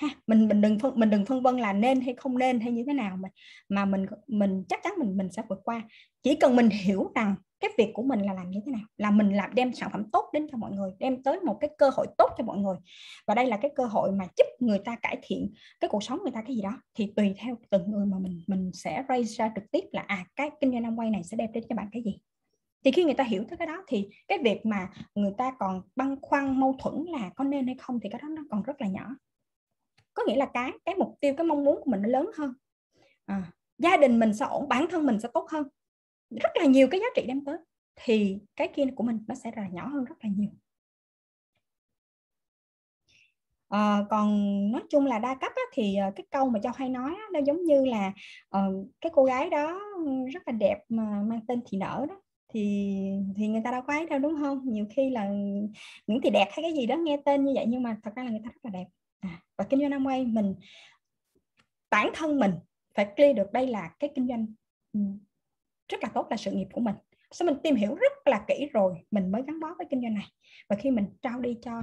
ha, 0.00 0.08
mình 0.26 0.48
mình 0.48 0.60
đừng 0.60 0.78
phân, 0.78 0.92
mình 0.96 1.10
đừng 1.10 1.24
phân 1.24 1.42
vân 1.42 1.56
là 1.56 1.72
nên 1.72 2.00
hay 2.00 2.14
không 2.14 2.38
nên 2.38 2.60
hay 2.60 2.72
như 2.72 2.84
thế 2.86 2.92
nào 2.92 3.16
mà 3.16 3.28
mà 3.68 3.84
mình 3.84 4.06
mình 4.26 4.64
chắc 4.68 4.80
chắn 4.82 4.92
mình 4.98 5.16
mình 5.16 5.32
sẽ 5.32 5.42
vượt 5.48 5.60
qua. 5.64 5.82
Chỉ 6.22 6.34
cần 6.34 6.56
mình 6.56 6.68
hiểu 6.68 7.12
rằng 7.14 7.34
cái 7.60 7.70
việc 7.78 7.90
của 7.94 8.02
mình 8.02 8.20
là 8.20 8.32
làm 8.32 8.50
như 8.50 8.60
thế 8.66 8.72
nào, 8.72 8.82
là 8.96 9.10
mình 9.10 9.32
làm, 9.36 9.54
đem 9.54 9.72
sản 9.72 9.88
phẩm 9.92 10.10
tốt 10.12 10.30
đến 10.32 10.46
cho 10.52 10.58
mọi 10.58 10.70
người, 10.72 10.92
đem 10.98 11.22
tới 11.22 11.40
một 11.40 11.56
cái 11.60 11.70
cơ 11.78 11.90
hội 11.90 12.06
tốt 12.18 12.30
cho 12.38 12.44
mọi 12.44 12.58
người. 12.58 12.76
Và 13.26 13.34
đây 13.34 13.46
là 13.46 13.56
cái 13.56 13.70
cơ 13.76 13.84
hội 13.84 14.12
mà 14.12 14.24
giúp 14.38 14.46
người 14.60 14.78
ta 14.78 14.96
cải 14.96 15.18
thiện 15.22 15.52
cái 15.80 15.88
cuộc 15.88 16.02
sống 16.02 16.18
người 16.22 16.32
ta 16.32 16.42
cái 16.42 16.56
gì 16.56 16.62
đó, 16.62 16.82
thì 16.94 17.12
tùy 17.16 17.34
theo 17.38 17.56
từng 17.70 17.90
người 17.90 18.06
mà 18.06 18.18
mình 18.18 18.42
mình 18.46 18.70
sẽ 18.74 19.04
raise 19.08 19.34
ra 19.34 19.52
trực 19.54 19.70
tiếp 19.70 19.84
là 19.92 20.04
à 20.06 20.24
cái 20.36 20.50
kinh 20.60 20.72
doanh 20.72 20.82
năm 20.82 20.98
quay 20.98 21.10
này 21.10 21.24
sẽ 21.24 21.36
đem 21.36 21.52
đến 21.52 21.64
cho 21.68 21.74
bạn 21.74 21.88
cái 21.92 22.02
gì. 22.02 22.18
Thì 22.84 22.90
khi 22.90 23.04
người 23.04 23.14
ta 23.14 23.24
hiểu 23.24 23.44
tới 23.48 23.56
cái 23.56 23.66
đó 23.66 23.84
thì 23.88 24.08
cái 24.28 24.38
việc 24.44 24.66
mà 24.66 24.88
người 25.14 25.32
ta 25.38 25.52
còn 25.58 25.82
băn 25.96 26.16
khoăn, 26.22 26.60
mâu 26.60 26.76
thuẫn 26.78 27.04
là 27.08 27.30
có 27.36 27.44
nên 27.44 27.66
hay 27.66 27.76
không 27.78 28.00
thì 28.00 28.08
cái 28.08 28.20
đó 28.22 28.28
nó 28.28 28.42
còn 28.50 28.62
rất 28.62 28.80
là 28.80 28.88
nhỏ 28.88 29.14
có 30.14 30.22
nghĩa 30.26 30.36
là 30.36 30.46
cái 30.54 30.72
cái 30.84 30.94
mục 30.94 31.18
tiêu 31.20 31.34
cái 31.36 31.46
mong 31.46 31.64
muốn 31.64 31.80
của 31.84 31.90
mình 31.90 32.02
nó 32.02 32.08
lớn 32.08 32.30
hơn. 32.36 32.52
À, 33.26 33.52
gia 33.78 33.96
đình 33.96 34.18
mình 34.18 34.34
sẽ 34.34 34.44
ổn 34.44 34.68
bản 34.68 34.86
thân 34.90 35.06
mình 35.06 35.20
sẽ 35.20 35.28
tốt 35.34 35.46
hơn. 35.50 35.68
Rất 36.30 36.50
là 36.54 36.64
nhiều 36.64 36.88
cái 36.90 37.00
giá 37.00 37.06
trị 37.16 37.24
đem 37.26 37.44
tới. 37.44 37.58
Thì 37.96 38.38
cái 38.56 38.68
kia 38.68 38.84
của 38.96 39.04
mình 39.04 39.24
nó 39.28 39.34
sẽ 39.34 39.50
là 39.56 39.68
nhỏ 39.72 39.88
hơn 39.88 40.04
rất 40.04 40.16
là 40.22 40.30
nhiều. 40.36 40.50
À, 43.68 44.04
còn 44.10 44.28
nói 44.72 44.82
chung 44.90 45.06
là 45.06 45.18
đa 45.18 45.34
cấp 45.34 45.52
á, 45.56 45.62
thì 45.72 45.96
ờ, 45.96 46.10
cái 46.16 46.26
câu 46.30 46.48
mà 46.48 46.60
cho 46.62 46.70
hay 46.76 46.88
nói 46.88 47.10
á, 47.10 47.24
nó 47.32 47.40
giống 47.46 47.64
như 47.64 47.84
là 47.84 48.12
uh, 48.56 48.86
cái 49.00 49.12
cô 49.14 49.24
gái 49.24 49.50
đó 49.50 49.80
rất 50.32 50.42
là 50.46 50.52
đẹp 50.52 50.78
mà 50.88 51.22
mang 51.22 51.40
tên 51.48 51.60
thị 51.66 51.78
nở 51.78 52.06
đó. 52.08 52.20
Thì 52.52 52.60
thì 53.36 53.48
người 53.48 53.60
ta 53.64 53.70
đâu 53.70 53.82
có 53.86 53.92
ấy 53.92 54.06
đâu 54.06 54.18
đúng 54.18 54.36
không? 54.40 54.60
Nhiều 54.64 54.86
khi 54.90 55.10
là 55.10 55.28
những 56.06 56.20
thì 56.22 56.30
đẹp 56.30 56.46
hay 56.50 56.62
cái 56.62 56.72
gì 56.72 56.86
đó 56.86 56.96
nghe 56.96 57.16
tên 57.24 57.44
như 57.44 57.52
vậy 57.54 57.64
nhưng 57.68 57.82
mà 57.82 57.96
thật 58.02 58.10
ra 58.16 58.24
là 58.24 58.30
người 58.30 58.40
ta 58.44 58.50
rất 58.50 58.60
là 58.62 58.70
đẹp 58.70 58.86
à, 59.20 59.42
và 59.56 59.64
kinh 59.70 59.80
doanh 59.80 59.90
Amway 59.90 60.32
mình 60.32 60.54
bản 61.90 62.10
thân 62.14 62.40
mình 62.40 62.52
phải 62.94 63.12
clear 63.16 63.36
được 63.36 63.52
đây 63.52 63.66
là 63.66 63.94
cái 63.98 64.10
kinh 64.14 64.28
doanh 64.28 64.46
ừ, 64.92 65.00
rất 65.88 66.02
là 66.02 66.10
tốt 66.14 66.26
là 66.30 66.36
sự 66.36 66.52
nghiệp 66.52 66.68
của 66.72 66.80
mình. 66.80 66.94
Sau 67.30 67.46
mình 67.46 67.56
tìm 67.62 67.74
hiểu 67.74 67.94
rất 67.94 68.12
là 68.24 68.44
kỹ 68.48 68.68
rồi 68.72 69.06
mình 69.10 69.32
mới 69.32 69.42
gắn 69.46 69.60
bó 69.60 69.74
với 69.78 69.86
kinh 69.90 70.02
doanh 70.02 70.14
này. 70.14 70.26
Và 70.68 70.76
khi 70.76 70.90
mình 70.90 71.06
trao 71.22 71.40
đi 71.40 71.58
cho 71.62 71.82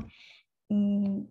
um, 0.68 1.26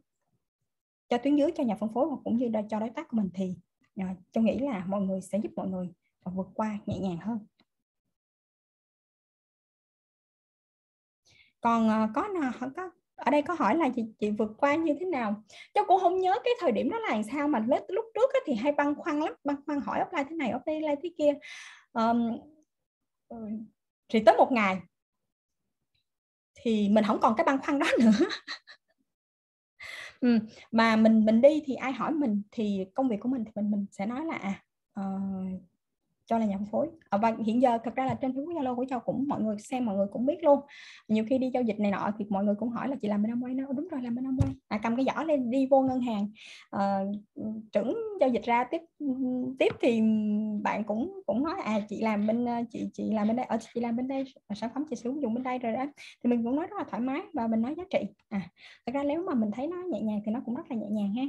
cho 1.08 1.18
tuyến 1.18 1.36
dưới 1.36 1.50
cho 1.56 1.64
nhà 1.64 1.74
phân 1.80 1.94
phối 1.94 2.06
hoặc 2.06 2.20
cũng 2.24 2.36
như 2.36 2.50
cho 2.70 2.80
đối 2.80 2.90
tác 2.90 3.08
của 3.08 3.16
mình 3.16 3.30
thì 3.34 3.56
uh, 4.00 4.16
tôi 4.32 4.44
nghĩ 4.44 4.58
là 4.58 4.84
mọi 4.86 5.00
người 5.00 5.20
sẽ 5.20 5.38
giúp 5.38 5.52
mọi 5.56 5.68
người 5.68 5.88
và 6.24 6.32
vượt 6.34 6.48
qua 6.54 6.78
nhẹ 6.86 6.98
nhàng 6.98 7.18
hơn. 7.18 7.46
Còn 11.60 11.88
uh, 11.88 12.10
có 12.14 12.28
nào 12.40 12.52
có 12.76 12.90
ở 13.16 13.30
đây 13.30 13.42
có 13.42 13.54
hỏi 13.58 13.76
là 13.76 13.88
chị 13.96 14.04
chị 14.18 14.30
vượt 14.30 14.50
qua 14.58 14.74
như 14.74 14.96
thế 15.00 15.06
nào? 15.06 15.42
Cháu 15.74 15.84
cũng 15.88 16.00
không 16.00 16.20
nhớ 16.20 16.38
cái 16.44 16.52
thời 16.60 16.72
điểm 16.72 16.90
đó 16.90 16.98
là 16.98 17.10
làm 17.10 17.22
sao 17.22 17.48
mà 17.48 17.58
lúc 17.68 17.84
lúc 17.88 18.04
trước 18.14 18.42
thì 18.46 18.54
hay 18.54 18.72
băn 18.72 18.94
khoăn 18.94 19.20
lắm 19.20 19.32
băn 19.44 19.56
khoăn 19.66 19.80
hỏi 19.80 20.00
offline 20.00 20.24
thế 20.28 20.36
này 20.36 20.52
offline 20.52 20.96
thế 21.02 21.10
kia. 21.18 21.34
Um, 21.92 22.38
thì 24.08 24.22
tới 24.26 24.36
một 24.36 24.52
ngày 24.52 24.80
thì 26.54 26.88
mình 26.88 27.04
không 27.04 27.20
còn 27.20 27.34
cái 27.36 27.44
băn 27.44 27.58
khoăn 27.58 27.78
đó 27.78 27.86
nữa. 28.00 28.26
Ừ, 30.20 30.38
mà 30.70 30.96
mình 30.96 31.24
mình 31.24 31.40
đi 31.40 31.62
thì 31.66 31.74
ai 31.74 31.92
hỏi 31.92 32.12
mình 32.12 32.42
thì 32.50 32.84
công 32.94 33.08
việc 33.08 33.16
của 33.20 33.28
mình 33.28 33.44
thì 33.44 33.50
mình 33.54 33.70
mình 33.70 33.86
sẽ 33.92 34.06
nói 34.06 34.24
là 34.24 34.34
à 34.34 34.62
uh, 35.00 35.62
cho 36.26 36.38
là 36.38 36.46
nhà 36.46 36.56
phân 36.58 36.66
phối. 36.66 36.88
À, 37.10 37.18
và 37.18 37.36
hiện 37.46 37.62
giờ 37.62 37.78
thật 37.84 37.94
ra 37.94 38.06
là 38.06 38.14
trên 38.14 38.32
Facebook 38.32 38.52
Zalo 38.52 38.76
của 38.76 38.84
Châu 38.88 39.00
cũng 39.00 39.24
mọi 39.28 39.42
người 39.42 39.56
xem 39.58 39.86
mọi 39.86 39.96
người 39.96 40.06
cũng 40.12 40.26
biết 40.26 40.44
luôn. 40.44 40.60
Nhiều 41.08 41.24
khi 41.28 41.38
đi 41.38 41.50
giao 41.54 41.62
dịch 41.62 41.80
này 41.80 41.90
nọ 41.90 42.10
thì 42.18 42.24
mọi 42.28 42.44
người 42.44 42.54
cũng 42.54 42.68
hỏi 42.68 42.88
là 42.88 42.96
chị 43.02 43.08
làm 43.08 43.22
bên 43.22 43.32
Amway 43.32 43.56
nó 43.56 43.72
đúng 43.72 43.88
rồi 43.88 44.02
làm 44.02 44.14
bên 44.14 44.24
Amway 44.24 44.54
à, 44.68 44.78
cầm 44.82 44.96
cái 44.96 45.04
giỏ 45.04 45.22
lên 45.22 45.50
đi 45.50 45.66
vô 45.70 45.82
ngân 45.82 46.00
hàng. 46.00 46.28
À, 46.70 47.00
trưởng 47.72 47.94
giao 48.20 48.28
dịch 48.28 48.42
ra 48.44 48.64
tiếp 48.64 48.80
tiếp 49.58 49.72
thì 49.80 50.02
bạn 50.62 50.84
cũng 50.84 51.20
cũng 51.26 51.44
nói 51.44 51.54
à 51.64 51.80
chị 51.88 52.02
làm 52.02 52.26
bên 52.26 52.46
chị 52.70 52.90
chị 52.92 53.10
làm 53.12 53.26
bên 53.26 53.36
đây 53.36 53.46
ở 53.46 53.58
chị 53.74 53.80
làm 53.80 53.96
bên 53.96 54.08
đây 54.08 54.24
ờ, 54.46 54.54
sản 54.54 54.70
phẩm 54.74 54.84
chị 54.90 54.96
sử 54.96 55.14
dụng 55.22 55.34
bên 55.34 55.42
đây 55.42 55.58
rồi 55.58 55.72
đó. 55.72 55.86
Thì 56.24 56.30
mình 56.30 56.44
cũng 56.44 56.56
nói 56.56 56.66
rất 56.66 56.76
là 56.78 56.84
thoải 56.90 57.02
mái 57.02 57.20
và 57.32 57.46
mình 57.46 57.62
nói 57.62 57.74
giá 57.76 57.84
trị. 57.90 57.98
À 58.28 58.40
thật 58.86 58.92
ra 58.94 59.02
nếu 59.02 59.22
mà 59.26 59.34
mình 59.34 59.50
thấy 59.52 59.66
nó 59.66 59.76
nhẹ 59.92 60.00
nhàng 60.00 60.20
thì 60.26 60.32
nó 60.32 60.40
cũng 60.44 60.54
rất 60.54 60.70
là 60.70 60.76
nhẹ 60.76 60.88
nhàng 60.90 61.14
ha. 61.14 61.22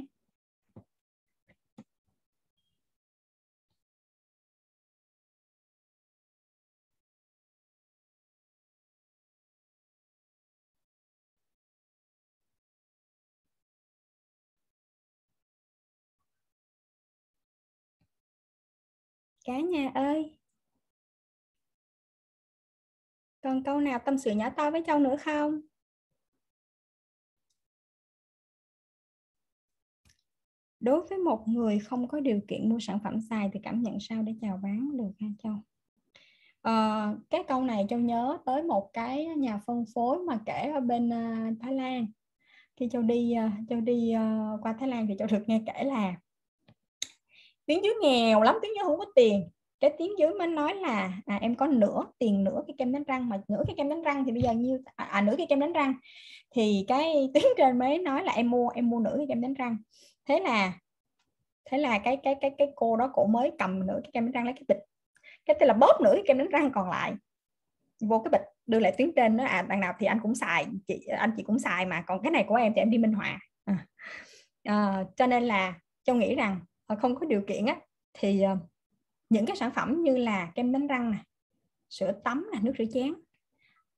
Cả 19.48 19.60
nhà 19.60 19.90
ơi. 19.94 20.38
Còn 23.40 23.64
câu 23.64 23.80
nào 23.80 23.98
tâm 24.04 24.18
sự 24.18 24.30
nhỏ 24.30 24.50
to 24.50 24.70
với 24.70 24.82
châu 24.86 24.98
nữa 24.98 25.16
không? 25.16 25.60
Đối 30.80 31.06
với 31.06 31.18
một 31.18 31.44
người 31.48 31.78
không 31.78 32.08
có 32.08 32.20
điều 32.20 32.40
kiện 32.48 32.68
mua 32.68 32.78
sản 32.80 32.98
phẩm 33.04 33.20
xài 33.30 33.50
thì 33.52 33.60
cảm 33.62 33.82
nhận 33.82 34.00
sao 34.00 34.22
để 34.22 34.34
chào 34.40 34.56
bán 34.62 34.96
được 34.96 35.12
ha 35.20 35.26
châu? 35.42 35.54
À, 36.62 37.14
cái 37.30 37.44
câu 37.48 37.62
này 37.62 37.86
châu 37.88 37.98
nhớ 37.98 38.38
tới 38.46 38.62
một 38.62 38.90
cái 38.92 39.26
nhà 39.26 39.60
phân 39.66 39.84
phối 39.94 40.18
mà 40.18 40.40
kể 40.46 40.72
ở 40.74 40.80
bên 40.80 41.08
uh, 41.08 41.56
Thái 41.60 41.74
Lan. 41.74 42.06
Khi 42.76 42.88
châu 42.90 43.02
đi 43.02 43.34
uh, 43.46 43.68
châu 43.68 43.80
đi 43.80 44.14
uh, 44.16 44.62
qua 44.62 44.76
Thái 44.78 44.88
Lan 44.88 45.06
thì 45.06 45.14
châu 45.18 45.28
được 45.30 45.44
nghe 45.46 45.62
kể 45.66 45.84
là 45.84 46.16
tiếng 47.68 47.84
dưới 47.84 47.94
nghèo 48.02 48.42
lắm 48.42 48.58
tiếng 48.62 48.70
dưới 48.76 48.84
không 48.84 48.98
có 48.98 49.04
tiền. 49.14 49.50
Cái 49.80 49.94
tiếng 49.98 50.18
dưới 50.18 50.34
mới 50.34 50.48
nói 50.48 50.74
là 50.74 51.12
à, 51.26 51.38
em 51.42 51.54
có 51.54 51.66
nửa 51.66 52.04
tiền 52.18 52.44
nửa 52.44 52.62
cái 52.66 52.74
kem 52.78 52.92
đánh 52.92 53.04
răng 53.04 53.28
mà 53.28 53.40
nửa 53.48 53.62
cái 53.66 53.74
kem 53.76 53.88
đánh 53.88 54.02
răng 54.02 54.24
thì 54.24 54.32
bây 54.32 54.42
giờ 54.42 54.52
như 54.52 54.80
à, 54.96 55.04
à 55.04 55.20
nửa 55.20 55.34
cái 55.38 55.46
kem 55.46 55.60
đánh 55.60 55.72
răng. 55.72 55.94
Thì 56.50 56.84
cái 56.88 57.30
tiếng 57.34 57.46
trên 57.56 57.78
mới 57.78 57.98
nói 57.98 58.24
là 58.24 58.32
em 58.32 58.50
mua 58.50 58.68
em 58.68 58.90
mua 58.90 59.00
nửa 59.00 59.14
cái 59.16 59.26
kem 59.28 59.40
đánh 59.40 59.54
răng. 59.54 59.76
Thế 60.28 60.40
là 60.40 60.72
thế 61.70 61.78
là 61.78 61.98
cái 61.98 62.16
cái 62.22 62.34
cái 62.40 62.50
cái 62.58 62.68
cô 62.76 62.96
đó 62.96 63.10
cổ 63.14 63.26
mới 63.26 63.52
cầm 63.58 63.86
nửa 63.86 64.00
cái 64.02 64.10
kem 64.12 64.24
đánh 64.24 64.32
răng 64.32 64.44
lấy 64.44 64.54
cái 64.54 64.64
bịch. 64.68 64.84
Cái 65.46 65.56
tức 65.60 65.66
là 65.66 65.74
bóp 65.74 66.00
nửa 66.02 66.12
cái 66.12 66.24
kem 66.26 66.38
đánh 66.38 66.48
răng 66.48 66.70
còn 66.74 66.90
lại. 66.90 67.12
Vô 68.00 68.18
cái 68.18 68.30
bịch 68.32 68.48
đưa 68.66 68.80
lại 68.80 68.94
tiếng 68.96 69.12
trên 69.16 69.36
đó 69.36 69.44
à 69.44 69.62
đằng 69.68 69.80
nào 69.80 69.94
thì 69.98 70.06
anh 70.06 70.18
cũng 70.22 70.34
xài 70.34 70.66
chị 70.88 71.06
anh 71.06 71.32
chị 71.36 71.42
cũng 71.42 71.58
xài 71.58 71.86
mà 71.86 72.04
còn 72.06 72.22
cái 72.22 72.30
này 72.30 72.44
của 72.48 72.54
em 72.54 72.72
thì 72.74 72.80
em 72.80 72.90
đi 72.90 72.98
minh 72.98 73.12
họa. 73.12 73.38
À. 73.64 73.86
À, 74.64 75.04
cho 75.16 75.26
nên 75.26 75.42
là 75.42 75.74
châu 76.04 76.16
nghĩ 76.16 76.34
rằng 76.34 76.60
Ờ, 76.88 76.96
không 77.02 77.14
có 77.14 77.26
điều 77.26 77.42
kiện 77.46 77.66
á 77.66 77.76
thì 78.14 78.42
ờ, 78.42 78.56
những 79.30 79.46
cái 79.46 79.56
sản 79.56 79.70
phẩm 79.74 80.02
như 80.02 80.16
là 80.16 80.52
kem 80.54 80.72
đánh 80.72 80.86
răng 80.86 81.10
này 81.10 81.20
sữa 81.90 82.12
tắm 82.24 82.48
là 82.52 82.60
nước 82.62 82.72
rửa 82.78 82.84
chén 82.94 83.14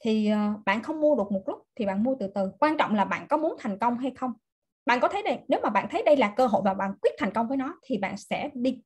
thì 0.04 0.28
ờ, 0.28 0.54
bạn 0.66 0.82
không 0.82 1.00
mua 1.00 1.16
được 1.16 1.32
một 1.32 1.42
lúc 1.46 1.58
thì 1.76 1.86
bạn 1.86 2.02
mua 2.02 2.16
từ 2.20 2.26
từ. 2.34 2.50
Quan 2.60 2.76
trọng 2.78 2.94
là 2.94 3.04
bạn 3.04 3.26
có 3.28 3.36
muốn 3.36 3.56
thành 3.58 3.78
công 3.78 3.98
hay 3.98 4.12
không. 4.16 4.32
Bạn 4.86 5.00
có 5.00 5.08
thấy 5.08 5.22
đây 5.22 5.38
nếu 5.48 5.60
mà 5.62 5.70
bạn 5.70 5.86
thấy 5.90 6.02
đây 6.06 6.16
là 6.16 6.34
cơ 6.36 6.46
hội 6.46 6.62
và 6.64 6.74
bạn 6.74 6.92
quyết 7.02 7.10
thành 7.18 7.30
công 7.34 7.48
với 7.48 7.56
nó 7.56 7.78
thì 7.82 7.98
bạn 7.98 8.16
sẽ 8.16 8.50
đi 8.54 8.82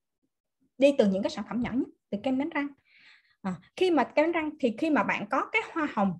đi 0.78 0.94
từ 0.98 1.08
những 1.08 1.22
cái 1.22 1.30
sản 1.30 1.44
phẩm 1.48 1.60
nhỏ 1.60 1.70
nhất 1.74 1.88
từ 2.10 2.18
kem 2.22 2.38
đánh 2.38 2.50
răng. 2.50 2.68
À, 3.42 3.54
khi 3.76 3.90
mà 3.90 4.04
kem 4.04 4.24
đánh 4.24 4.32
răng 4.32 4.50
thì 4.60 4.74
khi 4.78 4.90
mà 4.90 5.02
bạn 5.02 5.26
có 5.30 5.48
cái 5.52 5.62
hoa 5.72 5.88
hồng 5.94 6.18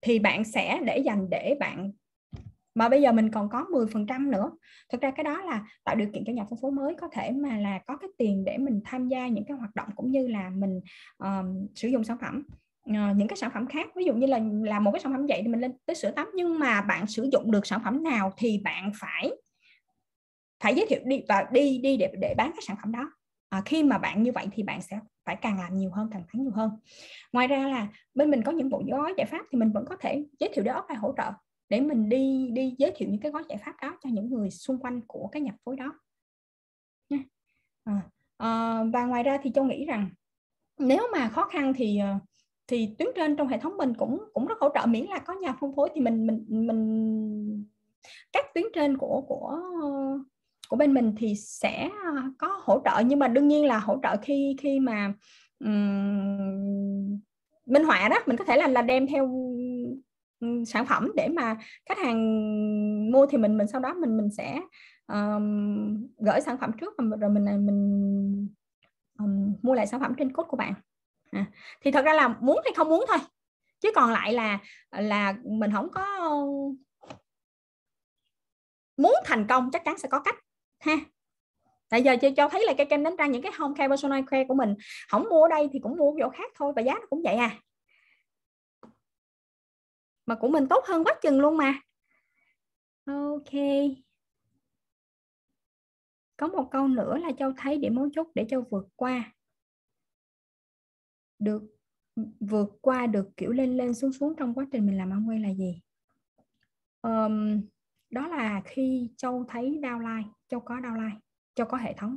thì 0.00 0.18
bạn 0.18 0.44
sẽ 0.44 0.80
để 0.84 0.98
dành 0.98 1.30
để 1.30 1.56
bạn 1.60 1.92
mà 2.74 2.88
bây 2.88 3.02
giờ 3.02 3.12
mình 3.12 3.30
còn 3.30 3.48
có 3.48 3.64
10% 3.70 4.30
nữa. 4.30 4.50
Thực 4.92 5.00
ra 5.00 5.10
cái 5.10 5.24
đó 5.24 5.42
là 5.42 5.64
tạo 5.84 5.96
điều 5.96 6.08
kiện 6.12 6.24
cho 6.26 6.32
nhà 6.32 6.44
phân 6.50 6.58
phối 6.62 6.72
mới 6.72 6.94
có 7.00 7.08
thể 7.12 7.30
mà 7.30 7.58
là 7.58 7.78
có 7.86 7.96
cái 7.96 8.10
tiền 8.18 8.44
để 8.44 8.58
mình 8.58 8.80
tham 8.84 9.08
gia 9.08 9.28
những 9.28 9.44
cái 9.44 9.56
hoạt 9.56 9.74
động 9.74 9.88
cũng 9.96 10.10
như 10.10 10.28
là 10.28 10.50
mình 10.50 10.80
uh, 11.24 11.70
sử 11.74 11.88
dụng 11.88 12.04
sản 12.04 12.16
phẩm. 12.20 12.42
Uh, 12.90 13.16
những 13.16 13.28
cái 13.28 13.36
sản 13.36 13.50
phẩm 13.54 13.66
khác 13.66 13.88
ví 13.96 14.04
dụ 14.04 14.14
như 14.14 14.26
là 14.26 14.40
làm 14.62 14.84
một 14.84 14.90
cái 14.92 15.00
sản 15.00 15.12
phẩm 15.12 15.26
vậy 15.28 15.40
thì 15.42 15.48
mình 15.48 15.60
lên 15.60 15.72
tới 15.86 15.96
sữa 15.96 16.10
tắm 16.10 16.28
nhưng 16.34 16.58
mà 16.58 16.80
bạn 16.80 17.06
sử 17.06 17.28
dụng 17.32 17.50
được 17.50 17.66
sản 17.66 17.80
phẩm 17.84 18.04
nào 18.04 18.32
thì 18.36 18.60
bạn 18.64 18.92
phải 19.00 19.30
phải 20.62 20.74
giới 20.74 20.86
thiệu 20.88 21.00
đi 21.04 21.22
và 21.28 21.46
đi 21.52 21.78
đi 21.78 21.96
để 21.96 22.12
để 22.20 22.34
bán 22.36 22.50
cái 22.52 22.62
sản 22.62 22.76
phẩm 22.82 22.92
đó. 22.92 23.12
À, 23.48 23.62
khi 23.64 23.82
mà 23.82 23.98
bạn 23.98 24.22
như 24.22 24.32
vậy 24.32 24.46
thì 24.52 24.62
bạn 24.62 24.82
sẽ 24.82 25.00
phải 25.24 25.36
càng 25.36 25.58
làm 25.58 25.76
nhiều 25.76 25.90
hơn 25.90 26.08
càng 26.12 26.22
thắng 26.32 26.42
nhiều 26.42 26.52
hơn. 26.52 26.70
Ngoài 27.32 27.46
ra 27.46 27.68
là 27.68 27.88
bên 28.14 28.30
mình 28.30 28.42
có 28.42 28.52
những 28.52 28.70
bộ 28.70 28.82
gói 28.90 29.14
giải 29.16 29.26
pháp 29.26 29.46
thì 29.52 29.58
mình 29.58 29.72
vẫn 29.72 29.84
có 29.88 29.96
thể 30.00 30.24
giới 30.40 30.50
thiệu 30.54 30.64
đó 30.64 30.86
và 30.88 30.94
hỗ 30.94 31.14
trợ 31.16 31.30
để 31.72 31.80
mình 31.80 32.08
đi 32.08 32.48
đi 32.52 32.74
giới 32.78 32.92
thiệu 32.96 33.08
những 33.08 33.20
cái 33.20 33.32
gói 33.32 33.42
giải 33.48 33.58
pháp 33.64 33.72
đó 33.82 33.96
cho 34.02 34.10
những 34.12 34.30
người 34.30 34.50
xung 34.50 34.78
quanh 34.78 35.00
của 35.06 35.28
cái 35.32 35.42
nhập 35.42 35.54
phối 35.64 35.76
đó. 35.76 35.94
À, 37.84 38.02
à, 38.36 38.84
và 38.92 39.04
ngoài 39.04 39.22
ra 39.22 39.38
thì 39.42 39.50
châu 39.54 39.64
nghĩ 39.64 39.84
rằng 39.84 40.10
nếu 40.78 41.08
mà 41.12 41.28
khó 41.28 41.44
khăn 41.44 41.72
thì 41.76 41.98
ờ, 41.98 42.14
thì 42.66 42.94
tuyến 42.98 43.08
trên 43.16 43.36
trong 43.36 43.48
hệ 43.48 43.58
thống 43.58 43.76
mình 43.76 43.94
cũng 43.94 44.24
cũng 44.32 44.46
rất 44.46 44.58
hỗ 44.60 44.68
trợ 44.74 44.86
miễn 44.86 45.04
là 45.04 45.18
có 45.18 45.34
nhà 45.34 45.56
phân 45.60 45.76
phối 45.76 45.88
thì 45.94 46.00
mình 46.00 46.26
mình 46.26 46.44
mình 46.48 47.64
các 48.32 48.44
tuyến 48.54 48.64
trên 48.74 48.98
của 48.98 49.24
của 49.28 49.60
của 50.68 50.76
bên 50.76 50.94
mình 50.94 51.14
thì 51.16 51.34
sẽ 51.36 51.90
có 52.38 52.60
hỗ 52.62 52.82
trợ. 52.84 53.02
Nhưng 53.06 53.18
mà 53.18 53.28
đương 53.28 53.48
nhiên 53.48 53.66
là 53.66 53.78
hỗ 53.78 53.98
trợ 54.02 54.16
khi 54.22 54.56
khi 54.60 54.80
mà 54.80 55.14
um, 55.58 57.20
minh 57.66 57.84
họa 57.84 58.08
đó 58.08 58.16
mình 58.26 58.36
có 58.36 58.44
thể 58.44 58.56
là 58.56 58.68
là 58.68 58.82
đem 58.82 59.06
theo 59.06 59.26
sản 60.66 60.86
phẩm 60.86 61.12
để 61.16 61.28
mà 61.28 61.56
khách 61.86 61.98
hàng 61.98 62.20
mua 63.12 63.26
thì 63.26 63.38
mình 63.38 63.58
mình 63.58 63.66
sau 63.68 63.80
đó 63.80 63.94
mình 63.94 64.16
mình 64.16 64.30
sẽ 64.30 64.60
um, 65.06 66.08
gửi 66.18 66.40
sản 66.40 66.58
phẩm 66.58 66.70
trước 66.80 66.94
rồi 67.20 67.30
mình 67.30 67.48
à, 67.48 67.56
mình 67.56 68.48
um, 69.18 69.54
mua 69.62 69.74
lại 69.74 69.86
sản 69.86 70.00
phẩm 70.00 70.14
trên 70.18 70.32
code 70.32 70.48
của 70.48 70.56
bạn. 70.56 70.74
À, 71.30 71.46
thì 71.80 71.90
thật 71.90 72.04
ra 72.04 72.12
là 72.12 72.28
muốn 72.28 72.60
hay 72.64 72.72
không 72.76 72.88
muốn 72.88 73.04
thôi. 73.08 73.18
Chứ 73.80 73.92
còn 73.94 74.12
lại 74.12 74.32
là 74.32 74.58
là 74.90 75.34
mình 75.44 75.72
không 75.72 75.88
có 75.90 76.04
muốn 78.96 79.14
thành 79.24 79.46
công 79.46 79.70
chắc 79.70 79.84
chắn 79.84 79.98
sẽ 79.98 80.08
có 80.08 80.20
cách 80.20 80.36
ha. 80.80 80.96
Tại 81.88 82.02
giờ 82.02 82.16
cho 82.36 82.48
thấy 82.48 82.64
là 82.66 82.74
cái 82.76 82.86
kem 82.86 83.04
đánh 83.04 83.16
răng 83.16 83.32
những 83.32 83.42
cái 83.42 83.52
home 83.58 83.74
care 83.76 83.88
personal 83.88 84.20
care 84.30 84.44
của 84.48 84.54
mình 84.54 84.74
không 85.08 85.22
mua 85.30 85.42
ở 85.42 85.48
đây 85.48 85.68
thì 85.72 85.78
cũng 85.78 85.96
mua 85.96 86.10
ở 86.10 86.16
chỗ 86.18 86.30
khác 86.30 86.52
thôi 86.54 86.72
và 86.76 86.82
giá 86.82 86.94
nó 86.94 87.06
cũng 87.10 87.22
vậy 87.22 87.34
à 87.34 87.50
mà 90.26 90.34
của 90.34 90.48
mình 90.48 90.66
tốt 90.70 90.84
hơn 90.88 91.04
quá 91.04 91.18
chừng 91.22 91.40
luôn 91.40 91.56
mà. 91.56 91.80
Ok. 93.04 93.52
Có 96.36 96.48
một 96.48 96.68
câu 96.70 96.88
nữa 96.88 97.16
là 97.16 97.32
châu 97.38 97.52
thấy 97.56 97.78
điểm 97.78 97.94
mấu 97.94 98.08
chốt 98.12 98.28
để 98.34 98.46
châu 98.48 98.64
vượt 98.70 98.88
qua. 98.96 99.32
Được 101.38 101.62
vượt 102.40 102.68
qua 102.80 103.06
được 103.06 103.28
kiểu 103.36 103.52
lên 103.52 103.76
lên 103.76 103.94
xuống 103.94 104.12
xuống 104.12 104.36
trong 104.36 104.54
quá 104.54 104.66
trình 104.72 104.86
mình 104.86 104.98
làm 104.98 105.12
ăn 105.12 105.28
quay 105.28 105.38
là 105.38 105.54
gì? 105.54 105.80
Um, 107.02 107.60
đó 108.10 108.28
là 108.28 108.62
khi 108.64 109.10
châu 109.16 109.44
thấy 109.48 109.78
downline 109.82 110.24
châu 110.48 110.60
có 110.60 110.76
downline 110.76 111.18
châu 111.54 111.66
có 111.66 111.76
hệ 111.76 111.94
thống. 111.96 112.16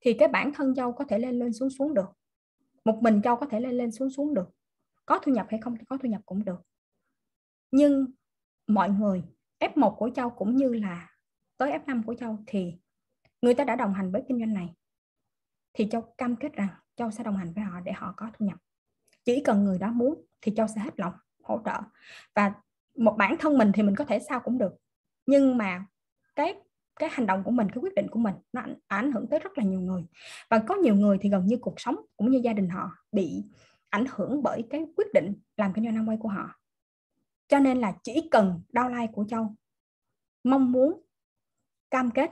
Thì 0.00 0.14
cái 0.18 0.28
bản 0.28 0.52
thân 0.54 0.74
châu 0.74 0.92
có 0.92 1.04
thể 1.04 1.18
lên 1.18 1.38
lên 1.38 1.52
xuống 1.52 1.70
xuống 1.70 1.94
được. 1.94 2.08
Một 2.84 2.98
mình 3.02 3.22
châu 3.22 3.36
có 3.36 3.46
thể 3.46 3.60
lên 3.60 3.78
lên 3.78 3.92
xuống 3.92 4.10
xuống 4.10 4.34
được. 4.34 4.46
Có 5.06 5.18
thu 5.18 5.32
nhập 5.32 5.46
hay 5.50 5.60
không 5.60 5.76
có 5.88 5.98
thu 6.02 6.08
nhập 6.08 6.20
cũng 6.26 6.44
được 6.44 6.58
nhưng 7.74 8.06
mọi 8.66 8.90
người 8.90 9.22
F1 9.60 9.94
của 9.94 10.10
Châu 10.14 10.30
cũng 10.30 10.56
như 10.56 10.68
là 10.68 11.10
tới 11.56 11.72
F5 11.72 12.02
của 12.02 12.14
Châu 12.14 12.38
thì 12.46 12.74
người 13.42 13.54
ta 13.54 13.64
đã 13.64 13.76
đồng 13.76 13.94
hành 13.94 14.12
với 14.12 14.22
kinh 14.28 14.38
doanh 14.38 14.54
này. 14.54 14.74
Thì 15.72 15.88
Châu 15.90 16.14
cam 16.18 16.36
kết 16.36 16.52
rằng 16.52 16.68
Châu 16.96 17.10
sẽ 17.10 17.24
đồng 17.24 17.36
hành 17.36 17.52
với 17.52 17.64
họ 17.64 17.80
để 17.80 17.92
họ 17.92 18.14
có 18.16 18.30
thu 18.34 18.46
nhập. 18.46 18.58
Chỉ 19.24 19.42
cần 19.44 19.64
người 19.64 19.78
đó 19.78 19.92
muốn 19.92 20.24
thì 20.40 20.52
Châu 20.56 20.66
sẽ 20.66 20.80
hết 20.80 21.00
lòng 21.00 21.12
hỗ 21.42 21.60
trợ. 21.64 21.80
Và 22.34 22.54
một 22.98 23.14
bản 23.18 23.36
thân 23.38 23.58
mình 23.58 23.72
thì 23.74 23.82
mình 23.82 23.96
có 23.96 24.04
thể 24.04 24.18
sao 24.28 24.40
cũng 24.40 24.58
được. 24.58 24.72
Nhưng 25.26 25.56
mà 25.56 25.86
cái 26.34 26.54
cái 26.96 27.08
hành 27.12 27.26
động 27.26 27.42
của 27.44 27.50
mình 27.50 27.68
cái 27.68 27.78
quyết 27.82 27.94
định 27.94 28.06
của 28.10 28.18
mình 28.18 28.34
nó 28.52 28.60
ảnh, 28.60 28.74
ảnh 28.86 29.12
hưởng 29.12 29.26
tới 29.30 29.40
rất 29.40 29.58
là 29.58 29.64
nhiều 29.64 29.80
người. 29.80 30.04
Và 30.50 30.58
có 30.68 30.74
nhiều 30.74 30.94
người 30.94 31.18
thì 31.20 31.28
gần 31.28 31.46
như 31.46 31.56
cuộc 31.60 31.80
sống 31.80 31.96
cũng 32.16 32.30
như 32.30 32.40
gia 32.44 32.52
đình 32.52 32.68
họ 32.68 32.90
bị 33.12 33.44
ảnh 33.90 34.04
hưởng 34.10 34.42
bởi 34.42 34.64
cái 34.70 34.86
quyết 34.96 35.06
định 35.14 35.34
làm 35.56 35.72
kinh 35.72 35.84
doanh 35.84 35.94
năm 35.94 36.08
quay 36.08 36.18
của 36.20 36.28
họ 36.28 36.63
cho 37.48 37.58
nên 37.58 37.78
là 37.78 37.92
chỉ 38.02 38.28
cần 38.30 38.62
đau 38.72 38.88
lai 38.88 39.08
của 39.12 39.24
Châu. 39.28 39.54
Mong 40.44 40.72
muốn 40.72 41.02
cam 41.90 42.10
kết 42.10 42.30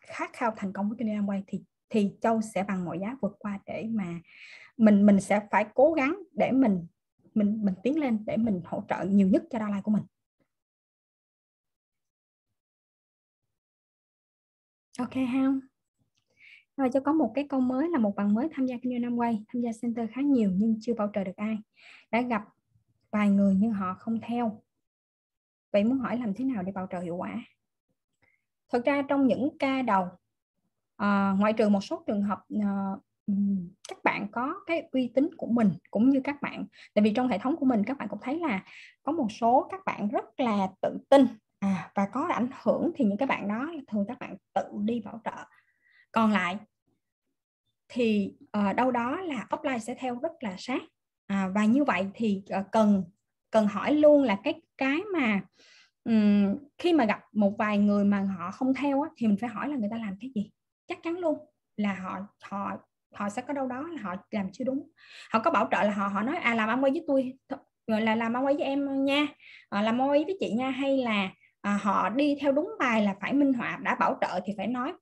khát 0.00 0.30
khao 0.32 0.54
thành 0.56 0.72
công 0.72 0.88
với 0.88 0.98
kinh 0.98 1.08
doanh 1.08 1.28
quay 1.28 1.44
thì 1.46 1.62
thì 1.88 2.16
Châu 2.20 2.40
sẽ 2.40 2.62
bằng 2.62 2.84
mọi 2.84 2.98
giá 3.00 3.16
vượt 3.20 3.36
qua 3.38 3.58
để 3.66 3.86
mà 3.90 4.20
mình 4.76 5.06
mình 5.06 5.20
sẽ 5.20 5.40
phải 5.50 5.66
cố 5.74 5.92
gắng 5.92 6.22
để 6.32 6.52
mình 6.52 6.86
mình 7.34 7.64
mình 7.64 7.74
tiến 7.82 7.98
lên 8.00 8.24
để 8.26 8.36
mình 8.36 8.60
hỗ 8.64 8.82
trợ 8.88 9.04
nhiều 9.04 9.28
nhất 9.28 9.42
cho 9.50 9.58
đau 9.58 9.70
lai 9.70 9.82
của 9.82 9.90
mình. 9.90 10.02
Ok 14.98 15.14
không 15.14 15.60
rồi, 16.76 16.90
cho 16.92 17.00
có 17.00 17.12
một 17.12 17.32
cái 17.34 17.46
câu 17.48 17.60
mới 17.60 17.88
là 17.88 17.98
một 17.98 18.16
bạn 18.16 18.34
mới 18.34 18.48
tham 18.52 18.66
gia 18.66 18.76
kinh 18.82 18.92
doanh 18.92 19.02
năm 19.02 19.16
quay 19.16 19.44
tham 19.48 19.62
gia 19.62 19.70
center 19.82 20.10
khá 20.14 20.20
nhiều 20.20 20.50
nhưng 20.54 20.76
chưa 20.80 20.94
bảo 20.94 21.10
trợ 21.14 21.24
được 21.24 21.36
ai. 21.36 21.58
Đã 22.10 22.20
gặp 22.20 22.42
vài 23.14 23.30
người 23.30 23.54
nhưng 23.58 23.72
họ 23.72 23.94
không 23.94 24.20
theo. 24.20 24.62
Vậy 25.72 25.84
muốn 25.84 25.98
hỏi 25.98 26.18
làm 26.18 26.34
thế 26.34 26.44
nào 26.44 26.62
để 26.62 26.72
bảo 26.72 26.86
trợ 26.90 27.00
hiệu 27.00 27.16
quả? 27.16 27.44
Thực 28.72 28.84
ra 28.84 29.02
trong 29.08 29.26
những 29.26 29.58
ca 29.58 29.82
đầu 29.82 30.08
à, 30.96 31.34
ngoại 31.38 31.52
trừ 31.52 31.68
một 31.68 31.80
số 31.80 32.04
trường 32.06 32.22
hợp 32.22 32.44
à, 32.62 32.96
các 33.88 33.98
bạn 34.04 34.28
có 34.32 34.54
cái 34.66 34.88
uy 34.92 35.12
tín 35.14 35.30
của 35.36 35.46
mình 35.46 35.72
cũng 35.90 36.10
như 36.10 36.20
các 36.24 36.42
bạn. 36.42 36.66
Tại 36.94 37.04
vì 37.04 37.12
trong 37.14 37.28
hệ 37.28 37.38
thống 37.38 37.56
của 37.56 37.66
mình 37.66 37.84
các 37.86 37.98
bạn 37.98 38.08
cũng 38.08 38.18
thấy 38.22 38.38
là 38.38 38.64
có 39.02 39.12
một 39.12 39.26
số 39.30 39.68
các 39.70 39.80
bạn 39.86 40.08
rất 40.08 40.40
là 40.40 40.68
tự 40.82 40.98
tin. 41.10 41.26
À, 41.58 41.90
và 41.94 42.08
có 42.12 42.28
ảnh 42.32 42.48
hưởng 42.62 42.90
thì 42.94 43.04
những 43.04 43.18
cái 43.18 43.26
bạn 43.26 43.48
đó 43.48 43.72
thường 43.88 44.04
các 44.08 44.18
bạn 44.18 44.36
tự 44.54 44.64
đi 44.84 45.00
bảo 45.00 45.20
trợ. 45.24 45.44
Còn 46.12 46.32
lại 46.32 46.58
thì 47.88 48.36
uh, 48.42 48.76
đâu 48.76 48.90
đó 48.90 49.20
là 49.20 49.46
offline 49.50 49.78
sẽ 49.78 49.94
theo 49.98 50.18
rất 50.20 50.32
là 50.40 50.54
sát 50.58 50.82
à, 51.26 51.48
và 51.54 51.64
như 51.64 51.84
vậy 51.84 52.06
thì 52.14 52.42
ờ, 52.50 52.64
cần 52.72 53.04
cần 53.50 53.66
hỏi 53.66 53.94
luôn 53.94 54.22
là 54.22 54.36
cái 54.44 54.62
cái 54.78 55.00
mà 55.14 55.40
um, 56.04 56.56
khi 56.78 56.92
mà 56.92 57.04
gặp 57.04 57.20
một 57.32 57.54
vài 57.58 57.78
người 57.78 58.04
mà 58.04 58.20
họ 58.38 58.50
không 58.50 58.74
theo 58.74 59.02
á, 59.02 59.10
thì 59.16 59.26
mình 59.26 59.36
phải 59.40 59.50
hỏi 59.50 59.68
là 59.68 59.76
người 59.76 59.88
ta 59.90 59.98
làm 59.98 60.16
cái 60.20 60.30
gì? 60.34 60.50
Chắc 60.86 60.98
chắn 61.02 61.18
luôn 61.18 61.38
là 61.76 61.94
họ 61.94 62.18
họ 62.42 62.76
họ 63.14 63.28
sẽ 63.28 63.42
có 63.42 63.52
đâu 63.54 63.66
đó 63.66 63.88
là 63.88 64.02
họ 64.02 64.16
làm 64.30 64.52
chưa 64.52 64.64
đúng. 64.64 64.90
Họ 65.30 65.38
có 65.38 65.50
bảo 65.50 65.68
trợ 65.70 65.82
là 65.82 65.90
họ 65.90 66.08
họ 66.08 66.22
nói 66.22 66.36
à 66.36 66.54
làm 66.54 66.68
ăn 66.68 66.84
quay 66.84 66.92
với 66.92 67.04
tôi 67.06 67.32
gọi 67.86 68.00
là 68.02 68.14
làm 68.14 68.36
ăn 68.36 68.44
quay 68.46 68.54
với 68.54 68.64
em 68.64 69.04
nha. 69.04 69.26
À, 69.70 69.82
làm 69.82 70.00
ăn 70.00 70.10
quay 70.10 70.24
với 70.24 70.36
chị 70.40 70.52
nha. 70.54 70.70
Hay 70.70 70.96
là 70.96 71.30
à, 71.60 71.78
họ 71.82 72.08
đi 72.08 72.36
theo 72.40 72.52
đúng 72.52 72.70
bài 72.78 73.02
là 73.02 73.14
phải 73.20 73.32
minh 73.32 73.52
họa 73.52 73.78
đã 73.82 73.94
bảo 73.94 74.18
trợ 74.20 74.40
thì 74.44 74.52
phải 74.56 74.66
nói 74.66 74.92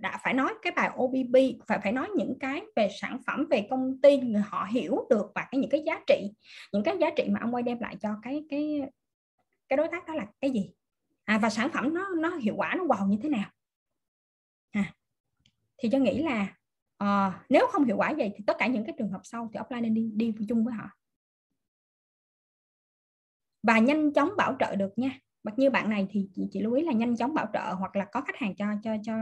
đã 0.00 0.20
phải 0.24 0.34
nói 0.34 0.54
cái 0.62 0.72
bài 0.76 0.90
OBB 0.96 1.36
phải 1.66 1.78
phải 1.82 1.92
nói 1.92 2.08
những 2.16 2.38
cái 2.40 2.62
về 2.76 2.88
sản 3.00 3.18
phẩm 3.26 3.46
về 3.50 3.66
công 3.70 4.00
ty 4.00 4.18
người 4.18 4.42
họ 4.42 4.66
hiểu 4.70 5.06
được 5.10 5.32
và 5.34 5.48
cái 5.50 5.58
những 5.58 5.70
cái 5.70 5.82
giá 5.86 6.00
trị 6.06 6.30
những 6.72 6.82
cái 6.82 6.96
giá 7.00 7.10
trị 7.16 7.24
mà 7.28 7.40
ông 7.40 7.54
quay 7.54 7.62
đem 7.62 7.80
lại 7.80 7.96
cho 8.00 8.16
cái 8.22 8.44
cái 8.48 8.80
cái 9.68 9.76
đối 9.76 9.88
tác 9.88 10.06
đó 10.06 10.14
là 10.14 10.26
cái 10.40 10.50
gì? 10.50 10.70
À, 11.24 11.38
và 11.38 11.50
sản 11.50 11.68
phẩm 11.72 11.94
nó 11.94 12.08
nó 12.08 12.36
hiệu 12.36 12.54
quả 12.56 12.74
nó 12.78 12.84
wow 12.84 13.08
như 13.08 13.18
thế 13.22 13.28
nào? 13.28 13.50
À, 14.70 14.94
thì 15.78 15.88
cho 15.92 15.98
nghĩ 15.98 16.22
là 16.22 16.56
uh, 17.04 17.34
nếu 17.48 17.66
không 17.66 17.84
hiệu 17.84 17.96
quả 17.96 18.14
vậy 18.16 18.32
thì 18.36 18.44
tất 18.46 18.56
cả 18.58 18.66
những 18.66 18.84
cái 18.84 18.94
trường 18.98 19.10
hợp 19.10 19.20
sau 19.24 19.50
thì 19.52 19.60
offline 19.60 19.80
nên 19.80 19.94
đi 19.94 20.10
đi 20.14 20.34
chung 20.48 20.64
với 20.64 20.74
họ. 20.74 20.90
Và 23.62 23.78
nhanh 23.78 24.12
chóng 24.12 24.30
bảo 24.36 24.56
trợ 24.58 24.76
được 24.76 24.92
nha 24.96 25.18
bất 25.44 25.58
như 25.58 25.70
bạn 25.70 25.90
này 25.90 26.06
thì 26.10 26.28
chị, 26.34 26.48
chị 26.50 26.60
lưu 26.60 26.72
ý 26.72 26.84
là 26.84 26.92
nhanh 26.92 27.16
chóng 27.16 27.34
bảo 27.34 27.46
trợ 27.52 27.74
hoặc 27.78 27.96
là 27.96 28.04
có 28.04 28.20
khách 28.20 28.36
hàng 28.36 28.54
cho 28.54 28.66
cho 28.82 28.96
cho 29.02 29.14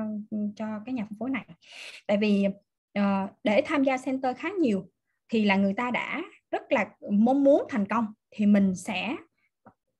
cho 0.56 0.80
cái 0.86 0.92
nhà 0.92 1.04
phân 1.04 1.18
phối 1.18 1.30
này. 1.30 1.46
Tại 2.06 2.16
vì 2.16 2.46
uh, 2.98 3.30
để 3.44 3.62
tham 3.66 3.84
gia 3.84 3.96
center 3.96 4.36
khá 4.36 4.48
nhiều 4.60 4.88
thì 5.28 5.44
là 5.44 5.56
người 5.56 5.74
ta 5.74 5.90
đã 5.90 6.22
rất 6.50 6.72
là 6.72 6.90
mong 7.10 7.44
muốn 7.44 7.64
thành 7.68 7.86
công 7.86 8.06
thì 8.30 8.46
mình 8.46 8.74
sẽ 8.74 9.16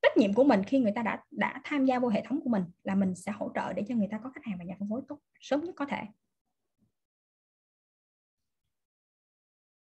trách 0.03 0.17
nhiệm 0.17 0.35
của 0.35 0.45
mình 0.45 0.63
khi 0.65 0.79
người 0.79 0.93
ta 0.95 1.03
đã 1.03 1.25
đã 1.31 1.61
tham 1.65 1.85
gia 1.85 1.99
vô 1.99 2.09
hệ 2.09 2.23
thống 2.27 2.41
của 2.41 2.51
mình 2.51 2.65
là 2.85 2.95
mình 2.95 3.15
sẽ 3.15 3.33
hỗ 3.33 3.51
trợ 3.55 3.73
để 3.73 3.85
cho 3.89 3.95
người 3.95 4.09
ta 4.11 4.19
có 4.19 4.31
khách 4.31 4.45
hàng 4.45 4.59
và 4.59 4.65
nhà 4.65 4.75
phân 4.79 4.89
phối 4.89 5.01
tốt 5.09 5.19
sớm 5.41 5.65
nhất 5.65 5.75
có 5.77 5.85
thể. 5.85 6.03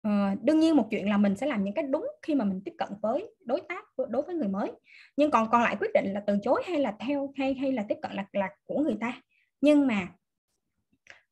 À, 0.02 0.36
đương 0.42 0.60
nhiên 0.60 0.76
một 0.76 0.88
chuyện 0.90 1.08
là 1.08 1.16
mình 1.16 1.36
sẽ 1.36 1.46
làm 1.46 1.64
những 1.64 1.74
cái 1.74 1.84
đúng 1.84 2.06
khi 2.22 2.34
mà 2.34 2.44
mình 2.44 2.60
tiếp 2.64 2.74
cận 2.78 2.88
với 3.02 3.34
đối 3.44 3.60
tác 3.68 3.84
đối 4.08 4.22
với 4.22 4.34
người 4.34 4.48
mới. 4.48 4.72
Nhưng 5.16 5.30
còn 5.30 5.50
còn 5.50 5.62
lại 5.62 5.76
quyết 5.80 5.90
định 5.94 6.12
là 6.12 6.22
từ 6.26 6.38
chối 6.42 6.62
hay 6.66 6.78
là 6.78 6.94
theo 6.98 7.32
hay 7.36 7.54
hay 7.54 7.72
là 7.72 7.84
tiếp 7.88 7.98
cận 8.02 8.12
là 8.12 8.26
là 8.32 8.50
của 8.64 8.78
người 8.78 8.96
ta. 9.00 9.22
Nhưng 9.60 9.86
mà 9.86 10.08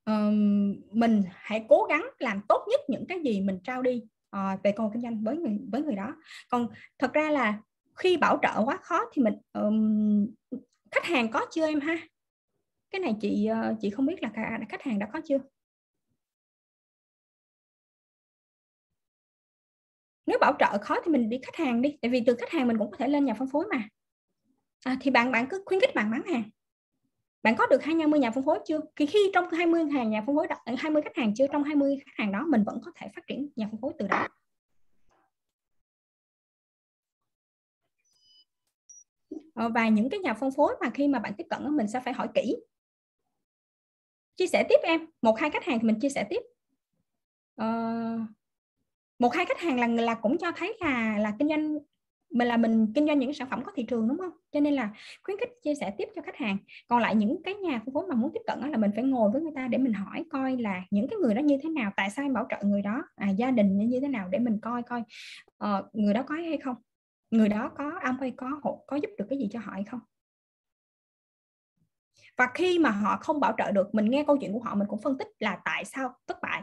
um, 0.04 0.74
mình 0.92 1.22
hãy 1.30 1.64
cố 1.68 1.86
gắng 1.88 2.06
làm 2.18 2.40
tốt 2.48 2.66
nhất 2.70 2.80
những 2.88 3.06
cái 3.08 3.20
gì 3.24 3.40
mình 3.40 3.58
trao 3.64 3.82
đi 3.82 4.02
uh, 4.36 4.62
về 4.62 4.72
công 4.72 4.90
kinh 4.92 5.02
doanh 5.02 5.24
với 5.24 5.36
người 5.36 5.58
với 5.72 5.82
người 5.82 5.94
đó. 5.94 6.16
Còn 6.48 6.68
thật 6.98 7.12
ra 7.12 7.30
là 7.30 7.58
khi 7.96 8.16
bảo 8.16 8.38
trợ 8.42 8.64
quá 8.64 8.78
khó 8.82 9.00
thì 9.12 9.22
mình 9.22 9.34
um, 9.52 10.26
khách 10.90 11.04
hàng 11.04 11.30
có 11.30 11.46
chưa 11.50 11.66
em 11.66 11.80
ha? 11.80 11.98
Cái 12.90 13.00
này 13.00 13.14
chị 13.20 13.46
ờ, 13.46 13.74
chị 13.80 13.90
không 13.90 14.06
biết 14.06 14.22
là 14.22 14.30
khách 14.68 14.82
hàng 14.82 14.98
đã 14.98 15.08
có 15.12 15.20
chưa? 15.24 15.38
Nếu 20.28 20.38
bảo 20.38 20.56
trợ 20.58 20.78
khó 20.78 20.96
thì 21.04 21.12
mình 21.12 21.28
đi 21.28 21.40
khách 21.42 21.56
hàng 21.56 21.82
đi 21.82 21.98
tại 22.02 22.10
vì 22.10 22.22
từ 22.26 22.36
khách 22.36 22.50
hàng 22.50 22.68
mình 22.68 22.78
cũng 22.78 22.90
có 22.90 22.96
thể 22.96 23.08
lên 23.08 23.24
nhà 23.24 23.34
phân 23.34 23.48
phối 23.48 23.66
mà. 23.70 23.88
À, 24.84 24.96
thì 25.00 25.10
bạn 25.10 25.32
bạn 25.32 25.46
cứ 25.50 25.62
khuyến 25.66 25.80
khích 25.80 25.94
bạn 25.94 26.10
bán 26.10 26.22
hàng. 26.22 26.42
Bạn 27.42 27.56
có 27.56 27.66
được 27.66 27.82
20 27.82 28.20
nhà 28.20 28.30
phân 28.30 28.44
phối 28.44 28.58
chưa? 28.66 28.80
Khi 28.96 29.06
khi 29.06 29.18
trong 29.34 29.50
20 29.50 29.84
hàng 29.84 30.10
nhà 30.10 30.22
phân 30.26 30.36
phối 30.36 30.46
20 30.78 31.02
khách 31.02 31.16
hàng 31.16 31.34
chưa 31.34 31.46
trong 31.52 31.64
20 31.64 31.96
khách 32.04 32.12
hàng 32.14 32.32
đó 32.32 32.44
mình 32.48 32.64
vẫn 32.66 32.80
có 32.84 32.92
thể 32.94 33.08
phát 33.16 33.26
triển 33.26 33.48
nhà 33.56 33.68
phân 33.70 33.80
phối 33.80 33.92
từ 33.98 34.06
đó. 34.06 34.28
Ờ, 39.54 39.68
và 39.74 39.88
những 39.88 40.10
cái 40.10 40.20
nhà 40.20 40.34
phân 40.34 40.50
phối 40.50 40.76
mà 40.80 40.90
khi 40.90 41.08
mà 41.08 41.18
bạn 41.18 41.32
tiếp 41.38 41.46
cận 41.50 41.76
mình 41.76 41.88
sẽ 41.88 42.00
phải 42.00 42.14
hỏi 42.14 42.28
kỹ. 42.34 42.56
Chia 44.36 44.46
sẻ 44.46 44.64
tiếp 44.68 44.78
em 44.82 45.06
một 45.22 45.38
hai 45.38 45.50
khách 45.50 45.64
hàng 45.64 45.78
thì 45.78 45.86
mình 45.86 46.00
chia 46.00 46.08
sẻ 46.08 46.26
tiếp. 46.30 46.40
Uh, 47.62 48.37
một 49.18 49.34
hai 49.34 49.46
khách 49.46 49.60
hàng 49.60 49.80
là 49.80 49.86
là 49.86 50.14
cũng 50.14 50.38
cho 50.38 50.52
thấy 50.56 50.76
là 50.80 51.18
là 51.18 51.34
kinh 51.38 51.48
doanh 51.48 51.78
mình 52.30 52.48
là 52.48 52.56
mình 52.56 52.92
kinh 52.94 53.06
doanh 53.06 53.18
những 53.18 53.34
sản 53.34 53.48
phẩm 53.50 53.62
có 53.64 53.72
thị 53.74 53.82
trường 53.82 54.08
đúng 54.08 54.18
không? 54.18 54.30
Cho 54.52 54.60
nên 54.60 54.74
là 54.74 54.90
khuyến 55.22 55.38
khích 55.38 55.50
chia 55.62 55.74
sẻ 55.74 55.94
tiếp 55.98 56.08
cho 56.14 56.22
khách 56.22 56.36
hàng. 56.36 56.56
Còn 56.88 57.02
lại 57.02 57.14
những 57.14 57.42
cái 57.42 57.54
nhà 57.54 57.82
phân 57.84 57.94
phối 57.94 58.06
mà 58.06 58.14
muốn 58.14 58.30
tiếp 58.34 58.40
cận 58.46 58.70
là 58.70 58.78
mình 58.78 58.90
phải 58.94 59.04
ngồi 59.04 59.30
với 59.30 59.42
người 59.42 59.52
ta 59.54 59.68
để 59.68 59.78
mình 59.78 59.92
hỏi 59.92 60.24
coi 60.30 60.56
là 60.56 60.82
những 60.90 61.08
cái 61.08 61.18
người 61.18 61.34
đó 61.34 61.40
như 61.40 61.58
thế 61.62 61.68
nào 61.68 61.92
tại 61.96 62.10
sao 62.10 62.24
em 62.24 62.32
bảo 62.32 62.46
trợ 62.50 62.56
người 62.62 62.82
đó? 62.82 63.02
À, 63.16 63.28
gia 63.30 63.50
đình 63.50 63.88
như 63.88 64.00
thế 64.00 64.08
nào 64.08 64.28
để 64.28 64.38
mình 64.38 64.60
coi 64.60 64.82
coi 64.82 65.02
uh, 65.64 65.94
người 65.94 66.14
đó 66.14 66.22
có 66.22 66.34
hay 66.34 66.58
không? 66.58 66.76
Người 67.30 67.48
đó 67.48 67.70
có 67.76 67.92
ông 68.02 68.16
hay 68.20 68.30
có 68.36 68.60
hộ 68.62 68.84
có 68.86 68.96
giúp 68.96 69.10
được 69.18 69.26
cái 69.30 69.38
gì 69.38 69.48
cho 69.52 69.60
họ 69.60 69.72
hay 69.72 69.84
không? 69.84 70.00
Và 72.36 72.48
khi 72.54 72.78
mà 72.78 72.90
họ 72.90 73.16
không 73.16 73.40
bảo 73.40 73.54
trợ 73.58 73.70
được 73.70 73.94
mình 73.94 74.10
nghe 74.10 74.24
câu 74.26 74.36
chuyện 74.36 74.52
của 74.52 74.60
họ 74.60 74.74
mình 74.74 74.88
cũng 74.88 75.00
phân 75.02 75.18
tích 75.18 75.28
là 75.38 75.60
tại 75.64 75.84
sao 75.84 76.14
thất 76.26 76.36
bại 76.42 76.62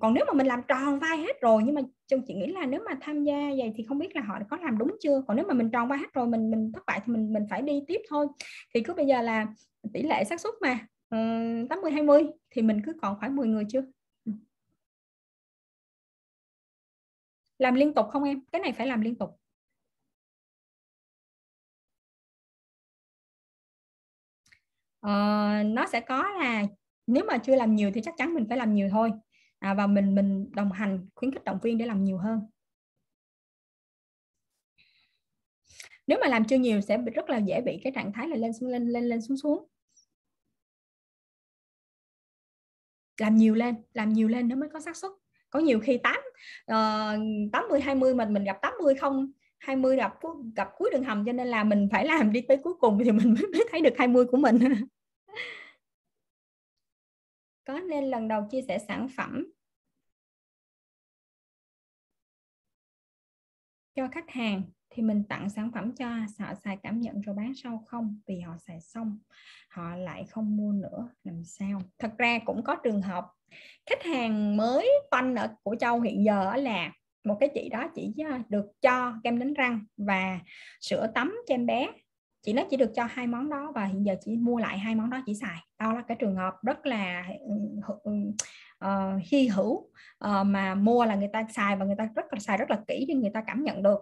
còn 0.00 0.14
nếu 0.14 0.24
mà 0.26 0.32
mình 0.32 0.46
làm 0.46 0.62
tròn 0.68 0.98
vai 0.98 1.18
hết 1.18 1.40
rồi 1.40 1.62
nhưng 1.66 1.74
mà 1.74 1.80
chồng 2.06 2.20
chị 2.26 2.34
nghĩ 2.34 2.46
là 2.46 2.66
nếu 2.66 2.80
mà 2.86 2.92
tham 3.00 3.24
gia 3.24 3.34
vậy 3.58 3.72
thì 3.76 3.84
không 3.88 3.98
biết 3.98 4.16
là 4.16 4.22
họ 4.22 4.38
có 4.50 4.56
làm 4.56 4.78
đúng 4.78 4.96
chưa? 5.00 5.22
Còn 5.28 5.36
nếu 5.36 5.46
mà 5.48 5.54
mình 5.54 5.70
tròn 5.70 5.88
vai 5.88 5.98
hết 5.98 6.12
rồi 6.14 6.26
mình 6.26 6.50
mình 6.50 6.72
thất 6.72 6.82
bại 6.86 7.00
thì 7.06 7.12
mình 7.12 7.32
mình 7.32 7.42
phải 7.50 7.62
đi 7.62 7.80
tiếp 7.88 8.00
thôi. 8.08 8.26
Thì 8.74 8.80
cứ 8.82 8.94
bây 8.94 9.06
giờ 9.06 9.22
là 9.22 9.46
tỷ 9.92 10.02
lệ 10.02 10.24
xác 10.24 10.40
suất 10.40 10.54
mà 10.62 10.78
tám 11.70 11.80
mươi 11.82 11.92
hai 11.92 12.02
mươi 12.02 12.22
thì 12.50 12.62
mình 12.62 12.80
cứ 12.86 12.92
còn 13.02 13.16
khoảng 13.20 13.36
10 13.36 13.48
người 13.48 13.64
chưa? 13.68 13.82
Làm 17.58 17.74
liên 17.74 17.94
tục 17.94 18.06
không 18.10 18.24
em? 18.24 18.40
Cái 18.52 18.60
này 18.60 18.72
phải 18.72 18.86
làm 18.86 19.00
liên 19.00 19.14
tục. 19.14 19.30
Ờ, 25.00 25.10
nó 25.66 25.86
sẽ 25.86 26.00
có 26.00 26.28
là 26.30 26.64
nếu 27.06 27.24
mà 27.24 27.38
chưa 27.38 27.54
làm 27.56 27.74
nhiều 27.74 27.90
thì 27.94 28.00
chắc 28.04 28.14
chắn 28.18 28.34
mình 28.34 28.46
phải 28.48 28.58
làm 28.58 28.74
nhiều 28.74 28.88
thôi 28.90 29.10
à, 29.62 29.74
và 29.74 29.86
mình 29.86 30.14
mình 30.14 30.52
đồng 30.52 30.72
hành 30.72 31.08
khuyến 31.14 31.32
khích 31.32 31.44
động 31.44 31.58
viên 31.62 31.78
để 31.78 31.86
làm 31.86 32.04
nhiều 32.04 32.18
hơn. 32.18 32.40
Nếu 36.06 36.18
mà 36.20 36.28
làm 36.28 36.44
chưa 36.44 36.56
nhiều 36.56 36.80
sẽ 36.80 36.98
rất 37.14 37.30
là 37.30 37.38
dễ 37.38 37.60
bị 37.60 37.80
cái 37.84 37.92
trạng 37.94 38.12
thái 38.12 38.28
là 38.28 38.36
lên 38.36 38.52
xuống 38.52 38.68
lên 38.70 38.88
lên 38.88 39.04
lên 39.04 39.22
xuống 39.22 39.36
xuống. 39.36 39.66
Làm 43.20 43.36
nhiều 43.36 43.54
lên 43.54 43.74
làm 43.92 44.12
nhiều 44.12 44.28
lên 44.28 44.48
nó 44.48 44.56
mới 44.56 44.68
có 44.72 44.80
xác 44.80 44.96
suất. 44.96 45.12
Có 45.50 45.58
nhiều 45.58 45.80
khi 45.80 45.98
8 45.98 46.16
uh, 46.16 47.52
80 47.52 47.80
20 47.80 48.14
mình 48.14 48.32
mình 48.32 48.44
gặp 48.44 48.58
80 48.62 48.94
không 48.94 49.32
20 49.58 49.96
gặp 49.96 50.14
gặp 50.56 50.68
cuối 50.76 50.90
đường 50.92 51.04
hầm 51.04 51.24
cho 51.26 51.32
nên 51.32 51.48
là 51.48 51.64
mình 51.64 51.88
phải 51.92 52.06
làm 52.06 52.32
đi 52.32 52.40
tới 52.40 52.56
cuối 52.62 52.74
cùng 52.80 52.98
thì 53.04 53.12
mình 53.12 53.34
mới, 53.34 53.46
mới 53.52 53.64
thấy 53.70 53.80
được 53.80 53.94
20 53.98 54.26
của 54.26 54.36
mình. 54.36 54.58
có 57.64 57.80
nên 57.80 58.04
lần 58.04 58.28
đầu 58.28 58.46
chia 58.50 58.62
sẻ 58.68 58.78
sản 58.78 59.08
phẩm 59.16 59.52
cho 63.94 64.08
khách 64.12 64.30
hàng 64.30 64.62
thì 64.90 65.02
mình 65.02 65.24
tặng 65.28 65.50
sản 65.50 65.70
phẩm 65.74 65.92
cho 65.96 66.08
họ 66.38 66.54
xài 66.64 66.78
cảm 66.82 67.00
nhận 67.00 67.20
rồi 67.20 67.34
bán 67.34 67.52
sau 67.54 67.84
không? 67.86 68.20
Vì 68.26 68.40
họ 68.40 68.56
xài 68.58 68.80
xong, 68.80 69.18
họ 69.68 69.96
lại 69.96 70.24
không 70.30 70.56
mua 70.56 70.72
nữa, 70.72 71.08
làm 71.24 71.44
sao? 71.44 71.82
Thật 71.98 72.12
ra 72.18 72.38
cũng 72.44 72.64
có 72.64 72.76
trường 72.84 73.02
hợp 73.02 73.26
khách 73.86 74.02
hàng 74.02 74.56
mới 74.56 74.90
toanh 75.10 75.36
ở 75.36 75.54
của 75.62 75.76
châu 75.80 76.00
hiện 76.00 76.24
giờ 76.24 76.56
là 76.56 76.92
một 77.24 77.36
cái 77.40 77.48
chị 77.54 77.68
đó 77.68 77.88
chỉ 77.94 78.14
à, 78.30 78.42
được 78.48 78.66
cho 78.80 79.14
kem 79.24 79.38
đánh 79.38 79.54
răng 79.54 79.84
và 79.96 80.40
sữa 80.80 81.06
tắm 81.14 81.36
cho 81.46 81.54
em 81.54 81.66
bé 81.66 81.88
chị 82.42 82.52
nói 82.52 82.66
chỉ 82.70 82.76
được 82.76 82.90
cho 82.94 83.04
hai 83.10 83.26
món 83.26 83.48
đó 83.48 83.72
và 83.74 83.84
hiện 83.84 84.06
giờ 84.06 84.16
chị 84.20 84.36
mua 84.36 84.58
lại 84.58 84.78
hai 84.78 84.94
món 84.94 85.10
đó 85.10 85.22
chỉ 85.26 85.34
xài. 85.34 85.58
Đó 85.78 85.92
là 85.92 86.02
cái 86.08 86.16
trường 86.20 86.36
hợp 86.36 86.54
rất 86.62 86.86
là 86.86 87.24
uh, 88.84 89.22
hy 89.30 89.48
hữu 89.48 89.72
uh, 89.74 90.46
mà 90.46 90.74
mua 90.74 91.04
là 91.04 91.14
người 91.14 91.28
ta 91.32 91.46
xài 91.54 91.76
và 91.76 91.84
người 91.84 91.96
ta 91.98 92.08
rất 92.16 92.32
là 92.32 92.38
xài 92.38 92.58
rất 92.58 92.70
là 92.70 92.80
kỹ 92.86 93.04
để 93.08 93.14
người 93.14 93.30
ta 93.34 93.42
cảm 93.46 93.64
nhận 93.64 93.82
được. 93.82 94.00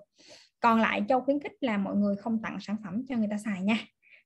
Còn 0.60 0.80
lại 0.80 1.04
châu 1.08 1.20
khuyến 1.20 1.40
khích 1.40 1.52
là 1.60 1.78
mọi 1.78 1.96
người 1.96 2.16
không 2.16 2.42
tặng 2.42 2.56
sản 2.60 2.76
phẩm 2.84 3.02
cho 3.08 3.16
người 3.16 3.28
ta 3.30 3.36
xài 3.36 3.62
nha. 3.62 3.76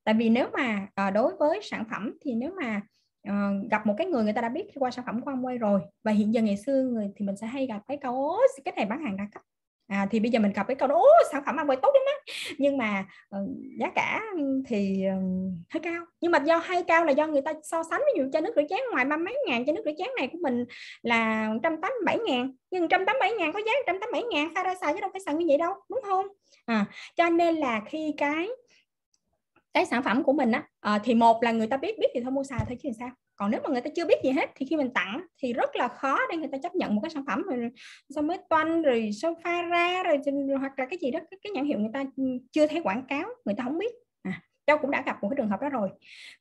Tại 0.04 0.14
vì 0.14 0.30
nếu 0.30 0.48
mà 0.52 0.86
uh, 1.08 1.14
đối 1.14 1.36
với 1.36 1.60
sản 1.62 1.84
phẩm 1.90 2.12
thì 2.20 2.34
nếu 2.34 2.54
mà 2.62 2.80
uh, 3.28 3.70
gặp 3.70 3.86
một 3.86 3.94
cái 3.98 4.06
người 4.06 4.24
người 4.24 4.32
ta 4.32 4.40
đã 4.40 4.48
biết 4.48 4.66
qua 4.74 4.90
sản 4.90 5.04
phẩm 5.06 5.20
của 5.20 5.30
ông 5.30 5.46
quay 5.46 5.58
rồi 5.58 5.80
và 6.04 6.12
hiện 6.12 6.34
giờ 6.34 6.42
ngày 6.42 6.56
xưa 6.56 6.82
người 6.82 7.10
thì 7.16 7.24
mình 7.26 7.36
sẽ 7.36 7.46
hay 7.46 7.66
gặp 7.66 7.82
cái 7.88 7.96
câu 8.02 8.36
cái 8.64 8.74
này 8.76 8.86
bán 8.86 9.04
hàng 9.04 9.16
đa 9.16 9.28
cấp 9.32 9.42
à, 9.88 10.06
thì 10.10 10.20
bây 10.20 10.30
giờ 10.30 10.40
mình 10.40 10.52
gặp 10.52 10.66
cái 10.66 10.74
câu 10.74 10.88
đó 10.88 11.04
sản 11.32 11.42
phẩm 11.46 11.56
ăn 11.56 11.70
quay 11.70 11.78
tốt 11.82 11.92
lắm 11.94 12.02
á. 12.06 12.34
Nhưng 12.58 12.78
mà 12.78 13.04
uh, 13.36 13.48
giá 13.78 13.90
cả 13.94 14.22
ừ, 14.36 14.62
thì 14.66 15.04
uh, 15.08 15.52
hơi 15.70 15.80
cao. 15.80 16.04
Nhưng 16.20 16.32
mà 16.32 16.38
do 16.44 16.58
hay 16.58 16.82
cao 16.82 17.04
là 17.04 17.12
do 17.12 17.26
người 17.26 17.42
ta 17.42 17.52
so 17.62 17.82
sánh 17.90 18.00
ví 18.00 18.20
dụ 18.22 18.30
cho 18.32 18.40
nước 18.40 18.52
rửa 18.56 18.62
chén 18.70 18.80
ngoài 18.92 19.04
ba 19.04 19.16
mấy 19.16 19.36
ngàn 19.46 19.64
cho 19.64 19.72
nước 19.72 19.82
rửa 19.84 19.92
chén 19.98 20.08
này 20.16 20.28
của 20.32 20.38
mình 20.42 20.64
là 21.02 21.48
187 21.48 22.18
ngàn. 22.26 22.52
Nhưng 22.70 22.82
187 22.82 23.32
ngàn 23.38 23.52
có 23.52 23.58
giá 23.66 23.72
187 23.86 24.22
ngàn 24.30 24.48
sao 24.54 24.64
ra 24.64 24.74
xài 24.74 24.94
chứ 24.94 25.00
đâu 25.00 25.10
phải 25.12 25.20
xài 25.20 25.34
như 25.34 25.46
vậy 25.48 25.58
đâu 25.58 25.74
đúng 25.88 26.00
không? 26.04 26.26
À, 26.66 26.86
cho 27.16 27.30
nên 27.30 27.56
là 27.56 27.80
khi 27.86 28.14
cái 28.16 28.48
cái 29.74 29.86
sản 29.86 30.02
phẩm 30.02 30.22
của 30.22 30.32
mình 30.32 30.52
á 30.52 30.62
à, 30.80 31.00
thì 31.04 31.14
một 31.14 31.42
là 31.42 31.52
người 31.52 31.66
ta 31.66 31.76
biết 31.76 31.98
biết 31.98 32.08
thì 32.14 32.20
thôi 32.20 32.30
mua 32.30 32.44
xài 32.44 32.60
thôi 32.68 32.78
chứ 32.82 32.88
làm 32.88 32.94
sao 32.98 33.10
còn 33.36 33.50
nếu 33.50 33.60
mà 33.64 33.68
người 33.70 33.80
ta 33.80 33.90
chưa 33.96 34.06
biết 34.06 34.18
gì 34.24 34.30
hết 34.30 34.50
thì 34.56 34.66
khi 34.66 34.76
mình 34.76 34.90
tặng 34.94 35.20
thì 35.42 35.52
rất 35.52 35.76
là 35.76 35.88
khó 35.88 36.18
để 36.30 36.36
người 36.36 36.48
ta 36.52 36.58
chấp 36.62 36.74
nhận 36.74 36.94
một 36.94 37.00
cái 37.04 37.10
sản 37.10 37.24
phẩm 37.26 37.42
rồi 37.42 37.70
xong 38.14 38.26
mới 38.26 38.38
toanh 38.48 38.82
rồi 38.82 39.10
sofa 39.12 39.68
ra 39.68 40.02
rồi, 40.02 40.18
rồi 40.48 40.58
hoặc 40.60 40.78
là 40.78 40.86
cái 40.90 40.98
gì 41.02 41.10
đó 41.10 41.18
cái, 41.30 41.38
cái 41.42 41.50
nhãn 41.50 41.64
hiệu 41.64 41.78
người 41.78 41.90
ta 41.92 42.04
chưa 42.52 42.66
thấy 42.66 42.80
quảng 42.80 43.02
cáo 43.08 43.28
người 43.44 43.54
ta 43.54 43.64
không 43.64 43.78
biết. 43.78 43.94
À, 44.22 44.42
cháu 44.66 44.78
cũng 44.78 44.90
đã 44.90 45.02
gặp 45.06 45.22
một 45.22 45.28
cái 45.28 45.36
trường 45.36 45.48
hợp 45.48 45.60
đó 45.60 45.68
rồi. 45.68 45.88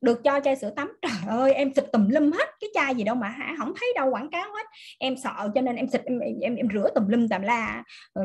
Được 0.02 0.24
cho 0.24 0.40
chai 0.40 0.56
sữa 0.56 0.70
tắm. 0.76 0.94
Trời 1.02 1.38
ơi 1.38 1.54
em 1.54 1.74
xịt 1.74 1.86
tùm 1.92 2.10
lum 2.10 2.32
hết 2.32 2.50
cái 2.60 2.70
chai 2.74 2.96
gì 2.96 3.04
đâu 3.04 3.16
mà 3.16 3.28
hả 3.28 3.56
không 3.58 3.74
thấy 3.80 3.94
đâu 3.96 4.10
quảng 4.10 4.30
cáo 4.30 4.54
hết. 4.54 4.66
Em 5.00 5.18
sợ 5.18 5.52
cho 5.56 5.62
nên 5.62 5.76
em 5.76 5.88
xịt 5.88 6.02
em 6.06 6.20
em, 6.20 6.56
em 6.56 6.68
rửa 6.74 6.90
tùm 6.96 7.08
lum 7.08 7.28
tầm 7.28 7.42
la 7.42 7.84
ờ, 8.14 8.24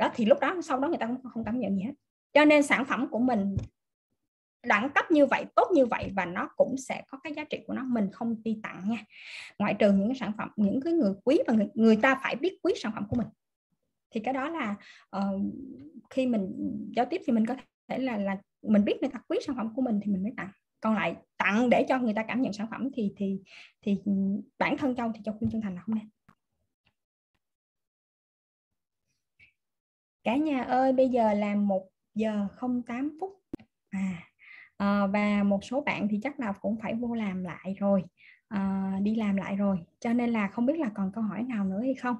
đó 0.00 0.10
thì 0.14 0.24
lúc 0.24 0.40
đó 0.40 0.56
sau 0.62 0.80
đó 0.80 0.88
người 0.88 0.98
ta 0.98 1.06
cũng 1.06 1.30
không 1.34 1.44
cảm 1.44 1.60
nhận 1.60 1.76
gì 1.76 1.82
hết. 1.82 1.92
Cho 2.32 2.44
nên 2.44 2.62
sản 2.62 2.84
phẩm 2.84 3.08
của 3.10 3.18
mình 3.18 3.56
đẳng 4.66 4.90
cấp 4.94 5.10
như 5.10 5.26
vậy 5.26 5.44
tốt 5.56 5.68
như 5.74 5.86
vậy 5.86 6.12
và 6.16 6.24
nó 6.24 6.48
cũng 6.56 6.76
sẽ 6.76 7.02
có 7.08 7.18
cái 7.24 7.34
giá 7.34 7.44
trị 7.44 7.58
của 7.66 7.74
nó 7.74 7.84
mình 7.84 8.08
không 8.12 8.42
đi 8.42 8.60
tặng 8.62 8.90
nha. 8.90 9.04
Ngoại 9.58 9.74
trừ 9.78 9.92
những 9.92 10.08
cái 10.08 10.16
sản 10.16 10.32
phẩm 10.38 10.48
những 10.56 10.80
cái 10.80 10.92
người 10.92 11.12
quý 11.24 11.38
và 11.46 11.54
người, 11.54 11.68
người 11.74 11.96
ta 11.96 12.20
phải 12.22 12.36
biết 12.36 12.58
quý 12.62 12.72
sản 12.76 12.92
phẩm 12.94 13.06
của 13.08 13.16
mình. 13.16 13.26
Thì 14.10 14.20
cái 14.20 14.34
đó 14.34 14.48
là 14.48 14.76
uh, 15.16 15.40
khi 16.10 16.26
mình 16.26 16.52
giao 16.96 17.06
tiếp 17.10 17.20
thì 17.26 17.32
mình 17.32 17.46
có 17.46 17.54
thể 17.88 17.98
là 17.98 18.18
là 18.18 18.36
mình 18.62 18.84
biết 18.84 18.96
người 19.00 19.10
ta 19.10 19.20
quý 19.28 19.38
sản 19.46 19.56
phẩm 19.56 19.74
của 19.74 19.82
mình 19.82 20.00
thì 20.02 20.12
mình 20.12 20.22
mới 20.22 20.32
tặng. 20.36 20.50
Còn 20.80 20.94
lại 20.94 21.16
tặng 21.36 21.70
để 21.70 21.86
cho 21.88 21.98
người 21.98 22.14
ta 22.14 22.24
cảm 22.28 22.42
nhận 22.42 22.52
sản 22.52 22.66
phẩm 22.70 22.88
thì 22.94 23.12
thì 23.16 23.40
thì 23.82 23.98
bản 24.58 24.76
thân 24.78 24.96
châu 24.96 25.12
thì 25.14 25.20
châu 25.24 25.34
khuyên 25.38 25.50
chân 25.50 25.60
thành 25.60 25.74
là 25.74 25.82
không 25.82 25.94
nên. 25.94 26.08
Cả 30.24 30.36
nhà 30.36 30.62
ơi 30.62 30.92
bây 30.92 31.08
giờ 31.08 31.34
là 31.34 31.54
một 31.54 31.88
giờ 32.14 32.46
không 32.56 32.82
tám 32.82 33.16
phút. 33.20 33.42
À 33.90 34.33
à, 34.76 35.06
và 35.06 35.42
một 35.42 35.64
số 35.64 35.80
bạn 35.80 36.08
thì 36.10 36.20
chắc 36.22 36.40
là 36.40 36.52
cũng 36.52 36.76
phải 36.82 36.94
vô 36.94 37.14
làm 37.14 37.44
lại 37.44 37.76
rồi. 37.78 38.02
À, 38.48 38.92
đi 39.02 39.14
làm 39.14 39.36
lại 39.36 39.56
rồi. 39.56 39.78
Cho 40.00 40.12
nên 40.12 40.30
là 40.30 40.48
không 40.48 40.66
biết 40.66 40.78
là 40.78 40.90
còn 40.94 41.12
câu 41.14 41.24
hỏi 41.24 41.42
nào 41.42 41.64
nữa 41.64 41.80
hay 41.80 41.94
không? 41.94 42.16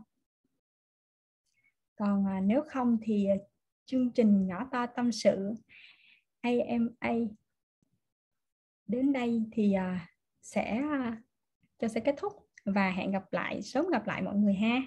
Còn 1.96 2.26
à, 2.26 2.40
nếu 2.40 2.62
không 2.68 2.98
thì 3.02 3.28
chương 3.86 4.10
trình 4.12 4.46
nhỏ 4.46 4.68
to 4.72 4.86
tâm 4.86 5.12
sự 5.12 5.54
AMA 6.40 7.14
đến 8.86 9.12
đây 9.12 9.42
thì 9.52 9.72
à, 9.72 10.08
sẽ 10.42 10.76
à, 10.76 11.22
cho 11.78 11.88
sẽ 11.88 12.00
kết 12.00 12.14
thúc 12.18 12.32
và 12.64 12.90
hẹn 12.90 13.10
gặp 13.10 13.32
lại 13.32 13.62
sớm 13.62 13.86
gặp 13.92 14.06
lại 14.06 14.22
mọi 14.22 14.36
người 14.36 14.54
ha. 14.54 14.82